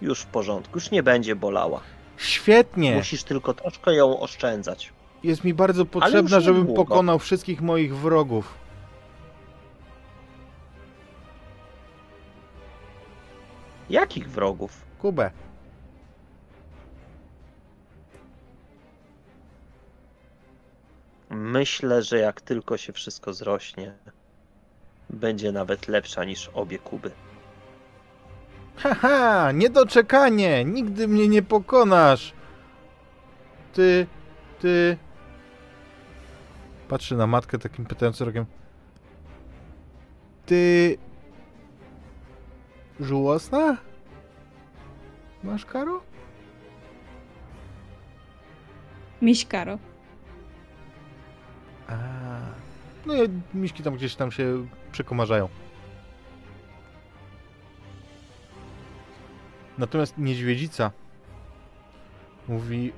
już 0.00 0.20
w 0.20 0.26
porządku, 0.26 0.74
już 0.74 0.90
nie 0.90 1.02
będzie 1.02 1.36
bolała. 1.36 1.80
Świetnie. 2.16 2.96
Musisz 2.96 3.24
tylko 3.24 3.54
troszkę 3.54 3.94
ją 3.94 4.20
oszczędzać. 4.20 4.92
Jest 5.22 5.44
mi 5.44 5.54
bardzo 5.54 5.86
potrzebna, 5.86 6.40
żebym 6.40 6.60
niedługo. 6.60 6.84
pokonał 6.84 7.18
wszystkich 7.18 7.60
moich 7.60 7.96
wrogów. 7.96 8.54
Jakich 13.90 14.30
wrogów? 14.30 14.82
Kubę. 14.98 15.30
Myślę, 21.30 22.02
że 22.02 22.18
jak 22.18 22.40
tylko 22.40 22.76
się 22.76 22.92
wszystko 22.92 23.32
zrośnie, 23.32 23.94
będzie 25.12 25.52
nawet 25.52 25.88
lepsza 25.88 26.24
niż 26.24 26.50
obie 26.54 26.78
Kuby. 26.78 27.10
Haha, 28.76 29.52
niedoczekanie! 29.52 30.64
Nigdy 30.64 31.08
mnie 31.08 31.28
nie 31.28 31.42
pokonasz! 31.42 32.32
Ty, 33.72 34.06
ty... 34.60 34.96
Patrzy 36.88 37.16
na 37.16 37.26
matkę 37.26 37.58
takim 37.58 37.84
pytającym 37.86 38.26
rokiem. 38.26 38.46
Ty... 40.46 40.96
Żałosna? 43.00 43.76
Masz 45.44 45.64
karo? 45.66 46.00
Miś 49.22 49.46
Karo. 49.46 49.78
A. 51.88 52.21
No 53.06 53.14
i 53.24 53.28
miśki 53.54 53.82
tam 53.82 53.94
gdzieś 53.94 54.14
tam 54.14 54.32
się 54.32 54.66
przekomarzają. 54.92 55.48
Natomiast 59.78 60.18
niedźwiedzica 60.18 60.90
mówi: 62.48 62.92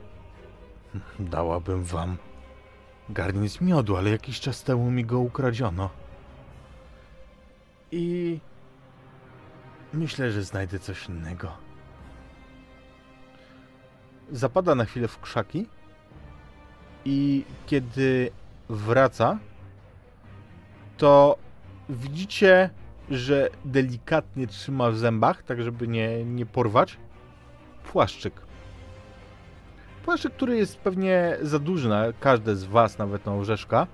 Dałabym 1.18 1.84
wam 1.84 2.16
garniec 3.08 3.60
miodu, 3.60 3.96
ale 3.96 4.10
jakiś 4.10 4.40
czas 4.40 4.62
temu 4.62 4.90
mi 4.90 5.04
go 5.04 5.18
ukradziono. 5.18 5.90
I 7.92 8.38
myślę, 9.92 10.30
że 10.32 10.42
znajdę 10.42 10.78
coś 10.78 11.08
innego. 11.08 11.64
zapada 14.32 14.74
na 14.74 14.84
chwilę 14.84 15.08
w 15.08 15.20
krzaki 15.20 15.66
i 17.04 17.44
kiedy 17.66 18.30
wraca, 18.68 19.38
to 20.96 21.36
widzicie, 21.88 22.70
że 23.10 23.48
delikatnie 23.64 24.46
trzyma 24.46 24.90
w 24.90 24.96
zębach, 24.96 25.42
tak 25.42 25.62
żeby 25.62 25.88
nie, 25.88 26.24
nie 26.24 26.46
porwać, 26.46 26.96
płaszczyk. 27.92 28.34
Płaszczyk, 30.04 30.32
który 30.32 30.56
jest 30.56 30.78
pewnie 30.78 31.36
za 31.42 31.58
duży 31.58 31.88
na 31.88 32.04
każde 32.20 32.56
z 32.56 32.64
was, 32.64 32.98
nawet 32.98 33.26
na 33.26 33.34
orzeszka, 33.34 33.86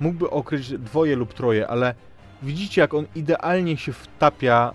mógłby 0.00 0.30
okryć 0.30 0.78
dwoje 0.78 1.16
lub 1.16 1.34
troje, 1.34 1.68
ale 1.68 1.94
widzicie, 2.42 2.80
jak 2.80 2.94
on 2.94 3.06
idealnie 3.14 3.76
się 3.76 3.92
wtapia 3.92 4.74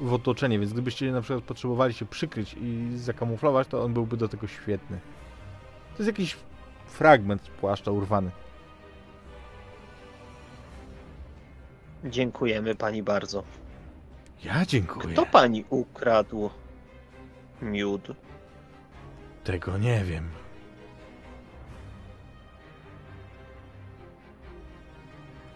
w 0.00 0.12
otoczenie, 0.12 0.58
więc 0.58 0.72
gdybyście 0.72 1.12
na 1.12 1.20
przykład 1.20 1.44
potrzebowali 1.44 1.94
się 1.94 2.06
przykryć 2.06 2.56
i 2.60 2.90
zakamuflować, 2.98 3.68
to 3.68 3.84
on 3.84 3.94
byłby 3.94 4.16
do 4.16 4.28
tego 4.28 4.46
świetny. 4.46 5.00
To 5.96 6.02
jest 6.02 6.06
jakiś 6.06 6.36
fragment 6.86 7.42
płaszcza 7.42 7.90
urwany. 7.90 8.30
Dziękujemy 12.04 12.74
pani 12.74 13.02
bardzo. 13.02 13.42
Ja 14.44 14.66
dziękuję. 14.66 15.12
Kto 15.14 15.26
pani 15.26 15.64
ukradł 15.70 16.50
miód? 17.62 18.08
Tego 19.44 19.78
nie 19.78 20.04
wiem. 20.04 20.30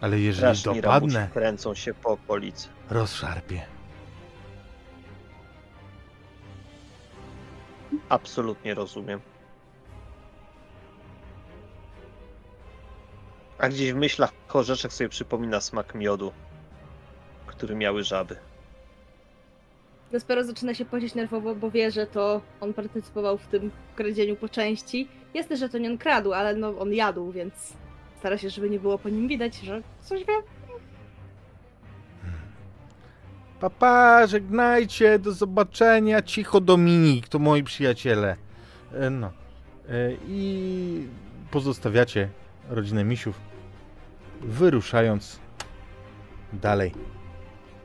Ale 0.01 0.21
jeżeli 0.21 0.57
Straszni 0.59 0.81
dopadnę, 0.83 1.15
rabusi 1.19 1.33
kręcą 1.33 1.75
się 1.75 1.95
po 1.95 2.09
okolicy. 2.11 2.69
rozszarpię. 2.91 3.63
Absolutnie 8.09 8.75
rozumiem. 8.75 9.21
A 13.59 13.69
gdzieś 13.69 13.93
w 13.93 13.97
myślach 13.97 14.33
Korzeszek 14.47 14.93
sobie 14.93 15.09
przypomina 15.09 15.61
smak 15.61 15.95
miodu, 15.95 16.33
który 17.47 17.75
miały 17.75 18.05
żaby. 18.05 18.37
Despero 20.13 20.45
zaczyna 20.45 20.75
się 20.75 20.85
pocić 20.85 21.15
nerwowo, 21.15 21.55
bo 21.55 21.71
wie, 21.71 21.91
że 21.91 22.07
to 22.07 22.41
on 22.61 22.75
partycypował 22.75 23.39
w 23.39 23.47
tym 23.47 23.71
kradzieniu 23.97 24.37
po 24.37 24.49
części. 24.49 25.09
Jest 25.35 25.49
też, 25.49 25.61
że 25.61 25.69
to 25.69 25.79
nie 25.79 25.91
on 25.91 25.99
kradł, 25.99 26.33
ale 26.33 26.55
no 26.57 26.79
on 26.79 26.93
jadł, 26.93 27.33
więc 27.33 27.55
stara 28.19 28.39
się, 28.39 28.51
żeby 28.51 28.71
nie 28.71 28.81
było 28.81 28.99
po 28.99 29.09
nim 29.09 29.29
widać, 29.29 29.57
że 29.57 29.83
coś 30.01 30.21
wie. 30.25 30.35
Papa, 33.61 34.27
żegnajcie, 34.27 35.19
do 35.19 35.33
zobaczenia. 35.33 36.23
Cicho 36.23 36.61
Dominik, 36.61 37.29
to 37.29 37.39
moi 37.39 37.63
przyjaciele. 37.63 38.37
E, 38.93 39.11
No. 39.11 39.27
E, 39.89 39.93
I 40.29 41.09
pozostawiacie 41.51 42.29
rodzinę 42.69 43.05
misiów, 43.05 43.41
wyruszając 44.41 45.41
dalej 46.53 46.93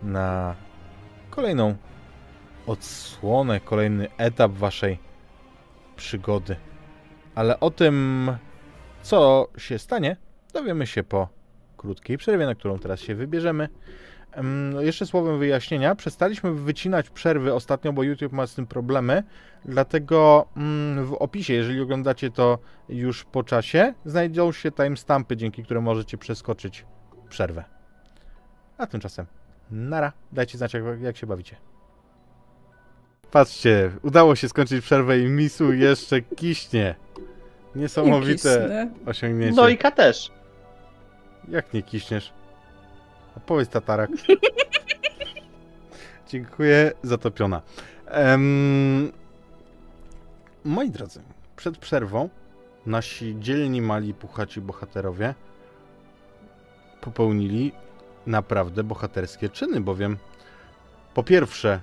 na 0.01 0.56
kolejną 1.30 1.76
odsłonę, 2.68 3.60
kolejny 3.60 4.07
etap 4.18 4.51
waszej 4.51 4.99
przygody. 5.95 6.56
Ale 7.35 7.60
o 7.60 7.72
tym, 7.72 8.31
co 9.01 9.47
się 9.57 9.80
stanie, 9.80 10.18
dowiemy 10.53 10.88
się 10.88 11.03
po 11.03 11.30
krótkiej 11.77 12.18
przerwie, 12.18 12.45
na 12.45 12.56
którą 12.56 12.80
teraz 12.80 12.99
się 12.99 13.15
wybierzemy. 13.15 13.69
No 14.43 14.81
jeszcze 14.81 15.06
słowem 15.06 15.39
wyjaśnienia, 15.39 15.95
przestaliśmy 15.95 16.51
wycinać 16.53 17.10
przerwy 17.10 17.53
ostatnio, 17.53 17.93
bo 17.93 18.03
YouTube 18.03 18.31
ma 18.34 18.47
z 18.47 18.56
tym 18.56 18.68
problemy, 18.68 19.23
dlatego 19.65 20.47
mm, 20.57 21.06
w 21.06 21.14
opisie, 21.14 21.53
jeżeli 21.53 21.81
oglądacie 21.81 22.31
to 22.31 22.60
już 22.89 23.23
po 23.23 23.43
czasie, 23.43 23.93
znajdą 24.06 24.51
się 24.51 24.72
timestampy, 24.72 25.38
dzięki 25.38 25.64
którym 25.64 25.84
możecie 25.84 26.18
przeskoczyć 26.18 26.85
przerwę. 27.30 27.64
A 28.77 28.88
tymczasem, 28.88 29.26
nara, 29.72 30.14
dajcie 30.31 30.57
znać 30.57 30.73
jak, 30.73 30.84
jak 31.01 31.18
się 31.18 31.27
bawicie. 31.27 31.56
Patrzcie, 33.31 33.91
udało 34.01 34.35
się 34.35 34.49
skończyć 34.49 34.85
przerwę 34.85 35.19
i 35.19 35.27
Misu 35.27 35.73
jeszcze 35.73 36.22
kiśnie. 36.22 36.95
Niesamowite 37.76 38.88
osiągnięcie. 39.06 39.56
No 39.56 39.69
i 39.69 39.77
Ka 39.77 39.91
też. 39.91 40.31
Jak 41.47 41.73
nie 41.73 41.84
kiśniesz? 41.84 42.34
Opowiedz 43.44 43.70
tatarak. 43.70 44.10
Dziękuję, 46.30 46.91
zatopiona. 47.03 47.61
Em, 48.06 49.11
moi 50.66 50.90
drodzy, 50.90 51.22
przed 51.56 51.78
przerwą 51.78 52.30
nasi 52.86 53.36
dzielni, 53.40 53.82
mali, 53.82 54.14
puchaci 54.14 54.61
bohaterowie 54.61 55.36
popełnili 57.02 57.72
naprawdę 58.28 58.84
bohaterskie 58.84 59.49
czyny, 59.49 59.82
bowiem 59.82 60.18
po 61.14 61.24
pierwsze 61.24 61.82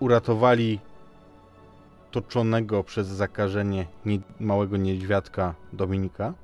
uratowali 0.00 0.78
toczonego 2.10 2.84
przez 2.84 3.08
zakażenie 3.08 3.86
nie, 4.06 4.18
małego 4.40 4.76
niedźwiadka 4.76 5.54
Dominika. 5.72 6.34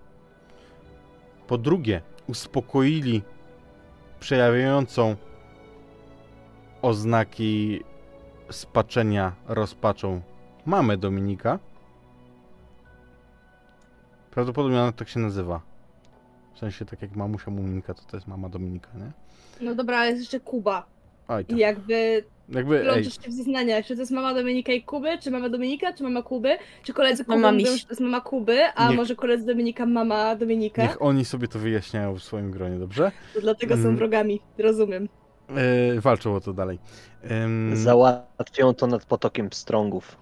Po 1.46 1.58
drugie, 1.58 2.02
uspokoili 2.26 3.22
przejawiającą 4.20 5.16
oznaki 6.82 7.80
spaczenia 8.50 9.32
rozpaczą 9.46 10.20
mamę 10.66 10.96
Dominika. 10.96 11.58
Prawdopodobnie 14.30 14.80
ona 14.80 14.92
tak 14.92 15.08
się 15.08 15.20
nazywa. 15.20 15.60
W 16.54 16.58
sensie 16.58 16.84
tak 16.84 17.02
jak 17.02 17.16
mamusia 17.16 17.50
Muminka, 17.50 17.94
to 17.94 18.02
to 18.02 18.16
jest 18.16 18.26
mama 18.26 18.48
Dominika, 18.48 18.88
nie? 18.94 19.12
No 19.66 19.74
dobra, 19.74 19.98
ale 19.98 20.06
jest 20.08 20.20
jeszcze 20.20 20.40
Kuba. 20.40 20.86
Oj, 21.28 21.42
I 21.42 21.46
to. 21.46 21.56
jakby 21.56 22.24
Jakby, 22.48 22.84
się 23.04 23.30
w 23.30 23.32
zeznaniach, 23.32 23.86
czy 23.86 23.94
to 23.94 24.00
jest 24.02 24.12
mama 24.12 24.34
Dominika 24.34 24.72
i 24.72 24.82
Kuby, 24.82 25.18
czy 25.18 25.30
mama 25.30 25.48
Dominika, 25.48 25.92
czy 25.92 26.02
mama 26.02 26.22
Kuby, 26.22 26.56
czy 26.82 26.92
koledzy 26.92 27.24
Kuby 27.24 27.36
Mama 27.38 27.52
mówią, 27.58 27.76
że 27.76 27.82
to 27.84 27.88
jest 27.90 28.00
mama 28.00 28.20
Kuby, 28.20 28.64
a 28.74 28.88
Niech- 28.88 28.96
może 28.96 29.16
koledzy 29.16 29.46
Dominika 29.46 29.86
mama 29.86 30.36
Dominika, 30.36 30.82
niech 30.82 31.02
oni 31.02 31.24
sobie 31.24 31.48
to 31.48 31.58
wyjaśniają 31.58 32.14
w 32.14 32.22
swoim 32.22 32.50
gronie, 32.50 32.78
dobrze? 32.78 33.12
to 33.34 33.40
dlatego 33.40 33.74
Mm. 33.74 33.86
są 33.86 33.96
wrogami, 33.96 34.40
rozumiem. 34.58 35.08
E, 35.96 36.00
walczą 36.00 36.34
o 36.34 36.40
to 36.40 36.52
dalej. 36.52 36.78
Em, 37.22 37.76
Załatwią 37.76 38.74
to 38.74 38.86
nad 38.86 39.04
potokiem 39.04 39.50
pstrągów. 39.50 40.16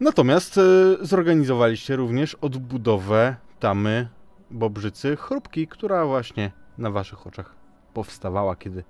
Natomiast 0.00 0.58
e, 0.58 0.62
zorganizowaliście 1.00 1.96
również 1.96 2.34
odbudowę 2.34 3.36
tamy 3.60 4.08
Bobrzycy 4.50 5.16
Chrupki, 5.16 5.66
która 5.68 6.06
właśnie 6.06 6.50
na 6.78 6.90
waszych 6.90 7.26
oczach 7.26 7.54
powstawała, 7.94 8.56
kiedy 8.56 8.84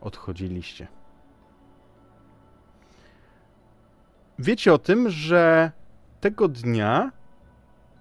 odchodziliście. 0.00 0.86
Wiecie 4.38 4.74
o 4.74 4.78
tym, 4.78 5.10
że 5.10 5.72
tego 6.20 6.48
dnia 6.48 7.12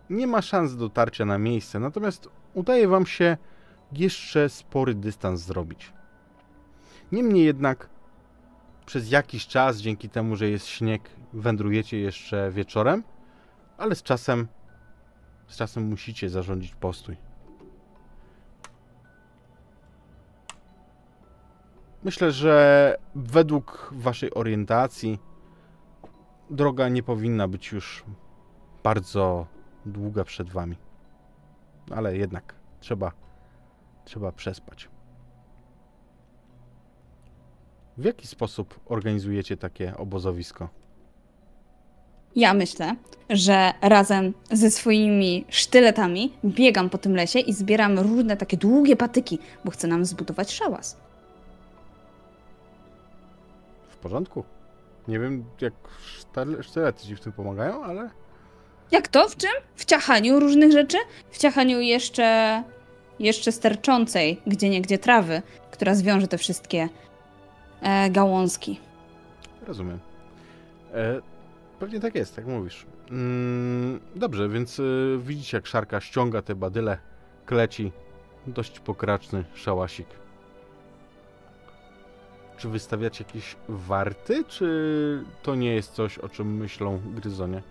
nie 0.09 0.27
ma 0.27 0.41
szans 0.41 0.75
dotarcia 0.75 1.25
na 1.25 1.37
miejsce, 1.37 1.79
natomiast 1.79 2.29
udaje 2.53 2.87
wam 2.87 3.05
się 3.05 3.37
jeszcze 3.91 4.49
spory 4.49 4.95
dystans 4.95 5.41
zrobić. 5.41 5.93
Niemniej 7.11 7.45
jednak 7.45 7.89
przez 8.85 9.11
jakiś 9.11 9.47
czas, 9.47 9.77
dzięki 9.77 10.09
temu, 10.09 10.35
że 10.35 10.49
jest 10.49 10.67
śnieg, 10.67 11.09
wędrujecie 11.33 11.99
jeszcze 11.99 12.51
wieczorem, 12.51 13.03
ale 13.77 13.95
z 13.95 14.03
czasem, 14.03 14.47
z 15.47 15.57
czasem 15.57 15.83
musicie 15.83 16.29
zarządzić 16.29 16.75
postój. 16.75 17.17
Myślę, 22.03 22.31
że 22.31 22.97
według 23.15 23.89
waszej 23.91 24.33
orientacji 24.33 25.19
droga 26.49 26.89
nie 26.89 27.03
powinna 27.03 27.47
być 27.47 27.71
już 27.71 28.03
bardzo 28.83 29.47
długa 29.85 30.23
przed 30.23 30.49
wami. 30.49 30.75
Ale 31.91 32.17
jednak 32.17 32.55
trzeba, 32.79 33.11
trzeba 34.05 34.31
przespać. 34.31 34.89
W 37.97 38.03
jaki 38.03 38.27
sposób 38.27 38.79
organizujecie 38.85 39.57
takie 39.57 39.97
obozowisko? 39.97 40.69
Ja 42.35 42.53
myślę, 42.53 42.95
że 43.29 43.73
razem 43.81 44.33
ze 44.51 44.71
swoimi 44.71 45.45
sztyletami 45.49 46.33
biegam 46.45 46.89
po 46.89 46.97
tym 46.97 47.15
lesie 47.15 47.39
i 47.39 47.53
zbieram 47.53 47.99
różne 47.99 48.37
takie 48.37 48.57
długie 48.57 48.95
patyki, 48.95 49.39
bo 49.65 49.71
chcę 49.71 49.87
nam 49.87 50.05
zbudować 50.05 50.53
szałas. 50.53 50.97
W 53.89 53.97
porządku? 53.97 54.43
Nie 55.07 55.19
wiem, 55.19 55.45
jak 55.61 55.73
sztyle- 56.05 56.63
sztylety 56.63 57.03
ci 57.07 57.15
w 57.15 57.19
tym 57.19 57.31
pomagają, 57.31 57.83
ale 57.83 58.09
Jak 58.91 59.07
to? 59.07 59.29
W 59.29 59.37
czym? 59.37 59.49
W 59.75 59.85
ciachaniu 59.85 60.39
różnych 60.39 60.71
rzeczy? 60.71 60.97
W 61.31 61.37
ciachaniu 61.37 61.79
jeszcze, 61.79 62.63
jeszcze 63.19 63.51
sterczącej 63.51 64.41
gdzie 64.47 64.69
niegdzie 64.69 64.97
trawy, 64.97 65.41
która 65.71 65.95
zwiąże 65.95 66.27
te 66.27 66.37
wszystkie 66.37 66.89
e, 67.81 68.09
gałązki. 68.09 68.79
rozumiem. 69.67 69.99
E, 70.93 71.21
pewnie 71.79 71.99
tak 71.99 72.15
jest, 72.15 72.37
jak 72.37 72.45
mówisz. 72.45 72.85
Mm, 73.11 73.99
dobrze, 74.15 74.49
więc 74.49 74.79
y, 74.79 75.19
widzicie 75.23 75.57
jak 75.57 75.67
szarka 75.67 76.01
ściąga 76.01 76.41
te 76.41 76.55
badyle, 76.55 76.97
kleci. 77.45 77.91
Dość 78.47 78.79
pokraczny 78.79 79.43
szałasik. 79.53 80.07
Czy 82.57 82.69
wystawiacie 82.69 83.23
jakieś 83.27 83.55
warty, 83.69 84.43
czy 84.47 85.23
to 85.43 85.55
nie 85.55 85.75
jest 85.75 85.93
coś, 85.93 86.17
o 86.17 86.29
czym 86.29 86.57
myślą 86.57 86.99
gryzonie? 87.05 87.61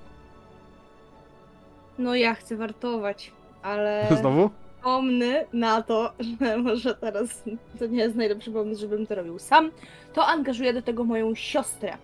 No 1.99 2.15
ja 2.15 2.35
chcę 2.35 2.57
wartować, 2.57 3.33
ale 3.63 4.07
Znowu? 4.21 4.51
pomny 4.83 5.47
na 5.53 5.83
to, 5.83 6.13
że 6.41 6.57
może 6.59 6.95
teraz 6.95 7.43
to 7.79 7.87
nie 7.87 7.99
jest 7.99 8.17
najlepszy 8.17 8.51
pomysł, 8.51 8.81
żebym 8.81 9.07
to 9.07 9.15
robił 9.15 9.39
sam, 9.39 9.71
to 10.15 10.27
angażuję 10.27 10.73
do 10.73 10.83
tego 10.83 11.05
moją 11.05 11.35
siostrę 11.35 11.97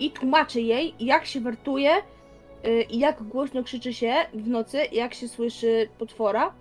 i 0.00 0.10
tłumaczę 0.10 0.60
jej, 0.60 0.94
jak 1.00 1.26
się 1.26 1.40
wartuje 1.40 1.90
y, 2.66 2.82
i 2.82 2.98
jak 2.98 3.22
głośno 3.22 3.62
krzyczy 3.62 3.94
się 3.94 4.14
w 4.34 4.48
nocy, 4.48 4.78
jak 4.92 5.14
się 5.14 5.28
słyszy 5.28 5.88
potwora. 5.98 6.52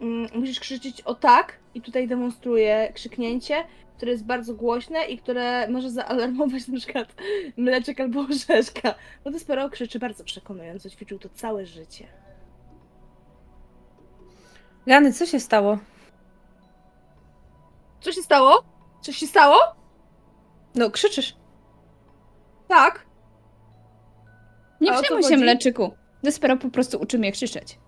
Mm, 0.00 0.28
Musisz 0.34 0.60
krzyczeć 0.60 1.00
o 1.02 1.14
tak 1.14 1.56
i 1.74 1.80
tutaj 1.80 2.08
demonstruję 2.08 2.92
krzyknięcie, 2.94 3.54
które 4.00 4.12
jest 4.12 4.24
bardzo 4.24 4.54
głośne 4.54 5.04
i 5.04 5.18
które 5.18 5.68
może 5.68 5.90
zaalarmować 5.90 6.68
na 6.68 6.78
przykład 6.78 7.14
mleczek 7.56 8.00
albo 8.00 8.20
orzeszka. 8.30 8.94
Bo 9.24 9.30
Despero 9.30 9.70
krzyczy 9.70 9.98
bardzo 9.98 10.24
przekonująco, 10.24 10.90
ćwiczył 10.90 11.18
to 11.18 11.28
całe 11.28 11.66
życie. 11.66 12.06
Rany, 14.86 15.12
co 15.12 15.26
się 15.26 15.40
stało? 15.40 15.78
Co 18.00 18.12
się 18.12 18.22
stało? 18.22 18.64
Coś 19.00 19.16
się 19.16 19.26
stało? 19.26 19.56
No, 20.74 20.90
krzyczysz. 20.90 21.36
Tak. 22.68 23.06
Nie 24.80 24.92
A 24.92 25.02
przejmuj 25.02 25.22
się, 25.22 25.28
chodzi? 25.28 25.42
mleczyku. 25.42 25.90
Despero 26.22 26.56
po 26.56 26.70
prostu 26.70 26.98
uczy 27.00 27.18
mnie 27.18 27.32
krzyczeć. 27.32 27.78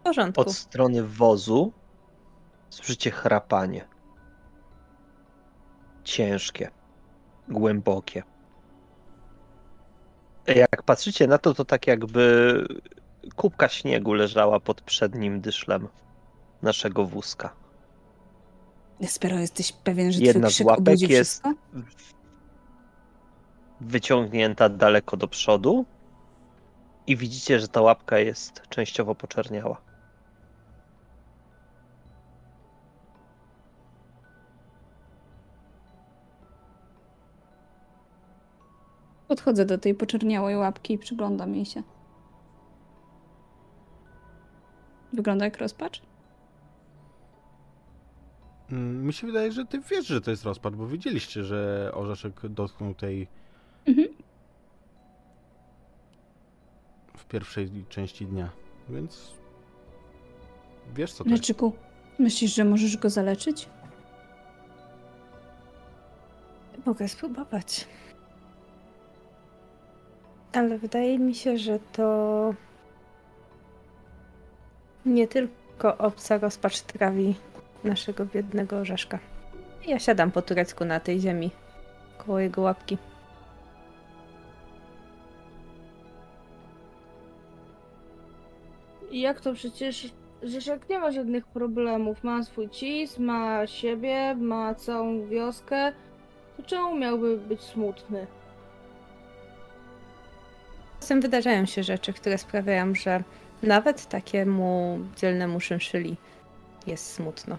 W 0.00 0.02
porządku. 0.02 0.40
Od 0.40 0.52
strony 0.52 1.02
wozu 1.02 1.72
słyszycie 2.74 3.10
chrapanie. 3.10 3.84
Ciężkie, 6.04 6.70
głębokie. 7.48 8.22
Jak 10.46 10.82
patrzycie 10.82 11.26
na 11.26 11.38
to, 11.38 11.54
to 11.54 11.64
tak 11.64 11.86
jakby 11.86 12.54
kubka 13.36 13.68
śniegu 13.68 14.12
leżała 14.14 14.60
pod 14.60 14.80
przednim 14.80 15.40
dyszlem 15.40 15.88
naszego 16.62 17.06
wózka. 17.06 17.52
Despero, 19.00 19.38
jesteś 19.38 19.72
pewien, 19.72 20.12
że 20.12 20.20
Jedna 20.20 20.48
twój 20.48 20.64
z 20.64 20.66
łapek 20.66 21.00
jest- 21.00 21.14
wszystko? 21.14 21.52
Wyciągnięta 23.80 24.68
daleko 24.68 25.16
do 25.16 25.28
przodu 25.28 25.84
i 27.06 27.16
widzicie, 27.16 27.60
że 27.60 27.68
ta 27.68 27.80
łapka 27.80 28.18
jest 28.18 28.62
częściowo 28.68 29.14
poczerniała. 29.14 29.80
Podchodzę 39.34 39.64
do 39.66 39.78
tej 39.78 39.94
poczerniałej 39.94 40.56
łapki 40.56 40.94
i 40.94 40.98
przyglądam 40.98 41.54
jej 41.54 41.64
się. 41.64 41.82
Wygląda 45.12 45.44
jak 45.44 45.58
rozpacz? 45.58 46.02
Mm, 48.70 49.06
Mi 49.06 49.12
się 49.12 49.26
wydaje, 49.26 49.52
że 49.52 49.64
ty 49.66 49.80
wiesz, 49.90 50.06
że 50.06 50.20
to 50.20 50.30
jest 50.30 50.44
rozpad, 50.44 50.76
bo 50.76 50.86
widzieliście, 50.86 51.44
że 51.44 51.90
orzeszek 51.94 52.48
dotknął 52.48 52.94
tej 52.94 53.28
Mhm. 53.86 54.08
w 57.16 57.24
pierwszej 57.24 57.84
części 57.88 58.26
dnia, 58.26 58.50
więc 58.88 59.32
wiesz 60.94 61.12
co 61.12 61.24
to 61.24 61.30
jest. 61.30 61.40
Mleczyku, 61.40 61.72
myślisz, 62.18 62.54
że 62.54 62.64
możesz 62.64 62.96
go 62.96 63.10
zaleczyć? 63.10 63.68
Mogę 66.86 67.08
spróbować. 67.08 67.86
Ale 70.54 70.78
wydaje 70.78 71.18
mi 71.18 71.34
się, 71.34 71.58
że 71.58 71.78
to 71.92 72.54
nie 75.06 75.28
tylko 75.28 75.98
obca 75.98 76.38
rozpacz 76.38 76.80
trawi 76.80 77.34
naszego 77.84 78.26
biednego 78.26 78.76
orzeszka. 78.76 79.18
Ja 79.86 79.98
siadam 79.98 80.30
po 80.30 80.42
turecku 80.42 80.84
na 80.84 81.00
tej 81.00 81.20
ziemi, 81.20 81.50
koło 82.18 82.38
jego 82.38 82.62
łapki. 82.62 82.98
Jak 89.10 89.40
to 89.40 89.54
przecież 89.54 90.12
Rzeszek 90.42 90.88
nie 90.88 90.98
ma 90.98 91.10
żadnych 91.10 91.46
problemów. 91.46 92.24
Ma 92.24 92.42
swój 92.42 92.70
cis, 92.70 93.18
ma 93.18 93.66
siebie, 93.66 94.34
ma 94.34 94.74
całą 94.74 95.26
wioskę. 95.26 95.92
To 96.56 96.62
czemu 96.62 96.96
miałby 96.96 97.38
być 97.38 97.60
smutny? 97.62 98.26
Czasem 101.04 101.20
wydarzają 101.20 101.66
się 101.66 101.82
rzeczy, 101.82 102.12
które 102.12 102.38
sprawiają, 102.38 102.94
że 102.94 103.22
nawet 103.62 104.06
takiemu 104.06 104.98
dzielnemu 105.16 105.60
szynszyli 105.60 106.16
jest 106.86 107.12
smutno. 107.12 107.58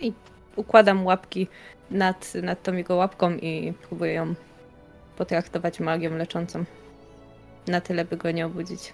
I 0.00 0.12
układam 0.56 1.06
łapki 1.06 1.48
nad, 1.90 2.34
nad 2.34 2.62
tą 2.62 2.72
jego 2.72 2.96
łapką 2.96 3.30
i 3.36 3.72
próbuję 3.88 4.12
ją 4.12 4.34
potraktować 5.16 5.80
magią 5.80 6.16
leczącą. 6.16 6.64
Na 7.66 7.80
tyle, 7.80 8.04
by 8.04 8.16
go 8.16 8.30
nie 8.30 8.46
obudzić. 8.46 8.92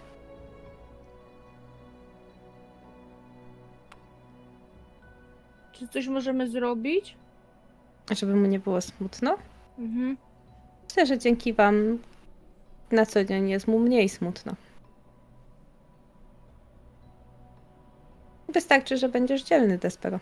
Czy 5.72 5.88
coś 5.88 6.08
możemy 6.08 6.50
zrobić? 6.50 7.16
Żeby 8.10 8.34
mu 8.34 8.46
nie 8.46 8.58
było 8.58 8.80
smutno. 8.80 9.38
Mhm. 9.78 10.16
Myślę, 10.88 11.06
że 11.06 11.18
dzięki 11.18 11.52
wam 11.52 11.98
na 12.90 13.06
co 13.06 13.24
dzień 13.24 13.48
jest 13.48 13.68
mu 13.68 13.78
mniej 13.78 14.08
smutno. 14.08 14.52
Wystarczy, 18.48 18.96
że 18.96 19.08
będziesz 19.08 19.42
dzielny, 19.42 19.78
Despero. 19.78 20.20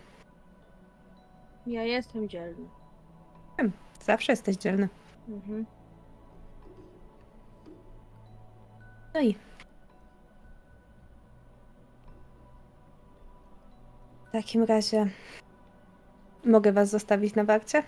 Ja 1.67 1.83
jestem 1.83 2.29
dzielny. 2.29 2.69
Zawsze 4.05 4.33
jesteś 4.33 4.57
dzielny. 4.57 4.89
Mhm. 5.29 5.67
No 9.15 9.21
i. 9.21 9.35
W 14.29 14.33
takim 14.33 14.63
razie. 14.63 15.07
Mogę 16.45 16.73
was 16.73 16.91
zostawić 16.91 17.35
na 17.35 17.45
warcie? 17.45 17.83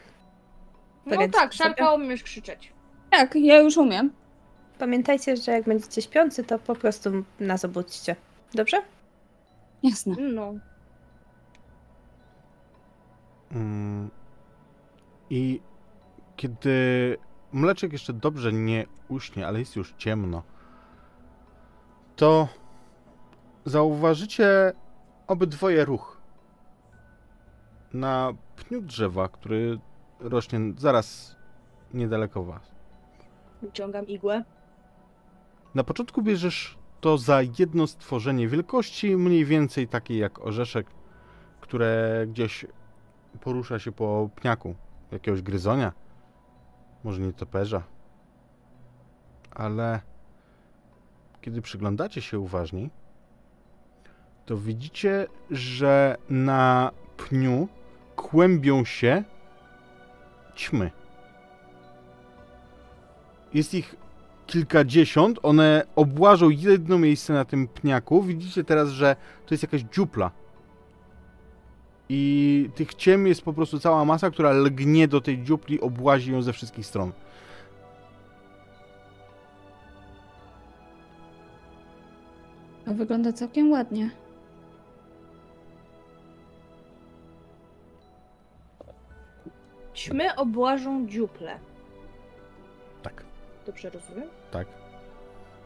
No 1.06 1.16
tak, 1.16 1.30
sobie? 1.32 1.52
Szarka 1.52 1.94
umiesz 1.94 2.22
krzyczeć. 2.22 2.72
Tak, 3.10 3.34
ja 3.34 3.58
już 3.58 3.76
umiem. 3.76 4.12
Pamiętajcie, 4.78 5.36
że 5.36 5.52
jak 5.52 5.64
będziecie 5.64 6.02
śpiący, 6.02 6.44
to 6.44 6.58
po 6.58 6.74
prostu 6.74 7.10
nas 7.40 7.64
obudźcie. 7.64 8.16
Dobrze? 8.54 8.82
Jasne. 9.82 10.16
No. 10.18 10.54
Mm. 13.52 14.10
I 15.30 15.60
kiedy 16.36 17.16
mleczek 17.52 17.92
jeszcze 17.92 18.12
dobrze 18.12 18.52
nie 18.52 18.86
uśnie, 19.08 19.46
ale 19.46 19.58
jest 19.58 19.76
już 19.76 19.94
ciemno, 19.98 20.42
to 22.16 22.48
zauważycie 23.64 24.72
obydwoje 25.26 25.84
ruch 25.84 26.20
na 27.92 28.32
pniu 28.56 28.80
drzewa, 28.80 29.28
który 29.28 29.78
rośnie 30.20 30.60
zaraz 30.78 31.36
niedaleko 31.94 32.44
was. 32.44 32.62
Wyciągam 33.62 34.06
igłę. 34.06 34.44
Na 35.76 35.84
początku 35.84 36.22
bierzesz 36.22 36.78
to 37.00 37.18
za 37.18 37.42
jedno 37.58 37.86
stworzenie 37.86 38.48
wielkości 38.48 39.16
mniej 39.16 39.44
więcej 39.44 39.88
takiej 39.88 40.18
jak 40.18 40.38
orzeszek, 40.38 40.86
które 41.60 42.24
gdzieś 42.28 42.66
porusza 43.40 43.78
się 43.78 43.92
po 43.92 44.30
pniaku 44.36 44.74
jakiegoś 45.12 45.42
gryzonia, 45.42 45.92
może 47.04 47.20
nie 47.20 47.32
toperza. 47.32 47.82
Ale 49.50 50.00
kiedy 51.40 51.62
przyglądacie 51.62 52.22
się 52.22 52.38
uważniej, 52.38 52.90
to 54.46 54.56
widzicie, 54.56 55.26
że 55.50 56.16
na 56.30 56.90
pniu 57.16 57.68
kłębią 58.16 58.84
się 58.84 59.24
ćmy. 60.54 60.90
Jest 63.54 63.74
ich 63.74 64.05
kilkadziesiąt, 64.46 65.38
one 65.42 65.86
obłażą 65.96 66.50
jedno 66.50 66.98
miejsce 66.98 67.32
na 67.32 67.44
tym 67.44 67.68
pniaku. 67.68 68.22
Widzicie 68.22 68.64
teraz, 68.64 68.88
że 68.88 69.16
to 69.46 69.54
jest 69.54 69.62
jakaś 69.62 69.80
dziupla. 69.80 70.30
I 72.08 72.70
tych 72.74 72.94
ciem 72.94 73.26
jest 73.26 73.42
po 73.42 73.52
prostu 73.52 73.78
cała 73.78 74.04
masa, 74.04 74.30
która 74.30 74.50
lgnie 74.52 75.08
do 75.08 75.20
tej 75.20 75.42
dziupli, 75.42 75.80
obłazi 75.80 76.32
ją 76.32 76.42
ze 76.42 76.52
wszystkich 76.52 76.86
stron. 76.86 77.12
To 82.84 82.94
wygląda 82.94 83.32
całkiem 83.32 83.70
ładnie. 83.70 84.10
Ćmy 89.94 90.34
obłażą 90.36 91.06
dziuple. 91.06 91.58
Tak, 93.66 93.74
Dobrze 93.74 93.90
rozumiem? 93.90 94.28
tak. 94.50 94.66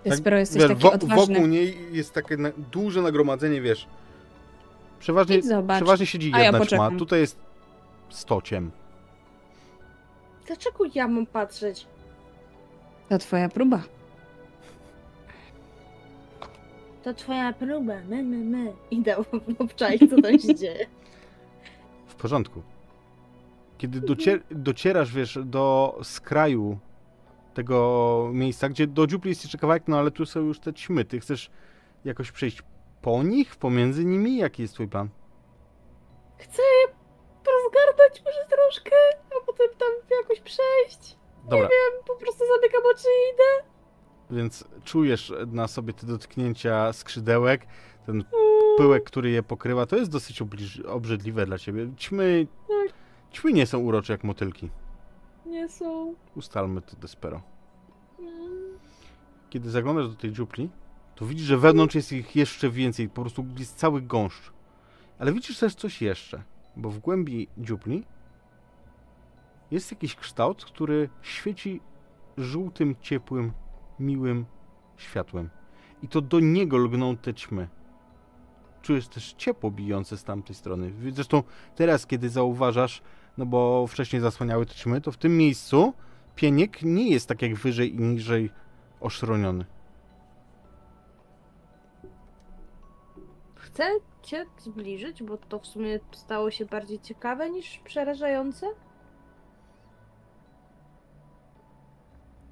Despero 0.04 0.38
jesteś 0.38 0.58
wiesz, 0.62 0.68
taki 0.68 0.82
wo- 0.82 0.92
odważny. 0.92 1.34
Wokół 1.34 1.46
niej 1.46 1.76
jest 1.92 2.12
takie 2.14 2.36
na, 2.36 2.50
duże 2.72 3.02
nagromadzenie, 3.02 3.60
wiesz. 3.60 3.86
Przeważnie, 5.00 5.38
Idź 5.38 5.46
zobacz. 5.46 5.76
przeważnie 5.76 6.06
siedzi 6.06 6.30
A 6.34 6.38
ja 6.38 6.44
jedna 6.44 6.66
ćma, 6.66 6.90
tutaj 6.98 7.20
jest 7.20 7.38
sto 8.10 8.42
ciem. 8.42 8.70
Dlaczego 10.46 10.84
ja 10.94 11.08
mam 11.08 11.26
patrzeć? 11.26 11.86
To 13.08 13.18
twoja 13.18 13.48
próba. 13.48 13.82
To 17.02 17.14
twoja 17.14 17.52
próba, 17.52 17.94
my, 18.08 18.22
my, 18.22 18.36
my. 18.36 18.72
Idę 18.90 19.16
obczaić, 19.58 20.10
co 20.10 20.22
tam 20.22 20.38
się 20.38 20.54
dzieje. 20.54 20.86
W 22.06 22.14
porządku. 22.14 22.62
Kiedy 23.78 24.00
docier 24.00 24.40
docierasz, 24.50 25.12
wiesz, 25.14 25.38
do 25.44 25.98
skraju 26.02 26.78
tego 27.54 28.28
miejsca, 28.32 28.68
gdzie 28.68 28.86
do 28.86 29.06
dziupli 29.06 29.28
jest 29.28 29.42
jeszcze 29.44 29.58
kawałek, 29.58 29.82
no 29.88 29.98
ale 29.98 30.10
tu 30.10 30.26
są 30.26 30.40
już 30.40 30.60
te 30.60 30.72
ćmy. 30.74 31.04
Ty 31.04 31.20
chcesz 31.20 31.50
jakoś 32.04 32.32
przejść 32.32 32.62
po 33.02 33.22
nich, 33.22 33.56
pomiędzy 33.56 34.04
nimi? 34.04 34.36
Jaki 34.36 34.62
jest 34.62 34.74
twój 34.74 34.88
plan? 34.88 35.08
Chcę 36.38 36.62
je 36.62 36.92
rozgarnąć 37.46 38.22
może 38.24 38.46
troszkę, 38.50 38.96
a 39.36 39.46
potem 39.46 39.66
tam 39.78 40.18
jakoś 40.22 40.40
przejść. 40.40 41.16
Dobra, 41.48 41.68
Po 42.06 42.14
prostu 42.16 42.44
zamykam 42.54 42.82
oczy 42.94 43.08
i 43.08 43.34
idę. 43.34 43.70
więc 44.30 44.64
czujesz 44.84 45.32
na 45.46 45.68
sobie 45.68 45.92
te 45.92 46.06
dotknięcia 46.06 46.92
skrzydełek, 46.92 47.66
ten 48.06 48.24
pyłek, 48.76 49.04
który 49.04 49.30
je 49.30 49.42
pokrywa, 49.42 49.86
to 49.86 49.96
jest 49.96 50.10
dosyć 50.10 50.42
obrzydliwe 50.88 51.46
dla 51.46 51.58
ciebie. 51.58 51.90
Ćmy, 51.96 52.46
Tak. 52.68 52.92
ćmy 53.32 53.52
nie 53.52 53.66
są 53.66 53.78
urocze 53.78 54.12
jak 54.12 54.24
motylki. 54.24 54.70
Nie 55.50 55.68
są. 55.68 56.14
Ustalmy 56.36 56.82
to 56.82 56.96
despero. 56.96 57.42
Mm. 58.18 58.78
Kiedy 59.50 59.70
zaglądasz 59.70 60.08
do 60.08 60.14
tej 60.14 60.32
dziupli, 60.32 60.70
to 61.14 61.26
widzisz, 61.26 61.46
że 61.46 61.58
wewnątrz 61.58 61.94
jest 61.94 62.12
ich 62.12 62.36
jeszcze 62.36 62.70
więcej, 62.70 63.08
po 63.08 63.20
prostu 63.20 63.46
jest 63.58 63.76
cały 63.76 64.02
gąszcz. 64.02 64.52
Ale 65.18 65.32
widzisz 65.32 65.58
też 65.58 65.74
coś 65.74 66.02
jeszcze, 66.02 66.42
bo 66.76 66.90
w 66.90 66.98
głębi 66.98 67.48
dziupli 67.58 68.04
jest 69.70 69.90
jakiś 69.90 70.14
kształt, 70.14 70.64
który 70.64 71.08
świeci 71.22 71.80
żółtym, 72.38 72.96
ciepłym, 73.00 73.52
miłym 73.98 74.46
światłem. 74.96 75.50
I 76.02 76.08
to 76.08 76.20
do 76.20 76.40
niego 76.40 76.76
lgną 76.78 77.16
te 77.16 77.34
ćmy. 77.34 77.68
Czujesz 78.82 79.08
też 79.08 79.32
ciepło 79.32 79.70
bijące 79.70 80.16
z 80.16 80.24
tamtej 80.24 80.56
strony. 80.56 80.92
Zresztą 81.12 81.42
teraz, 81.76 82.06
kiedy 82.06 82.28
zauważasz, 82.28 83.02
no 83.40 83.46
bo 83.46 83.86
wcześniej 83.86 84.22
zasłaniały 84.22 84.66
te 84.66 84.74
ćmy, 84.74 85.00
to 85.00 85.12
w 85.12 85.16
tym 85.16 85.36
miejscu 85.36 85.94
pieniek 86.34 86.82
nie 86.82 87.10
jest 87.10 87.28
tak 87.28 87.42
jak 87.42 87.54
wyżej 87.54 87.94
i 87.94 87.98
niżej 87.98 88.50
oszroniony. 89.00 89.64
Chcę 93.54 93.84
cię 94.22 94.46
zbliżyć, 94.58 95.22
bo 95.22 95.36
to 95.36 95.58
w 95.58 95.66
sumie 95.66 96.00
stało 96.12 96.50
się 96.50 96.64
bardziej 96.64 97.00
ciekawe 97.00 97.50
niż 97.50 97.78
przerażające. 97.78 98.66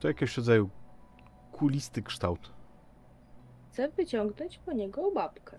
To 0.00 0.08
jakiegoś 0.08 0.36
rodzaju 0.36 0.70
kulisty 1.52 2.02
kształt. 2.02 2.52
Chcę 3.72 3.88
wyciągnąć 3.88 4.58
po 4.58 4.72
niego 4.72 5.10
babkę. 5.10 5.58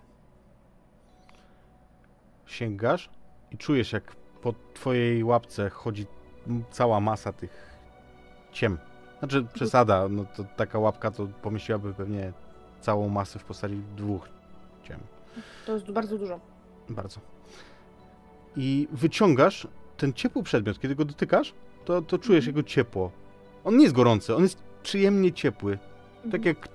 Sięgasz 2.46 3.10
i 3.50 3.58
czujesz, 3.58 3.92
jak 3.92 4.19
po 4.42 4.54
twojej 4.74 5.24
łapce 5.24 5.70
chodzi 5.70 6.06
cała 6.70 7.00
masa 7.00 7.32
tych 7.32 7.78
ciem. 8.52 8.78
Znaczy, 9.18 9.46
przesada, 9.54 10.08
no 10.08 10.24
to 10.36 10.44
taka 10.56 10.78
łapka 10.78 11.10
to 11.10 11.26
pomieściłaby 11.42 11.94
pewnie 11.94 12.32
całą 12.80 13.08
masę 13.08 13.38
w 13.38 13.44
postaci 13.44 13.80
dwóch 13.96 14.28
ciem. 14.82 15.00
To 15.66 15.72
jest 15.72 15.90
bardzo 15.90 16.18
dużo. 16.18 16.40
Bardzo. 16.88 17.20
I 18.56 18.88
wyciągasz 18.92 19.68
ten 19.96 20.12
ciepły 20.12 20.42
przedmiot. 20.42 20.80
Kiedy 20.80 20.94
go 20.94 21.04
dotykasz, 21.04 21.54
to, 21.84 22.02
to 22.02 22.18
czujesz 22.18 22.46
jego 22.46 22.62
ciepło. 22.62 23.10
On 23.64 23.76
nie 23.76 23.82
jest 23.82 23.94
gorący, 23.94 24.36
on 24.36 24.42
jest 24.42 24.62
przyjemnie 24.82 25.32
ciepły. 25.32 25.78
Tak 26.32 26.44
jak 26.44 26.68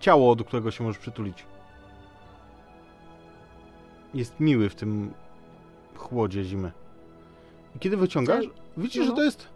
ciało, 0.00 0.36
do 0.36 0.44
którego 0.44 0.70
się 0.70 0.84
możesz 0.84 0.98
przytulić. 0.98 1.46
Jest 4.14 4.40
miły 4.40 4.68
w 4.68 4.74
tym 4.74 5.12
chłodzie 5.96 6.44
zimy. 6.44 6.72
I 7.76 7.78
kiedy 7.78 7.96
wyciągasz, 7.96 8.44
widzisz, 8.76 9.04
że 9.04 9.10
no. 9.10 9.16
to 9.16 9.22
jest 9.22 9.48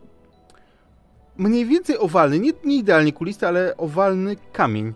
mniej 1.36 1.66
więcej 1.66 1.98
owalny, 1.98 2.38
nie, 2.38 2.52
nie 2.64 2.76
idealnie 2.76 3.12
kulisty, 3.12 3.46
ale 3.46 3.76
owalny 3.76 4.36
kamień. 4.52 4.92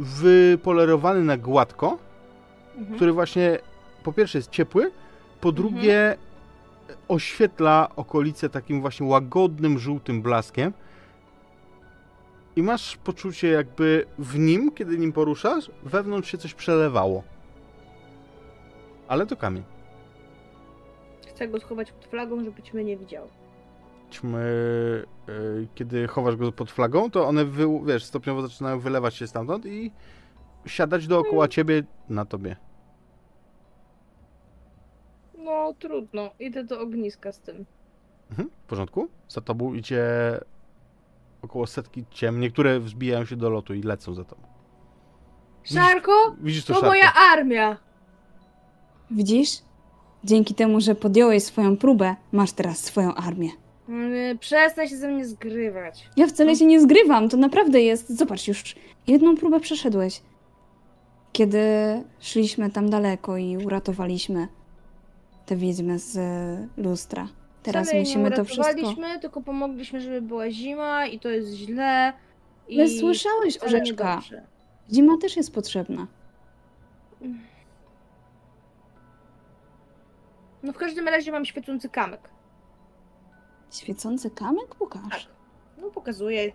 Wypolerowany 0.00 1.24
na 1.24 1.36
gładko, 1.36 1.98
Mhm. 2.76 2.96
który 2.96 3.12
właśnie 3.12 3.58
po 4.02 4.12
pierwsze 4.12 4.38
jest 4.38 4.50
ciepły, 4.50 4.90
po 5.40 5.52
drugie 5.52 6.16
oświetla 7.08 7.88
okolice 7.96 8.48
takim 8.48 8.80
właśnie 8.80 9.06
łagodnym, 9.06 9.78
żółtym 9.78 10.22
blaskiem. 10.22 10.72
I 12.56 12.62
masz 12.62 12.96
poczucie, 12.96 13.48
jakby 13.48 14.06
w 14.18 14.38
nim, 14.38 14.72
kiedy 14.72 14.98
nim 14.98 15.12
poruszasz, 15.12 15.70
wewnątrz 15.82 16.30
się 16.30 16.38
coś 16.38 16.54
przelewało. 16.54 17.22
Ale 19.08 19.26
to 19.26 19.36
kamień. 19.36 19.62
Chcę 21.38 21.48
go 21.48 21.60
schować 21.60 21.92
pod 21.92 22.04
flagą, 22.04 22.44
żeby 22.44 22.62
cię 22.62 22.84
nie 22.84 22.96
widział. 22.96 23.28
Ćmy, 24.10 24.38
y, 25.28 25.68
kiedy 25.74 26.08
chowasz 26.08 26.36
go 26.36 26.52
pod 26.52 26.70
flagą, 26.70 27.10
to 27.10 27.28
one, 27.28 27.44
wy, 27.44 27.66
wiesz, 27.86 28.04
stopniowo 28.04 28.42
zaczynają 28.42 28.80
wylewać 28.80 29.14
się 29.14 29.26
stamtąd 29.26 29.66
i 29.66 29.92
siadać 30.66 31.06
dookoła 31.06 31.48
ciebie 31.48 31.82
na 32.08 32.24
tobie. 32.24 32.56
No 35.38 35.74
trudno, 35.78 36.30
idę 36.38 36.64
do 36.64 36.80
ogniska 36.80 37.32
z 37.32 37.40
tym. 37.40 37.64
Mhm, 38.30 38.50
w 38.64 38.66
porządku. 38.66 39.08
Za 39.28 39.40
tobą 39.40 39.74
idzie 39.74 40.04
około 41.42 41.66
setki 41.66 42.04
ciem. 42.10 42.40
Niektóre 42.40 42.80
wzbijają 42.80 43.24
się 43.24 43.36
do 43.36 43.50
lotu 43.50 43.74
i 43.74 43.82
lecą 43.82 44.14
za 44.14 44.24
tobą. 44.24 44.42
Szarko, 45.62 46.36
Widzisz 46.40 46.64
to 46.64 46.80
to 46.80 46.86
moja 46.86 47.12
armia! 47.32 47.76
Widzisz? 49.10 49.67
Dzięki 50.24 50.54
temu, 50.54 50.80
że 50.80 50.94
podjąłeś 50.94 51.42
swoją 51.42 51.76
próbę, 51.76 52.16
masz 52.32 52.52
teraz 52.52 52.78
swoją 52.78 53.14
armię. 53.14 53.48
Mm, 53.88 54.38
Przestań 54.38 54.88
się 54.88 54.96
ze 54.96 55.08
mnie 55.08 55.26
zgrywać. 55.26 56.08
Ja 56.16 56.26
wcale 56.26 56.56
się 56.56 56.64
nie 56.64 56.80
zgrywam, 56.80 57.28
to 57.28 57.36
naprawdę 57.36 57.80
jest. 57.80 58.16
Zobacz, 58.18 58.48
już 58.48 58.76
jedną 59.06 59.36
próbę 59.36 59.60
przeszedłeś. 59.60 60.20
Kiedy 61.32 61.60
szliśmy 62.20 62.70
tam 62.70 62.90
daleko 62.90 63.36
i 63.36 63.56
uratowaliśmy 63.56 64.48
te 65.46 65.56
wiedźmy 65.56 65.98
z 65.98 66.16
e, 66.16 66.68
lustra. 66.82 67.28
Teraz 67.62 67.86
Wcale 67.86 67.98
jej 67.98 68.06
musimy 68.06 68.30
nie 68.30 68.36
to 68.36 68.44
wszystko. 68.44 68.66
uratowaliśmy, 68.72 69.20
tylko 69.20 69.40
pomogliśmy, 69.40 70.00
żeby 70.00 70.22
była 70.22 70.50
zima 70.50 71.06
i 71.06 71.20
to 71.20 71.28
jest 71.28 71.52
źle. 71.54 72.12
I 72.68 72.80
Ale 72.80 72.88
słyszałeś, 72.88 73.56
wcale 73.56 73.80
niedobrze. 73.80 74.42
Zima 74.92 75.16
też 75.20 75.36
jest 75.36 75.54
potrzebna. 75.54 76.06
No 80.68 80.74
w 80.74 80.76
każdym 80.76 81.08
razie 81.08 81.32
mam 81.32 81.44
świecący 81.44 81.88
kamyk. 81.88 82.20
Świecący 83.70 84.30
kamyk? 84.30 84.74
Pokaż. 84.74 85.02
Tak. 85.10 85.20
No 85.78 85.90
pokazuję. 85.90 86.52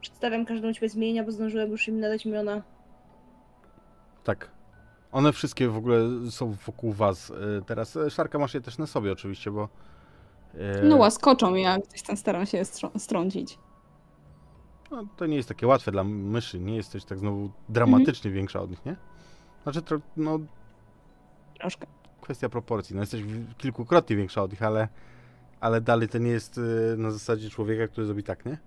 Przedstawiam 0.00 0.46
każdą 0.46 0.72
ćwię 0.72 0.88
zmienia, 0.88 1.24
bo 1.24 1.30
zdążyłem 1.32 1.70
już 1.70 1.88
im 1.88 2.00
nadać 2.00 2.26
imiona. 2.26 2.62
Tak. 4.24 4.50
One 5.12 5.32
wszystkie 5.32 5.68
w 5.68 5.76
ogóle 5.76 5.98
są 6.30 6.52
wokół 6.66 6.92
was. 6.92 7.30
y, 7.30 7.34
Teraz 7.66 7.96
E, 7.96 8.10
szarka 8.10 8.38
masz 8.38 8.54
je 8.54 8.60
też 8.60 8.78
na 8.78 8.86
sobie 8.86 9.12
oczywiście, 9.12 9.50
bo... 9.50 9.68
e, 10.54 10.82
No 10.82 10.96
łaskoczą, 10.96 11.54
ja 11.54 11.78
gdzieś 11.78 12.02
tam 12.02 12.16
staram 12.16 12.46
się 12.46 12.58
strą- 12.64 12.98
strącić. 12.98 13.58
no, 14.90 15.02
to 15.16 15.26
nie 15.26 15.36
jest 15.36 15.48
takie 15.48 15.66
łatwe 15.66 15.92
dla 15.92 16.04
myszy. 16.04 16.60
Nie 16.60 16.76
jesteś 16.76 17.04
tak 17.04 17.18
znowu 17.18 17.50
dramatycznie 17.68 18.30
większa 18.30 18.60
od 18.60 18.70
nich, 18.70 18.84
nie? 18.86 18.96
Znaczy, 19.62 19.82
to, 19.82 19.96
no, 20.16 20.38
Troszkę. 21.58 21.86
Kwestia 22.20 22.48
proporcji. 22.48 22.96
No, 22.96 23.02
jesteś 23.02 23.22
kilkukrotnie 23.58 24.16
większa 24.16 24.42
od 24.42 24.50
nich, 24.50 24.62
ale, 24.62 24.88
ale 25.60 25.80
dalej 25.80 26.08
to 26.08 26.18
nie 26.18 26.30
jest 26.30 26.58
y, 26.58 26.94
na 26.96 27.10
zasadzie 27.10 27.50
człowieka, 27.50 27.88
który 27.88 28.06
zrobi 28.06 28.22
tak, 28.22 28.46
nie? 28.46 28.58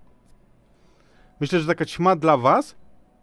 Myślę, 1.40 1.60
że 1.60 1.66
taka 1.66 1.84
ćma 1.84 2.16
dla 2.16 2.36
was 2.36 2.74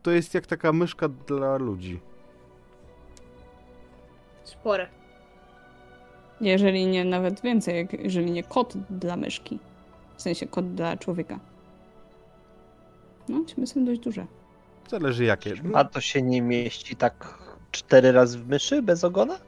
to 0.04 0.12
jest 0.12 0.34
jak 0.34 0.48
taka 0.48 0.74
myszka 0.74 1.10
dla 1.10 1.58
ludzi. 1.58 2.00
Spore. 4.44 4.88
Jeżeli 6.42 6.86
nie 6.86 7.06
nawet 7.06 7.42
więcej, 7.42 7.88
jeżeli 8.00 8.32
nie 8.32 8.44
kot 8.44 8.74
dla 8.90 9.16
myszki. 9.16 9.60
W 10.18 10.22
sensie 10.22 10.48
kot 10.48 10.74
dla 10.74 10.98
człowieka. 10.98 11.40
No, 13.30 13.46
ćmy 13.46 13.68
są 13.68 13.86
dość 13.86 14.00
duże. 14.00 14.26
Zależy 14.90 15.24
jakie. 15.24 15.54
A 15.74 15.84
to 15.84 16.02
się 16.02 16.22
nie 16.22 16.42
mieści 16.42 16.96
tak 16.96 17.40
cztery 17.72 18.12
razy 18.12 18.40
w 18.40 18.48
myszy 18.48 18.82
bez 18.82 19.04
ogona? 19.04 19.40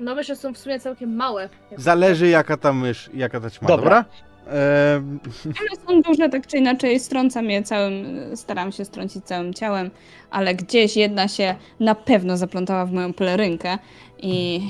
No 0.00 0.14
myszy 0.14 0.36
są 0.36 0.54
w 0.54 0.58
sumie 0.58 0.80
całkiem 0.80 1.16
małe. 1.16 1.48
Zależy 1.76 2.28
jaka 2.28 2.56
ta 2.56 2.72
mysz, 2.72 3.10
jaka 3.14 3.40
ta 3.40 3.50
ćma, 3.50 3.68
dobra? 3.68 4.04
Dobra. 4.04 4.32
Em, 4.46 5.20
Ale 5.60 5.68
są 5.86 6.02
duże, 6.02 6.28
tak 6.28 6.46
czy 6.46 6.58
inaczej 6.58 7.00
strącam 7.00 7.50
je 7.50 7.62
całym, 7.62 8.04
staram 8.36 8.72
się 8.72 8.84
strącić 8.84 9.24
całym 9.24 9.54
ciałem, 9.54 9.90
ale 10.30 10.54
gdzieś 10.54 10.96
jedna 10.96 11.28
się 11.28 11.54
na 11.80 11.94
pewno 11.94 12.36
zaplątała 12.36 12.86
w 12.86 12.92
moją 12.92 13.12
pelerynkę 13.12 13.78
i 14.18 14.60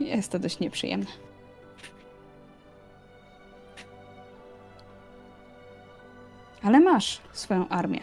jest 0.00 0.32
to 0.32 0.38
dość 0.38 0.60
nieprzyjemne. 0.60 1.06
Ale 6.62 6.80
masz 6.80 7.20
swoją 7.32 7.68
armię. 7.68 8.00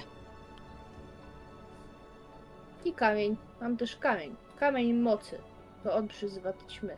I 2.86 2.94
kamień. 2.94 3.38
Mam 3.62 3.78
też 3.78 3.96
kamień. 3.96 4.36
Kamień 4.60 4.94
mocy. 4.94 5.38
To 5.84 5.96
on 5.96 6.08
przyzywa 6.08 6.54
te 6.54 6.66
ćmy. 6.66 6.98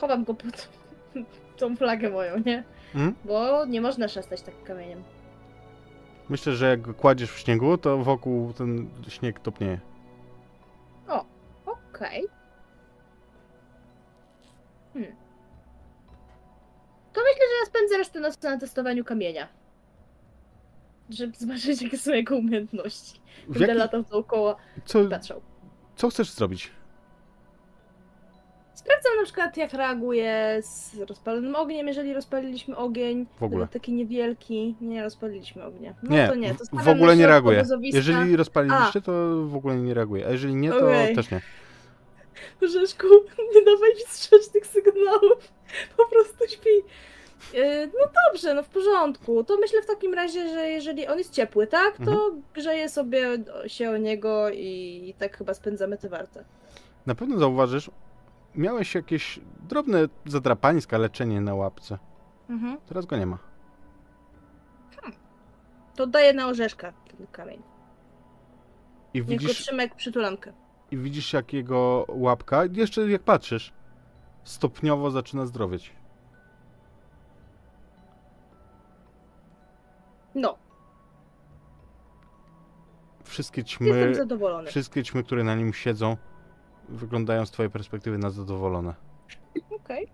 Chowam 0.00 0.24
go 0.24 0.34
pod 0.34 0.68
tą 1.58 1.76
flagę 1.76 2.10
moją, 2.10 2.38
nie? 2.46 2.64
Mhm. 2.94 3.14
Bo 3.24 3.64
nie 3.66 3.80
można 3.80 4.08
szastać 4.08 4.42
tak 4.42 4.62
kamieniem. 4.64 5.02
myślę, 6.28 6.52
że 6.52 6.68
jak 6.68 6.80
go 6.80 6.94
kładziesz 6.94 7.32
w 7.32 7.38
śniegu, 7.38 7.78
to 7.78 7.98
wokół 7.98 8.52
ten 8.52 8.88
śnieg 9.08 9.40
topnieje. 9.40 9.80
Okej. 11.66 12.28
Hmm. 14.92 15.12
To 17.12 17.20
myślę, 17.20 17.46
że 17.50 17.56
ja 17.60 17.66
spędzę 17.66 17.98
resztę 17.98 18.20
nocy 18.20 18.38
na 18.42 18.58
testowaniu 18.58 19.04
kamienia. 19.04 19.48
Żeby 21.10 21.36
zobaczyć, 21.36 21.82
jakie 21.82 21.98
są 21.98 22.12
jego 22.12 22.36
umiejętności. 22.36 23.20
Będę 23.48 23.66
jaki, 23.66 23.78
latał 23.78 24.02
dookoła 24.02 24.56
co, 24.84 25.02
i 25.02 25.08
patrzał. 25.08 25.40
Co 26.02 26.08
chcesz 26.08 26.30
zrobić? 26.30 26.70
Sprawdzam 28.74 29.12
na 29.16 29.24
przykład, 29.24 29.56
jak 29.56 29.72
reaguje 29.72 30.58
z 30.62 30.96
rozpalonym 31.08 31.54
ogniem, 31.56 31.86
jeżeli 31.88 32.14
rozpaliliśmy 32.14 32.76
ogień. 32.76 33.26
W 33.40 33.42
ogóle. 33.42 33.68
Taki 33.68 33.92
niewielki. 33.92 34.74
Nie 34.80 35.02
rozpaliliśmy 35.02 35.64
ognia. 35.64 35.94
No 36.02 36.10
nie, 36.16 36.28
to 36.28 36.34
nie. 36.34 36.54
To 36.54 36.64
w- 36.72 36.88
ogóle 36.88 37.16
nie 37.16 37.22
środku 37.22 37.30
reaguje. 37.30 37.58
obozowiska. 37.58 37.96
Jeżeli 37.96 38.36
rozpaliliście, 38.36 39.00
to 39.00 39.12
w 39.46 39.56
ogóle 39.56 39.76
nie 39.76 39.94
reaguje. 39.94 40.26
A 40.26 40.30
jeżeli 40.30 40.54
nie, 40.54 40.70
to 40.70 40.76
Okej. 40.88 41.14
też 41.16 41.30
nie. 41.30 41.40
Rzeszku, 42.62 43.06
nie 43.54 43.62
dawaj 43.64 43.94
mi 43.94 44.00
sprzecznych 44.08 44.66
sygnałów. 44.66 45.52
Po 45.96 46.06
prostu 46.06 46.48
śpi. 46.48 46.70
Yy, 47.54 47.86
No 47.86 48.06
dobrze, 48.26 48.54
no 48.54 48.62
w 48.62 48.68
porządku. 48.68 49.44
To 49.44 49.56
myślę 49.56 49.82
w 49.82 49.86
takim 49.86 50.14
razie, 50.14 50.48
że 50.48 50.68
jeżeli 50.68 51.06
on 51.06 51.18
jest 51.18 51.32
ciepły, 51.32 51.66
tak? 51.66 51.96
To 51.96 52.02
Mhm. 52.12 52.42
grzeje 52.54 52.88
sobie 52.88 53.28
się 53.66 53.90
o 53.90 53.96
niego 53.96 54.50
i 54.50 55.14
tak 55.18 55.36
chyba 55.36 55.54
spędzamy 55.54 55.98
tę 55.98 56.08
wartę. 56.08 56.44
Na 57.06 57.14
pewno 57.14 57.38
zauważysz, 57.38 57.90
miałeś 58.54 58.94
jakieś 58.94 59.40
drobne 59.68 60.08
zadrapaniska, 60.26 60.98
leczenie 60.98 61.40
na 61.40 61.54
łapce. 61.54 61.98
Mhm. 62.50 62.78
Teraz 62.88 63.06
go 63.06 63.16
nie 63.16 63.26
ma. 63.26 63.38
To 65.96 66.06
daję 66.06 66.32
na 66.32 66.46
orzeszka 66.48 66.92
ten 67.18 67.26
kamień. 67.26 67.62
I 69.14 69.18
Niech 69.18 69.24
go 69.26 69.30
widzisz, 69.30 69.58
trzyma 69.62 69.82
jak 69.82 69.94
przytulankę. 69.94 70.52
i 70.90 70.96
widzisz 70.96 71.32
jak 71.32 71.52
jego 71.52 72.04
łapka, 72.08 72.62
jeszcze 72.72 73.10
jak 73.10 73.22
patrzysz, 73.22 73.72
stopniowo 74.44 75.10
zaczyna 75.10 75.46
zdrowieć. 75.46 75.92
No, 80.34 80.58
Wszystkie 83.24 83.60
jestem 83.62 83.78
ćmy, 83.88 84.14
zadowolony. 84.14 84.68
wszystkie 84.68 85.02
ćmy, 85.02 85.22
które 85.24 85.44
na 85.44 85.54
nim 85.54 85.72
siedzą, 85.72 86.16
wyglądają 86.88 87.46
z 87.46 87.50
twojej 87.50 87.70
perspektywy 87.70 88.18
na 88.18 88.30
zadowolone. 88.30 88.94
Okej. 89.70 90.08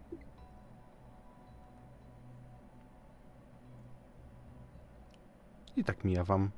I 5.77 5.85
tak 5.85 6.05
mija 6.05 6.25
wam 6.25 6.51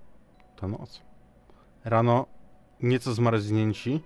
ta 0.57 0.69
noc. 0.69 1.03
Rano 1.85 2.27
nieco 2.82 3.15
zmarznięci 3.15 4.01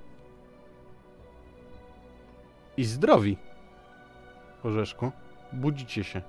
i 2.77 2.85
zdrowi. 2.85 3.37
Orzeszku, 4.63 5.13
budzicie 5.53 6.05
się. 6.05 6.23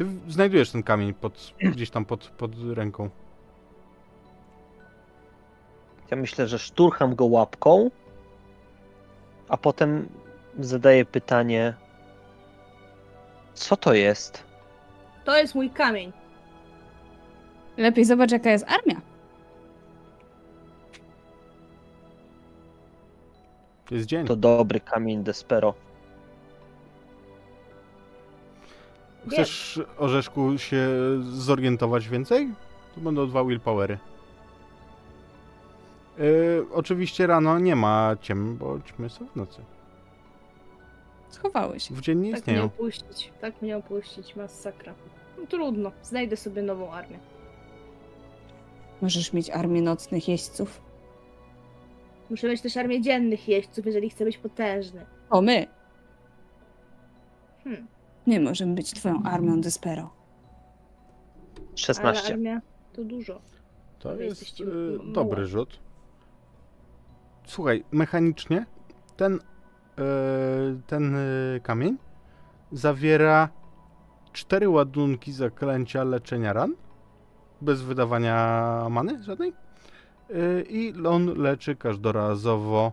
Ty 0.00 0.06
znajdujesz 0.28 0.70
ten 0.70 0.82
kamień 0.82 1.14
pod, 1.14 1.54
gdzieś 1.60 1.90
tam 1.90 2.04
pod, 2.04 2.28
pod 2.28 2.50
ręką. 2.74 3.10
Ja 6.10 6.16
myślę, 6.16 6.48
że 6.48 6.58
szturcham 6.58 7.14
go 7.14 7.26
łapką, 7.26 7.90
a 9.48 9.56
potem 9.56 10.08
zadaję 10.58 11.04
pytanie, 11.04 11.74
co 13.54 13.76
to 13.76 13.94
jest? 13.94 14.44
To 15.24 15.38
jest 15.38 15.54
mój 15.54 15.70
kamień. 15.70 16.12
Lepiej 17.76 18.04
zobacz, 18.04 18.32
jaka 18.32 18.50
jest 18.50 18.64
armia. 18.68 19.00
Jest 23.90 24.06
dzień. 24.06 24.26
To 24.26 24.36
dobry 24.36 24.80
kamień 24.80 25.24
Despero. 25.24 25.74
Chcesz, 29.28 29.80
Orzeszku, 29.98 30.58
się 30.58 30.88
zorientować 31.22 32.08
więcej? 32.08 32.48
To 32.94 33.00
będą 33.00 33.26
dwa 33.28 33.44
willpowery. 33.44 33.98
Yy, 36.18 36.66
oczywiście 36.72 37.26
rano 37.26 37.58
nie 37.58 37.76
ma 37.76 38.16
ciem, 38.20 38.56
bo 38.56 38.80
ćmy 38.80 39.10
są 39.10 39.26
w 39.26 39.36
nocy. 39.36 39.60
Schowały 41.28 41.80
się. 41.80 41.94
W 41.94 42.00
dzień 42.00 42.18
nie 42.18 42.24
Tak 42.24 42.32
mnie 42.32 42.38
istnieją. 42.40 42.64
opuścić. 42.64 43.32
Tak 43.40 43.62
mnie 43.62 43.76
opuścić. 43.76 44.36
Masakra. 44.36 44.94
No, 45.38 45.46
trudno. 45.46 45.92
Znajdę 46.02 46.36
sobie 46.36 46.62
nową 46.62 46.92
armię. 46.92 47.18
Możesz 49.02 49.32
mieć 49.32 49.50
armię 49.50 49.82
nocnych 49.82 50.28
jeźdźców. 50.28 50.80
Muszę 52.30 52.48
mieć 52.48 52.60
też 52.60 52.76
armię 52.76 53.00
dziennych 53.00 53.48
jeźdźców, 53.48 53.86
jeżeli 53.86 54.10
chcę 54.10 54.24
być 54.24 54.38
potężny. 54.38 55.06
O, 55.30 55.42
my! 55.42 55.66
Hmm. 57.64 57.86
Nie 58.26 58.40
możemy 58.40 58.74
być 58.74 58.90
twoją 58.92 59.22
armią 59.22 59.60
Despero. 59.60 60.10
16. 61.74 62.22
Ale 62.24 62.34
armia 62.34 62.60
to 62.92 63.04
dużo. 63.04 63.40
To 63.98 64.16
Wy 64.16 64.24
jest 64.24 64.42
jesteście 64.42 64.64
yy, 64.64 64.98
m- 65.02 65.12
dobry 65.12 65.46
rzut. 65.46 65.80
Słuchaj, 67.46 67.84
mechanicznie 67.90 68.66
ten, 69.16 69.32
yy, 69.32 70.02
ten 70.86 71.12
yy, 71.54 71.60
kamień 71.60 71.96
zawiera 72.72 73.48
cztery 74.32 74.68
ładunki 74.68 75.32
zaklęcia 75.32 76.04
leczenia 76.04 76.52
ran. 76.52 76.74
Bez 77.60 77.82
wydawania 77.82 78.86
many 78.90 79.22
żadnej. 79.22 79.52
I 80.68 80.94
on 81.06 81.26
leczy 81.38 81.76
każdorazowo 81.76 82.92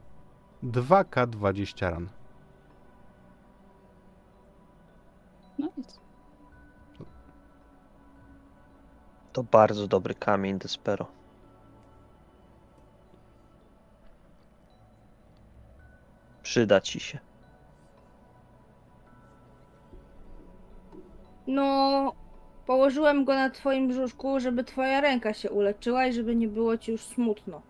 2K20 0.63 1.91
ran. 1.91 2.09
No 5.59 5.69
nic. 5.77 5.99
To 9.34 9.43
bardzo 9.43 9.88
dobry 9.88 10.15
kamień 10.15 10.59
Despero. 10.59 11.07
Przyda 16.43 16.81
ci 16.81 16.99
się. 16.99 17.19
No, 21.47 22.13
położyłem 22.65 23.25
go 23.25 23.34
na 23.34 23.49
twoim 23.49 23.88
brzuszku, 23.88 24.39
żeby 24.39 24.63
twoja 24.63 25.01
ręka 25.01 25.34
się 25.34 25.51
uleczyła 25.51 26.05
i 26.05 26.13
żeby 26.13 26.35
nie 26.35 26.47
było 26.47 26.77
ci 26.77 26.91
już 26.91 27.01
smutno. 27.01 27.61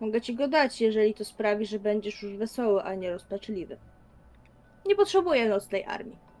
Mogę 0.00 0.20
ci 0.20 0.34
go 0.34 0.48
dać, 0.48 0.80
jeżeli 0.80 1.14
to 1.14 1.24
sprawi, 1.24 1.66
że 1.66 1.78
będziesz 1.78 2.22
już 2.22 2.36
wesoły, 2.36 2.82
a 2.82 2.94
nie 2.94 3.10
rozpaczliwy. 3.10 3.78
Nie 4.86 4.96
potrzebuję 4.96 5.48
nocnej 5.48 5.84
armii. 5.84 6.31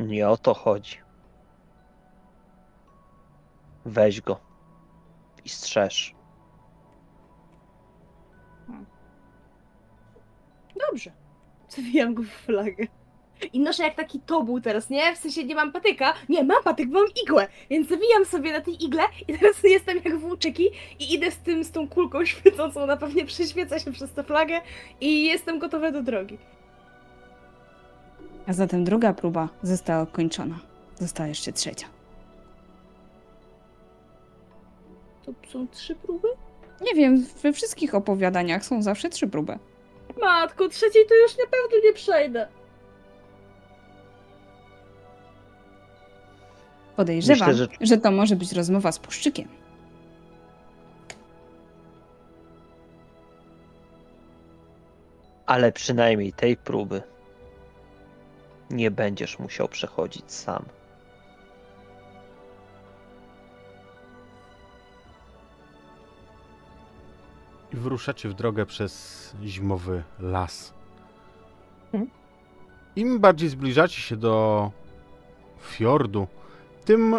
Nie 0.00 0.28
o 0.28 0.36
to 0.36 0.54
chodzi. 0.54 0.96
Weź 3.84 4.20
go 4.20 4.40
i 5.44 5.48
strzeż. 5.48 6.14
Dobrze. 10.90 11.12
Zawijam 11.68 12.14
go 12.14 12.22
w 12.22 12.26
flagę. 12.26 12.86
I 13.52 13.60
noszę 13.60 13.82
jak 13.82 13.94
taki 13.94 14.20
tobuł 14.20 14.60
teraz, 14.60 14.90
nie? 14.90 15.14
W 15.14 15.18
sensie 15.18 15.44
nie 15.44 15.54
mam 15.54 15.72
patyka. 15.72 16.14
Nie, 16.28 16.44
mam 16.44 16.62
patyk, 16.62 16.88
bo 16.88 16.98
mam 16.98 17.08
igłę. 17.24 17.48
Więc 17.70 17.88
zawijam 17.88 18.24
sobie 18.24 18.52
na 18.52 18.60
tej 18.60 18.84
igle 18.84 19.02
i 19.28 19.38
teraz 19.38 19.62
jestem 19.76 20.00
jak 20.04 20.18
włóczyki 20.18 20.70
i 20.98 21.14
idę 21.14 21.30
z 21.30 21.38
tym, 21.38 21.64
z 21.64 21.70
tą 21.70 21.88
kulką 21.88 22.24
świecącą. 22.34 22.82
Ona 22.82 22.96
pewnie 22.96 23.24
prześwieca 23.24 23.78
się 23.78 23.92
przez 23.92 24.12
tę 24.12 24.24
flagę 24.24 24.60
i 25.00 25.24
jestem 25.24 25.58
gotowa 25.58 25.92
do 25.92 26.02
drogi. 26.02 26.38
A 28.46 28.52
zatem 28.52 28.84
druga 28.84 29.12
próba 29.14 29.48
została 29.62 30.02
ukończona. 30.02 30.58
Została 31.00 31.28
jeszcze 31.28 31.52
trzecia. 31.52 31.86
To 35.26 35.32
są 35.52 35.68
trzy 35.68 35.94
próby? 35.94 36.28
Nie 36.80 36.94
wiem, 36.94 37.26
we 37.42 37.52
wszystkich 37.52 37.94
opowiadaniach 37.94 38.64
są 38.64 38.82
zawsze 38.82 39.08
trzy 39.08 39.26
próby. 39.28 39.58
Matko, 40.20 40.68
trzeciej 40.68 41.06
to 41.08 41.14
już 41.14 41.32
na 41.38 41.44
pewno 41.44 41.88
nie 41.88 41.92
przejdę. 41.92 42.48
Podejrzewam, 46.96 47.48
Myślę, 47.48 47.66
że... 47.80 47.86
że- 47.86 47.98
to 47.98 48.10
może 48.10 48.36
być 48.36 48.52
rozmowa 48.52 48.92
z 48.92 48.98
puszczykiem. 48.98 49.48
Ale 55.46 55.72
przynajmniej 55.72 56.32
tej 56.32 56.56
próby 56.56 57.02
nie 58.70 58.90
będziesz 58.90 59.38
musiał 59.38 59.68
przechodzić 59.68 60.32
sam. 60.32 60.64
I 67.72 67.76
wyruszacie 67.76 68.28
w 68.28 68.34
drogę 68.34 68.66
przez 68.66 69.32
zimowy 69.44 70.02
las. 70.20 70.74
Mhm. 71.92 72.10
Im 72.96 73.20
bardziej 73.20 73.48
zbliżacie 73.48 74.00
się 74.00 74.16
do 74.16 74.70
fiordu, 75.60 76.26
tym 76.84 77.16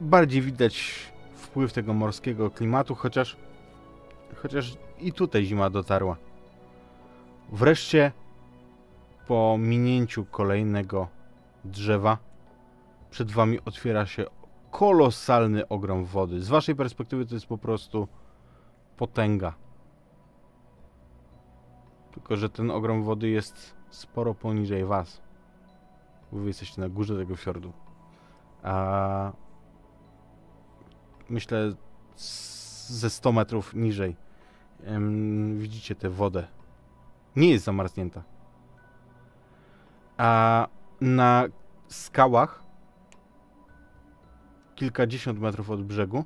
bardziej 0.00 0.42
widać 0.42 0.94
wpływ 1.34 1.72
tego 1.72 1.94
morskiego 1.94 2.50
klimatu, 2.50 2.94
chociaż, 2.94 3.36
chociaż 4.36 4.76
i 5.00 5.12
tutaj 5.12 5.44
zima 5.44 5.70
dotarła. 5.70 6.16
Wreszcie, 7.52 8.12
po 9.28 9.56
minięciu 9.58 10.24
kolejnego 10.24 11.08
drzewa, 11.64 12.18
przed 13.10 13.30
wami 13.30 13.60
otwiera 13.64 14.06
się 14.06 14.24
kolosalny 14.70 15.68
ogrom 15.68 16.04
wody. 16.04 16.42
Z 16.42 16.48
waszej 16.48 16.76
perspektywy 16.76 17.26
to 17.26 17.34
jest 17.34 17.46
po 17.46 17.58
prostu 17.58 18.08
potęga. 18.96 19.54
Tylko, 22.12 22.36
że 22.36 22.50
ten 22.50 22.70
ogrom 22.70 23.02
wody 23.02 23.28
jest 23.28 23.74
sporo 23.90 24.34
poniżej 24.34 24.84
was. 24.84 25.20
Wy 26.32 26.46
jesteście 26.46 26.80
na 26.80 26.88
górze 26.88 27.16
tego 27.16 27.36
fiordu. 27.36 27.72
A 28.62 29.32
myślę 31.28 31.72
ze 32.86 33.10
100 33.10 33.32
metrów 33.32 33.74
niżej 33.74 34.16
widzicie 35.56 35.94
tę 35.94 36.10
wodę. 36.10 36.46
Nie 37.36 37.50
jest 37.50 37.64
zamarznięta. 37.64 38.22
A 40.18 40.66
na 41.00 41.44
skałach 41.88 42.62
kilkadziesiąt 44.74 45.40
metrów 45.40 45.70
od 45.70 45.84
brzegu 45.84 46.24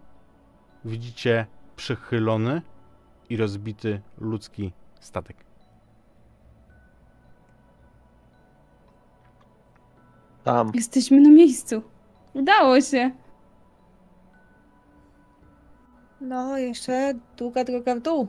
widzicie 0.85 1.47
przechylony 1.77 2.63
i 3.31 3.37
rozbity 3.37 4.03
ludzki 4.19 4.73
statek. 5.01 5.37
Tam 10.45 10.71
Jesteśmy 10.75 11.21
na 11.21 11.31
miejscu. 11.31 11.83
Udało 12.35 12.81
się. 12.81 13.11
No, 16.21 16.59
jeszcze 16.59 17.15
długa 17.37 17.65
droga 17.65 17.95
w 17.95 18.01
dół. 18.01 18.29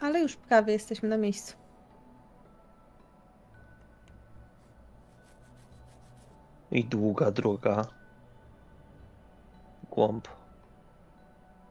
Ale 0.00 0.20
już 0.20 0.36
prawie 0.36 0.72
jesteśmy 0.72 1.08
na 1.08 1.16
miejscu. 1.16 1.59
I 6.72 6.84
długa 6.84 7.30
droga. 7.30 7.86
Głąb 9.90 10.28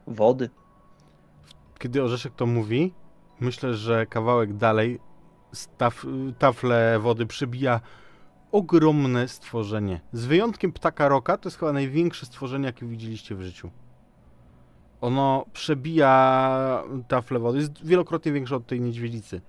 wody. 0.06 0.50
Kiedy 1.78 2.02
Orzeszek 2.02 2.34
to 2.34 2.46
mówi, 2.46 2.94
myślę, 3.40 3.74
że 3.74 4.06
kawałek 4.06 4.56
dalej 4.56 4.98
z 5.52 5.68
taf 5.78 6.06
tafle 6.38 6.98
wody 6.98 7.26
przybija 7.26 7.80
ogromne 8.52 9.28
stworzenie. 9.28 10.00
Z 10.12 10.26
wyjątkiem 10.26 10.72
ptaka 10.72 11.08
roka, 11.08 11.36
to 11.36 11.48
jest 11.48 11.58
chyba 11.58 11.72
największe 11.72 12.26
stworzenie, 12.26 12.66
jakie 12.66 12.86
widzieliście 12.86 13.34
w 13.34 13.42
życiu. 13.42 13.70
Ono 15.00 15.44
przebija 15.52 16.84
taflę 17.08 17.38
wody, 17.38 17.58
jest 17.58 17.86
wielokrotnie 17.86 18.32
większe 18.32 18.56
od 18.56 18.66
tej 18.66 18.80
niedźwiedzicy. 18.80 19.40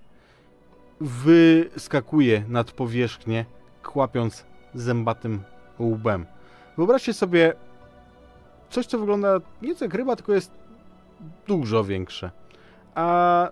Wyskakuje 1.00 2.44
nad 2.48 2.72
powierzchnię, 2.72 3.44
kłapiąc 3.82 4.51
zębatym 4.74 5.42
łbem. 5.80 6.26
Wyobraźcie 6.76 7.12
sobie 7.12 7.54
coś, 8.70 8.86
co 8.86 8.98
wygląda 8.98 9.38
nieco 9.62 9.84
jak 9.84 9.94
ryba, 9.94 10.16
tylko 10.16 10.32
jest 10.32 10.52
dużo 11.46 11.84
większe. 11.84 12.30
A 12.94 13.48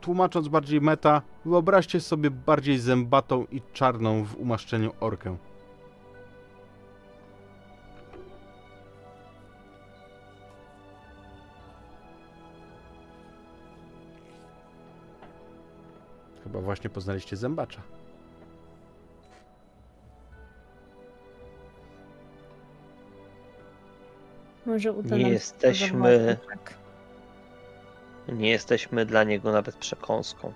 tłumacząc 0.00 0.48
bardziej 0.48 0.80
meta, 0.80 1.22
wyobraźcie 1.44 2.00
sobie 2.00 2.30
bardziej 2.30 2.78
zębatą 2.78 3.46
i 3.50 3.62
czarną 3.72 4.24
w 4.24 4.36
umaszczeniu 4.36 4.92
orkę. 5.00 5.36
Chyba 16.44 16.60
właśnie 16.60 16.90
poznaliście 16.90 17.36
zębacza. 17.36 17.82
Może 24.66 24.92
uda 24.92 25.16
Nie 25.16 25.22
nam 25.22 25.30
się 25.30 25.32
jesteśmy- 25.34 26.36
tak. 26.48 26.74
Nie 28.28 28.50
jesteśmy 28.50 29.06
dla 29.06 29.24
niego 29.24 29.52
nawet 29.52 29.76
przekąską. 29.76 30.52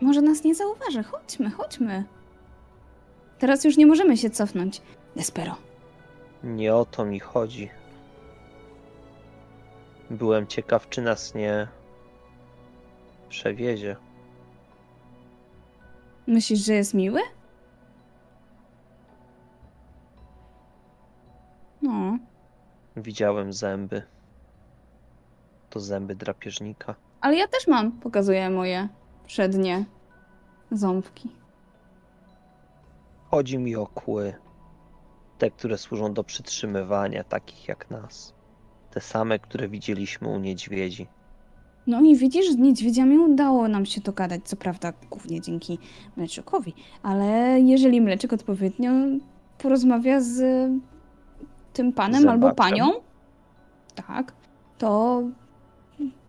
Może 0.00 0.22
nas 0.22 0.44
nie 0.44 0.54
zauważy. 0.54 1.02
Chodźmy, 1.02 1.50
chodźmy. 1.50 2.04
Teraz 3.38 3.64
już 3.64 3.76
nie 3.76 3.86
możemy 3.86 4.16
się 4.16 4.30
cofnąć. 4.30 4.82
Despero. 5.16 5.56
Nie 6.44 6.74
o 6.74 6.84
to 6.84 7.04
mi 7.04 7.20
chodzi. 7.20 7.70
Byłem 10.10 10.46
ciekaw, 10.46 10.88
czy 10.88 11.02
nas 11.02 11.34
nie 11.34 11.68
przewiezie. 13.28 13.96
Myślisz, 16.26 16.60
że 16.60 16.74
jest 16.74 16.94
miły? 16.94 17.20
No, 21.84 22.18
Widziałem 22.96 23.52
zęby. 23.52 24.02
To 25.70 25.80
zęby 25.80 26.14
drapieżnika. 26.14 26.94
ale 27.20 27.36
ja 27.36 27.48
też 27.48 27.66
mam. 27.68 27.92
Pokazuję 27.92 28.50
moje 28.50 28.88
przednie 29.26 29.84
ząbki. 30.70 31.28
Chodzi 33.30 33.58
mi 33.58 33.76
o 33.76 33.86
kły. 33.86 34.34
Te, 35.38 35.50
które 35.50 35.78
służą 35.78 36.14
do 36.14 36.24
przytrzymywania 36.24 37.24
takich 37.24 37.68
jak 37.68 37.90
nas. 37.90 38.34
Te 38.90 39.00
same, 39.00 39.38
które 39.38 39.68
widzieliśmy 39.68 40.28
u 40.28 40.38
niedźwiedzi. 40.38 41.06
No 41.86 42.00
i 42.00 42.16
widzisz, 42.16 42.50
z 42.52 42.56
niedźwiedziami 42.56 43.18
udało 43.18 43.68
nam 43.68 43.86
się 43.86 44.00
dogadać, 44.00 44.40
co 44.44 44.56
prawda 44.56 44.92
głównie 45.10 45.40
dzięki 45.40 45.78
Mleczykowi, 46.16 46.74
ale 47.02 47.60
jeżeli 47.60 48.00
Mleczyk 48.00 48.32
odpowiednio 48.32 48.90
porozmawia 49.58 50.20
z 50.20 50.70
tym 51.74 51.92
panem 51.92 52.28
albo 52.28 52.54
panią, 52.54 52.90
tak, 53.94 54.32
to, 54.78 55.22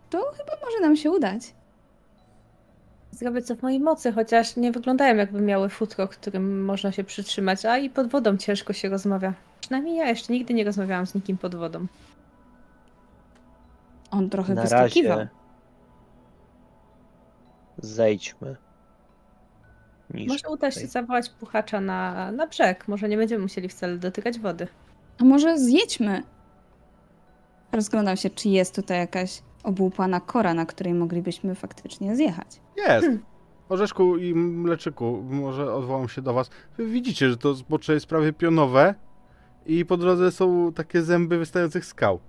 to 0.10 0.18
chyba 0.38 0.66
może 0.66 0.80
nam 0.82 0.96
się 0.96 1.12
udać. 1.12 1.54
Zrobię 3.12 3.42
co 3.42 3.56
w 3.56 3.62
mojej 3.62 3.80
mocy, 3.80 4.12
chociaż 4.12 4.56
nie 4.56 4.72
wyglądają 4.72 5.16
jakby 5.16 5.42
miały 5.42 5.70
futro, 5.70 6.08
którym 6.08 6.66
można 6.66 6.92
się 6.92 7.04
przytrzymać, 7.04 7.66
a 7.66 7.78
i 7.78 7.90
pod 7.90 8.08
wodą 8.08 8.38
ciężko 8.38 8.74
się 8.74 8.90
rozmawia. 8.90 9.34
Przynajmniej 9.62 9.96
ja 9.96 10.10
jeszcze 10.10 10.34
nigdy 10.34 10.54
nie 10.54 10.64
rozmawiałam 10.64 11.06
z 11.08 11.16
nikim 11.16 11.38
pod 11.38 11.56
wodą. 11.56 11.86
On 14.12 14.30
trochę 14.30 14.54
Na 14.54 14.62
wyskakiwał. 14.62 15.18
razie 15.18 15.30
zejdźmy. 17.78 18.56
Niż 20.14 20.28
Może 20.28 20.50
uda 20.50 20.72
się 20.72 20.76
tutaj. 20.76 20.90
zawołać 20.90 21.30
puchacza 21.30 21.82
na, 21.82 22.32
na 22.32 22.48
brzeg. 22.48 22.88
Może 22.88 23.10
nie 23.10 23.18
będziemy 23.18 23.42
musieli 23.44 23.70
wcale 23.70 23.98
dotykać 23.98 24.40
wody. 24.40 24.68
A 25.22 25.24
może 25.24 25.60
zjedźmy? 25.60 26.24
Rozglądam 27.72 28.18
się, 28.18 28.30
czy 28.30 28.50
jest 28.50 28.76
tutaj 28.76 28.98
jakaś 28.98 29.42
obłupana 29.64 30.20
kora, 30.20 30.54
na 30.54 30.66
której 30.66 30.94
moglibyśmy 30.94 31.56
faktycznie 31.56 32.16
zjechać. 32.16 32.48
Jest! 32.78 33.08
Orzeszku 33.70 34.18
i 34.18 34.36
Mleczyku, 34.36 35.24
może 35.30 35.74
odwołam 35.74 36.10
się 36.10 36.22
do 36.22 36.34
was. 36.34 36.50
Wy 36.78 36.86
widzicie, 36.86 37.30
że 37.30 37.38
to 37.38 37.54
zbocze 37.54 37.94
jest 37.94 38.06
prawie 38.06 38.34
pionowe 38.34 38.96
i 39.66 39.86
po 39.86 39.98
drodze 39.98 40.32
są 40.32 40.74
takie 40.74 41.02
zęby 41.02 41.38
wystających 41.38 41.86
skał. 41.86 42.20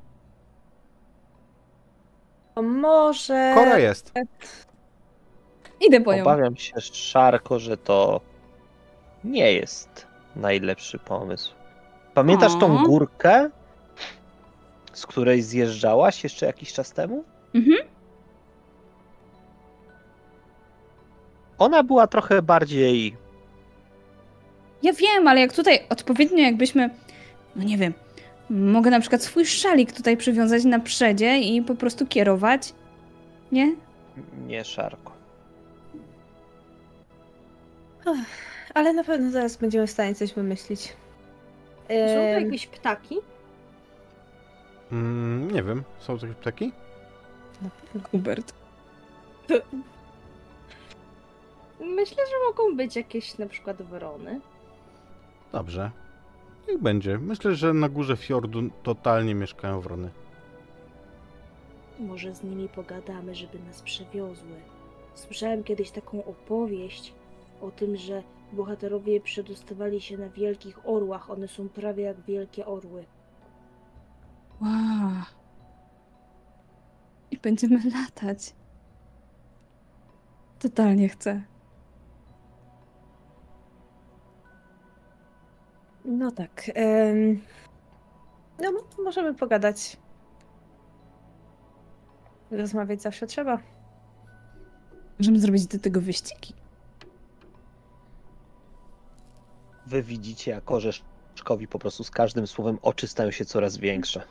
To 2.54 2.62
może... 2.62 3.52
Kora 3.54 3.78
jest. 3.78 4.12
Idę 5.80 6.00
po 6.00 6.14
nią. 6.14 6.22
Obawiam 6.22 6.56
się, 6.56 6.80
Szarko, 6.80 7.58
że 7.58 7.76
to 7.76 8.20
nie 9.24 9.52
jest 9.52 10.06
najlepszy 10.36 10.98
pomysł. 10.98 11.54
Pamiętasz 12.16 12.52
tą 12.60 12.80
O. 12.80 12.82
górkę, 12.82 13.51
z 14.93 15.06
której 15.06 15.43
zjeżdżałaś 15.43 16.24
jeszcze 16.24 16.47
jakiś 16.47 16.72
czas 16.72 16.93
temu? 16.93 17.24
Mhm. 17.55 17.78
Ona 21.59 21.82
była 21.82 22.06
trochę 22.06 22.43
bardziej. 22.43 23.16
Ja 24.82 24.93
wiem, 24.93 25.28
ale 25.28 25.40
jak 25.40 25.52
tutaj 25.52 25.86
odpowiednio 25.88 26.38
jakbyśmy, 26.38 26.90
no 27.56 27.64
nie 27.64 27.78
wiem, 27.78 27.93
mogę 28.51 28.90
na 28.90 29.01
przykład 29.01 29.22
swój 29.22 29.47
szalik 29.47 29.93
tutaj 29.93 30.16
przywiązać 30.16 30.64
na 30.64 30.80
przedzie 30.80 31.38
i 31.38 31.62
po 31.62 31.74
prostu 31.74 32.06
kierować, 32.06 32.72
nie? 33.52 33.76
Nie 34.47 34.64
szarko. 34.64 35.12
Ale 38.74 38.93
na 38.93 39.05
pewno 39.05 39.30
zaraz 39.30 39.56
będziemy 39.56 39.86
w 39.86 39.90
stanie 39.90 40.14
coś 40.14 40.34
wymyślić. 40.34 40.93
Są 41.88 41.94
Em, 41.94 42.44
jakieś 42.44 42.66
ptaki? 42.66 43.16
Mm, 44.92 45.50
nie 45.50 45.62
wiem, 45.62 45.82
są 45.98 46.12
jakieś 46.12 46.30
ptaki? 46.36 46.72
na 47.62 47.70
pewno. 47.70 48.08
Hubert. 48.10 48.52
Myślę, 51.80 52.16
że 52.26 52.32
mogą 52.48 52.76
być 52.76 52.96
jakieś 52.96 53.38
na 53.38 53.46
przykład 53.46 53.82
wrony. 53.82 54.40
Dobrze. 55.52 55.90
Niech 56.68 56.78
będzie. 56.78 57.18
Myślę, 57.18 57.54
że 57.54 57.74
na 57.74 57.88
górze 57.88 58.16
fiordu 58.16 58.62
totalnie 58.82 59.34
mieszkają 59.34 59.80
wrony. 59.80 60.10
Może 61.98 62.34
z 62.34 62.42
nimi 62.42 62.68
pogadamy, 62.68 63.34
żeby 63.34 63.58
nas 63.58 63.82
przewiozły. 63.82 64.54
Słyszałem 65.14 65.64
kiedyś 65.64 65.90
taką 65.90 66.24
opowieść 66.24 67.12
o 67.62 67.70
tym, 67.70 67.96
że 67.96 68.22
bohaterowie 68.52 69.20
przedostawali 69.20 70.01
się 70.01 70.18
na 70.18 70.28
wielkich 70.28 70.89
orłach. 70.89 71.31
One 71.31 71.48
są 71.48 71.68
prawie 71.68 72.02
jak 72.02 72.20
wielkie 72.20 72.66
orły. 72.66 73.05
Wow. 74.60 75.23
I 77.31 77.39
będziemy 77.39 77.81
latać. 77.90 78.55
Totalnie 80.59 81.09
chcę. 81.09 81.43
No 86.05 86.31
tak. 86.31 86.70
em, 86.74 87.40
no, 88.59 88.73
możemy 89.05 89.35
pogadać. 89.35 89.97
Rozmawiać 92.51 93.02
zawsze 93.02 93.27
trzeba. 93.27 93.59
Możemy 95.18 95.40
zrobić 95.40 95.66
do 95.66 95.78
tego 95.78 96.01
wyścigi. 96.01 96.65
Wy 99.86 100.02
widzicie, 100.02 100.50
jak 100.50 100.70
Orzeszkowi 100.70 101.68
po 101.68 101.78
prostu 101.78 102.04
z 102.04 102.10
każdym 102.10 102.46
słowem 102.46 102.78
oczy 102.82 103.08
stają 103.08 103.30
się 103.30 103.44
coraz 103.44 103.76
większe. 103.76 104.22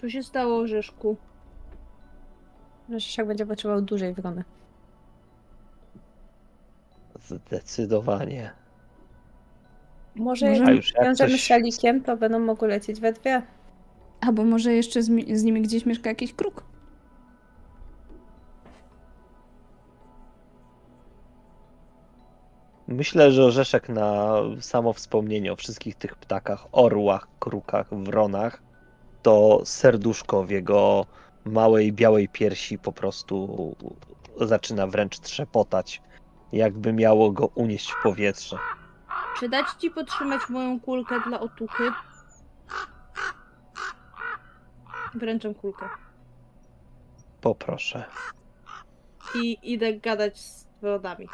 Co 0.00 0.10
się 0.10 0.22
stało, 0.22 0.56
Orzeszku? 0.58 1.16
Rzeszek 2.90 3.26
będzie 3.26 3.46
potrzebował 3.46 3.82
dużej 3.82 4.14
wrony. 4.14 4.44
Zdecydowanie. 7.24 8.50
Może 10.14 10.48
Może- 10.50 10.62
jak 10.64 10.74
już 10.76 10.94
jak 10.94 11.04
wiążemy 11.04 11.30
coś- 11.30 11.42
szalikiem, 11.42 12.02
to 12.02 12.16
będą 12.16 12.38
mogły 12.38 12.68
lecieć 12.68 13.00
we 13.00 13.12
dwie. 13.12 13.42
Albo 14.20 14.44
może 14.44 14.72
jeszcze 14.72 15.02
z, 15.02 15.08
mi- 15.08 15.36
z 15.36 15.42
nimi 15.42 15.62
gdzieś 15.62 15.86
mieszka 15.86 16.10
jakiś 16.10 16.32
kruk. 16.34 16.62
Myślę, 22.88 23.32
że 23.32 23.44
Orzeszek 23.44 23.88
na 23.88 24.36
samo 24.60 24.92
wspomnienie 24.92 25.52
o 25.52 25.56
wszystkich 25.56 25.94
tych 25.94 26.16
ptakach, 26.16 26.66
orłach, 26.72 27.28
krukach, 27.38 27.94
wronach, 27.94 28.62
to 29.22 29.60
serduszko 29.64 30.44
w 30.44 30.50
jego 30.50 31.06
małej 31.44 31.92
białej 31.92 32.28
piersi 32.28 32.78
po 32.78 32.92
prostu 32.92 33.74
zaczyna 34.40 34.86
wręcz 34.86 35.18
trzepotać, 35.18 36.02
jakby 36.52 36.92
miało 36.92 37.32
go 37.32 37.46
unieść 37.46 37.90
w 37.90 38.02
powietrze. 38.02 38.58
Czy 39.38 39.48
dać 39.48 39.66
ci 39.80 39.90
potrzymać 39.90 40.40
moją 40.48 40.80
kulkę 40.80 41.20
dla 41.26 41.40
otuchy? 41.40 41.92
Wręczam 45.14 45.54
kulkę. 45.54 45.88
Poproszę. 47.40 48.04
I 49.34 49.58
idę 49.62 49.94
gadać 49.94 50.40
z 50.40 50.66
wrodami. 50.82 51.28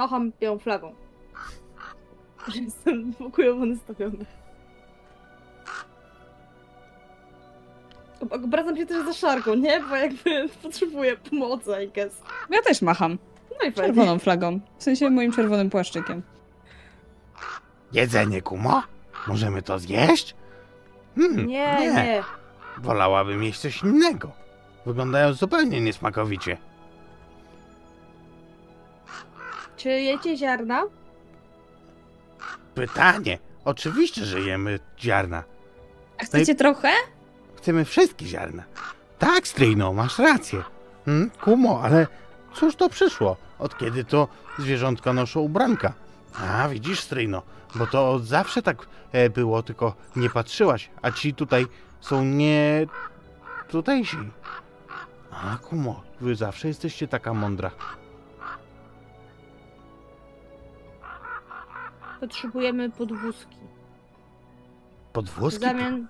Macham 0.00 0.32
białą 0.40 0.58
flagą. 0.58 0.94
Że 2.48 2.60
jestem 2.60 3.14
pokojowo 3.14 3.66
nastawiony. 3.66 4.24
Ob- 8.20 8.32
Obracam 8.44 8.76
się 8.76 8.86
też 8.86 9.04
za 9.04 9.12
szarką, 9.12 9.54
nie? 9.54 9.80
Bo 9.80 9.96
jakby 9.96 10.48
potrzebuję 10.62 11.16
pomocy, 11.16 11.70
I 11.84 11.88
guess. 11.88 12.22
Ja 12.50 12.62
też 12.62 12.82
macham. 12.82 13.18
No 13.50 13.56
i 13.68 13.72
fajnie. 13.72 13.72
Czerwoną 13.94 14.18
flagą. 14.18 14.60
W 14.78 14.82
sensie 14.84 15.10
moim 15.10 15.32
czerwonym 15.32 15.70
płaszczykiem. 15.70 16.22
Jedzenie, 17.92 18.42
kumo? 18.42 18.82
Możemy 19.26 19.62
to 19.62 19.78
zjeść? 19.78 20.34
Hmm, 21.16 21.46
Nie, 21.46 21.76
nie. 21.94 22.22
Wolałabym 22.78 23.42
jeść 23.42 23.60
coś 23.60 23.82
innego. 23.82 24.30
Wyglądają 24.86 25.32
zupełnie 25.32 25.80
niesmakowicie. 25.80 26.56
Czy 29.80 29.88
jecie 29.88 30.36
ziarna? 30.36 30.82
Pytanie. 32.74 33.38
Oczywiście, 33.64 34.24
że 34.24 34.40
jemy 34.40 34.78
ziarna. 34.98 35.44
A 36.18 36.24
chcecie 36.24 36.54
trochę? 36.54 36.88
Chcemy 37.56 37.84
wszystkie 37.84 38.26
ziarna. 38.26 38.62
Tak, 39.18 39.48
Stryjno, 39.48 39.92
masz 39.92 40.18
rację. 40.18 40.62
Hmm, 41.04 41.30
kumo, 41.30 41.80
ale 41.82 42.06
cóż 42.54 42.76
to 42.76 42.88
przyszło? 42.88 43.36
Od 43.58 43.78
kiedy 43.78 44.04
to 44.04 44.28
zwierzątka 44.58 45.12
noszą 45.12 45.40
ubranka? 45.40 45.92
A, 46.34 46.68
widzisz, 46.68 47.00
Stryjno, 47.00 47.42
bo 47.74 47.86
to 47.86 48.10
od 48.12 48.24
zawsze 48.24 48.62
tak 48.62 48.86
e, 49.12 49.30
było, 49.30 49.62
tylko 49.62 49.94
nie 50.16 50.30
patrzyłaś, 50.30 50.90
a 51.02 51.10
ci 51.10 51.34
tutaj 51.34 51.66
są 52.00 52.24
nie... 52.24 52.86
tutejsi. 53.68 54.16
A, 55.30 55.56
kumo, 55.56 56.02
wy 56.20 56.34
zawsze 56.34 56.68
jesteście 56.68 57.08
taka 57.08 57.34
mądra. 57.34 57.70
Potrzebujemy 62.20 62.90
podwózki. 62.90 63.56
W 65.08 65.12
Podwózki 65.12 65.60
zamian 65.60 66.06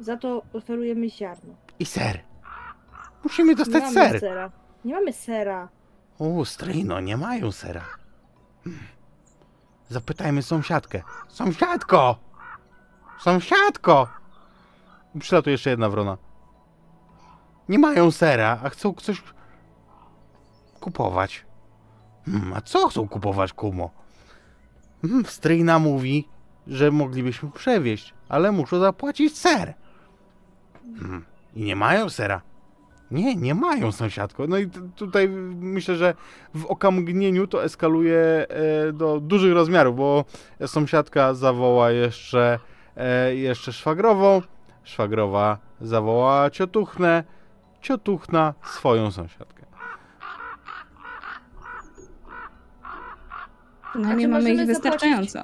za 0.00 0.16
to 0.16 0.42
oferujemy 0.52 1.10
ziarno. 1.10 1.54
i 1.78 1.84
ser. 1.86 2.20
Musimy 3.24 3.48
Nie 3.48 3.56
dostać 3.56 3.82
mamy 3.82 3.94
ser. 3.94 4.20
sera. 4.20 4.50
Nie 4.84 4.94
mamy 4.94 5.12
sera. 5.12 5.68
U, 6.18 6.44
Stryjno, 6.44 7.00
nie 7.00 7.16
mają 7.16 7.52
sera. 7.52 7.84
Hmm. 8.64 8.82
Zapytajmy 9.88 10.42
sąsiadkę. 10.42 11.02
Sąsiadko! 11.28 12.16
Sąsiadko! 13.20 14.08
Przylatuje 15.20 15.52
jeszcze 15.52 15.70
jedna 15.70 15.88
wrona. 15.88 16.16
Nie 17.68 17.78
mają 17.78 18.10
sera, 18.10 18.58
a 18.64 18.68
chcą 18.68 18.92
coś 18.94 19.22
kupować. 20.80 21.46
Hmm, 22.26 22.52
a 22.52 22.60
co 22.60 22.88
chcą 22.88 23.08
kupować, 23.08 23.52
kumo? 23.52 23.90
Hmm, 25.02 25.24
stryjna 25.24 25.78
mówi, 25.78 26.28
że 26.66 26.90
moglibyśmy 26.90 27.50
przewieźć, 27.50 28.14
ale 28.28 28.52
muszą 28.52 28.80
zapłacić 28.80 29.38
ser. 29.38 29.74
Hmm, 31.00 31.24
I 31.54 31.62
nie 31.62 31.76
mają 31.76 32.08
sera. 32.08 32.42
Nie, 33.10 33.36
nie 33.36 33.54
mają 33.54 33.92
sąsiadko. 33.92 34.46
No 34.46 34.58
i 34.58 34.70
tutaj 34.96 35.28
myślę, 35.58 35.96
że 35.96 36.14
w 36.54 36.66
okamgnieniu 36.66 37.46
to 37.46 37.64
eskaluje 37.64 38.18
e, 38.18 38.92
do 38.92 39.20
dużych 39.20 39.54
rozmiarów, 39.54 39.96
bo 39.96 40.24
sąsiadka 40.66 41.34
zawoła 41.34 41.90
jeszcze, 41.90 42.58
e, 42.96 43.34
jeszcze 43.34 43.72
szwagrową, 43.72 44.42
szwagrowa 44.84 45.58
zawoła 45.80 46.50
ciotuchnę, 46.50 47.24
ciotuchna 47.80 48.54
swoją 48.64 49.10
sąsiadkę. 49.10 49.57
Przynajmniej 54.02 54.26
czy 54.26 54.28
mamy 54.32 54.50
ich 54.50 54.56
możemy 54.56 54.66
wystarczająco. 54.74 55.42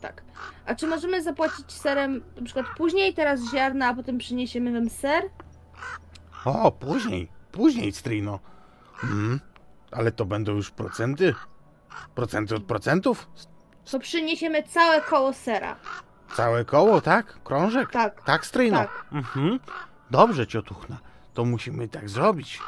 Tak. 0.00 0.22
A 0.66 0.74
czy 0.74 0.86
możemy 0.86 1.22
zapłacić 1.22 1.72
serem 1.72 2.22
na 2.36 2.42
przykład 2.44 2.66
później, 2.76 3.14
teraz 3.14 3.40
ziarna, 3.52 3.88
a 3.88 3.94
potem 3.94 4.18
przyniesiemy 4.18 4.72
wam 4.72 4.90
ser? 4.90 5.22
O, 6.44 6.72
później, 6.72 7.28
później, 7.52 7.92
Strino. 7.92 8.38
Mm, 9.04 9.40
ale 9.90 10.12
to 10.12 10.24
będą 10.24 10.52
już 10.52 10.70
procenty? 10.70 11.34
Procenty 12.14 12.54
od 12.54 12.64
procentów? 12.64 13.28
To 13.90 13.98
przyniesiemy 13.98 14.62
całe 14.62 15.00
koło 15.00 15.32
sera. 15.32 15.76
Całe 16.36 16.64
koło, 16.64 17.00
tak? 17.00 17.42
Krążek? 17.44 17.90
Tak. 17.90 18.22
Tak, 18.24 18.46
Stryno? 18.46 18.78
Tak. 18.78 19.06
Mhm. 19.12 19.60
Dobrze, 20.10 20.46
ciotuchna. 20.46 20.98
To 21.34 21.44
musimy 21.44 21.88
tak 21.88 22.08
zrobić. 22.08 22.60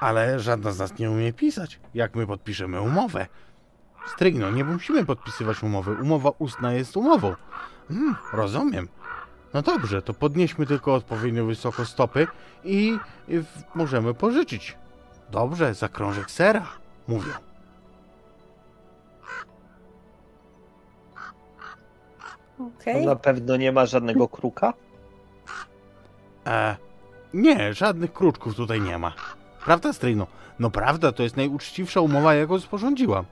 Ale 0.00 0.40
żadna 0.40 0.72
z 0.72 0.78
nas 0.78 0.98
nie 0.98 1.10
umie 1.10 1.32
pisać. 1.32 1.80
Jak 1.94 2.14
my 2.14 2.26
podpiszemy 2.26 2.80
umowę? 2.80 3.26
Strygno, 4.06 4.50
nie 4.50 4.64
musimy 4.64 5.04
podpisywać 5.04 5.62
umowy. 5.62 5.96
Umowa 6.02 6.30
ustna 6.38 6.72
jest 6.72 6.96
umową. 6.96 7.34
Hmm, 7.88 8.16
rozumiem. 8.32 8.88
No 9.54 9.62
dobrze, 9.62 10.02
to 10.02 10.14
podnieśmy 10.14 10.66
tylko 10.66 10.94
odpowiednio 10.94 11.44
wysoko 11.44 11.84
stopy 11.84 12.26
i, 12.64 12.98
i 13.28 13.38
w, 13.38 13.46
możemy 13.74 14.14
pożyczyć. 14.14 14.76
Dobrze, 15.30 15.74
za 15.74 15.88
krążek 15.88 16.30
sera, 16.30 16.66
mówią. 17.08 17.32
Okej. 22.58 23.06
Na 23.06 23.16
pewno 23.16 23.56
nie 23.56 23.72
ma 23.72 23.86
żadnego 23.86 24.28
kruka. 24.28 24.72
E, 26.46 26.76
nie, 27.34 27.74
żadnych 27.74 28.12
kruczków 28.12 28.54
tutaj 28.54 28.80
nie 28.80 28.98
ma. 28.98 29.12
Prawda, 29.64 29.92
Strino? 29.92 30.26
No 30.58 30.70
prawda, 30.70 31.12
to 31.12 31.22
jest 31.22 31.36
najuczciwsza 31.36 32.00
umowa, 32.00 32.34
jaką 32.34 32.60
sporządziłam. 32.60 33.24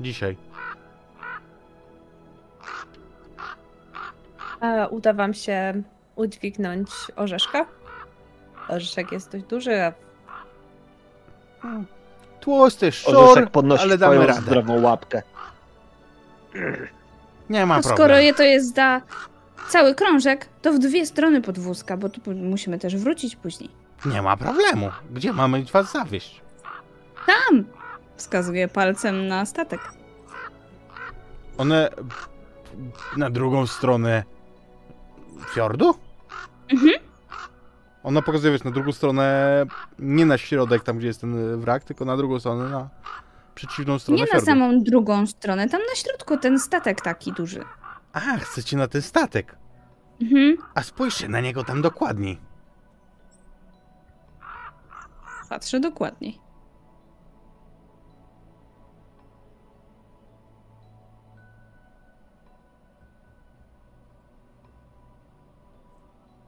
Dzisiaj. 0.00 0.36
A 4.60 4.86
uda 4.86 5.12
wam 5.12 5.34
się 5.34 5.82
udźwignąć 6.16 6.88
orzeszka? 7.16 7.66
Orzeszek 8.68 9.12
jest 9.12 9.32
dość 9.32 9.44
duży, 9.44 9.82
a 9.82 9.92
Tłusty 12.40 12.92
szczur, 12.92 13.16
Orzeszek 13.16 13.50
podnosi 13.50 13.82
ale 13.82 13.98
damy 13.98 14.26
radę. 14.26 14.40
zdrową 14.40 14.80
łapkę. 14.82 15.22
Nie 17.50 17.66
ma 17.66 17.74
A 17.74 17.78
problemu. 17.80 17.96
skoro 17.96 18.18
je 18.18 18.34
to 18.34 18.42
jest 18.42 18.74
za 18.74 19.00
cały 19.68 19.94
krążek, 19.94 20.48
to 20.62 20.72
w 20.72 20.78
dwie 20.78 21.06
strony 21.06 21.42
podwózka, 21.42 21.96
bo 21.96 22.08
tu 22.08 22.34
musimy 22.34 22.78
też 22.78 22.96
wrócić 22.96 23.36
później. 23.36 23.70
Nie 24.06 24.22
ma 24.22 24.36
problemu. 24.36 24.90
Gdzie 25.10 25.32
mamy 25.32 25.64
was 25.72 25.92
zawieść? 25.92 26.40
Tam! 27.26 27.64
Wskazuje 28.24 28.68
palcem 28.68 29.28
na 29.28 29.46
statek. 29.46 29.80
One 31.58 31.88
na 33.16 33.30
drugą 33.30 33.66
stronę 33.66 34.24
fiordu? 35.54 35.94
Mhm. 36.72 36.92
Ona 38.02 38.22
pokazuje, 38.22 38.52
wiesz, 38.52 38.64
na 38.64 38.70
drugą 38.70 38.92
stronę, 38.92 39.66
nie 39.98 40.26
na 40.26 40.38
środek, 40.38 40.82
tam 40.84 40.98
gdzie 40.98 41.06
jest 41.06 41.20
ten 41.20 41.60
wrak, 41.60 41.84
tylko 41.84 42.04
na 42.04 42.16
drugą 42.16 42.40
stronę, 42.40 42.68
na 42.68 42.88
przeciwną 43.54 43.98
stronę 43.98 44.16
Nie 44.16 44.22
na 44.22 44.26
fiordu. 44.30 44.46
samą 44.46 44.82
drugą 44.82 45.26
stronę, 45.26 45.68
tam 45.68 45.80
na 45.90 45.94
środku 45.96 46.36
ten 46.36 46.58
statek 46.58 47.00
taki 47.00 47.32
duży. 47.32 47.64
A, 48.12 48.20
chcecie 48.20 48.76
na 48.76 48.88
ten 48.88 49.02
statek. 49.02 49.56
Mhm. 50.22 50.56
A 50.74 50.82
spójrzcie 50.82 51.28
na 51.28 51.40
niego 51.40 51.64
tam 51.64 51.82
dokładniej. 51.82 52.38
Patrzę 55.48 55.80
dokładniej. 55.80 56.38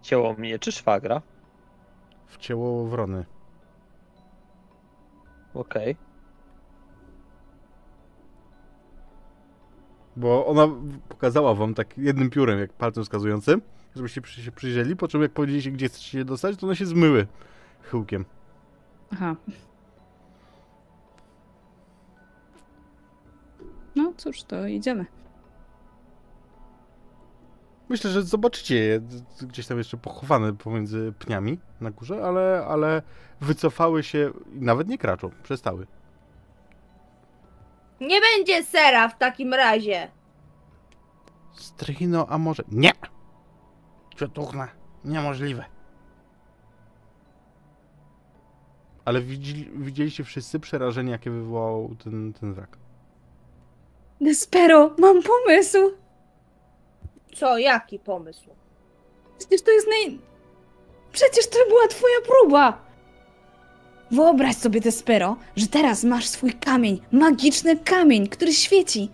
Cięło 0.02 0.34
mnie 0.34 0.58
czy 0.58 0.72
szwagra? 0.72 1.22
Wcięło 2.26 2.86
wrony. 2.86 3.24
Okej. 5.54 5.96
Bo 10.16 10.46
ona 10.46 10.68
pokazała 11.08 11.54
wam 11.54 11.74
tak 11.74 11.98
jednym 11.98 12.30
piórem, 12.30 12.58
jak 12.58 12.72
palcem 12.72 13.04
wskazującym, 13.04 13.62
żebyście 13.96 14.20
przy, 14.20 14.42
się 14.42 14.52
przyjrzeli, 14.52 14.96
po 14.96 15.08
czym 15.08 15.22
jak 15.22 15.32
powiedzieliście, 15.32 15.70
gdzie 15.70 15.88
chcecie 15.88 16.10
się 16.10 16.24
dostać, 16.24 16.56
to 16.56 16.66
one 16.66 16.76
się 16.76 16.86
zmyły 16.86 17.26
chyłkiem. 17.82 18.24
Aha. 19.12 19.36
No 23.96 24.12
cóż, 24.16 24.42
to 24.42 24.66
idziemy. 24.66 25.06
Myślę, 27.92 28.10
że 28.10 28.22
zobaczycie 28.22 28.74
je 28.74 29.00
gdzieś 29.40 29.66
tam 29.66 29.78
jeszcze 29.78 29.96
pochowane 29.96 30.52
pomiędzy 30.52 31.12
pniami 31.18 31.58
na 31.80 31.90
górze, 31.90 32.24
ale, 32.24 32.66
ale 32.68 33.02
wycofały 33.40 34.02
się 34.02 34.32
i 34.54 34.60
nawet 34.60 34.88
nie 34.88 34.98
kraczą, 34.98 35.30
przestały. 35.42 35.86
Nie 38.00 38.20
będzie 38.20 38.64
sera 38.64 39.08
w 39.08 39.18
takim 39.18 39.54
razie. 39.54 40.10
Strychino, 41.52 42.26
a 42.28 42.38
może... 42.38 42.62
Nie! 42.68 42.92
Ciotuchna, 44.16 44.68
niemożliwe. 45.04 45.64
Ale 49.04 49.20
widzi, 49.20 49.70
widzieliście 49.74 50.24
wszyscy 50.24 50.60
przerażenie, 50.60 51.12
jakie 51.12 51.30
wywołał 51.30 51.96
ten, 52.04 52.32
ten 52.32 52.54
wrak. 52.54 52.76
Despero, 54.20 54.94
mam 54.98 55.22
pomysł! 55.22 56.01
Co, 57.34 57.58
jaki 57.58 57.98
pomysł? 57.98 58.50
Przecież 59.38 59.62
to 59.62 59.70
jest 59.70 59.86
naj... 59.88 60.18
Przecież 61.12 61.46
to 61.48 61.58
była 61.68 61.88
twoja 61.88 62.16
próba! 62.26 62.78
Wyobraź 64.10 64.56
sobie, 64.56 64.80
Despero, 64.80 65.36
że 65.56 65.66
teraz 65.66 66.04
masz 66.04 66.26
swój 66.26 66.52
kamień, 66.52 67.00
magiczny 67.12 67.76
kamień, 67.76 68.28
który 68.28 68.52
świeci. 68.52 69.10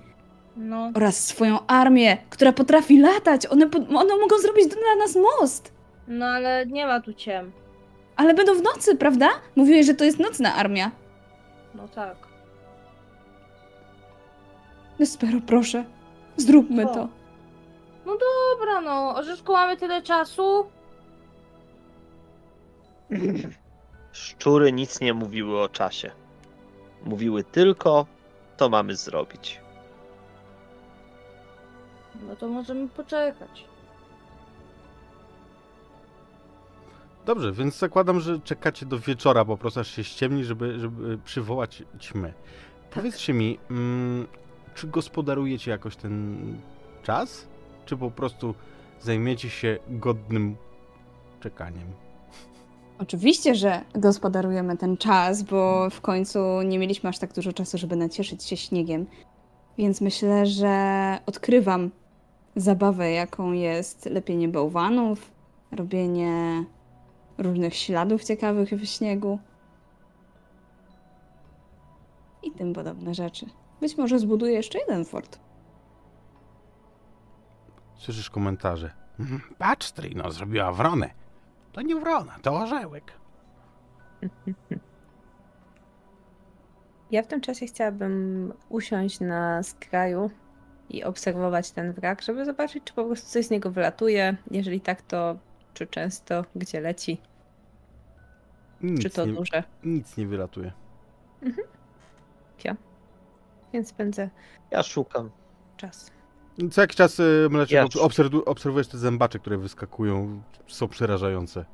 No, 0.57 0.91
Oraz 0.95 1.25
swoją 1.25 1.67
armię, 1.67 2.17
która 2.31 2.53
potrafi 2.53 3.01
latać. 3.01 3.47
One, 3.47 3.71
po... 3.71 3.79
one 3.79 4.17
mogą 4.17 4.39
zrobić 4.39 4.67
dla 4.67 4.97
nas 4.99 5.17
most. 5.17 5.73
no 6.09 6.27
ale 6.27 6.67
nie 6.67 6.87
ma 6.87 7.01
tu 7.01 7.15
ciem. 7.15 7.53
Ale 8.17 8.35
będą 8.35 8.55
w 8.55 8.63
nocy, 8.63 8.97
prawda? 8.97 9.29
Mówiłeś, 9.57 9.87
że 9.87 9.95
to 9.95 10.05
jest 10.05 10.19
nocna 10.19 10.55
armia. 10.55 10.91
No 11.75 11.89
tak. 11.89 12.17
Despero, 14.99 15.39
proszę, 15.47 15.85
zróbmy 16.37 16.87
to. 16.87 17.09
No 18.09 18.17
dobra, 18.17 18.81
no. 18.81 19.17
Orzeszku, 19.17 19.53
mamy 19.53 19.77
tyle 19.77 20.03
czasu. 20.03 20.67
Szczury 24.13 24.73
nic 24.73 25.01
nie 25.01 25.15
mówiły 25.15 25.63
o 25.63 25.69
czasie. 25.69 26.11
Mówiły 27.05 27.45
tylko, 27.45 28.07
to 28.57 28.69
mamy 28.69 28.97
zrobić. 28.97 29.61
No 32.29 32.37
to 32.37 32.49
możemy 32.49 32.89
poczekać. 32.89 33.65
Dobrze, 37.27 37.53
więc 37.53 37.79
zakładam, 37.79 38.21
że 38.21 38.41
czekacie 38.41 38.87
do 38.87 38.99
wieczora 38.99 39.45
po 39.45 39.57
prostu 39.57 39.81
aż 39.81 39.89
się 39.89 40.05
ściemni, 40.05 40.45
żeby, 40.45 40.79
żeby 40.79 41.19
przywołać 41.19 41.83
ćmy. 42.01 42.33
Powiedzcie 42.91 43.33
mi, 43.35 43.59
mm, 43.71 44.27
czy 44.75 44.87
gospodarujecie 44.87 45.71
jakoś 45.71 45.97
ten 45.97 46.39
czas? 47.03 47.49
Czy 47.89 47.97
po 47.97 48.11
prostu 48.11 48.55
zajmiecie 49.01 49.51
się 49.51 49.79
godnym 49.89 50.57
czekaniem? 51.41 51.87
Oczywiście, 52.99 53.55
że 53.55 53.81
gospodarujemy 53.95 54.77
ten 54.77 54.97
czas, 54.97 55.43
bo 55.43 55.91
w 55.91 56.01
końcu 56.01 56.63
nie 56.63 56.79
mieliśmy 56.79 57.09
aż 57.09 57.19
tak 57.19 57.33
dużo 57.33 57.53
czasu, 57.53 57.79
żeby 57.79 57.97
nacieszyć 57.97 58.45
się 58.45 58.57
śniegiem. 58.57 59.07
Więc 59.79 60.01
myślę, 60.01 60.47
że 60.47 61.19
odkrywam 61.27 61.91
zabawę, 62.57 63.11
jaką 63.11 63.53
jest 63.53 64.07
lepienie 64.07 64.49
bałwanów, 64.49 65.31
robienie 65.73 66.65
różnych 67.39 67.75
śladów 67.75 68.25
ciekawych 68.25 68.71
w 68.71 68.87
śniegu 68.87 69.39
i 72.43 72.51
tym 72.51 72.73
podobne 72.73 73.15
rzeczy. 73.15 73.47
Być 73.81 73.97
może 73.97 74.19
zbuduję 74.19 74.53
jeszcze 74.53 74.79
jeden 74.79 75.05
fort. 75.05 75.48
Słyszysz 77.99 78.31
komentarze. 78.31 78.91
"Mhm, 79.21 79.41
Patrz, 79.59 79.91
Trino, 79.93 80.31
zrobiła 80.31 80.73
wronę. 80.73 81.11
To 81.73 81.81
nie 81.83 81.97
wrona, 81.97 82.37
to 82.43 82.55
orzełek. 82.55 83.13
Ja 87.11 87.23
w 87.23 87.27
tym 87.27 87.41
czasie 87.41 87.67
chciałabym 87.67 88.53
usiąść 88.69 89.21
na 89.21 89.63
skraju 89.63 90.31
i 90.89 91.05
obserwować 91.05 91.71
ten 91.71 91.93
wrak, 91.93 92.23
żeby 92.23 92.45
zobaczyć, 92.45 92.85
czy 92.85 92.95
po 92.95 93.05
prostu 93.05 93.29
coś 93.31 93.47
z 93.47 93.51
niego 93.51 93.71
wylatuje. 93.71 94.37
Jeżeli 94.51 94.81
tak, 94.81 95.03
to 95.03 95.37
czy 95.75 95.87
często, 95.87 96.45
gdzie 96.57 96.81
leci, 96.81 97.21
Nic, 98.81 99.03
czy 99.03 99.11
to 99.11 99.27
nie, 99.27 99.33
duże. 99.33 99.63
nic 99.85 100.17
nie 100.17 100.27
wylatuje. 100.27 100.73
Więc 103.73 103.89
spędzę 103.89 104.31
Ja 104.71 104.83
szukam. 104.83 105.31
czas. 105.77 106.11
Co 106.73 106.81
jakiś 106.81 106.97
czas 106.97 107.21
y, 107.21 107.49
mleczek 107.51 107.73
Ja- 107.73 107.85
obs- 107.85 107.99
obserwu- 108.01 108.43
obserwujesz 108.47 108.89
te 108.89 108.99
zębacze, 108.99 109.39
które 109.39 109.59
wyskakują, 109.59 110.43
są 110.69 110.89
przerażające. 110.89 111.65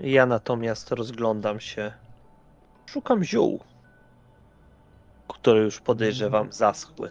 Ja 0.00 0.26
natomiast 0.26 0.90
rozglądam 0.92 1.60
się. 1.60 1.92
Szukam 2.86 3.24
ziół, 3.24 3.60
które 5.28 5.60
już 5.60 5.80
podejrzewam 5.80 6.52
zaschły. 6.52 7.10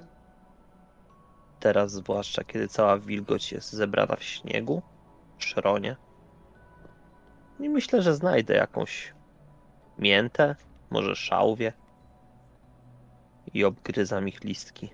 Teraz, 1.59 1.91
zwłaszcza 1.91 2.43
kiedy 2.43 2.68
cała 2.68 2.97
wilgoć 2.99 3.51
jest 3.51 3.72
zebrana 3.73 4.15
w 4.15 4.23
śniegu, 4.23 4.81
szronie. 5.38 5.95
I 7.59 7.69
myślę, 7.69 8.01
że 8.01 8.13
znajdę 8.15 8.53
jakąś 8.53 9.13
miętę, 9.97 10.55
może 10.89 11.15
szałwię. 11.15 11.73
I 13.53 13.63
obgryzam 13.63 14.27
ich 14.27 14.43
listki. 14.43 14.89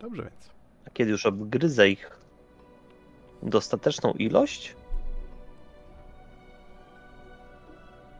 Dobrze 0.00 0.22
więc. 0.22 0.50
A 0.86 0.90
kiedy 0.90 1.10
już 1.10 1.26
obgryzę 1.26 1.88
ich 1.88 2.18
dostateczną 3.42 4.12
ilość, 4.12 4.76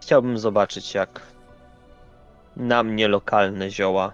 chciałbym 0.01 0.39
zobaczyć, 0.39 0.95
jak 0.95 1.21
na 2.57 2.83
mnie 2.83 3.09
lokalne 3.09 3.71
zioła 3.71 4.13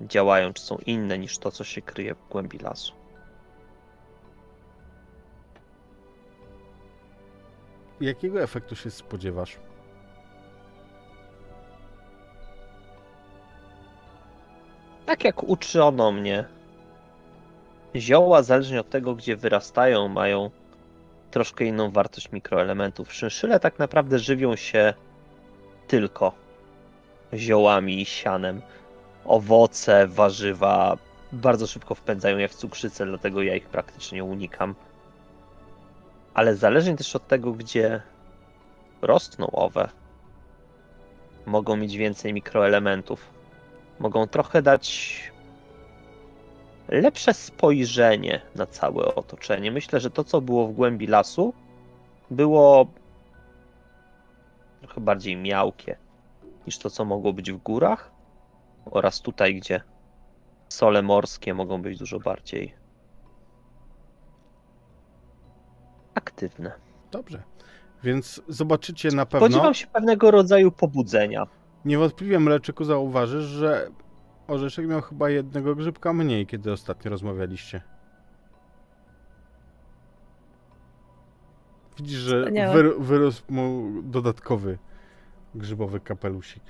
działają, 0.00 0.52
czy 0.52 0.62
są 0.62 0.78
inne 0.86 1.18
niż 1.18 1.38
to, 1.38 1.50
co 1.50 1.64
się 1.64 1.82
kryje 1.82 2.14
w 2.14 2.28
głębi 2.28 2.58
lasu. 2.58 2.92
Jakiego 8.00 8.42
efektu 8.42 8.76
się 8.76 8.90
spodziewasz? 8.90 9.58
Tak 15.08 15.24
jak 15.24 15.42
uczono 15.42 16.12
mnie, 16.12 16.44
zioła, 17.96 18.42
zależnie 18.42 18.80
od 18.80 18.90
tego, 18.90 19.14
gdzie 19.14 19.36
wyrastają, 19.36 20.08
mają 20.08 20.50
troszkę 21.30 21.64
inną 21.64 21.90
wartość 21.90 22.32
mikroelementów. 22.32 23.12
Szynszyle 23.14 23.60
tak 23.60 23.78
naprawdę 23.78 24.18
żywią 24.18 24.56
się 24.56 24.94
tylko 25.86 26.32
ziołami 27.34 28.00
i 28.00 28.04
sianem. 28.04 28.62
Owoce, 29.24 30.06
warzywa 30.06 30.96
bardzo 31.32 31.66
szybko 31.66 31.94
wpędzają 31.94 32.38
je 32.38 32.48
w 32.48 32.54
cukrzycę, 32.54 33.06
dlatego 33.06 33.42
ja 33.42 33.54
ich 33.54 33.66
praktycznie 33.66 34.24
unikam. 34.24 34.74
Ale 36.34 36.56
zależnie 36.56 36.96
też 36.96 37.16
od 37.16 37.26
tego, 37.26 37.52
gdzie 37.52 38.02
rosną 39.02 39.50
owe, 39.50 39.88
mogą 41.46 41.76
mieć 41.76 41.96
więcej 41.96 42.32
mikroelementów. 42.32 43.37
Mogą 43.98 44.26
trochę 44.26 44.62
dać 44.62 45.18
lepsze 46.88 47.34
spojrzenie 47.34 48.40
na 48.54 48.66
całe 48.66 49.14
otoczenie. 49.14 49.72
Myślę, 49.72 50.00
że 50.00 50.10
to, 50.10 50.24
co 50.24 50.40
było 50.40 50.68
w 50.68 50.72
głębi 50.72 51.06
lasu, 51.06 51.54
było 52.30 52.86
trochę 54.80 55.00
bardziej 55.00 55.36
miałkie 55.36 55.96
niż 56.66 56.78
to, 56.78 56.90
co 56.90 57.04
mogło 57.04 57.32
być 57.32 57.52
w 57.52 57.56
górach 57.56 58.10
oraz 58.84 59.20
tutaj, 59.20 59.54
gdzie 59.54 59.80
sole 60.68 61.02
morskie 61.02 61.54
mogą 61.54 61.82
być 61.82 61.98
dużo 61.98 62.20
bardziej 62.20 62.74
aktywne. 66.14 66.72
Dobrze. 67.10 67.42
Więc 68.02 68.42
zobaczycie 68.48 69.08
na 69.10 69.26
pewno. 69.26 69.46
Spodziewam 69.46 69.74
się 69.74 69.86
pewnego 69.86 70.30
rodzaju 70.30 70.72
pobudzenia. 70.72 71.46
Niewątpliwie 71.88 72.40
Mleczyku 72.40 72.84
zauważysz, 72.84 73.44
że 73.44 73.90
Orzeszek 74.48 74.86
miał 74.86 75.00
chyba 75.00 75.30
jednego 75.30 75.74
grzybka 75.74 76.12
mniej, 76.12 76.46
kiedy 76.46 76.72
ostatnio 76.72 77.10
rozmawialiście. 77.10 77.82
Widzisz, 81.96 82.18
że 82.18 82.44
wyr 82.72 83.00
wyrósł 83.00 83.42
mu 83.48 83.90
dodatkowy 84.02 84.78
grzybowy 85.54 86.00
kapelusik. 86.00 86.62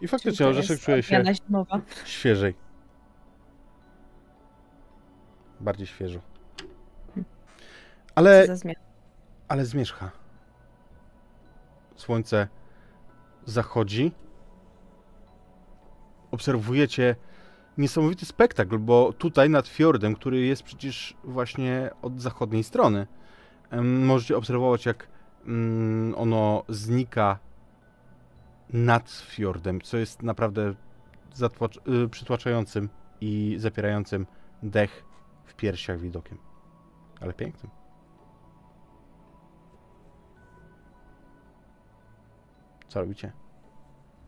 I 0.00 0.08
faktycznie 0.08 0.46
Orzeszek 0.46 0.80
czuje 0.80 1.02
się 1.02 1.24
świeżej. 2.04 2.54
Bardziej 5.60 5.86
świeżo. 5.86 6.20
Ale 8.14 8.46
ale 9.48 9.64
zmierzcha. 9.64 10.10
Słońce 11.96 12.48
zachodzi. 13.44 14.12
Obserwujecie 16.32 17.16
niesamowity 17.78 18.26
spektakl, 18.26 18.78
bo 18.78 19.12
tutaj 19.12 19.50
nad 19.50 19.68
fiordem, 19.68 20.14
który 20.14 20.40
jest 20.40 20.62
przecież 20.62 21.16
właśnie 21.24 21.90
od 22.02 22.20
zachodniej 22.20 22.64
strony, 22.64 23.06
możecie 23.82 24.36
obserwować, 24.36 24.86
jak 24.86 25.08
mm, 25.46 26.14
ono 26.14 26.64
znika 26.68 27.38
nad 28.72 29.10
fiordem, 29.10 29.80
co 29.80 29.96
jest 29.96 30.22
naprawdę 30.22 30.74
y, 32.04 32.08
przytłaczającym 32.08 32.88
i 33.20 33.54
zapierającym 33.58 34.26
dech 34.62 35.04
w 35.44 35.54
piersiach 35.54 36.00
widokiem. 36.00 36.38
Ale 37.20 37.32
pięknym. 37.32 37.72
Co 42.88 43.00
robicie? 43.00 43.41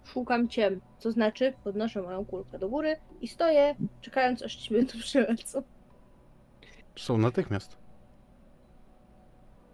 Szukam 0.04 0.48
ciem, 0.48 0.80
to 1.00 1.12
znaczy 1.12 1.52
podnoszę 1.64 2.02
moją 2.02 2.24
kulkę 2.24 2.58
do 2.58 2.68
góry 2.68 2.96
i 3.20 3.28
stoję, 3.28 3.74
czekając 4.00 4.42
aż 4.42 4.56
ci 4.56 4.86
tu 4.86 4.98
przylecą. 4.98 5.62
Są 6.96 7.18
natychmiast. 7.18 7.76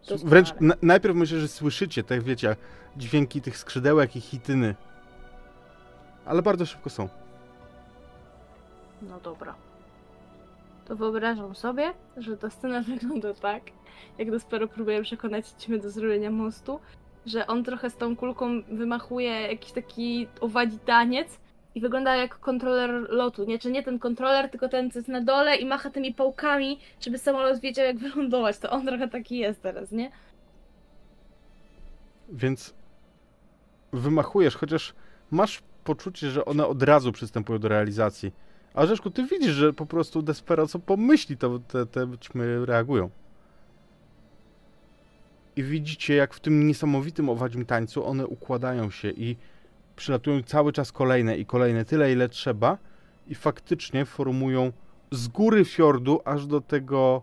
Doskonale. 0.09 0.31
Wręcz 0.31 0.61
na, 0.61 0.75
najpierw 0.83 1.17
myślę, 1.17 1.39
że 1.39 1.49
słyszycie, 1.49 2.05
tak 2.05 2.23
wiecie, 2.23 2.57
dźwięki 2.97 3.41
tych 3.41 3.59
skrzydełek 3.59 4.17
i 4.17 4.21
chityny. 4.21 4.75
Ale 6.25 6.43
bardzo 6.43 6.67
szybko 6.67 6.91
są. 6.91 7.09
No 9.03 9.21
dobra. 9.21 9.55
To 10.85 10.97
wyobrażam 10.97 11.55
sobie, 11.55 11.93
że 12.17 12.37
ta 12.37 12.51
scena 12.51 12.83
wygląda 12.89 13.35
tak, 13.35 13.63
jak 14.19 14.31
Despero 14.31 14.69
próbuje 14.69 15.03
przekonać 15.03 15.49
ćmy 15.49 15.79
do 15.79 15.91
zrobienia 15.91 16.31
mostu, 16.31 16.81
że 17.27 17.47
on 17.47 17.65
trochę 17.65 17.91
z 17.91 17.97
tą 17.97 18.17
kulką 18.17 18.63
wymachuje 18.63 19.31
jakiś 19.31 19.73
taki 19.73 20.29
owadzi 20.41 20.79
taniec 20.79 21.39
i 21.75 21.81
wygląda 21.81 22.17
jak 22.17 22.39
kontroler 22.39 22.91
lotu, 23.11 23.45
nie? 23.45 23.59
Czy 23.59 23.71
nie 23.71 23.83
ten 23.83 23.99
kontroler, 23.99 24.51
tylko 24.51 24.69
ten, 24.69 24.91
co 24.91 24.99
jest 24.99 25.09
na 25.09 25.21
dole 25.21 25.57
i 25.57 25.67
macha 25.67 25.91
tymi 25.91 26.15
pałkami, 26.15 26.79
żeby 27.01 27.19
samolot 27.19 27.61
wiedział 27.61 27.87
jak 27.87 27.99
wylądować. 28.09 28.59
To 28.59 28.71
on 28.71 28.87
trochę 28.87 29.09
taki 29.09 29.39
jest 29.39 29.63
teraz, 29.63 29.93
nie? 29.93 30.11
Więc 32.29 32.75
wymachujesz, 33.93 34.57
chociaż 34.57 34.95
masz 35.31 35.63
poczucie, 35.85 36.31
że 36.31 36.45
one 36.45 36.67
od 36.67 36.83
razu 36.83 37.13
przystępują 37.13 37.59
do 37.59 37.69
realizacji. 37.69 38.33
A 38.75 38.87
Rzeszku, 38.87 39.11
ty 39.11 39.27
widzisz, 39.27 39.53
że 39.53 39.73
po 39.73 39.87
prostu 39.87 40.23
Despero 40.23 40.67
co 40.67 40.79
pomyśli, 40.79 41.37
to 41.37 41.59
te, 41.59 41.87
te 41.87 42.07
ćmy 42.21 42.67
reagują. 42.67 43.11
I 45.61 45.63
widzicie, 45.63 46.15
jak 46.15 46.35
w 46.35 46.41
tym 46.41 46.67
niesamowitym 46.67 47.29
owadzim 47.29 47.67
tańcu 47.67 48.07
one 48.07 48.27
układają 48.27 48.91
się 48.91 49.11
i 49.11 49.37
przylatują 49.97 50.43
cały 50.43 50.73
czas 50.73 50.93
kolejne 50.93 51.37
i 51.37 51.47
kolejne, 51.47 51.85
tyle 51.85 52.13
ile 52.13 52.29
trzeba 52.29 52.79
i 53.27 53.35
faktycznie 53.35 54.05
formują 54.05 54.73
z 55.13 55.29
góry 55.29 55.65
fiordu 55.65 56.21
aż 56.25 56.47
do 56.47 56.61
tego, 56.61 57.23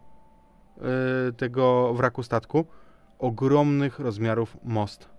yy, 0.78 1.34
tego 1.34 1.94
wraku 1.94 2.24
statku 2.24 2.66
ogromnych 3.20 4.00
rozmiarów 4.00 4.58
most. 4.64 5.10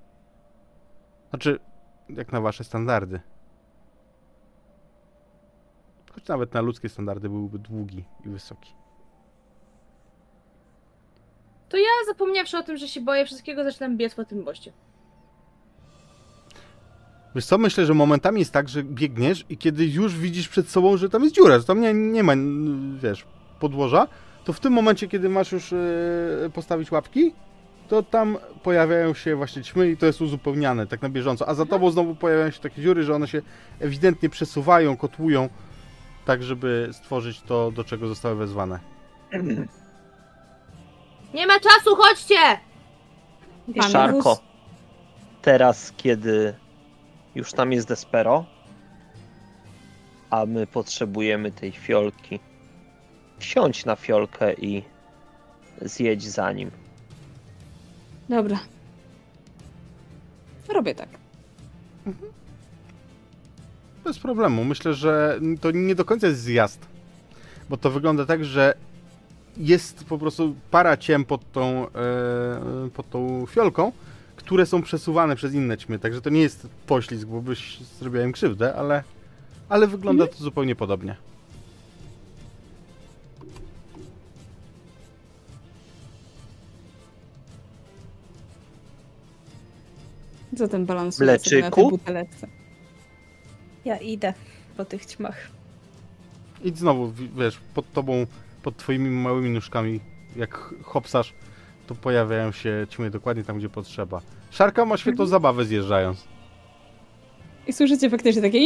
Znaczy, 1.30 1.58
jak 2.08 2.32
na 2.32 2.40
wasze 2.40 2.64
standardy. 2.64 3.20
Choć 6.12 6.28
nawet 6.28 6.54
na 6.54 6.60
ludzkie 6.60 6.88
standardy 6.88 7.28
byłby 7.28 7.58
długi 7.58 8.04
i 8.26 8.28
wysoki. 8.28 8.74
To 11.68 11.76
ja 11.76 11.88
zapomniawszy 12.06 12.58
o 12.58 12.62
tym, 12.62 12.76
że 12.76 12.88
się 12.88 13.00
boję 13.00 13.26
wszystkiego, 13.26 13.64
zaczynam 13.64 13.96
biec 13.96 14.14
po 14.14 14.24
tym 14.24 14.42
moście. 14.42 14.72
Wiesz 17.34 17.46
co, 17.46 17.58
myślę, 17.58 17.86
że 17.86 17.94
momentami 17.94 18.38
jest 18.38 18.52
tak, 18.52 18.68
że 18.68 18.82
biegniesz 18.82 19.44
i 19.48 19.56
kiedy 19.56 19.86
już 19.86 20.18
widzisz 20.18 20.48
przed 20.48 20.68
sobą, 20.68 20.96
że 20.96 21.08
tam 21.08 21.22
jest 21.22 21.34
dziura, 21.34 21.58
że 21.58 21.64
tam 21.64 21.80
nie, 21.80 21.94
nie 21.94 22.22
ma, 22.22 22.32
wiesz, 23.02 23.26
podłoża, 23.60 24.08
to 24.44 24.52
w 24.52 24.60
tym 24.60 24.72
momencie, 24.72 25.08
kiedy 25.08 25.28
masz 25.28 25.52
już 25.52 25.72
e, 25.72 25.76
postawić 26.54 26.90
łapki, 26.90 27.32
to 27.88 28.02
tam 28.02 28.36
pojawiają 28.62 29.14
się 29.14 29.36
właśnie 29.36 29.62
ćmy 29.62 29.90
i 29.90 29.96
to 29.96 30.06
jest 30.06 30.20
uzupełniane 30.20 30.86
tak 30.86 31.02
na 31.02 31.08
bieżąco. 31.08 31.48
A 31.48 31.54
za 31.54 31.66
tobą 31.66 31.90
znowu 31.90 32.14
pojawiają 32.14 32.50
się 32.50 32.60
takie 32.60 32.82
dziury, 32.82 33.02
że 33.02 33.14
one 33.14 33.28
się 33.28 33.42
ewidentnie 33.80 34.28
przesuwają, 34.28 34.96
kotłują, 34.96 35.48
tak 36.24 36.42
żeby 36.42 36.88
stworzyć 36.92 37.40
to, 37.40 37.70
do 37.70 37.84
czego 37.84 38.08
zostały 38.08 38.36
wezwane. 38.36 38.80
Nie 41.34 41.46
ma 41.46 41.60
czasu, 41.60 41.96
chodźcie! 41.96 42.60
Pan 43.80 43.90
Szarko, 43.90 44.38
teraz 45.42 45.92
kiedy 45.96 46.54
już 47.34 47.52
tam 47.52 47.72
jest 47.72 47.88
Despero, 47.88 48.44
a 50.30 50.46
my 50.46 50.66
potrzebujemy 50.66 51.52
tej 51.52 51.72
fiolki, 51.72 52.40
wsiądź 53.38 53.84
na 53.84 53.96
fiolkę 53.96 54.54
i 54.54 54.82
zjedź 55.82 56.22
za 56.22 56.52
nim. 56.52 56.70
Dobra. 58.28 58.58
Robię 60.68 60.94
tak. 60.94 61.08
Bez 64.04 64.18
problemu. 64.18 64.64
Myślę, 64.64 64.94
że 64.94 65.40
to 65.60 65.70
nie 65.70 65.94
do 65.94 66.04
końca 66.04 66.26
jest 66.26 66.40
zjazd. 66.40 66.86
Bo 67.68 67.76
to 67.76 67.90
wygląda 67.90 68.26
tak, 68.26 68.44
że 68.44 68.74
jest 69.58 70.04
po 70.04 70.18
prostu 70.18 70.54
para 70.70 70.96
ciem 70.96 71.24
pod 71.24 71.52
tą, 71.52 71.86
e, 71.88 72.90
pod 72.94 73.10
tą 73.10 73.46
fiolką, 73.46 73.92
które 74.36 74.66
są 74.66 74.82
przesuwane 74.82 75.36
przez 75.36 75.54
inne 75.54 75.78
ćmy, 75.78 75.98
także 75.98 76.20
to 76.20 76.30
nie 76.30 76.40
jest 76.40 76.68
poślizg, 76.86 77.26
bo 77.28 77.40
byś 77.40 77.78
zrobiła 77.80 78.24
im 78.24 78.32
krzywdę, 78.32 78.74
ale, 78.74 79.02
ale 79.68 79.86
wygląda 79.86 80.26
to 80.26 80.36
zupełnie 80.36 80.76
podobnie. 80.76 81.16
Sobie 91.16 91.26
na 91.30 91.40
tej 91.40 91.62
Mleczyku? 91.62 91.98
Ja 93.84 93.96
idę 93.96 94.34
po 94.76 94.84
tych 94.84 95.06
ćmach. 95.06 95.36
I 96.64 96.70
znowu, 96.76 97.10
wi- 97.12 97.30
wiesz, 97.38 97.58
pod 97.74 97.92
tobą, 97.92 98.26
pod 98.68 98.76
twoimi 98.76 99.10
małymi 99.10 99.50
nóżkami, 99.50 100.00
jak 100.36 100.74
hopsasz, 100.82 101.34
to 101.86 101.94
pojawiają 101.94 102.52
się 102.52 102.86
ćmy 102.90 103.10
dokładnie 103.10 103.44
tam, 103.44 103.58
gdzie 103.58 103.68
potrzeba. 103.68 104.20
Szarka 104.50 104.84
ma 104.84 104.96
świetną 104.96 105.26
zabawę 105.26 105.64
zjeżdżając. 105.64 106.28
I 107.66 107.72
słyszycie 107.72 108.10
faktycznie 108.10 108.42
takie! 108.42 108.58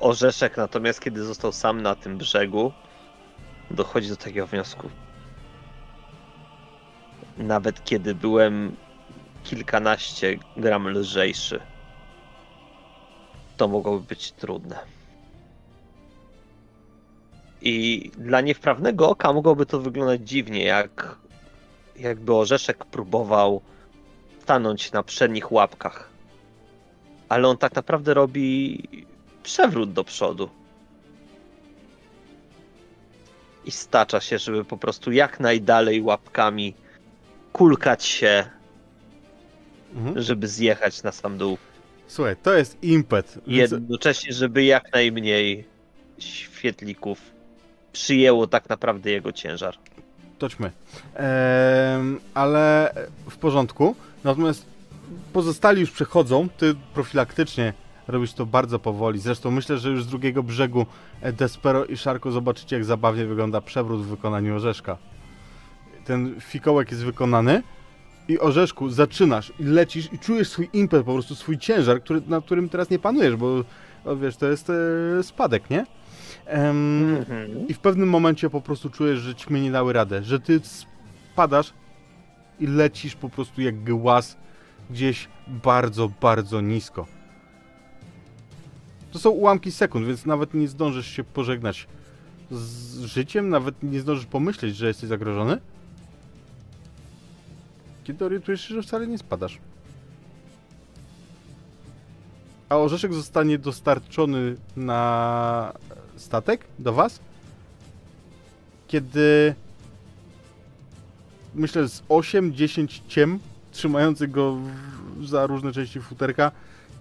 Orzeszek 0.00 0.56
natomiast, 0.56 1.00
kiedy 1.00 1.24
został 1.24 1.52
sam 1.52 1.82
na 1.82 1.94
tym 1.94 2.18
brzegu, 2.18 2.72
dochodzi 3.70 4.08
do 4.08 4.16
takiego 4.16 4.46
wniosku. 4.46 4.90
Nawet 7.38 7.84
kiedy 7.84 8.14
byłem 8.14 8.76
kilkanaście 9.44 10.38
gram 10.56 10.88
lżejszy, 10.88 11.60
to 13.62 13.68
mogłoby 13.68 14.06
być 14.06 14.32
trudne. 14.32 14.78
I 17.60 18.10
dla 18.18 18.40
niewprawnego 18.40 19.10
oka 19.10 19.32
mogłoby 19.32 19.66
to 19.66 19.80
wyglądać 19.80 20.20
dziwnie, 20.28 20.64
jak 20.64 21.16
jakby 21.96 22.34
orzeszek 22.34 22.84
próbował 22.84 23.60
stanąć 24.42 24.92
na 24.92 25.02
przednich 25.02 25.52
łapkach. 25.52 26.08
Ale 27.28 27.48
on 27.48 27.56
tak 27.56 27.74
naprawdę 27.74 28.14
robi 28.14 28.82
przewrót 29.42 29.92
do 29.92 30.04
przodu. 30.04 30.48
I 33.64 33.70
stacza 33.70 34.20
się, 34.20 34.38
żeby 34.38 34.64
po 34.64 34.76
prostu 34.76 35.12
jak 35.12 35.40
najdalej 35.40 36.02
łapkami 36.02 36.74
kulkać 37.52 38.04
się, 38.04 38.50
Mhm. 39.94 40.22
żeby 40.22 40.48
zjechać 40.48 41.02
na 41.02 41.12
sam 41.12 41.38
dół. 41.38 41.58
Słuchaj, 42.06 42.36
to 42.42 42.54
jest 42.54 42.78
impet. 42.82 43.38
Więc 43.46 43.72
Jednocześnie, 43.72 44.32
żeby 44.32 44.64
jak 44.64 44.92
najmniej 44.92 45.64
świetlików 46.18 47.18
przyjęło 47.92 48.46
tak 48.46 48.68
naprawdę 48.68 49.10
jego 49.10 49.32
ciężar. 49.32 49.74
to 50.38 50.48
ćmy. 50.48 50.70
Ehm, 51.14 52.18
ale 52.34 52.94
w 53.30 53.36
porządku. 53.36 53.94
Natomiast 54.24 54.66
pozostali 55.32 55.80
już 55.80 55.90
przechodzą. 55.90 56.48
Ty 56.48 56.74
profilaktycznie 56.94 57.72
robisz 58.08 58.32
to 58.32 58.46
bardzo 58.46 58.78
powoli. 58.78 59.20
Zresztą 59.20 59.50
myślę, 59.50 59.78
że 59.78 59.90
już 59.90 60.04
z 60.04 60.06
drugiego 60.06 60.42
brzegu 60.42 60.86
Despero 61.32 61.84
i 61.84 61.96
Szarko 61.96 62.30
zobaczycie, 62.30 62.76
jak 62.76 62.84
zabawnie 62.84 63.26
wygląda 63.26 63.60
przewrót 63.60 64.02
w 64.02 64.06
wykonaniu 64.06 64.56
Orzeszka. 64.56 64.98
Ten 66.04 66.40
fikołek 66.40 66.90
jest 66.90 67.04
wykonany 67.04 67.62
i 68.32 68.38
Orzeszku 68.40 68.90
zaczynasz 68.90 69.52
i 69.60 69.64
lecisz 69.64 70.12
i 70.12 70.18
czujesz 70.18 70.48
swój 70.48 70.68
impet, 70.72 71.04
po 71.04 71.12
prostu 71.12 71.34
swój 71.34 71.58
ciężar, 71.58 72.02
który, 72.02 72.22
na 72.26 72.40
którym 72.40 72.68
teraz 72.68 72.90
nie 72.90 72.98
panujesz, 72.98 73.36
bo 73.36 73.64
wiesz, 74.16 74.36
to 74.36 74.46
jest 74.46 74.70
e, 74.70 75.22
spadek, 75.22 75.70
nie? 75.70 75.86
Em, 76.46 77.16
Mhm. 77.16 77.68
i 77.68 77.74
w 77.74 77.78
pewnym 77.78 78.08
momencie 78.08 78.50
po 78.50 78.60
prostu 78.60 78.90
czujesz, 78.90 79.18
że 79.18 79.34
ćmy 79.34 79.60
nie 79.60 79.70
dały 79.70 79.92
radę, 79.92 80.22
że 80.22 80.40
ty 80.40 80.60
spadasz 81.32 81.72
i 82.60 82.66
lecisz 82.66 83.14
po 83.16 83.28
prostu 83.28 83.62
jak 83.62 83.84
głaz 83.84 84.36
gdzieś 84.90 85.28
bardzo, 85.46 86.10
bardzo 86.20 86.60
nisko. 86.60 87.06
To 89.12 89.18
są 89.18 89.30
ułamki 89.30 89.72
sekund, 89.72 90.06
więc 90.06 90.26
nawet 90.26 90.54
nie 90.54 90.68
zdążysz 90.68 91.06
się 91.06 91.24
pożegnać 91.24 91.86
z 92.50 93.04
życiem, 93.04 93.48
nawet 93.48 93.82
nie 93.82 94.00
zdążysz 94.00 94.26
pomyśleć, 94.26 94.76
że 94.76 94.86
jesteś 94.86 95.08
zagrożony. 95.08 95.58
Kiedy 98.04 98.24
orientujesz 98.24 98.68
się, 98.68 98.74
że 98.74 98.82
wcale 98.82 99.06
nie 99.06 99.18
spadasz. 99.18 99.58
A 102.68 102.76
orzeszek 102.76 103.14
zostanie 103.14 103.58
dostarczony 103.58 104.56
na 104.76 105.72
statek 106.16 106.64
do 106.78 106.92
was, 106.92 107.20
kiedy 108.88 109.54
myślę 111.54 111.88
z 111.88 112.02
8-10 112.02 113.00
ciem 113.08 113.38
trzymających 113.72 114.30
go 114.30 114.56
w, 115.16 115.26
za 115.26 115.46
różne 115.46 115.72
części 115.72 116.00
futerka, 116.00 116.52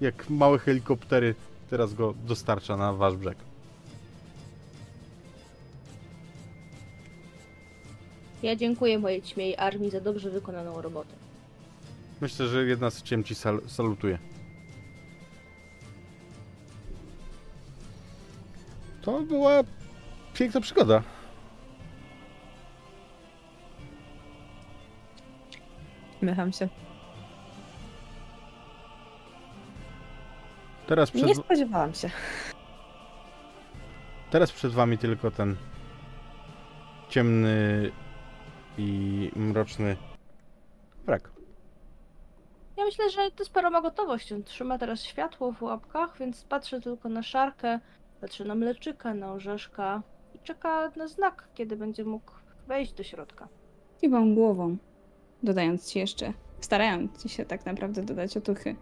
jak 0.01 0.29
małe 0.29 0.59
helikoptery 0.59 1.35
teraz 1.69 1.93
go 1.93 2.13
dostarcza 2.27 2.77
na 2.77 2.93
wasz 2.93 3.15
brzeg. 3.15 3.37
Ja 8.43 8.55
dziękuję 8.55 8.99
mojej 8.99 9.21
ćmiej 9.21 9.57
armii 9.57 9.89
za 9.91 10.01
dobrze 10.01 10.29
wykonaną 10.29 10.81
robotę. 10.81 11.13
Myślę, 12.21 12.47
że 12.47 12.65
jedna 12.65 12.89
z 12.89 13.03
ciem 13.03 13.23
ci 13.23 13.35
sal 13.35 13.61
salutuje. 13.67 14.17
To 19.01 19.21
była 19.21 19.51
piękna 20.33 20.61
przygoda. 20.61 21.03
Mycham 26.21 26.53
się. 26.53 26.67
Teraz 30.87 31.11
przed, 31.11 31.25
Nie 31.25 31.35
spodziewałam 31.35 31.93
się. 31.93 32.09
teraz 34.31 34.51
przed 34.51 34.71
wami 34.71 34.97
tylko 34.97 35.31
ten 35.31 35.55
ciemny 37.09 37.91
i 38.77 39.31
mroczny 39.35 39.97
wrak. 41.05 41.31
Ja 42.77 42.85
myślę, 42.85 43.09
że 43.09 43.31
Despero 43.37 43.69
ma 43.69 43.81
gotowość. 43.81 44.31
On 44.31 44.43
trzyma 44.43 44.77
teraz 44.77 45.03
światło 45.03 45.51
w 45.51 45.61
łapkach, 45.61 46.17
więc 46.19 46.43
patrzę 46.43 46.81
tylko 46.81 47.09
na 47.09 47.23
szarkę, 47.23 47.79
patrzę 48.21 48.45
na 48.45 48.55
mleczyka, 48.55 49.13
na 49.13 49.31
orzeszka 49.33 50.01
i 50.35 50.39
czeka 50.39 50.91
na 50.95 51.07
znak, 51.07 51.47
kiedy 51.53 51.77
będzie 51.77 52.05
mógł 52.05 52.31
wejść 52.67 52.93
do 52.93 53.03
środka. 53.03 53.47
Kiwam 54.01 54.35
głową, 54.35 54.77
dodając 55.43 55.89
ci 55.89 55.99
jeszcze, 55.99 56.33
starając 56.59 57.23
ci 57.23 57.29
się 57.29 57.45
tak 57.45 57.65
naprawdę 57.65 58.03
dodać 58.03 58.37
otuchy. 58.37 58.75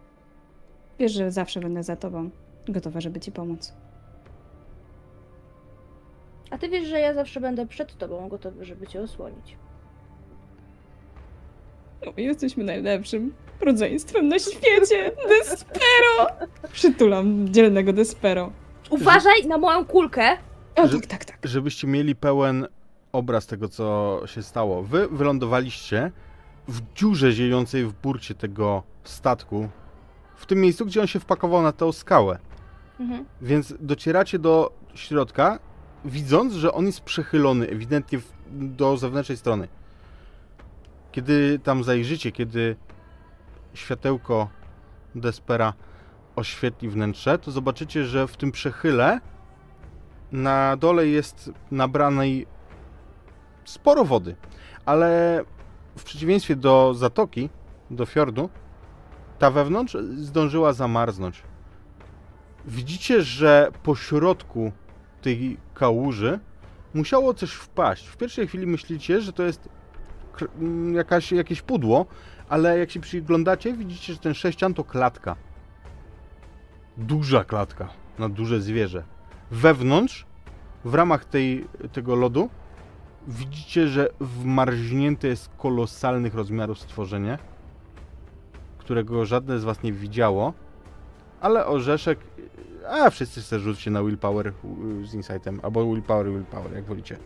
Wiesz, 0.99 1.11
że 1.11 1.31
zawsze 1.31 1.59
będę 1.59 1.83
za 1.83 1.95
tobą, 1.95 2.29
gotowa, 2.67 3.01
żeby 3.01 3.19
ci 3.19 3.31
pomóc. 3.31 3.73
A 6.51 6.57
ty 6.57 6.69
wiesz, 6.69 6.87
że 6.87 6.99
ja 6.99 7.13
zawsze 7.13 7.39
będę 7.39 7.67
przed 7.67 7.97
tobą 7.97 8.29
gotowy, 8.29 8.65
żeby 8.65 8.87
cię 8.87 9.01
osłonić. 9.01 9.57
No, 12.05 12.11
jesteśmy 12.17 12.63
najlepszym 12.63 13.33
rodzeństwem 13.61 14.27
na 14.27 14.39
świecie! 14.39 15.11
Despero! 15.29 16.47
Przytulam 16.71 17.53
dzielnego 17.53 17.93
Despero. 17.93 18.51
Uważaj 18.89 19.47
na 19.47 19.57
moją 19.57 19.85
kulkę! 19.85 20.37
O, 20.75 20.87
Że- 20.87 20.99
tak, 20.99 21.07
tak, 21.07 21.25
tak. 21.25 21.39
żebyście 21.43 21.87
mieli 21.87 22.15
pełen 22.15 22.67
obraz 23.11 23.47
tego, 23.47 23.69
co 23.69 24.19
się 24.25 24.43
stało. 24.43 24.83
Wy 24.83 25.07
wylądowaliście 25.07 26.11
w 26.67 26.81
dziurze 26.95 27.31
ziejącej 27.31 27.85
w 27.85 27.93
burcie 27.93 28.35
tego 28.35 28.83
statku, 29.03 29.69
w 30.35 30.45
tym 30.45 30.61
miejscu, 30.61 30.85
gdzie 30.85 31.01
on 31.01 31.07
się 31.07 31.19
wpakował 31.19 31.61
na 31.61 31.71
tę 31.71 31.93
skałę. 31.93 32.39
Mhm. 32.99 33.25
Więc 33.41 33.73
docieracie 33.79 34.39
do 34.39 34.71
środka, 34.95 35.59
widząc, 36.05 36.53
że 36.53 36.73
on 36.73 36.85
jest 36.85 37.01
przechylony 37.01 37.67
ewidentnie 37.69 38.19
w, 38.19 38.31
do 38.51 38.97
zewnętrznej 38.97 39.37
strony. 39.37 39.67
Kiedy 41.11 41.59
tam 41.59 41.83
zajrzycie, 41.83 42.31
kiedy 42.31 42.75
światełko 43.73 44.49
Despera 45.15 45.73
oświetli 46.35 46.89
wnętrze, 46.89 47.39
to 47.39 47.51
zobaczycie, 47.51 48.05
że 48.05 48.27
w 48.27 48.37
tym 48.37 48.51
przechyle 48.51 49.19
na 50.31 50.77
dole 50.77 51.07
jest 51.07 51.51
nabranej 51.71 52.47
sporo 53.65 54.05
wody, 54.05 54.35
ale 54.85 55.41
w 55.97 56.03
przeciwieństwie 56.03 56.55
do 56.55 56.93
zatoki, 56.93 57.49
do 57.91 58.05
fiordu, 58.05 58.49
ta 59.39 59.51
wewnątrz 59.51 59.97
zdążyła 60.17 60.73
zamarznąć. 60.73 61.43
Widzicie, 62.65 63.21
że 63.21 63.71
po 63.83 63.95
środku 63.95 64.71
tej 65.21 65.57
kałuży 65.73 66.39
musiało 66.93 67.33
coś 67.33 67.51
wpaść. 67.51 68.07
W 68.07 68.17
pierwszej 68.17 68.47
chwili 68.47 68.67
myślicie, 68.67 69.21
że 69.21 69.33
to 69.33 69.43
jest 69.43 69.69
kr- 70.39 70.49
m, 70.61 70.95
jakaś, 70.95 71.31
jakieś 71.31 71.61
pudło, 71.61 72.05
ale 72.49 72.79
jak 72.79 72.91
się 72.91 72.99
przyglądacie, 72.99 73.73
widzicie, 73.73 74.13
że 74.13 74.19
ten 74.19 74.33
sześcian 74.33 74.73
to 74.73 74.83
klatka. 74.83 75.35
Duża 76.97 77.43
klatka 77.43 77.89
na 78.19 78.29
duże 78.29 78.61
zwierzę. 78.61 79.03
Wewnątrz, 79.51 80.25
w 80.85 80.93
ramach 80.93 81.25
tej, 81.25 81.67
tego 81.91 82.15
lodu, 82.15 82.49
widzicie, 83.27 83.87
że 83.87 84.09
wmarznięte 84.19 85.27
jest 85.27 85.49
kolosalnych 85.57 86.35
rozmiarów 86.35 86.79
stworzenie, 86.79 87.37
którego 88.77 89.25
żadne 89.25 89.59
z 89.59 89.63
was 89.63 89.83
nie 89.83 89.93
widziało, 89.93 90.53
ale 91.41 91.65
orzeszek... 91.65 92.19
A, 92.89 93.09
wszyscy 93.09 93.41
sobie 93.41 93.59
rzućcie 93.59 93.91
na 93.91 94.03
willpower 94.03 94.53
z 95.03 95.13
insightem, 95.13 95.59
albo 95.63 95.85
willpower 95.85 96.31
willpower, 96.31 96.73
jak 96.73 96.85
wolicie. 96.85 97.17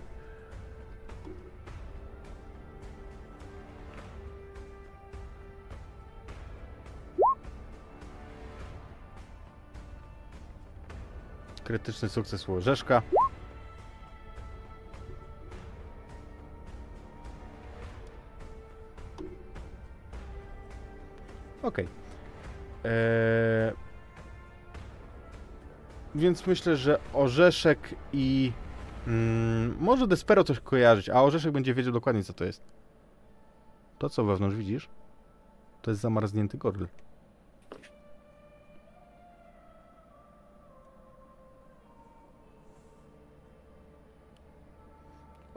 Krytyczny 11.63 12.09
sukces 12.09 12.49
u 12.49 12.53
orzeszka. 12.53 13.01
Okej. 21.63 21.87
Eee, 22.83 23.73
Więc 26.15 26.47
myślę, 26.47 26.75
że 26.75 26.99
Orzeszek 27.13 27.95
i... 28.13 28.51
Mm, 29.07 29.77
może 29.79 30.07
Despero 30.07 30.43
coś 30.43 30.59
kojarzyć, 30.59 31.09
a 31.09 31.23
Orzeszek 31.23 31.51
będzie 31.51 31.73
wiedział 31.73 31.93
dokładnie, 31.93 32.23
co 32.23 32.33
to 32.33 32.45
jest. 32.45 32.61
To, 33.99 34.09
co 34.09 34.23
wewnątrz 34.23 34.55
widzisz, 34.55 34.89
to 35.81 35.91
jest 35.91 36.01
zamarznięty 36.01 36.57
goryl. 36.57 36.87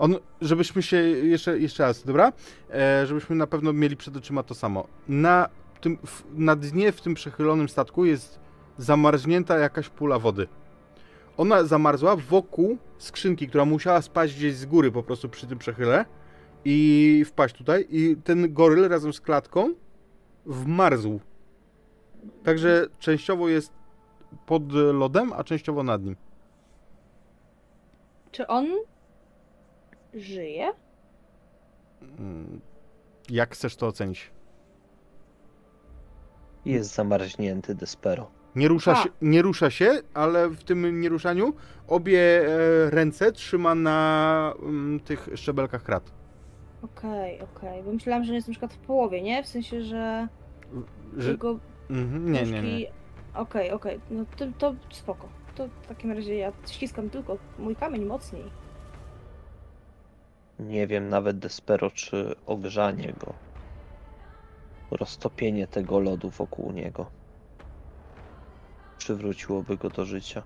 On, 0.06 0.16
żebyśmy 0.40 0.82
się 0.82 0.96
jeszcze, 0.96 1.58
jeszcze 1.58 1.82
raz, 1.82 2.04
dobra? 2.04 2.32
E, 2.70 3.06
żebyśmy 3.06 3.36
na 3.36 3.46
pewno 3.46 3.72
mieli 3.72 3.96
przed 3.96 4.16
oczyma 4.16 4.42
to 4.42 4.54
samo. 4.54 4.86
Na, 5.08 5.48
tym, 5.80 5.98
w, 6.06 6.24
na 6.34 6.56
dnie 6.56 6.92
w 6.92 7.00
tym 7.00 7.14
przechylonym 7.14 7.68
statku 7.68 8.04
jest 8.04 8.40
zamarznięta 8.78 9.58
jakaś 9.58 9.88
pula 9.88 10.18
wody. 10.18 10.48
Ona 11.36 11.64
zamarzła 11.64 12.16
wokół 12.16 12.78
skrzynki, 12.98 13.48
która 13.48 13.64
musiała 13.64 14.02
spaść 14.02 14.36
gdzieś 14.36 14.54
z 14.54 14.66
góry 14.66 14.92
po 14.92 15.02
prostu 15.02 15.28
przy 15.28 15.46
tym 15.46 15.58
przechyle 15.58 16.04
i 16.64 17.24
wpaść 17.26 17.54
tutaj. 17.54 17.86
I 17.90 18.16
ten 18.24 18.54
goryl 18.54 18.88
razem 18.88 19.12
z 19.12 19.20
klatką 19.20 19.74
wmarzł. 20.46 21.20
Także 22.44 22.86
częściowo 22.98 23.48
jest 23.48 23.72
pod 24.46 24.72
lodem, 24.72 25.32
a 25.32 25.44
częściowo 25.44 25.82
nad 25.82 26.04
nim. 26.04 26.16
Czy 28.32 28.46
on 28.46 28.66
żyje? 30.16 30.72
Mm, 32.18 32.60
Jak 33.30 33.54
chcesz 33.54 33.76
to 33.76 33.86
ocenić? 33.86 34.30
Jest 36.64 36.94
zamarznięty 36.94 37.74
Despero. 37.74 38.30
Nie 38.54 38.68
rusza, 38.68 38.92
A. 38.92 38.94
się, 39.02 39.08
nie 39.22 39.42
rusza 39.42 39.70
się, 39.70 39.90
ale 40.14 40.48
w 40.48 40.64
tym 40.64 41.00
nieruszaniu 41.00 41.52
obie 41.88 42.20
e, 42.48 42.90
ręce 42.90 43.32
trzyma 43.32 43.74
na 43.74 44.52
mm, 44.62 45.00
tych 45.00 45.28
szczebelkach 45.34 45.82
krat. 45.82 46.10
Okej, 46.82 47.40
okej. 47.40 47.82
Bo 47.82 47.92
myślałam, 47.92 48.24
że 48.24 48.34
jest 48.34 48.48
na 48.48 48.52
przykład 48.52 48.72
w 48.74 48.78
połowie, 48.78 49.22
nie? 49.22 49.42
W 49.42 49.46
sensie, 49.46 49.82
że 49.82 50.28
Że, 51.16 51.30
jego 51.30 51.58
mhm, 51.90 52.32
nie, 52.32 52.42
nie, 52.42 52.50
nie. 52.52 52.62
nóżki- 52.62 52.86
Okej, 53.34 53.70
okej. 53.72 54.00
No 54.10 54.24
to, 54.36 54.46
to 54.58 54.74
spoko. 54.90 55.28
To 55.54 55.68
w 55.82 55.86
takim 55.86 56.12
razie 56.12 56.36
ja 56.36 56.52
ściskam 56.66 57.10
tylko 57.10 57.38
mój 57.58 57.76
kamień 57.76 58.04
mocniej. 58.04 58.44
Nie 60.58 60.86
wiem 60.86 61.08
nawet 61.08 61.38
Despero, 61.38 61.90
czy 61.90 62.34
ogrzanie 62.46 63.12
go. 63.12 63.34
Roztopienie 64.90 65.66
tego 65.66 66.00
lodu 66.00 66.30
wokół 66.30 66.72
niego. 66.72 67.10
Przywróciłoby 68.98 69.76
go 69.76 69.90
do 69.90 70.04
życia. 70.04 70.42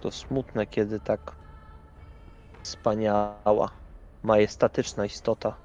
To 0.00 0.10
smutne, 0.10 0.66
kiedy 0.66 1.00
tak 1.00 1.36
wspaniała, 2.62 3.70
majestatyczna 4.22 5.04
istota 5.04 5.56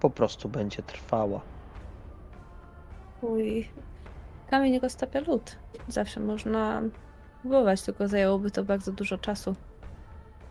po 0.00 0.10
prostu 0.10 0.48
będzie 0.48 0.82
trwała. 0.82 1.40
Uj. 3.22 3.68
Kamień 4.50 4.78
roztapia 4.78 5.20
lód. 5.20 5.56
Zawsze 5.88 6.20
można 6.20 6.82
próbować, 7.40 7.82
tylko 7.82 8.08
zajęłoby 8.08 8.50
to 8.50 8.64
bardzo 8.64 8.92
dużo 8.92 9.18
czasu. 9.18 9.54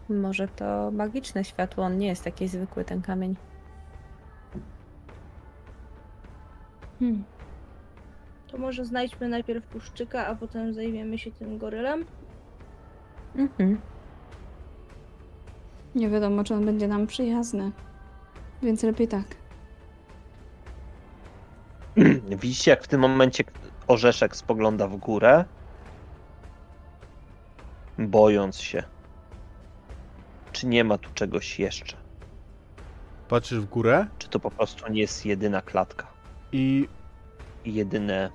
Może 0.09 0.47
to 0.47 0.91
magiczne 0.91 1.43
światło, 1.43 1.83
on 1.83 1.97
nie 1.97 2.07
jest 2.07 2.23
taki 2.23 2.47
zwykły, 2.47 2.85
ten 2.85 3.01
kamień. 3.01 3.35
Hmm. 6.99 7.23
To 8.47 8.57
może 8.57 8.85
znajdźmy 8.85 9.29
najpierw 9.29 9.65
puszczyka, 9.65 10.27
a 10.27 10.35
potem 10.35 10.73
zajmiemy 10.73 11.17
się 11.17 11.31
tym 11.31 11.57
gorylem? 11.57 12.05
Mhm. 13.35 13.81
Nie 15.95 16.09
wiadomo, 16.09 16.43
czy 16.43 16.53
on 16.53 16.65
będzie 16.65 16.87
nam 16.87 17.07
przyjazny. 17.07 17.71
Więc 18.63 18.83
lepiej 18.83 19.07
tak. 19.07 19.25
Widzicie, 22.41 22.71
jak 22.71 22.83
w 22.83 22.87
tym 22.87 23.01
momencie 23.01 23.43
orzeszek 23.87 24.35
spogląda 24.35 24.87
w 24.87 24.95
górę, 24.95 25.45
bojąc 27.97 28.59
się, 28.59 28.83
czy 30.51 30.67
nie 30.67 30.83
ma 30.83 30.97
tu 30.97 31.09
czegoś 31.13 31.59
jeszcze. 31.59 31.97
Patrzysz 33.29 33.59
w 33.59 33.65
górę 33.65 34.07
Czy 34.17 34.29
to 34.29 34.39
po 34.39 34.51
prostu 34.51 34.91
nie 34.91 35.01
jest 35.01 35.25
jedyna 35.25 35.61
klatka 35.61 36.07
i 36.51 36.87
jedyne 37.65 38.29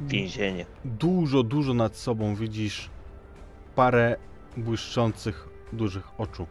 więzienie. 0.00 0.66
dużo, 0.84 1.42
dużo 1.42 1.74
nad 1.74 1.96
sobą 1.96 2.34
widzisz 2.34 2.90
parę 3.74 4.16
błyszczących, 4.56 5.48
dużych 5.72 6.20
oczu. 6.20 6.46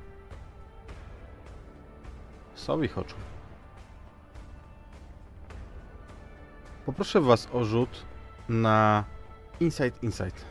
Sowich 2.55 2.97
oczu. 2.97 3.15
Poproszę 6.85 7.21
was 7.21 7.47
o 7.53 7.63
rzut 7.63 8.05
na 8.49 9.03
Insight 9.59 10.03
Insight. 10.03 10.45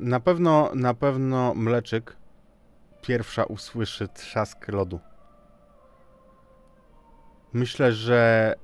Na 0.00 0.20
pewno, 0.20 0.70
na 0.74 0.94
pewno 0.94 1.54
mleczyk 1.54 2.16
pierwsza 3.02 3.44
usłyszy 3.44 4.08
trzask 4.08 4.68
lodu. 4.68 5.00
Myślę, 7.52 7.92
że 7.92 8.54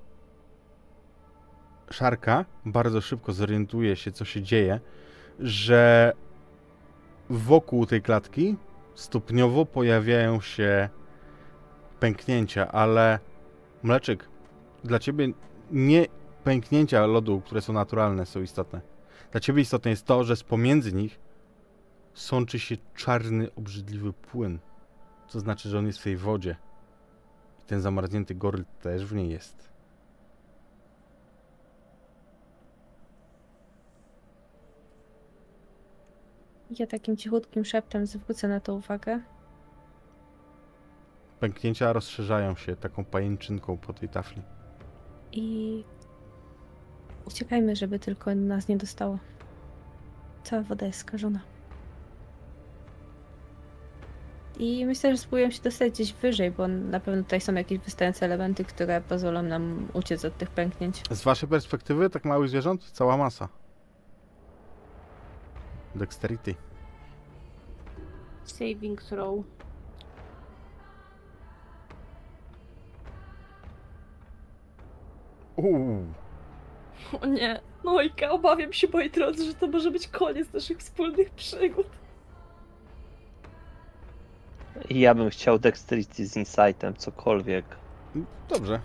Szarka 1.91 2.45
bardzo 2.65 3.01
szybko 3.01 3.33
zorientuje 3.33 3.97
się, 3.97 4.13
co 4.13 4.25
się 4.25 4.43
dzieje, 4.43 4.81
że 5.41 6.13
wokół 7.31 7.87
tej 7.87 8.03
klatki 8.03 8.57
stopniowo 8.95 9.67
pojawiają 9.67 10.41
się 10.41 10.89
pęknięcia, 12.01 12.73
ale 12.73 13.19
mleczyk, 13.83 14.29
dla 14.85 14.99
ciebie 14.99 15.29
nie 15.71 16.07
pęknięcia 16.45 17.07
lodu, 17.07 17.41
które 17.41 17.61
są 17.61 17.73
naturalne, 17.73 18.27
są 18.27 18.43
istotne. 18.43 18.81
Dla 19.33 19.41
ciebie 19.41 19.63
istotne 19.63 19.91
jest 19.91 20.07
to, 20.07 20.25
że 20.25 20.37
z 20.37 20.43
pomiędzy 20.43 20.93
nich 20.93 21.21
sączy 22.15 22.59
się 22.59 22.77
czarny, 22.95 23.49
obrzydliwy 23.55 24.13
płyn. 24.13 24.59
Co 25.29 25.41
znaczy, 25.41 25.69
że 25.69 25.79
on 25.79 25.87
jest 25.87 25.99
w 25.99 26.05
tej 26.05 26.17
wodzie. 26.17 26.57
Ten 27.67 27.81
zamarznięty 27.81 28.35
goryl 28.35 28.65
też 28.83 29.07
w 29.07 29.15
niej 29.15 29.29
jest. 29.29 29.69
Ja 36.71 36.87
takim 36.87 37.17
cichutkim 37.17 37.65
szeptem 37.65 38.07
zwrócę 38.07 38.49
na 38.49 38.61
to 38.61 38.75
uwagę. 38.75 39.21
Pęknięcia 41.41 41.93
rozszerzają 41.93 42.57
się 42.57 42.77
taką 42.77 43.05
pajęczynką 43.05 43.77
po 43.77 43.93
tej 43.93 44.09
tafli. 44.09 44.43
I 45.33 45.85
uciekajmy, 47.27 47.77
żeby 47.77 47.99
tylko 47.99 48.35
nas 48.35 48.69
nie 48.69 48.77
dostało. 48.77 49.19
Cała 50.45 50.63
woda 50.63 50.87
jest 50.87 50.99
skażona. 50.99 51.41
I 54.59 54.87
myślę, 54.87 55.11
że 55.11 55.19
spróbuję 55.19 55.53
się 55.53 55.63
dostać 55.63 55.93
gdzieś 55.93 56.13
wyżej, 56.13 56.51
bo 56.51 56.69
na 56.69 57.01
pewno 57.01 57.23
tutaj 57.23 57.41
są 57.41 57.55
jakieś 57.55 57.79
wystające 57.79 58.27
elementy, 58.27 58.65
które 58.65 59.01
pozwolą 59.01 59.43
nam 59.43 59.89
uciec 59.93 60.25
od 60.25 60.39
tych 60.39 60.51
pęknięć. 60.51 61.03
Z 61.11 61.23
waszej 61.23 61.49
perspektywy, 61.49 62.11
tak 62.11 62.25
małych 62.25 62.49
zwierząt, 62.49 62.91
cała 62.91 63.17
masa. 63.17 63.49
Dexterity. 65.95 66.55
Saving 68.45 69.03
throw. 69.03 69.45
Uuu. 75.57 76.05
O 77.23 77.27
nie. 77.27 77.61
Nojka, 77.85 78.31
obawiam 78.31 78.73
się, 78.73 78.87
moi 78.93 79.11
drodzy, 79.11 79.45
że 79.45 79.55
to 79.55 79.67
może 79.67 79.91
być 79.91 80.09
koniec 80.09 80.53
naszych 80.53 80.79
wspólnych 80.79 81.31
przygód. 81.31 81.87
I 84.91 85.01
ja 85.01 85.15
bym 85.15 85.31
chciał 85.31 85.59
Dexterity 85.59 86.27
z 86.27 86.37
Insightem, 86.37 86.95
cokolwiek. 86.95 87.65
Dobrze. 88.49 88.81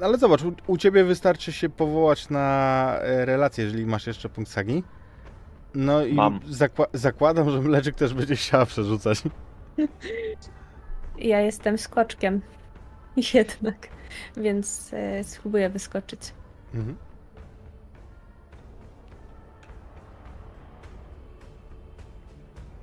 Ale 0.00 0.18
zobacz, 0.18 0.42
u, 0.42 0.52
u 0.66 0.76
ciebie 0.76 1.04
wystarczy 1.04 1.52
się 1.52 1.68
powołać 1.68 2.30
na 2.30 2.96
e, 3.00 3.24
relację, 3.24 3.64
jeżeli 3.64 3.86
masz 3.86 4.06
jeszcze 4.06 4.28
punkt 4.28 4.50
sagi. 4.50 4.82
No 5.74 6.04
i 6.04 6.14
Mam. 6.14 6.40
zakła 6.48 6.86
zakładam, 6.92 7.50
że 7.50 7.60
mleczyk 7.60 7.94
też 7.94 8.14
będzie 8.14 8.36
chciała 8.36 8.66
przerzucać. 8.66 9.22
Ja 11.18 11.40
jestem 11.40 11.78
skoczkiem. 11.78 12.40
Jednak. 13.34 13.88
Więc 14.36 14.90
e, 14.92 15.24
spróbuję 15.24 15.70
wyskoczyć. 15.70 16.20
Mhm. 16.74 16.96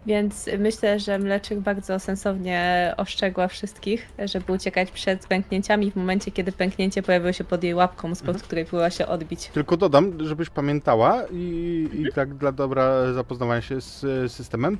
Więc 0.06 0.50
myślę, 0.60 1.00
że 1.00 1.20
Mleczyk 1.20 1.60
bardzo 1.60 2.00
sensownie 2.00 2.94
ostrzegła 2.98 3.48
wszystkich, 3.48 4.08
żeby 4.26 4.54
uciekać 4.54 4.92
przed 4.92 5.28
pęknięciami 5.28 5.92
w 5.92 5.96
momencie, 5.96 6.32
kiedy 6.32 6.52
pęknięcie 6.52 7.04
pojawiło 7.04 7.32
się 7.34 7.44
pod 7.44 7.64
jej 7.64 7.74
łapką, 7.74 8.16
spod 8.16 8.30
Mhm. 8.30 8.46
której 8.46 8.66
próbowała 8.66 8.90
się 8.90 9.08
odbić. 9.08 9.48
Tylko 9.48 9.78
dodam, 9.78 10.26
żebyś 10.26 10.50
pamiętała 10.50 11.24
i, 11.32 11.90
i 11.94 12.14
tak 12.14 12.34
dla 12.34 12.52
dobra 12.52 13.14
zapoznawania 13.14 13.62
się 13.62 13.82
z 13.82 14.32
systemem, 14.32 14.78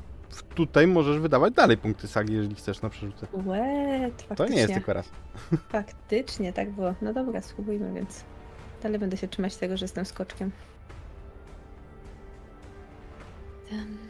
tutaj 0.56 0.88
możesz 0.88 1.20
wydawać 1.20 1.54
dalej 1.54 1.78
punkty 1.78 2.08
sagi, 2.08 2.34
jeżeli 2.34 2.56
chcesz 2.56 2.82
na 2.82 2.90
przerzuty. 2.90 3.28
Faktycznie. 3.28 4.36
To 4.36 4.48
nie 4.48 4.60
jest 4.60 4.74
tylko 4.74 4.94
raz. 4.94 5.10
Faktycznie, 5.70 6.54
tak 6.54 6.72
było. 6.72 6.94
No 7.02 7.14
dobra, 7.14 7.42
spróbujmy 7.42 7.94
więc. 7.94 8.24
Dalej 8.84 9.00
będę 9.00 9.18
się 9.18 9.28
trzymać 9.28 9.56
tego, 9.56 9.78
że 9.78 9.84
jestem 9.86 10.06
skoczkiem. 10.06 10.52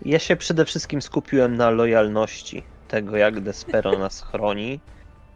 Ja 0.05 0.19
się 0.19 0.35
przede 0.35 0.65
wszystkim 0.65 1.01
skupiłem 1.01 1.57
na 1.57 1.69
lojalności 1.69 2.63
tego, 2.87 3.17
jak 3.17 3.39
Despero 3.39 3.97
nas 3.99 4.21
chroni, 4.21 4.79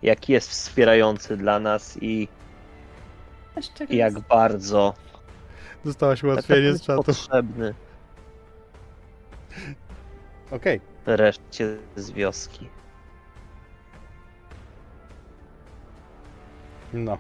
jak 0.02 0.30
jest 0.30 0.50
wspierający 0.50 1.38
dla 1.38 1.60
nas 1.60 1.98
i 2.02 2.28
i 3.90 3.98
jak 3.98 4.20
bardzo 4.20 4.94
Dostałaś 5.86 6.20
tak 6.20 6.26
ułatwienie 6.26 6.62
naprawdę 6.62 6.80
z 6.80 6.86
czatu. 6.86 7.04
potrzebny 7.04 7.74
Okej. 10.52 10.82
reszcie 11.06 11.78
z 11.96 12.12
wioski. 12.12 12.70
No. 16.94 17.18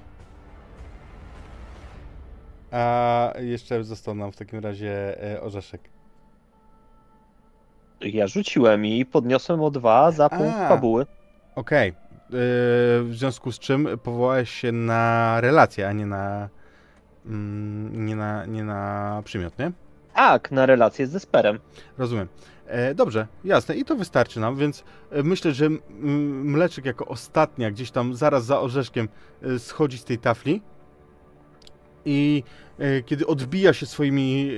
A 2.71 3.33
jeszcze 3.39 3.83
został 3.83 4.15
nam 4.15 4.31
w 4.31 4.35
takim 4.37 4.59
razie 4.59 5.23
e, 5.33 5.41
orzeszek. 5.41 5.81
Ja 8.01 8.27
rzuciłem 8.27 8.85
i 8.85 9.05
podniosłem 9.05 9.61
o 9.61 9.71
dwa 9.71 10.11
za 10.11 10.29
punkt 10.29 10.55
A. 10.57 10.69
fabuły. 10.69 11.05
Okej. 11.55 11.89
E, 11.89 11.93
W 13.03 13.09
związku 13.11 13.51
z 13.51 13.59
czym 13.59 13.87
powołałeś 14.03 14.49
się 14.49 14.71
na 14.71 15.37
relację, 15.41 15.87
a 15.87 15.91
nie 15.93 16.05
na. 16.05 16.49
mm, 17.25 18.05
Nie 18.05 18.15
na, 18.15 18.45
nie 18.45 18.63
na 18.63 19.21
przymiot, 19.25 19.59
nie? 19.59 19.71
Tak, 20.15 20.51
na 20.51 20.65
relację 20.65 21.07
z 21.07 21.11
Desperem. 21.11 21.59
Rozumiem. 21.97 22.27
E, 22.67 22.95
dobrze, 22.95 23.27
jasne. 23.43 23.75
I 23.75 23.85
to 23.85 23.95
wystarczy 23.95 24.39
nam, 24.39 24.55
więc 24.55 24.83
e, 25.11 25.23
myślę, 25.23 25.51
że 25.53 25.69
mleczek 26.43 26.85
jako 26.85 27.05
ostatnia, 27.05 27.71
gdzieś 27.71 27.91
tam 27.91 28.15
zaraz 28.15 28.45
za 28.45 28.59
orzeszkiem, 28.59 29.09
e, 29.43 29.59
schodzi 29.59 29.97
z 29.97 30.03
tej 30.03 30.17
tafli. 30.17 30.61
I 32.05 32.43
e, 32.79 33.01
kiedy 33.01 33.27
odbija 33.27 33.73
się 33.73 33.85
swoimi 33.85 34.51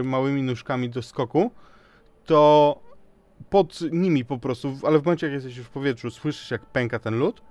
e, 0.00 0.02
małymi 0.02 0.42
nóżkami 0.42 0.90
do 0.90 1.02
skoku, 1.02 1.50
to 2.24 2.80
pod 3.50 3.80
nimi 3.92 4.24
po 4.24 4.38
prostu, 4.38 4.78
ale 4.86 4.98
w 4.98 5.04
momencie 5.04 5.26
jak 5.26 5.34
jesteś 5.34 5.56
już 5.56 5.66
w 5.66 5.70
powietrzu, 5.70 6.10
słyszysz 6.10 6.50
jak 6.50 6.66
pęka 6.66 6.98
ten 6.98 7.18
lód, 7.18 7.42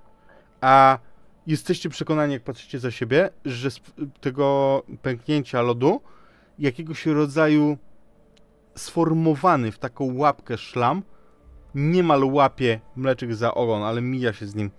a 0.60 0.98
jesteście 1.46 1.88
przekonani, 1.88 2.32
jak 2.32 2.42
patrzycie 2.42 2.78
za 2.78 2.90
siebie, 2.90 3.30
że 3.44 3.70
z 3.70 3.80
tego 4.20 4.82
pęknięcia 5.02 5.62
lodu 5.62 6.00
jakiegoś 6.58 7.06
rodzaju 7.06 7.78
sformowany 8.74 9.72
w 9.72 9.78
taką 9.78 10.16
łapkę 10.16 10.58
szlam 10.58 11.02
niemal 11.74 12.24
łapie 12.24 12.80
mleczek 12.96 13.34
za 13.34 13.54
ogon, 13.54 13.82
ale 13.82 14.00
mija 14.00 14.32
się 14.32 14.46
z 14.46 14.54
nim 14.54 14.70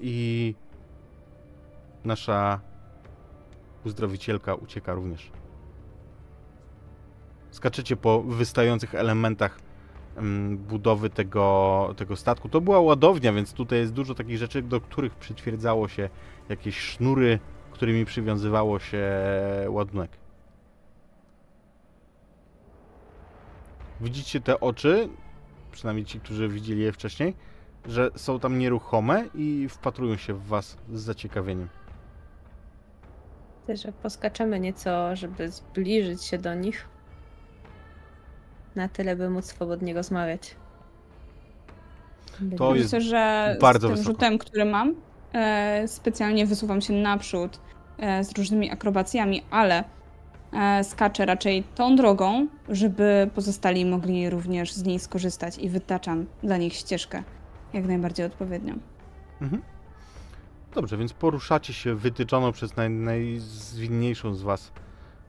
i 0.00 0.54
nasza 2.04 2.60
uzdrowicielka 3.84 4.54
ucieka 4.54 4.94
również. 4.94 5.30
Skaczecie 7.50 7.96
po 7.96 8.22
wystających 8.22 8.94
elementach 8.94 9.60
mm, 10.16 10.56
budowy 10.58 11.10
tego, 11.10 11.94
tego 11.96 12.16
statku. 12.16 12.48
To 12.48 12.60
była 12.60 12.80
ładownia, 12.80 13.32
więc 13.32 13.52
tutaj 13.52 13.78
jest 13.78 13.92
dużo 13.92 14.14
takich 14.14 14.38
rzeczy, 14.38 14.62
do 14.62 14.80
których 14.80 15.14
przytwierdzało 15.14 15.88
się 15.88 16.08
jakieś 16.48 16.78
sznury, 16.78 17.38
którymi 17.72 18.04
przywiązywało 18.04 18.78
się 18.78 19.08
ładunek. 19.68 20.10
Widzicie 24.00 24.40
te 24.40 24.60
oczy, 24.60 25.08
przynajmniej 25.72 26.06
ci, 26.06 26.20
którzy 26.20 26.48
widzieli 26.48 26.80
je 26.80 26.92
wcześniej, 26.92 27.34
że 27.86 28.10
są 28.16 28.40
tam 28.40 28.58
nieruchome 28.58 29.24
i 29.34 29.68
wpatrują 29.68 30.16
się 30.16 30.34
w 30.34 30.46
was 30.46 30.78
z 30.92 31.00
zaciekawieniem. 31.00 31.68
Też, 33.66 33.86
poskaczemy 34.02 34.60
nieco, 34.60 35.16
żeby 35.16 35.50
zbliżyć 35.50 36.24
się 36.24 36.38
do 36.38 36.54
nich. 36.54 36.89
Na 38.76 38.88
tyle, 38.88 39.16
by 39.16 39.30
móc 39.30 39.44
swobodnie 39.44 39.94
rozmawiać. 39.94 40.56
To 42.56 42.74
jest 42.74 42.92
Myślę, 42.92 43.00
że 43.00 43.56
bardzo 43.60 43.88
z 43.88 43.90
tym 43.90 43.96
wysoko. 43.96 44.12
rzutem, 44.12 44.38
który 44.38 44.64
mam, 44.64 44.94
e, 45.32 45.88
specjalnie 45.88 46.46
wysuwam 46.46 46.80
się 46.80 46.92
naprzód 46.92 47.60
e, 47.98 48.24
z 48.24 48.38
różnymi 48.38 48.70
akrobacjami, 48.70 49.42
ale 49.50 49.84
e, 50.52 50.84
skaczę 50.84 51.26
raczej 51.26 51.64
tą 51.74 51.96
drogą, 51.96 52.46
żeby 52.68 53.30
pozostali 53.34 53.86
mogli 53.86 54.30
również 54.30 54.72
z 54.72 54.84
niej 54.84 54.98
skorzystać 54.98 55.58
i 55.58 55.68
wytaczam 55.68 56.26
dla 56.42 56.56
nich 56.56 56.72
ścieżkę 56.72 57.22
jak 57.72 57.84
najbardziej 57.86 58.26
odpowiednią. 58.26 58.78
Mhm. 59.40 59.62
Dobrze, 60.74 60.96
więc 60.96 61.12
poruszacie 61.12 61.72
się 61.72 61.94
wytyczoną 61.94 62.52
przez 62.52 62.76
naj, 62.76 62.90
najzwinniejszą 62.90 64.34
z 64.34 64.42
was 64.42 64.72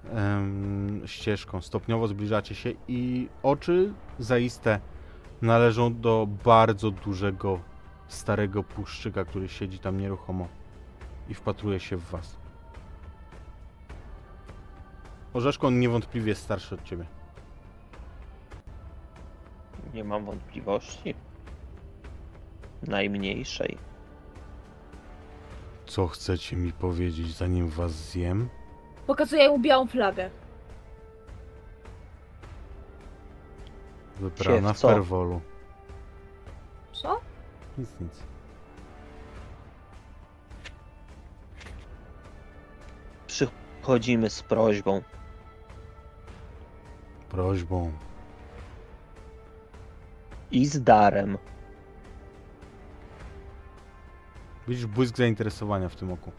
em, 0.10 1.02
ścieżką. 1.06 1.62
Stopniowo 1.62 2.08
zbliżacie 2.08 2.56
się 2.56 2.74
i 2.88 3.30
oczy 3.44 3.94
zaiste 4.20 4.80
należą 5.42 6.02
do 6.02 6.28
bardzo 6.44 6.92
dużego, 6.92 7.60
starego 8.08 8.64
puszczyka, 8.64 9.26
który 9.26 9.50
siedzi 9.50 9.80
tam 9.80 9.98
nieruchomo 9.98 10.48
i 11.30 11.34
wpatruje 11.34 11.80
się 11.80 11.98
w 11.98 12.10
was. 12.10 12.38
Orzeszko 15.34 15.68
on 15.68 15.80
niewątpliwie 15.80 16.30
jest 16.30 16.44
starszy 16.44 16.76
od 16.76 16.84
ciebie. 16.84 17.06
Nie 19.94 20.04
mam 20.04 20.26
wątpliwości. 20.26 21.16
Najmniejszej. 22.88 23.78
Co 25.86 26.08
chcecie 26.08 26.56
mi 26.56 26.72
powiedzieć, 26.72 27.36
zanim 27.36 27.70
was 27.70 27.92
zjem? 27.92 28.50
Pokazuję 29.12 29.50
mu 29.50 29.60
białą 29.60 29.88
flagę. 29.88 30.30
Wybrana 34.20 34.70
Siew, 34.70 34.78
w 34.78 34.80
co? 34.80 34.88
perwolu. 34.88 35.42
Co? 36.94 37.22
Nic, 37.78 37.90
nic. 38.02 38.24
Przychodzimy 43.28 44.30
z 44.30 44.44
prośbą. 44.44 45.02
Prośbą. 47.30 47.92
I 50.52 50.66
z 50.66 50.84
darem. 50.84 51.38
Widzisz 54.68 54.86
błysk 54.86 55.18
zainteresowania 55.18 55.90
w 55.90 55.96
tym 55.96 56.12
oku. 56.12 56.32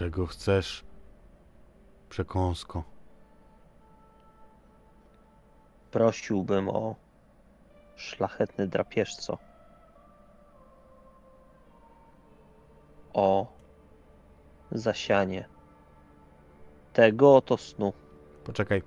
Czego 0.00 0.26
chcesz, 0.26 0.84
przekąsko? 2.08 2.84
prosiłbym 5.90 6.68
o 6.68 6.96
szlachetny 7.96 8.68
drapieżco. 8.68 9.38
O 13.12 13.46
zasianie 14.72 15.48
tego 16.92 17.36
oto 17.36 17.56
snu. 17.56 17.92
Poczekaj. 18.44 18.82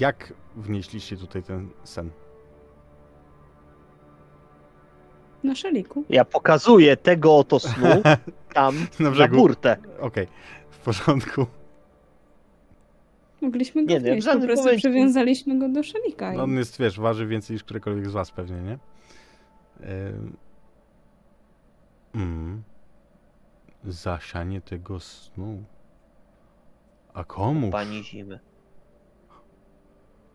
Jak 0.00 0.32
wnieśliście 0.56 1.16
tutaj 1.16 1.42
ten 1.42 1.70
sen? 1.84 2.10
Na 5.44 5.54
szaliku. 5.54 6.04
Ja 6.08 6.24
pokazuję 6.24 6.96
tego 6.96 7.36
oto 7.36 7.58
snu 7.60 7.88
tam 8.54 8.76
Na 9.00 9.04
na, 9.04 9.10
brzegu. 9.10 9.36
burtę. 9.36 9.76
Okej, 10.00 10.26
w 10.70 10.78
porządku. 10.78 11.46
Mogliśmy 13.40 13.86
go 13.86 13.88
Nie, 13.92 13.94
nie, 13.94 14.00
wnieść, 14.00 14.26
po 14.26 14.32
żadnym 14.32 14.48
prostu 14.48 14.64
momencie. 14.64 14.88
przywiązaliśmy 14.90 15.58
go 15.58 15.68
do 15.68 15.82
szalika. 15.82 16.32
No, 16.32 16.42
on 16.42 16.56
jest, 16.56 16.78
wiesz, 16.78 17.00
waży 17.00 17.26
więcej 17.26 17.54
niż 17.54 17.64
którekolwiek 17.64 18.08
z 18.08 18.12
was 18.12 18.30
pewnie, 18.30 18.60
nie? 18.62 18.78
Ym. 19.90 20.36
Mm. 22.14 22.62
Zasianie 23.84 24.60
tego 24.60 25.00
snu. 25.00 25.64
A 27.14 27.24
komu? 27.24 27.70
Pani 27.70 28.04
zimy. 28.04 28.40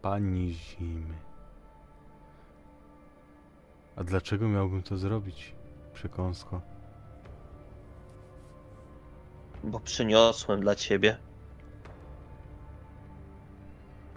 Pani 0.02 0.54
zimy. 0.54 1.14
A 3.96 4.04
dlaczego 4.04 4.48
miałbym 4.48 4.84
to 4.84 4.98
zrobić, 4.98 5.56
przekąsko? 5.94 6.62
Bo 9.64 9.80
przyniosłem 9.80 10.62
dla 10.62 10.76
ciebie 10.76 11.18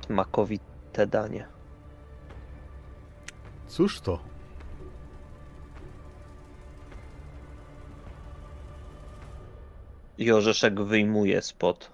smakowite 0.07 1.07
danie. 1.07 1.49
Cóż 3.67 4.01
to? 4.01 4.19
I 10.19 10.33
orzeszek 10.33 10.81
wyjmuje 10.81 11.43
spod 11.43 11.91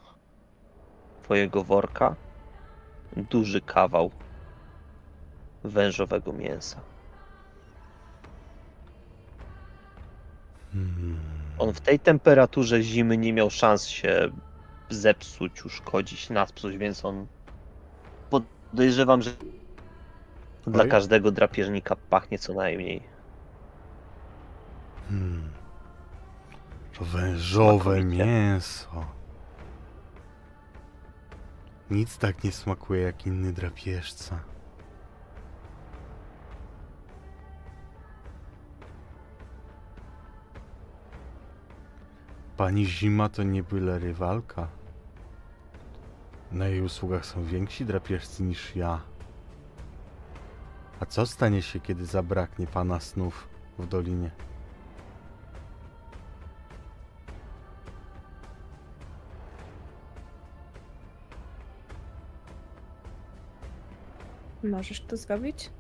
twojego 1.23 1.65
worka 1.65 2.17
duży 3.17 3.61
kawał 3.61 4.11
wężowego 5.65 6.33
mięsa. 6.33 6.92
On 11.59 11.75
w 11.75 11.81
tej 11.81 11.99
temperaturze 12.01 12.83
zimy 12.83 13.19
nie 13.19 13.33
miał 13.33 13.51
szans 13.51 13.87
się 13.87 14.31
zepsuć, 14.91 15.65
uszkodzić, 15.65 16.31
naspsuć, 16.31 16.77
więc 16.77 17.05
on 17.05 17.27
podejrzewam, 18.31 19.23
że 19.23 19.31
dla 20.67 20.83
Oj. 20.83 20.89
każdego 20.89 21.31
drapieżnika 21.31 21.97
pachnie 21.97 22.39
co 22.39 22.55
najmniej. 22.55 23.03
Hmm. 25.09 25.51
To 26.99 27.05
wężowe 27.05 28.05
mięso. 28.05 29.07
Nic 31.91 32.19
tak 32.19 32.45
nie 32.45 32.53
smakuje 32.53 33.03
jak 33.03 33.27
inny 33.27 33.53
drapieżca. 33.53 34.52
Pani 42.57 42.87
Zima 42.87 43.29
to 43.29 43.43
nie 43.43 43.63
byle 43.63 43.99
rywalka. 43.99 44.69
Na 46.53 46.67
jej 46.67 46.83
usługach 46.83 47.27
są 47.27 47.45
więksi 47.45 47.85
drapieżcy 47.85 48.43
niż 48.43 48.77
ja. 48.77 49.01
A 51.01 51.07
co 51.07 51.27
stanie 51.27 51.63
się, 51.63 51.81
kiedy 51.81 52.07
zabraknie 52.07 52.67
pana 52.67 53.01
snów 53.01 53.49
w 53.79 53.87
dolinie? 53.87 54.31
Możesz 64.63 65.01
to 65.01 65.17
zrobić? 65.17 65.71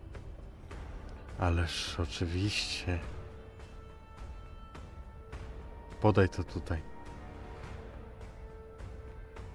Ależ 1.38 2.00
oczywiście. 2.00 2.98
Podaj 6.02 6.28
to 6.28 6.44
tutaj. 6.44 6.82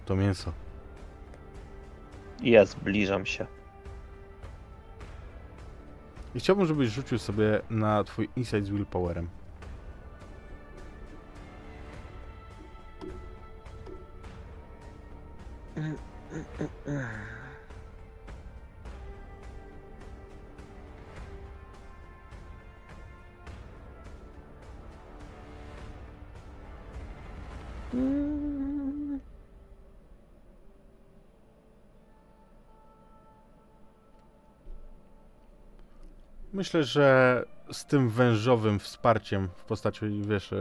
To 0.05 0.15
mięso. 0.15 0.53
Ja 2.43 2.65
zbliżam 2.65 3.25
się. 3.25 3.47
I 6.35 6.39
chciałbym, 6.39 6.65
żebyś 6.65 6.89
rzucił 6.89 7.19
sobie 7.19 7.61
na 7.69 8.03
twój 8.03 8.29
insight 8.35 8.65
z 8.65 8.69
willpowerem. 8.69 9.29
Myślę, 36.67 36.83
że 36.83 37.45
z 37.71 37.85
tym 37.85 38.09
wężowym 38.09 38.79
wsparciem 38.79 39.49
w 39.57 39.63
postaci, 39.63 40.05
wiesz, 40.21 40.53
e, 40.53 40.57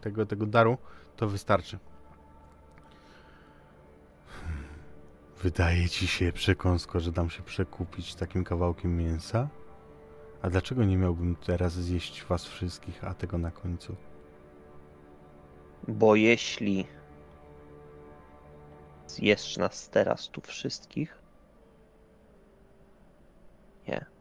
tego, 0.00 0.26
tego 0.26 0.46
daru, 0.46 0.78
to 1.16 1.28
wystarczy. 1.28 1.78
Wydaje 5.42 5.88
ci 5.88 6.06
się, 6.06 6.32
przekąsko, 6.32 7.00
że 7.00 7.12
dam 7.12 7.30
się 7.30 7.42
przekupić 7.42 8.14
takim 8.14 8.44
kawałkiem 8.44 8.96
mięsa? 8.96 9.48
A 10.42 10.50
dlaczego 10.50 10.84
nie 10.84 10.96
miałbym 10.96 11.36
teraz 11.36 11.72
zjeść 11.72 12.24
was 12.24 12.44
wszystkich, 12.44 13.04
a 13.04 13.14
tego 13.14 13.38
na 13.38 13.50
końcu? 13.50 13.96
Bo 15.88 16.14
jeśli 16.14 16.86
zjesz 19.06 19.56
nas 19.56 19.88
teraz 19.88 20.28
tu 20.28 20.40
wszystkich, 20.40 21.18
nie. 23.88 24.17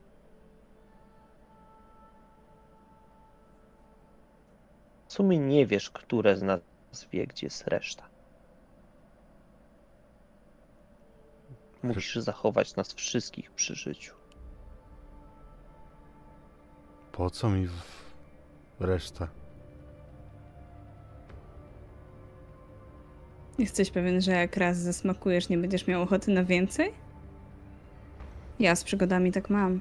Sumie 5.17 5.37
nie 5.37 5.67
wiesz, 5.67 5.89
które 5.89 6.37
z 6.37 6.41
nas 6.41 6.61
wie, 7.11 7.27
gdzie 7.27 7.47
jest 7.47 7.67
reszta. 7.67 8.03
Musisz 11.83 12.15
zachować 12.15 12.75
nas 12.75 12.93
wszystkich 12.93 13.51
przy 13.51 13.75
życiu. 13.75 14.15
Po 17.11 17.29
co 17.29 17.49
mi 17.49 17.67
w... 17.67 17.81
reszta? 18.79 19.27
Jesteś 23.59 23.91
pewien, 23.91 24.21
że 24.21 24.31
jak 24.31 24.57
raz 24.57 24.77
zasmakujesz, 24.77 25.49
nie 25.49 25.57
będziesz 25.57 25.87
miał 25.87 26.01
ochoty 26.01 26.31
na 26.31 26.43
więcej? 26.43 26.93
Ja 28.59 28.75
z 28.75 28.83
przygodami 28.83 29.31
tak 29.31 29.49
mam. 29.49 29.79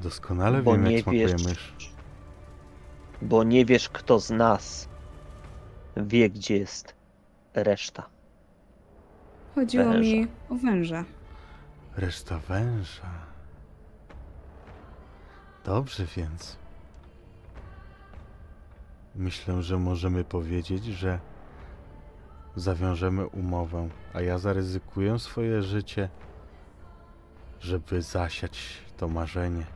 Doskonale 0.00 0.62
Bo 0.62 0.72
wiem, 0.72 0.86
jak 0.86 1.02
smakuje 1.02 1.26
wiesz, 1.26 1.44
mysz. 1.44 1.97
Bo 3.22 3.44
nie 3.44 3.64
wiesz, 3.64 3.88
kto 3.88 4.20
z 4.20 4.30
nas 4.30 4.88
wie, 5.96 6.30
gdzie 6.30 6.56
jest 6.58 6.94
reszta. 7.54 8.06
Chodziło 9.54 9.84
Węża. 9.84 10.00
mi 10.00 10.26
o 10.50 10.54
węża. 10.54 11.04
Reszta 11.96 12.38
węża. 12.38 13.10
Dobrze 15.64 16.04
więc. 16.16 16.56
Myślę, 19.14 19.62
że 19.62 19.78
możemy 19.78 20.24
powiedzieć, 20.24 20.84
że 20.84 21.18
zawiążemy 22.56 23.26
umowę, 23.26 23.88
a 24.14 24.20
ja 24.20 24.38
zaryzykuję 24.38 25.18
swoje 25.18 25.62
życie, 25.62 26.08
żeby 27.60 28.02
zasiać 28.02 28.82
to 28.96 29.08
marzenie. 29.08 29.66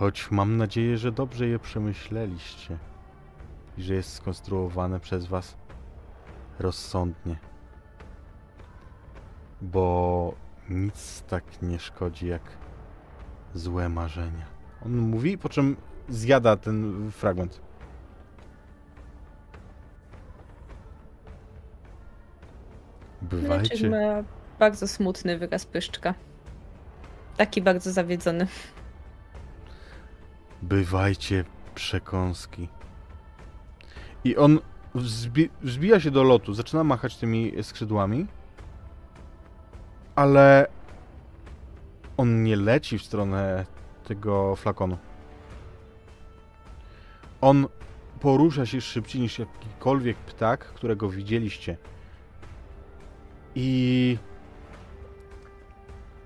Choć 0.00 0.30
mam 0.30 0.56
nadzieję, 0.56 0.98
że 0.98 1.12
dobrze 1.12 1.46
je 1.46 1.58
przemyśleliście 1.58 2.78
i 3.78 3.82
że 3.82 3.94
jest 3.94 4.12
skonstruowane 4.12 5.00
przez 5.00 5.26
Was 5.26 5.56
rozsądnie 6.58 7.36
bo 9.60 10.34
nic 10.70 11.22
tak 11.22 11.62
nie 11.62 11.78
szkodzi 11.78 12.26
jak 12.26 12.42
złe 13.54 13.88
marzenia. 13.88 14.46
On 14.86 14.96
mówi, 14.96 15.38
po 15.38 15.48
czym 15.48 15.76
zjada 16.08 16.56
ten 16.56 17.10
fragment. 17.10 17.60
Bywajcie. 23.22 23.90
Ma 23.90 24.22
bardzo 24.58 24.88
smutny 24.88 25.38
wyraz 25.38 25.66
pyszczka. 25.66 26.14
Taki 27.36 27.62
bardzo 27.62 27.92
zawiedzony. 27.92 28.46
Bywajcie 30.62 31.44
przekąski. 31.74 32.68
I 34.24 34.36
on 34.36 34.58
wzbi 34.94 35.50
wzbija 35.62 36.00
się 36.00 36.10
do 36.10 36.22
lotu, 36.22 36.54
zaczyna 36.54 36.84
machać 36.84 37.16
tymi 37.16 37.52
skrzydłami, 37.62 38.26
ale 40.14 40.66
on 42.16 42.42
nie 42.42 42.56
leci 42.56 42.98
w 42.98 43.02
stronę 43.02 43.66
tego 44.04 44.56
flakonu. 44.56 44.98
On 47.40 47.66
porusza 48.20 48.66
się 48.66 48.80
szybciej 48.80 49.22
niż 49.22 49.38
jakikolwiek 49.38 50.16
ptak, 50.16 50.64
którego 50.64 51.08
widzieliście. 51.08 51.76
I 53.54 54.18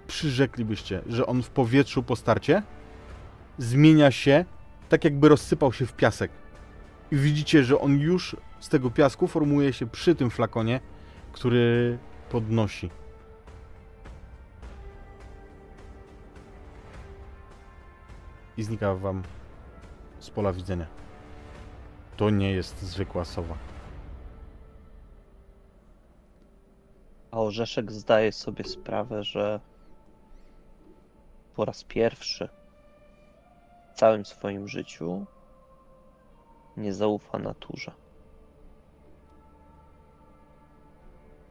przyrzeklibyście, 0.07 1.03
że 1.07 1.27
on 1.27 1.43
w 1.43 1.51
powietrzu 1.51 2.03
po 2.03 2.17
starcie 2.17 2.63
zmienia 3.59 4.11
się, 4.11 4.45
tak 4.89 5.05
jakby 5.05 5.29
rozsypał 5.29 5.73
się 5.73 5.87
w 5.87 5.93
piasek. 5.93 6.31
I 7.11 7.17
widzicie, 7.17 7.65
że 7.65 7.81
on 7.81 8.01
już 8.01 8.37
z 8.61 8.69
tego 8.69 8.91
piasku 8.91 9.27
formuje 9.27 9.73
się 9.73 9.87
przy 9.87 10.15
tym 10.15 10.31
flakonie, 10.31 10.81
który 11.33 11.99
podnosi. 12.31 12.91
I 18.57 18.63
znika 18.63 18.95
wam 18.95 19.23
z 20.19 20.31
pola 20.31 20.53
widzenia. 20.53 20.87
To 22.17 22.31
nie 22.31 22.53
jest 22.53 22.83
zwykła 22.83 23.25
sowa. 23.25 23.59
A 27.31 27.41
Orzeszek 27.41 27.93
zdaje 27.93 28.33
sobie 28.33 28.65
sprawę, 28.65 29.25
że 29.25 29.61
po 31.57 31.65
raz 31.65 31.85
pierwszy 31.85 32.49
całym 33.95 34.25
swoim 34.25 34.69
życiu 34.69 35.27
nie 36.77 36.93
zaufa 36.93 37.39
naturze. 37.39 37.93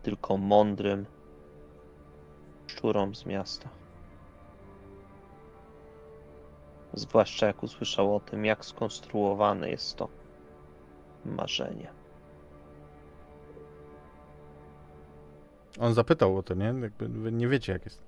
Tylko 0.04 0.38
mądrym 0.38 1.06
szczurom 2.68 3.16
z 3.16 3.26
miasta. 3.26 3.70
Zwłaszcza 6.94 7.48
jak 7.48 7.64
usłyszał 7.64 8.16
o 8.16 8.20
tym, 8.20 8.46
jak 8.46 8.66
skonstruowane 8.66 9.70
jest 9.70 9.96
to 9.96 10.10
marzenie. 11.26 11.92
On 15.80 15.94
zapytał 15.94 16.38
o 16.38 16.44
to, 16.44 16.54
nie? 16.54 16.66
Jakby 16.66 17.10
wy 17.10 17.32
nie 17.32 17.48
wiecie, 17.48 17.74
jak 17.74 17.86
jest. 17.86 18.02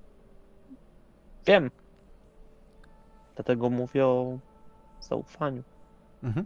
Wiem. 1.46 1.72
Dlatego 3.36 3.70
mówię 3.70 4.06
o 4.06 4.40
zaufaniu. 5.02 5.64
Mhm. 6.24 6.46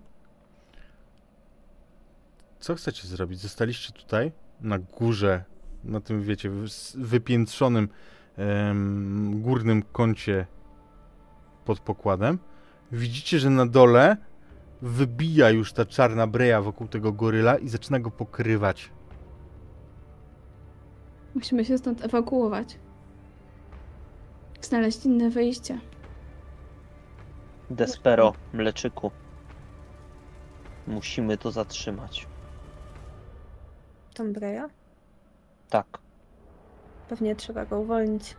Co 2.59 2.75
chcecie 2.75 3.07
zrobić? 3.07 3.39
Zostaliście 3.39 3.93
tutaj, 3.93 4.31
na 4.61 4.79
górze, 4.79 5.43
na 5.83 6.01
tym, 6.01 6.21
wiecie, 6.21 6.51
wypiętrzonym 6.95 7.89
em, 8.37 9.41
górnym 9.41 9.83
kącie 9.83 10.45
pod 11.65 11.79
pokładem. 11.79 12.39
Widzicie, 12.91 13.39
że 13.39 13.49
na 13.49 13.65
dole 13.65 14.17
wybija 14.81 15.49
już 15.49 15.73
ta 15.73 15.85
czarna 15.85 16.27
breja 16.27 16.61
wokół 16.61 16.87
tego 16.87 17.11
goryla 17.11 17.57
i 17.57 17.69
zaczyna 17.69 17.99
go 17.99 18.11
pokrywać. 18.11 18.91
Musimy 21.35 21.65
się 21.65 21.77
stąd 21.77 22.05
ewakuować. 22.05 22.79
Znaleźć 24.61 25.05
inne 25.05 25.29
wyjście. 25.29 25.79
Despero, 27.69 28.33
mleczyku. 28.53 29.11
Musimy 30.87 31.37
to 31.37 31.51
zatrzymać. 31.51 32.27
Tom 34.13 34.33
Breya? 34.33 34.61
Tak. 35.69 35.99
Pewnie 37.09 37.35
trzeba 37.35 37.65
go 37.65 37.79
uwolnić. 37.79 38.35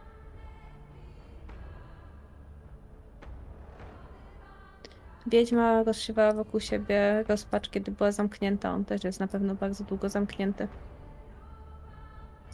Wiedźma 5.26 5.82
rozsiewała 5.82 6.32
wokół 6.32 6.60
siebie 6.60 7.24
rozpacz, 7.28 7.70
kiedy 7.70 7.90
była 7.90 8.12
zamknięta. 8.12 8.72
On 8.72 8.84
też 8.84 9.04
jest 9.04 9.20
na 9.20 9.28
pewno 9.28 9.54
bardzo 9.54 9.84
długo 9.84 10.08
zamknięty. 10.08 10.68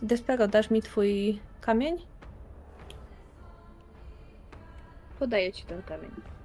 Despero, 0.02 0.48
dasz 0.48 0.70
mi 0.70 0.82
twój 0.82 1.40
kamień? 1.60 1.96
Podaję 5.18 5.52
ci 5.52 5.64
ten 5.64 5.82
kamień. 5.82 6.35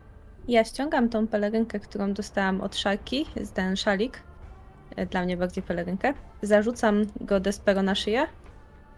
Ja 0.51 0.63
ściągam 0.63 1.09
tą 1.09 1.27
pelerynkę, 1.27 1.79
którą 1.79 2.13
dostałam 2.13 2.61
od 2.61 2.75
szarki, 2.75 3.25
ten 3.53 3.75
szalik, 3.75 4.23
e, 4.95 5.05
dla 5.05 5.23
mnie 5.23 5.37
bardziej 5.37 5.63
pelerynkę. 5.63 6.13
Zarzucam 6.41 7.05
go 7.21 7.39
Despero 7.39 7.83
na 7.83 7.95
szyję 7.95 8.27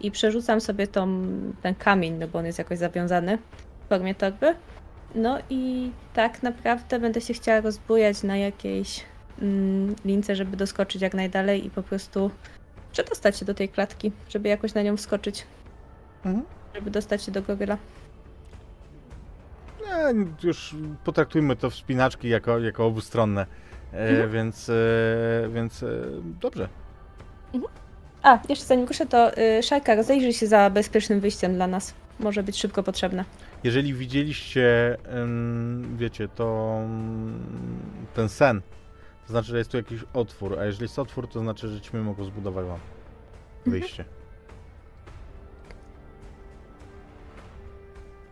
i 0.00 0.10
przerzucam 0.10 0.60
sobie 0.60 0.86
tą, 0.86 1.26
ten 1.62 1.74
kamień, 1.74 2.14
no 2.14 2.28
bo 2.28 2.38
on 2.38 2.46
jest 2.46 2.58
jakoś 2.58 2.78
zawiązany 2.78 3.38
w 3.84 3.88
formie 3.88 4.14
torby. 4.14 4.54
No 5.14 5.38
i 5.50 5.90
tak 6.14 6.42
naprawdę 6.42 7.00
będę 7.00 7.20
się 7.20 7.34
chciała 7.34 7.60
rozbujać 7.60 8.22
na 8.22 8.36
jakiejś 8.36 9.04
mm, 9.42 9.94
lince, 10.04 10.36
żeby 10.36 10.56
doskoczyć 10.56 11.02
jak 11.02 11.14
najdalej 11.14 11.66
i 11.66 11.70
po 11.70 11.82
prostu 11.82 12.30
przedostać 12.92 13.38
się 13.38 13.44
do 13.44 13.54
tej 13.54 13.68
klatki, 13.68 14.12
żeby 14.28 14.48
jakoś 14.48 14.74
na 14.74 14.82
nią 14.82 14.96
wskoczyć, 14.96 15.46
Mhm. 16.24 16.44
żeby 16.74 16.90
dostać 16.90 17.22
się 17.22 17.32
do 17.32 17.42
goryla. 17.42 17.78
E, 19.92 20.12
już 20.42 20.74
potraktujmy 21.04 21.56
to 21.56 21.70
wspinaczki 21.70 22.28
jako, 22.28 22.58
jako 22.58 22.86
obustronne. 22.86 23.46
E, 23.92 24.28
Więc, 24.28 24.68
e, 24.68 24.74
więc 25.54 25.82
e, 25.82 25.86
dobrze. 26.40 26.68
A, 28.22 28.38
jeszcze 28.48 28.64
zanim 28.64 28.86
ruszę, 28.86 29.06
to 29.06 29.38
y, 29.38 29.62
Szajka, 29.62 29.94
rozejrzyj 29.94 30.32
się 30.32 30.46
za 30.46 30.70
bezpiecznym 30.70 31.20
wyjściem 31.20 31.54
dla 31.54 31.66
nas. 31.66 31.94
Może 32.20 32.42
być 32.42 32.58
szybko 32.60 32.82
potrzebne. 32.82 33.24
Jeżeli 33.64 33.94
widzieliście, 33.94 34.96
wiecie, 35.96 36.28
to 36.28 36.78
ten 38.14 38.28
sen, 38.28 38.60
to 39.26 39.32
znaczy, 39.32 39.48
że 39.48 39.58
jest 39.58 39.70
tu 39.70 39.76
jakiś 39.76 40.00
otwór, 40.14 40.58
a 40.58 40.64
jeżeli 40.64 40.82
jest 40.84 40.98
otwór, 40.98 41.28
to 41.28 41.40
znaczy, 41.40 41.68
że 41.68 41.80
ćmy 41.80 42.02
mogą 42.02 42.24
zbudować 42.24 42.66
wam 42.66 42.78
wyjście. 43.66 44.04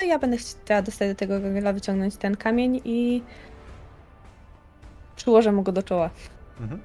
No 0.02 0.08
ja 0.08 0.18
będę 0.18 0.36
chciała 0.36 0.82
dostać 0.82 1.08
do 1.08 1.14
tego 1.14 1.40
goryla, 1.40 1.72
wyciągnąć 1.72 2.16
ten 2.16 2.36
kamień 2.36 2.80
i 2.84 3.22
przyłożę 5.16 5.52
mu 5.52 5.62
go 5.62 5.72
do 5.72 5.82
czoła. 5.82 6.10
Mhm. 6.60 6.80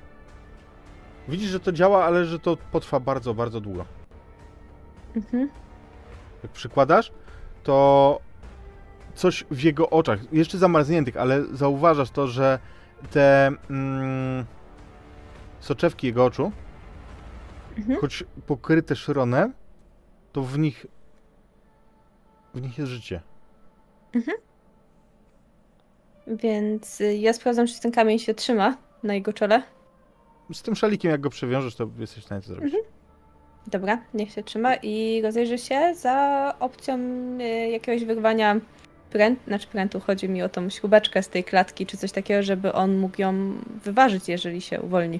Widzisz, 1.28 1.50
że 1.50 1.60
to 1.60 1.72
działa, 1.72 2.06
ale 2.06 2.26
że 2.26 2.40
to 2.40 2.58
potrwa 2.72 3.00
bardzo, 3.00 3.34
bardzo 3.34 3.62
długo. 3.62 3.86
Mhm. 5.16 5.50
Jak 6.44 6.52
przykładasz, 6.52 7.12
to 7.64 8.20
coś 9.16 9.46
w 9.52 9.64
jego 9.64 9.90
oczach, 9.90 10.34
jeszcze 10.34 10.58
zamarzniętych, 10.58 11.18
ale 11.18 11.44
zauważasz 11.46 12.10
to, 12.10 12.28
że 12.28 12.60
te 13.12 13.52
mm, 13.70 14.46
soczewki 15.60 16.08
jego 16.08 16.26
oczu, 16.26 16.52
Mhm. 17.78 18.00
choć 18.00 18.24
pokryte 18.48 18.96
szronem, 18.96 19.54
to 20.34 20.42
w 20.42 20.60
nich 20.60 20.86
w 22.58 22.62
nich 22.62 22.78
jest 22.78 22.92
życie. 22.92 23.22
Więc 26.28 27.02
y, 27.02 27.18
ja 27.18 27.34
sprawdzam, 27.34 27.68
czy 27.68 27.82
ten 27.82 27.92
kamień 27.92 28.20
się 28.20 28.34
trzyma 28.34 28.78
na 29.04 29.14
jego 29.14 29.34
czole. 29.34 29.64
Z 30.54 30.62
tym 30.62 30.76
szalikiem, 30.76 31.12
jak 31.12 31.22
go 31.22 31.30
przewiążesz, 31.30 31.76
to 31.76 31.90
jesteś 32.00 32.24
w 32.24 32.26
stanie 32.26 32.42
to 32.42 32.48
zrobić. 32.48 32.76
Dobra, 33.68 34.02
niech 34.14 34.32
się 34.32 34.44
trzyma 34.44 34.76
i 34.76 35.22
rozejrzy 35.24 35.58
się 35.58 35.96
za 35.96 36.56
opcją 36.60 36.98
y, 37.42 37.44
jakiegoś 37.70 38.06
wyrwania 38.06 38.60
pręt, 39.10 39.40
znaczy 39.48 39.68
prętu, 39.68 40.00
chodzi 40.00 40.30
mi 40.30 40.44
o 40.44 40.50
tą 40.50 40.70
śrubeczkę 40.70 41.24
z 41.24 41.30
tej 41.30 41.44
klatki, 41.44 41.86
czy 41.86 41.98
coś 41.98 42.12
takiego, 42.12 42.44
żeby 42.44 42.74
on 42.74 42.98
mógł 42.98 43.22
ją 43.22 43.54
wyważyć, 43.84 44.30
jeżeli 44.30 44.62
się 44.62 44.82
uwolni. 44.82 45.20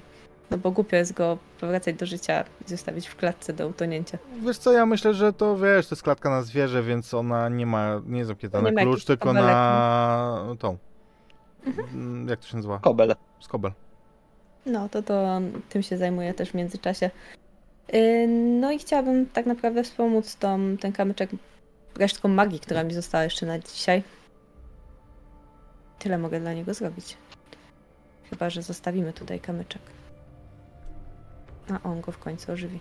No 0.50 0.58
bo 0.58 0.70
głupio 0.70 0.96
jest 0.96 1.12
go 1.12 1.38
powracać 1.60 1.96
do 1.96 2.06
życia 2.06 2.44
i 2.66 2.70
zostawić 2.70 3.06
w 3.06 3.16
klatce 3.16 3.52
do 3.52 3.68
utonięcia. 3.68 4.18
Wiesz 4.40 4.58
co, 4.58 4.72
ja 4.72 4.86
myślę, 4.86 5.14
że 5.14 5.32
to 5.32 5.56
wiesz, 5.56 5.86
to 5.86 5.94
jest 5.94 6.02
klatka 6.02 6.30
na 6.30 6.42
zwierzę, 6.42 6.82
więc 6.82 7.14
ona 7.14 7.48
nie 7.48 7.66
ma, 7.66 8.00
nie 8.06 8.18
jest 8.18 8.30
To 8.52 8.62
na 8.62 8.82
klucz, 8.82 9.04
tylko 9.04 9.32
na 9.32 10.46
tą. 10.58 10.76
Mm, 11.94 12.28
Jak 12.28 12.40
to 12.40 12.46
się 12.46 12.56
nazywa? 12.56 12.78
Kobel. 12.78 13.14
Skobel. 13.40 13.72
No, 14.66 14.88
to 14.88 15.02
to 15.02 15.40
tym 15.68 15.82
się 15.82 15.98
zajmuję 15.98 16.34
też 16.34 16.50
w 16.50 16.54
międzyczasie. 16.54 17.10
Yy, 17.92 18.26
No 18.60 18.72
i 18.72 18.78
chciałabym 18.78 19.26
tak 19.26 19.46
naprawdę 19.46 19.84
wspomóc 19.84 20.36
tą, 20.36 20.76
ten 20.80 20.92
kamyczek 20.92 21.30
resztką 21.98 22.28
magii, 22.28 22.60
która 22.60 22.84
mi 22.84 22.94
została 22.94 23.24
jeszcze 23.24 23.46
na 23.46 23.58
dzisiaj. 23.58 24.02
Tyle 25.98 26.18
mogę 26.18 26.40
dla 26.40 26.52
niego 26.52 26.74
zrobić. 26.74 27.16
Chyba, 28.30 28.50
że 28.50 28.62
zostawimy 28.62 29.12
tutaj 29.12 29.40
kamyczek. 29.40 29.82
A 31.70 31.82
on 31.88 32.00
go 32.00 32.12
w 32.12 32.18
końcu 32.18 32.52
ożywi. 32.52 32.80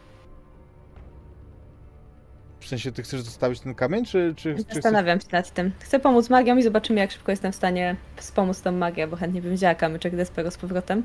sensie, 2.67 2.91
ty 2.91 3.03
chcesz 3.03 3.21
zostawić 3.21 3.59
ten 3.59 3.75
kamień, 3.75 4.05
czy, 4.05 4.33
czy. 4.37 4.55
Zastanawiam 4.73 5.19
się 5.21 5.27
nad 5.31 5.51
tym. 5.53 5.71
Chcę 5.79 5.99
pomóc 5.99 6.29
magiom 6.29 6.59
i 6.59 6.63
zobaczymy, 6.63 6.99
jak 6.99 7.11
szybko 7.11 7.31
jestem 7.31 7.51
w 7.51 7.55
stanie 7.55 7.95
wspomóc 8.15 8.61
tą 8.61 8.71
magię, 8.71 9.07
bo 9.07 9.15
chętnie 9.15 9.41
bym 9.41 9.55
wzięła 9.55 9.75
kamyczek 9.75 10.15
Despero 10.15 10.51
z 10.51 10.57
powrotem. 10.57 11.03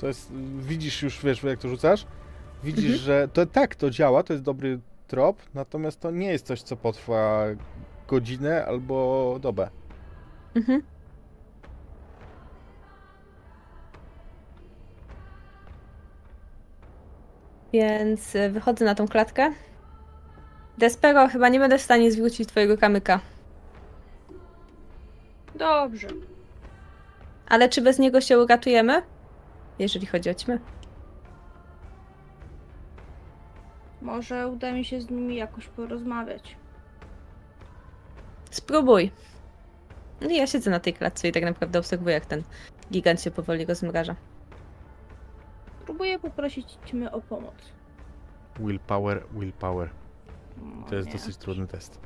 To 0.00 0.06
jest, 0.06 0.32
widzisz 0.58 1.02
już, 1.02 1.24
wiesz, 1.24 1.42
jak 1.42 1.58
to 1.58 1.68
rzucasz? 1.68 2.06
Widzisz, 2.64 2.84
Mhm. 2.84 3.02
że 3.02 3.28
to 3.32 3.46
tak, 3.46 3.74
to 3.74 3.90
działa, 3.90 4.22
to 4.22 4.32
jest 4.32 4.44
dobry 4.44 4.80
trop, 5.08 5.42
natomiast 5.54 6.00
to 6.00 6.10
nie 6.10 6.26
jest 6.26 6.46
coś, 6.46 6.62
co 6.62 6.76
potrwa 6.76 7.44
godzinę 8.08 8.64
albo 8.66 9.38
dobę. 9.40 9.70
Mhm. 10.54 10.82
Więc 17.74 18.34
y, 18.34 18.50
wychodzę 18.50 18.84
na 18.84 18.94
tą 18.94 19.08
klatkę. 19.08 19.52
Despero, 20.78 21.28
chyba 21.28 21.48
nie 21.48 21.58
będę 21.58 21.78
w 21.78 21.82
stanie 21.82 22.12
zwrócić 22.12 22.48
twojego 22.48 22.78
kamyka. 22.78 23.20
Dobrze. 25.54 26.08
Ale 27.48 27.68
czy 27.68 27.82
bez 27.82 27.98
niego 27.98 28.20
się 28.20 28.38
uratujemy? 28.38 29.02
Jeżeli 29.78 30.06
chodzi 30.06 30.30
o 30.30 30.34
ćmy. 30.34 30.60
Może 34.02 34.48
uda 34.48 34.72
mi 34.72 34.84
się 34.84 35.00
z 35.00 35.10
nimi 35.10 35.36
jakoś 35.36 35.66
porozmawiać. 35.66 36.56
Spróbuj. 38.50 39.10
No 40.20 40.30
i 40.30 40.36
ja 40.36 40.46
siedzę 40.46 40.70
na 40.70 40.80
tej 40.80 40.94
klatce 40.94 41.28
i 41.28 41.32
tak 41.32 41.42
naprawdę 41.42 41.78
obserwuję, 41.78 42.14
jak 42.14 42.26
ten 42.26 42.42
gigant 42.92 43.22
się 43.22 43.30
powoli 43.30 43.66
rozmraża. 43.66 44.14
Próbuję 45.84 46.18
poprosić 46.18 46.78
ćmy 46.86 47.10
o 47.12 47.20
pomoc. 47.20 47.54
Willpower, 48.60 49.22
willpower. 49.32 49.90
O 50.86 50.88
To 50.88 50.94
jest 50.94 51.06
nie. 51.08 51.12
dosyć 51.12 51.36
trudny 51.36 51.66
test. 51.66 52.00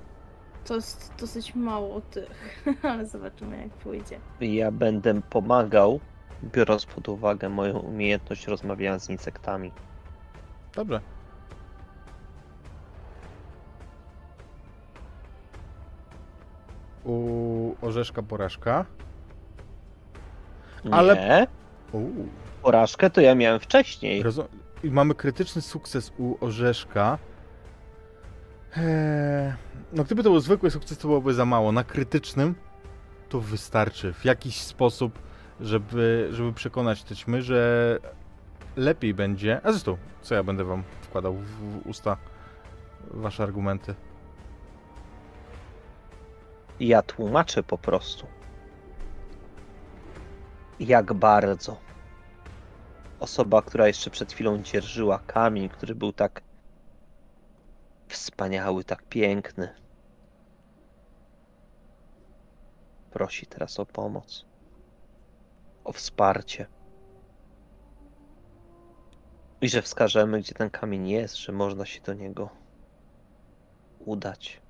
To 0.65 0.75
jest 0.75 1.15
dosyć 1.19 1.55
mało 1.55 2.01
tych, 2.01 2.63
ale 2.91 3.07
zobaczymy 3.07 3.63
jak 3.63 3.71
pójdzie. 3.71 4.19
Ja 4.41 4.71
będę 4.71 5.23
pomagał, 5.23 6.01
biorąc 6.45 6.87
pod 6.87 7.09
uwagę 7.09 7.49
moją 7.49 7.79
umiejętność 7.79 8.47
rozmawiania 8.47 8.99
z 8.99 9.11
insektami. 9.11 9.73
Dobrze. 10.75 11.01
U 17.05 17.75
orzeszka 17.83 18.23
porażka. 18.23 18.85
Ale- 20.91 21.15
Nie. 21.15 21.47
Porażkę 22.63 23.11
to 23.11 23.21
ja 23.21 23.35
miałem 23.35 23.61
wcześniej. 23.61 24.25
Rozum- 24.25 24.47
I 24.83 24.91
mamy 24.91 25.15
krytyczny 25.15 25.63
sukces 25.63 26.13
u 26.19 26.45
orzeszka. 26.45 27.19
Eee, 28.77 29.53
no 29.93 30.05
gdyby 30.05 30.23
to 30.23 30.31
był 30.31 30.41
zwykły 30.41 30.71
sukces, 30.71 30.99
to 30.99 31.09
byłoby 31.09 31.35
za 31.35 31.45
mało. 31.45 31.73
Na 31.73 31.85
krytycznym 31.85 32.55
to 33.29 33.41
wystarczy 33.41 34.13
w 34.13 34.25
jakiś 34.25 34.61
sposób, 34.61 35.19
żeby, 35.61 36.29
żeby 36.33 36.53
przekonać 36.53 37.03
te 37.03 37.17
ćmy, 37.17 37.43
że 37.43 37.99
lepiej 38.77 39.15
będzie. 39.15 39.61
A 39.65 39.73
zresztą, 39.73 39.97
co 40.23 40.35
ja 40.35 40.43
będę 40.43 40.65
wam 40.65 40.83
wkładał 41.03 41.35
w, 41.35 41.47
w 41.47 41.87
usta 41.87 42.17
wasze 43.11 43.43
argumenty. 43.43 43.95
Ja 46.81 47.03
tłumaczę 47.03 47.63
po 47.63 47.79
prostu. 47.79 48.27
Jak 50.81 51.13
bardzo 51.13 51.77
osoba, 53.21 53.63
która 53.63 53.87
jeszcze 53.87 54.11
przed 54.11 54.33
chwilą 54.33 54.63
dzierżyła 54.63 55.19
kamień, 55.19 55.69
który 55.69 55.95
był 55.95 56.13
tak 56.13 56.43
wspaniały, 58.09 58.85
tak 58.85 59.03
piękny, 59.03 59.75
prosi 63.11 63.47
teraz 63.47 63.81
o 63.81 63.87
pomoc, 63.87 64.47
o 65.85 65.93
wsparcie. 65.93 66.67
I 69.61 69.69
że 69.69 69.83
wskażemy, 69.83 70.41
gdzie 70.41 70.55
ten 70.55 70.71
kamień 70.71 71.09
jest, 71.09 71.37
że 71.37 71.53
można 71.53 71.87
się 71.87 72.01
do 72.01 72.15
niego 72.15 72.51
udać. 73.99 74.61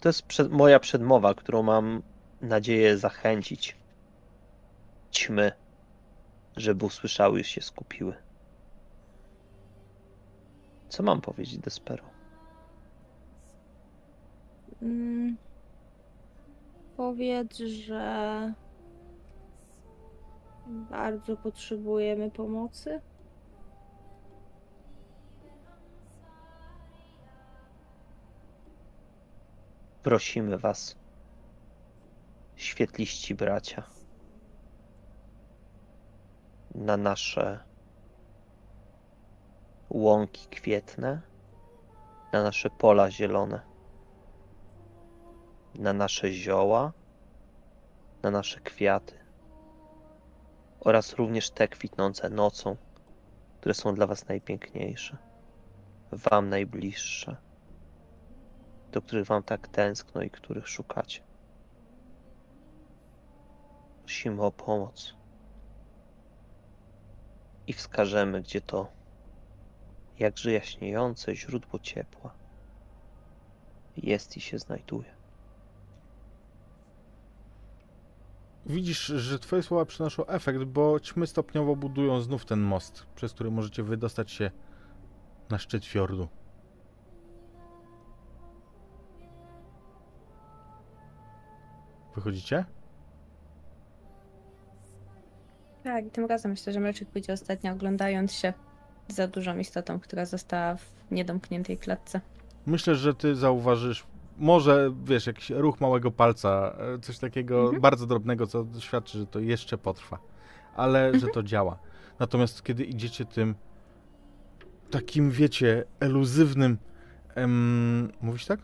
To 0.00 0.08
jest 0.08 0.22
przed, 0.22 0.50
moja 0.50 0.80
przedmowa, 0.80 1.34
którą 1.34 1.62
mam 1.62 2.02
nadzieję 2.40 2.98
zachęcić 2.98 3.76
ćmy, 5.16 5.52
żeby 6.56 6.86
usłyszały 6.86 7.40
i 7.40 7.44
się 7.44 7.60
skupiły. 7.60 8.14
Co 10.88 11.02
mam 11.02 11.20
powiedzieć 11.20 11.58
Despero? 11.58 12.04
Mm. 14.82 15.36
Powiedz, 16.96 17.56
że 17.58 18.52
bardzo 20.66 21.36
potrzebujemy 21.36 22.30
pomocy. 22.30 23.00
Prosimy 30.02 30.58
was, 30.58 30.96
świetliści 32.56 33.34
bracia, 33.34 33.95
na 36.76 36.96
nasze 36.96 37.58
łąki 39.90 40.46
kwietne, 40.46 41.20
na 42.32 42.42
nasze 42.42 42.70
pola 42.70 43.10
zielone, 43.10 43.60
na 45.74 45.92
nasze 45.92 46.32
zioła, 46.32 46.92
na 48.22 48.30
nasze 48.30 48.60
kwiaty 48.60 49.14
oraz 50.80 51.12
również 51.14 51.50
te 51.50 51.68
kwitnące 51.68 52.30
nocą, 52.30 52.76
które 53.60 53.74
są 53.74 53.94
dla 53.94 54.06
was 54.06 54.28
najpiękniejsze, 54.28 55.16
wam 56.12 56.48
najbliższe 56.48 57.36
do 58.96 59.02
których 59.02 59.26
wam 59.26 59.42
tak 59.42 59.68
tęskno 59.68 60.22
i 60.22 60.30
których 60.30 60.68
szukacie. 60.68 61.20
Prosimy 64.04 64.42
o 64.42 64.52
pomoc. 64.52 65.14
I 67.66 67.72
wskażemy, 67.72 68.42
gdzie 68.42 68.60
to 68.60 68.92
jakże 70.18 70.52
jaśniejące 70.52 71.36
źródło 71.36 71.78
ciepła 71.78 72.34
jest 73.96 74.36
i 74.36 74.40
się 74.40 74.58
znajduje. 74.58 75.16
Widzisz, 78.66 79.06
że 79.06 79.38
twoje 79.38 79.62
słowa 79.62 79.84
przynoszą 79.84 80.26
efekt, 80.26 80.64
bo 80.64 81.00
ćmy 81.00 81.26
stopniowo 81.26 81.76
budują 81.76 82.20
znów 82.20 82.44
ten 82.44 82.60
most, 82.60 83.06
przez 83.14 83.32
który 83.32 83.50
możecie 83.50 83.82
wydostać 83.82 84.30
się 84.30 84.50
na 85.50 85.58
szczyt 85.58 85.84
fiordu. 85.84 86.28
Wychodzicie? 92.14 92.64
Tak, 95.86 96.06
i 96.06 96.10
tym 96.10 96.26
razem 96.26 96.50
myślę, 96.50 96.72
że 96.72 96.80
Mleczyk 96.80 97.08
pójdzie 97.08 97.32
ostatnio 97.32 97.72
oglądając 97.72 98.32
się 98.32 98.52
za 99.08 99.28
dużą 99.28 99.58
istotą, 99.58 100.00
która 100.00 100.24
została 100.24 100.76
w 100.76 100.92
niedomkniętej 101.10 101.78
klatce. 101.78 102.20
Myślę, 102.66 102.94
że 102.94 103.14
ty 103.14 103.34
zauważysz, 103.34 104.06
może 104.38 104.92
wiesz, 105.04 105.26
jakiś 105.26 105.50
ruch 105.50 105.80
małego 105.80 106.10
palca, 106.10 106.76
e, 106.94 106.98
coś 106.98 107.18
takiego 107.18 107.62
Mhm. 107.62 107.80
bardzo 107.80 108.06
drobnego, 108.06 108.46
co 108.46 108.66
świadczy, 108.78 109.18
że 109.18 109.26
to 109.26 109.40
jeszcze 109.40 109.78
potrwa, 109.78 110.18
ale 110.76 111.18
że 111.18 111.26
to 111.26 111.42
działa. 111.42 111.78
Natomiast 112.18 112.62
kiedy 112.62 112.84
idziecie 112.84 113.24
tym 113.24 113.54
takim, 114.90 115.30
wiecie, 115.30 115.84
eluzywnym, 116.00 116.78
em, 117.34 118.12
mówisz 118.20 118.46
tak? 118.46 118.60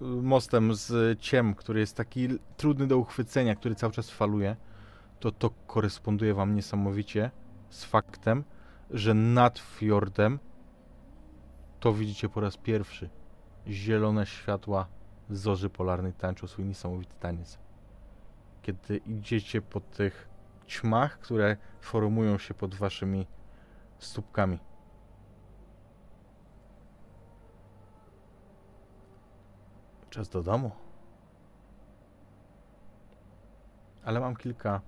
Mostem 0.00 0.74
z 0.74 1.20
ciem, 1.20 1.54
który 1.54 1.80
jest 1.80 1.96
taki 1.96 2.28
trudny 2.56 2.86
do 2.86 2.98
uchwycenia, 2.98 3.54
który 3.54 3.74
cały 3.74 3.92
czas 3.92 4.10
faluje, 4.10 4.56
to 5.20 5.32
to 5.32 5.50
koresponduje 5.50 6.34
wam 6.34 6.54
niesamowicie 6.54 7.30
z 7.70 7.84
faktem, 7.84 8.44
że 8.90 9.14
nad 9.14 9.58
fiordem 9.58 10.38
to 11.80 11.92
widzicie 11.92 12.28
po 12.28 12.40
raz 12.40 12.56
pierwszy. 12.56 13.10
Zielone 13.66 14.26
światła 14.26 14.86
zorzy 15.30 15.70
polarnej 15.70 16.12
tańczą 16.12 16.46
swój 16.46 16.64
niesamowity 16.64 17.14
taniec. 17.20 17.58
Kiedy 18.62 18.96
idziecie 18.96 19.62
po 19.62 19.80
tych 19.80 20.28
ćmach, 20.68 21.18
które 21.18 21.56
formują 21.80 22.38
się 22.38 22.54
pod 22.54 22.74
waszymi 22.74 23.26
stópkami. 23.98 24.58
Czas 30.10 30.28
do 30.28 30.42
domu. 30.42 30.70
Ale 34.04 34.20
mam 34.20 34.36
kilka 34.36 34.80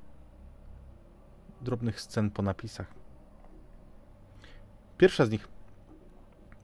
drobnych 1.62 2.00
scen 2.00 2.30
po 2.30 2.42
napisach. 2.42 2.86
Pierwsza 4.98 5.26
z 5.26 5.30
nich 5.30 5.48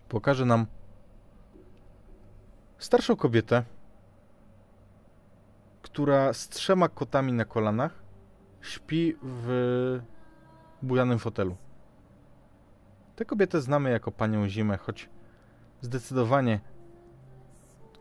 pokaże 0.08 0.44
nam 0.44 0.66
starszą 2.78 3.16
kobietę, 3.16 3.64
która 5.82 6.32
z 6.32 6.48
trzema 6.48 6.88
kotami 6.88 7.32
na 7.32 7.44
kolanach 7.44 8.02
śpi 8.60 9.16
w 9.22 10.00
bujanym 10.82 11.18
fotelu. 11.18 11.56
Tę 13.16 13.24
kobietę 13.24 13.60
znamy 13.60 13.90
jako 13.90 14.12
panią 14.12 14.48
Zimę, 14.48 14.78
choć 14.78 15.08
zdecydowanie, 15.80 16.60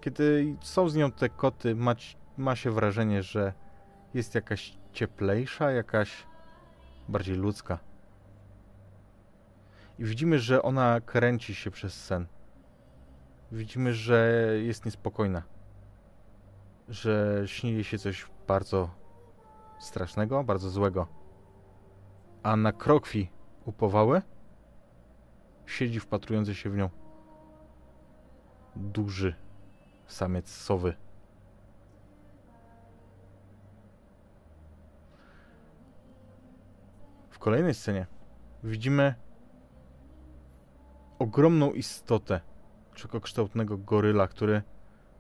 kiedy 0.01 0.55
są 0.61 0.89
z 0.89 0.95
nią 0.95 1.11
te 1.11 1.29
koty, 1.29 1.75
ma, 1.75 1.95
ma 2.37 2.55
się 2.55 2.71
wrażenie, 2.71 3.23
że 3.23 3.53
jest 4.13 4.35
jakaś 4.35 4.77
cieplejsza, 4.93 5.71
jakaś 5.71 6.27
bardziej 7.09 7.35
ludzka. 7.35 7.79
I 9.99 10.05
widzimy, 10.05 10.39
że 10.39 10.61
ona 10.61 11.01
kręci 11.01 11.55
się 11.55 11.71
przez 11.71 12.03
sen. 12.05 12.25
Widzimy, 13.51 13.93
że 13.93 14.49
jest 14.63 14.85
niespokojna. 14.85 15.43
Że 16.89 17.43
śni 17.45 17.83
się 17.83 17.97
coś 17.97 18.27
bardzo 18.47 18.89
strasznego, 19.79 20.43
bardzo 20.43 20.69
złego. 20.69 21.07
A 22.43 22.55
na 22.55 22.71
krokwi 22.71 23.29
upowały 23.65 24.21
siedzi 25.65 25.99
wpatrujący 25.99 26.55
się 26.55 26.69
w 26.69 26.77
nią 26.77 26.89
duży 28.75 29.35
samiec 30.07 30.49
sowy. 30.49 31.04
Kolejnej 37.45 37.73
scenie 37.73 38.07
widzimy 38.63 39.15
ogromną 41.19 41.71
istotę 41.71 42.41
czekokształtnego 42.93 43.77
goryla, 43.77 44.27
który 44.27 44.61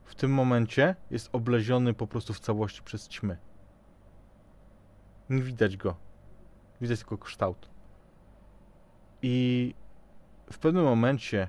w 0.03 0.15
tym 0.15 0.33
momencie 0.33 0.95
jest 1.11 1.29
obleziony 1.31 1.93
po 1.93 2.07
prostu 2.07 2.33
w 2.33 2.39
całości 2.39 2.83
przez 2.83 3.09
ćmy. 3.09 3.37
Nie 5.29 5.41
widać 5.41 5.77
go. 5.77 5.95
Widać 6.81 6.99
tylko 6.99 7.17
kształt. 7.17 7.69
I 9.21 9.75
w 10.51 10.57
pewnym 10.57 10.83
momencie 10.83 11.47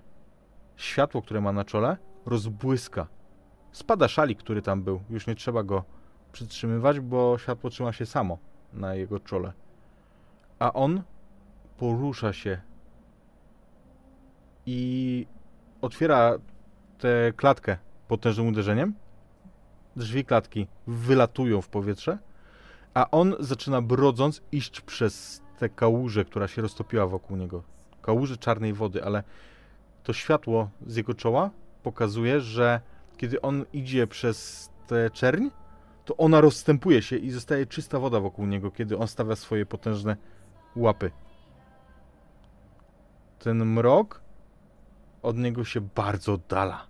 światło, 0.77 1.23
które 1.23 1.41
ma 1.41 1.53
na 1.53 1.65
czole, 1.65 1.97
rozbłyska. 2.27 3.07
Spada 3.73 4.09
szalik, 4.09 4.39
który 4.39 4.63
tam 4.63 4.83
był. 4.83 5.01
Już 5.11 5.27
nie 5.27 5.35
trzeba 5.35 5.63
go 5.63 5.85
przytrzymywać, 6.33 7.01
bo 7.01 7.39
światło 7.39 7.71
trzyma 7.71 7.93
się 7.93 8.07
samo 8.07 8.39
na 8.73 8.95
jego 8.95 9.21
czole. 9.21 9.66
A 10.59 10.73
on 10.73 11.03
porusza 11.77 12.33
się 12.33 12.61
i 14.67 15.27
otwiera 15.81 16.39
tę 16.99 17.33
klatkę 17.37 17.79
potężnym 18.09 18.49
uderzeniem. 18.49 18.95
Drzwi 19.97 20.25
klatki 20.25 20.67
wylatują 20.87 21.63
w 21.63 21.69
powietrze, 21.69 22.19
a 22.95 23.11
on 23.11 23.35
zaczyna 23.41 23.83
brodząc 23.83 24.43
iść 24.53 24.81
przez 24.81 25.43
tę 25.59 25.69
kałużę, 25.69 26.25
która 26.25 26.49
się 26.49 26.63
roztopiła 26.63 27.07
wokół 27.07 27.37
niego. 27.37 27.63
Kałużę 28.03 28.37
czarnej 28.37 28.73
wody, 28.73 29.05
ale 29.05 29.23
to 30.03 30.13
światło 30.13 30.71
z 30.87 30.97
jego 30.97 31.15
czoła 31.15 31.51
pokazuje, 31.83 32.41
że 32.41 32.81
kiedy 33.17 33.41
on 33.41 33.65
idzie 33.73 34.07
przez 34.07 34.71
tę 34.87 35.11
czerń, 35.11 35.49
to 36.05 36.17
ona 36.17 36.41
rozstępuje 36.41 37.03
się 37.03 37.17
i 37.17 37.31
zostaje 37.31 37.67
czysta 37.67 37.99
woda 37.99 38.21
wokół 38.21 38.47
niego, 38.47 38.71
kiedy 38.71 38.99
on 38.99 39.09
stawia 39.09 39.37
swoje 39.37 39.67
potężne 39.67 40.17
łapy. 40.77 41.11
Ten 43.39 43.65
mrok 43.65 44.21
od 45.23 45.37
niego 45.37 45.65
się 45.65 45.81
bardzo 45.81 46.33
oddala. 46.33 46.87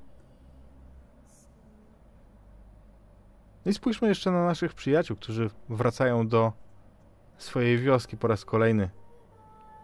I 3.67 3.73
spójrzmy 3.73 4.09
jeszcze 4.09 4.31
na 4.31 4.45
naszych 4.45 4.75
przyjaciół, 4.75 5.17
którzy 5.17 5.51
wracają 5.69 6.29
do 6.29 6.53
swojej 7.39 7.79
wioski 7.79 8.17
po 8.17 8.29
raz 8.29 8.45
kolejny. 8.45 8.91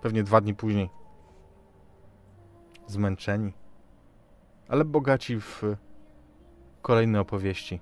Pewnie 0.02 0.22
dwa 0.22 0.40
dni 0.40 0.55
później. 0.55 0.90
Zmęczeni, 2.86 3.52
ale 4.68 4.84
bogaci 4.84 5.40
w 5.40 5.62
kolejne 6.82 7.20
opowieści. 7.20 7.81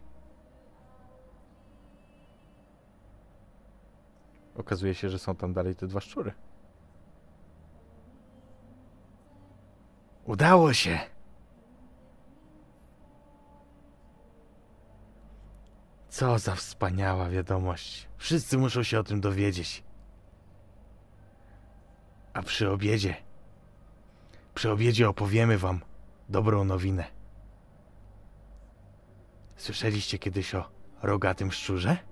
Okazuje 4.60 4.94
się, 4.94 5.08
że 5.08 5.18
są 5.18 5.36
tam 5.36 5.52
dalej 5.52 5.76
te 5.76 5.86
dwa 5.86 6.00
szczury. 6.00 6.32
Udało 10.24 10.72
się! 10.72 10.98
Co 16.08 16.38
za 16.38 16.54
wspaniała 16.54 17.30
wiadomość. 17.30 18.08
Wszyscy 18.16 18.58
muszą 18.58 18.82
się 18.82 18.98
o 18.98 19.04
tym 19.04 19.20
dowiedzieć. 19.20 19.84
A 22.32 22.42
przy 22.42 22.70
obiedzie. 22.70 23.16
Przy 24.54 24.70
obiedzie 24.70 25.08
opowiemy 25.08 25.58
wam 25.58 25.80
dobrą 26.28 26.64
nowinę. 26.64 27.04
Słyszeliście 29.56 30.18
kiedyś 30.18 30.54
o 30.54 30.70
rogatym 31.02 31.52
szczurze? 31.52 32.09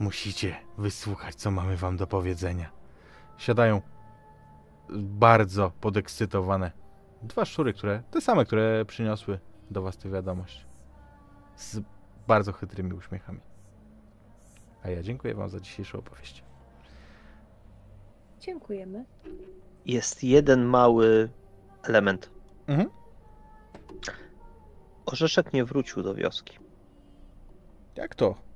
Musicie 0.00 0.56
wysłuchać, 0.78 1.34
co 1.34 1.50
mamy 1.50 1.76
wam 1.76 1.96
do 1.96 2.06
powiedzenia. 2.06 2.70
Siadają 3.38 3.82
bardzo 4.98 5.72
podekscytowane. 5.80 6.72
Dwa 7.22 7.44
szczury, 7.44 7.72
które, 7.72 8.02
te 8.10 8.20
same, 8.20 8.44
które 8.44 8.84
przyniosły 8.84 9.38
do 9.70 9.82
was 9.82 9.96
tę 9.96 10.10
wiadomość. 10.10 10.66
Z 11.56 11.80
bardzo 12.26 12.52
chytrymi 12.52 12.92
uśmiechami. 12.92 13.40
A 14.82 14.90
ja 14.90 15.02
dziękuję 15.02 15.34
wam 15.34 15.48
za 15.48 15.60
dzisiejszą 15.60 15.98
opowieść. 15.98 16.44
Dziękujemy. 18.40 19.04
Jest 19.86 20.24
jeden 20.24 20.64
mały 20.64 21.30
element. 21.82 22.30
Mhm. 22.66 22.90
Orzeszek 25.06 25.52
nie 25.52 25.64
wrócił 25.64 26.02
do 26.02 26.14
wioski, 26.14 26.58
Jak 27.96 28.14
to? 28.14 28.49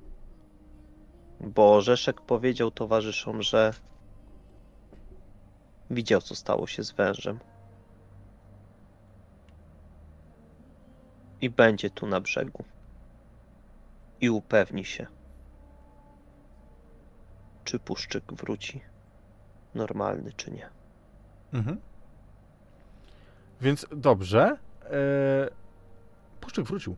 Bo 1.39 1.75
Orzeszek 1.75 2.21
powiedział 2.21 2.71
towarzyszom, 2.71 3.41
że 3.41 3.73
widział, 5.89 6.21
co 6.21 6.35
stało 6.35 6.67
się 6.67 6.83
z 6.83 6.91
wężem. 6.91 7.39
I 11.41 11.49
będzie 11.49 11.89
tu 11.89 12.07
na 12.07 12.21
brzegu. 12.21 12.63
I 14.21 14.29
upewni 14.29 14.85
się, 14.85 15.07
czy 17.63 17.79
puszczyk 17.79 18.33
wróci 18.33 18.81
normalny, 19.75 20.33
czy 20.33 20.51
nie. 20.51 20.69
Mhm. 21.53 21.81
Więc 23.61 23.85
dobrze. 23.91 24.57
E... 24.83 25.65
Puszczyk 26.41 26.65
wrócił. 26.65 26.95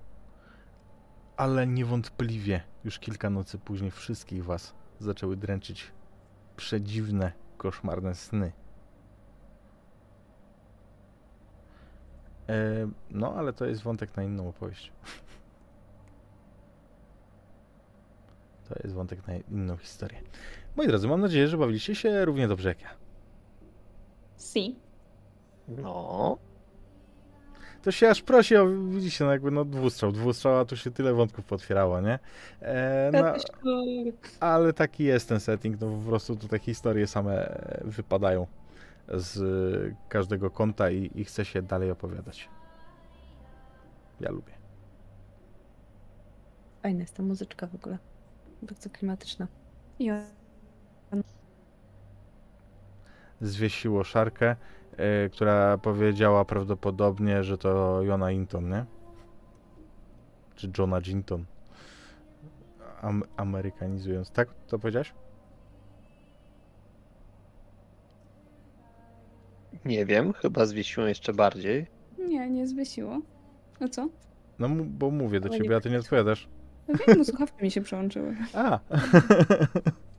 Ale 1.37 1.67
niewątpliwie 1.67 2.63
już 2.87 2.99
kilka 2.99 3.29
nocy 3.29 3.57
później 3.57 3.91
wszystkich 3.91 4.45
was 4.45 4.73
zaczęły 4.99 5.37
dręczyć 5.37 5.91
przedziwne, 6.55 7.31
koszmarne 7.57 8.15
sny. 8.15 8.51
E... 12.49 12.89
No, 13.11 13.33
ale 13.35 13.53
to 13.53 13.65
jest 13.65 13.81
wątek 13.81 14.17
na 14.17 14.23
inną 14.23 14.49
opowieść. 14.49 14.91
To 18.69 18.75
jest 18.83 18.95
wątek 18.95 19.27
na 19.27 19.35
inną 19.35 19.77
historię. 19.77 20.21
Moi 20.75 20.87
drodzy, 20.87 21.07
mam 21.07 21.21
nadzieję, 21.21 21.47
że 21.47 21.57
bawiliście 21.57 21.95
się 21.95 22.25
równie 22.25 22.47
dobrze 22.47 22.69
jak 22.69 22.81
ja. 22.81 22.89
Si. 24.37 24.75
No, 25.67 26.37
To 27.87 27.91
się 27.91 28.09
aż 28.09 28.21
prosi 28.21 28.55
o, 28.55 28.67
widzicie, 28.89 29.25
no 29.25 29.31
jakby 29.31 29.51
no 29.51 29.65
dwustrzał, 29.65 30.11
dwustrzał, 30.11 30.57
a 30.59 30.65
tu 30.65 30.77
się 30.77 30.91
tyle 30.91 31.13
wątków 31.13 31.45
potwierało, 31.45 32.01
nie? 32.01 32.19
E, 32.61 33.11
no, 33.13 33.33
ale 34.39 34.73
taki 34.73 35.03
jest 35.03 35.29
ten 35.29 35.39
setting, 35.39 35.81
no 35.81 35.87
po 35.87 36.09
prostu 36.09 36.35
tutaj 36.35 36.59
historie 36.59 37.07
same 37.07 37.59
wypadają 37.81 38.47
z 39.13 39.95
każdego 40.09 40.51
kąta 40.51 40.91
i, 40.91 41.11
i 41.15 41.25
chce 41.25 41.45
się 41.45 41.61
dalej 41.61 41.91
opowiadać. 41.91 42.49
Ja 44.19 44.31
lubię. 44.31 44.53
Fajna 46.81 47.01
jest 47.01 47.15
ta 47.15 47.23
muzyczka 47.23 47.67
w 47.67 47.75
ogóle. 47.75 47.97
Bardzo 48.61 48.89
klimatyczna. 48.89 49.47
Jo. 49.99 50.13
Zwiesiło 53.41 54.03
szarkę, 54.03 54.55
e, 54.97 55.29
która 55.29 55.77
powiedziała 55.77 56.45
prawdopodobnie, 56.45 57.43
że 57.43 57.57
to 57.57 58.01
Jona 58.03 58.31
Inton, 58.31 58.69
nie? 58.69 58.85
Czy 60.55 60.71
Johna 60.77 61.01
Ginton. 61.01 61.45
Am- 63.01 63.23
amerykanizując. 63.37 64.31
Tak 64.31 64.49
to 64.67 64.79
powiedziałeś? 64.79 65.13
Nie 69.85 70.05
wiem, 70.05 70.33
chyba 70.33 70.65
zwiesiłem 70.65 71.09
jeszcze 71.09 71.33
bardziej. 71.33 71.87
Nie, 72.17 72.49
nie 72.49 72.67
zwysiło. 72.67 73.19
No 73.79 73.89
co? 73.89 74.09
No 74.59 74.69
bo 74.69 75.11
mówię 75.11 75.39
do 75.39 75.49
Ale 75.49 75.57
ciebie, 75.57 75.69
nie 75.69 75.75
a 75.75 75.79
ty 75.81 75.89
nie 75.89 75.99
odpowiadasz. 75.99 76.47
No 76.87 76.95
wiem, 77.07 77.17
bo 77.17 77.25
słuchawki 77.25 77.63
mi 77.63 77.71
się 77.71 77.81
przełączyły. 77.81 78.35
A, 78.53 78.79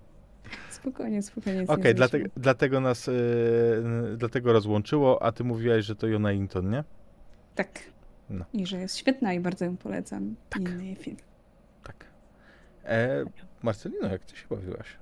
Spokojnie, 0.81 1.23
spokojnie. 1.23 1.63
okej, 1.69 1.85
nie 1.85 1.95
dlatego, 1.95 2.29
dlatego 2.37 2.81
nas, 2.81 3.07
yy, 3.07 3.13
dlatego 4.17 4.53
rozłączyło, 4.53 5.23
a 5.23 5.33
ty 5.33 5.45
mówiłaś, 5.45 5.85
że 5.85 5.97
to 5.97 6.07
Jona 6.07 6.33
Inton, 6.33 6.71
nie? 6.71 6.85
Tak. 7.55 7.81
No. 8.31 8.45
I 8.53 8.67
że 8.67 8.77
jest 8.79 8.97
świetna 8.97 9.33
i 9.33 9.41
bardzo 9.41 9.65
ją 9.65 9.77
polecam. 9.77 10.37
Tak. 10.51 10.63
Inny 10.63 10.97
film. 10.97 11.17
Tak. 11.85 12.05
E, 12.85 13.25
Marcelino, 13.63 14.09
jak 14.09 14.25
ty 14.25 14.37
się 14.37 14.47
bawiłaś? 14.51 14.97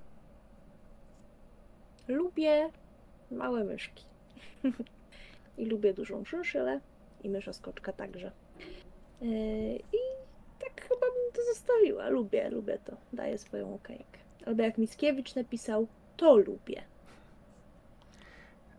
Lubię 2.08 2.70
małe 3.30 3.64
myszki. 3.64 4.04
I 5.58 5.66
lubię 5.66 5.94
dużą 5.94 6.24
szynszylę 6.24 6.80
i 7.22 7.28
mysza 7.28 7.52
skoczka 7.52 7.92
także. 7.92 8.32
Yy, 9.20 9.28
I 9.76 9.98
tak 10.60 10.88
chyba 10.88 11.06
bym 11.06 11.32
to 11.32 11.44
zostawiła. 11.54 12.08
Lubię, 12.08 12.50
lubię 12.50 12.78
to. 12.84 12.96
Daję 13.12 13.38
swoją 13.38 13.74
okejkę. 13.74 14.18
Albo 14.46 14.62
jak 14.62 14.78
Mickiewicz 14.78 15.34
napisał, 15.34 15.86
to 16.16 16.36
lubię. 16.36 16.82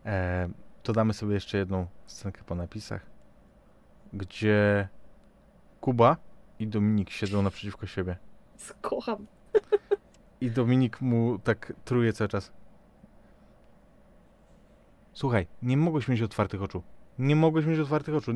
E, 0.06 0.48
to 0.82 0.92
damy 0.92 1.14
sobie 1.14 1.34
jeszcze 1.34 1.58
jedną 1.58 1.86
scenkę 2.06 2.42
po 2.46 2.54
napisach, 2.54 3.06
gdzie 4.12 4.88
Kuba 5.80 6.16
i 6.58 6.66
Dominik 6.66 7.10
siedzą 7.10 7.42
naprzeciwko 7.42 7.86
siebie. 7.86 8.16
Kocham. 8.80 9.26
I 10.40 10.50
Dominik 10.50 11.00
mu 11.00 11.38
tak 11.38 11.72
truje 11.84 12.12
cały 12.12 12.28
czas. 12.28 12.52
Słuchaj, 15.12 15.46
nie 15.62 15.76
mogłeś 15.76 16.08
mieć 16.08 16.22
otwartych 16.22 16.62
oczu. 16.62 16.82
Nie 17.18 17.36
mogłeś 17.36 17.66
mieć 17.66 17.78
otwartych 17.78 18.14
oczu. 18.14 18.32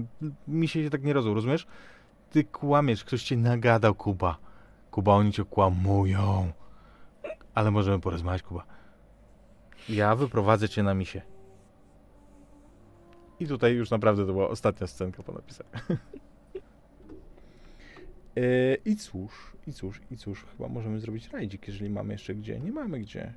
Mi 0.48 0.68
się 0.68 0.90
tak 0.90 1.02
nie 1.02 1.12
rozumie, 1.12 1.34
rozumiesz? 1.34 1.66
Ty 2.30 2.44
kłamiesz, 2.44 3.04
ktoś 3.04 3.22
cię 3.22 3.36
nagadał, 3.36 3.94
Kuba. 3.94 4.36
Kuba, 4.90 5.12
oni 5.12 5.32
cię 5.32 5.44
kłamują. 5.44 6.52
Ale 7.54 7.70
możemy 7.70 8.00
porozmawiać, 8.00 8.42
Kuba. 8.42 8.66
Ja 9.88 10.16
wyprowadzę 10.16 10.68
cię 10.68 10.82
na 10.82 10.94
misie. 10.94 11.22
I 13.40 13.46
tutaj 13.46 13.74
już 13.74 13.90
naprawdę 13.90 14.26
to 14.26 14.32
była 14.32 14.48
ostatnia 14.48 14.86
scenka 14.86 15.22
po 15.22 15.32
napisach. 15.32 15.66
Yy, 18.36 18.76
I 18.92 18.96
cóż, 18.96 19.52
i 19.66 19.72
cóż, 19.72 20.00
i 20.10 20.16
cóż, 20.16 20.44
chyba 20.44 20.68
możemy 20.68 21.00
zrobić 21.00 21.28
rajdzik, 21.28 21.68
jeżeli 21.68 21.90
mamy 21.90 22.12
jeszcze 22.12 22.34
gdzie. 22.34 22.60
Nie 22.60 22.72
mamy 22.72 23.00
gdzie. 23.00 23.32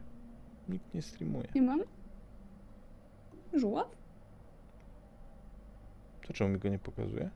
Nikt 0.69 0.93
nie 0.93 1.01
streamuje. 1.01 1.47
Nie 1.55 1.61
mam? 1.61 1.79
Żuław? 3.53 3.87
To 6.27 6.33
czemu 6.33 6.49
mi 6.49 6.59
go 6.59 6.69
nie 6.69 6.79
pokazuje? 6.79 7.29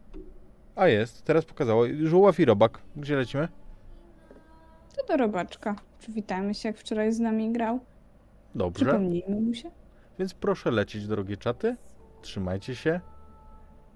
A 0.76 0.88
jest, 0.88 1.24
teraz 1.24 1.46
pokazało. 1.46 1.86
Żoław 2.04 2.40
i 2.40 2.46
robak. 2.46 2.82
Gdzie 2.96 3.16
lecimy? 3.16 3.48
To 5.00 5.08
do 5.08 5.18
robaczka. 5.18 5.76
Przywitajmy 6.00 6.54
się, 6.54 6.70
jak 6.70 6.78
wczoraj 6.78 7.12
z 7.12 7.20
nami 7.20 7.52
grał. 7.52 7.80
Dobrze. 8.56 8.86
Przypomnijmy 8.86 9.42
mu 9.42 9.54
się. 9.54 9.72
Więc 10.20 10.34
proszę 10.34 10.72
lecieć, 10.72 11.08
drogie 11.08 11.38
czaty. 11.38 11.76
Trzymajcie 12.22 12.76
się. 12.76 13.00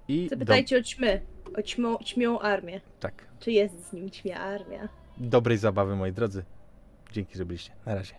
I 0.08 0.28
Zapytajcie 0.30 0.78
o 0.78 0.82
ćmy. 0.82 1.22
O 1.58 1.62
ćmo, 1.62 2.00
ćmią 2.04 2.40
armię. 2.40 2.80
do... 2.80 2.86
tak. 3.00 3.28
Czy 3.40 3.52
jest 3.52 3.90
z 3.90 3.94
nim 3.94 4.10
ćmia 4.10 4.40
armia? 4.40 4.90
Dobrej 5.18 5.58
zabawy, 5.58 5.96
moi 5.96 6.12
drodzy. 6.12 6.44
Dzięki, 7.12 7.38
że 7.38 7.46
byliście. 7.46 7.72
Na 7.86 7.96
razie. 7.96 8.16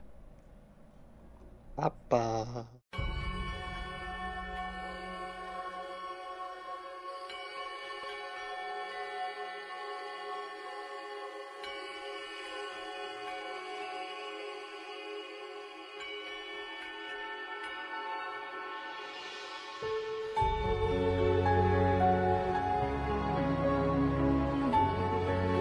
Papa. 1.76 2.64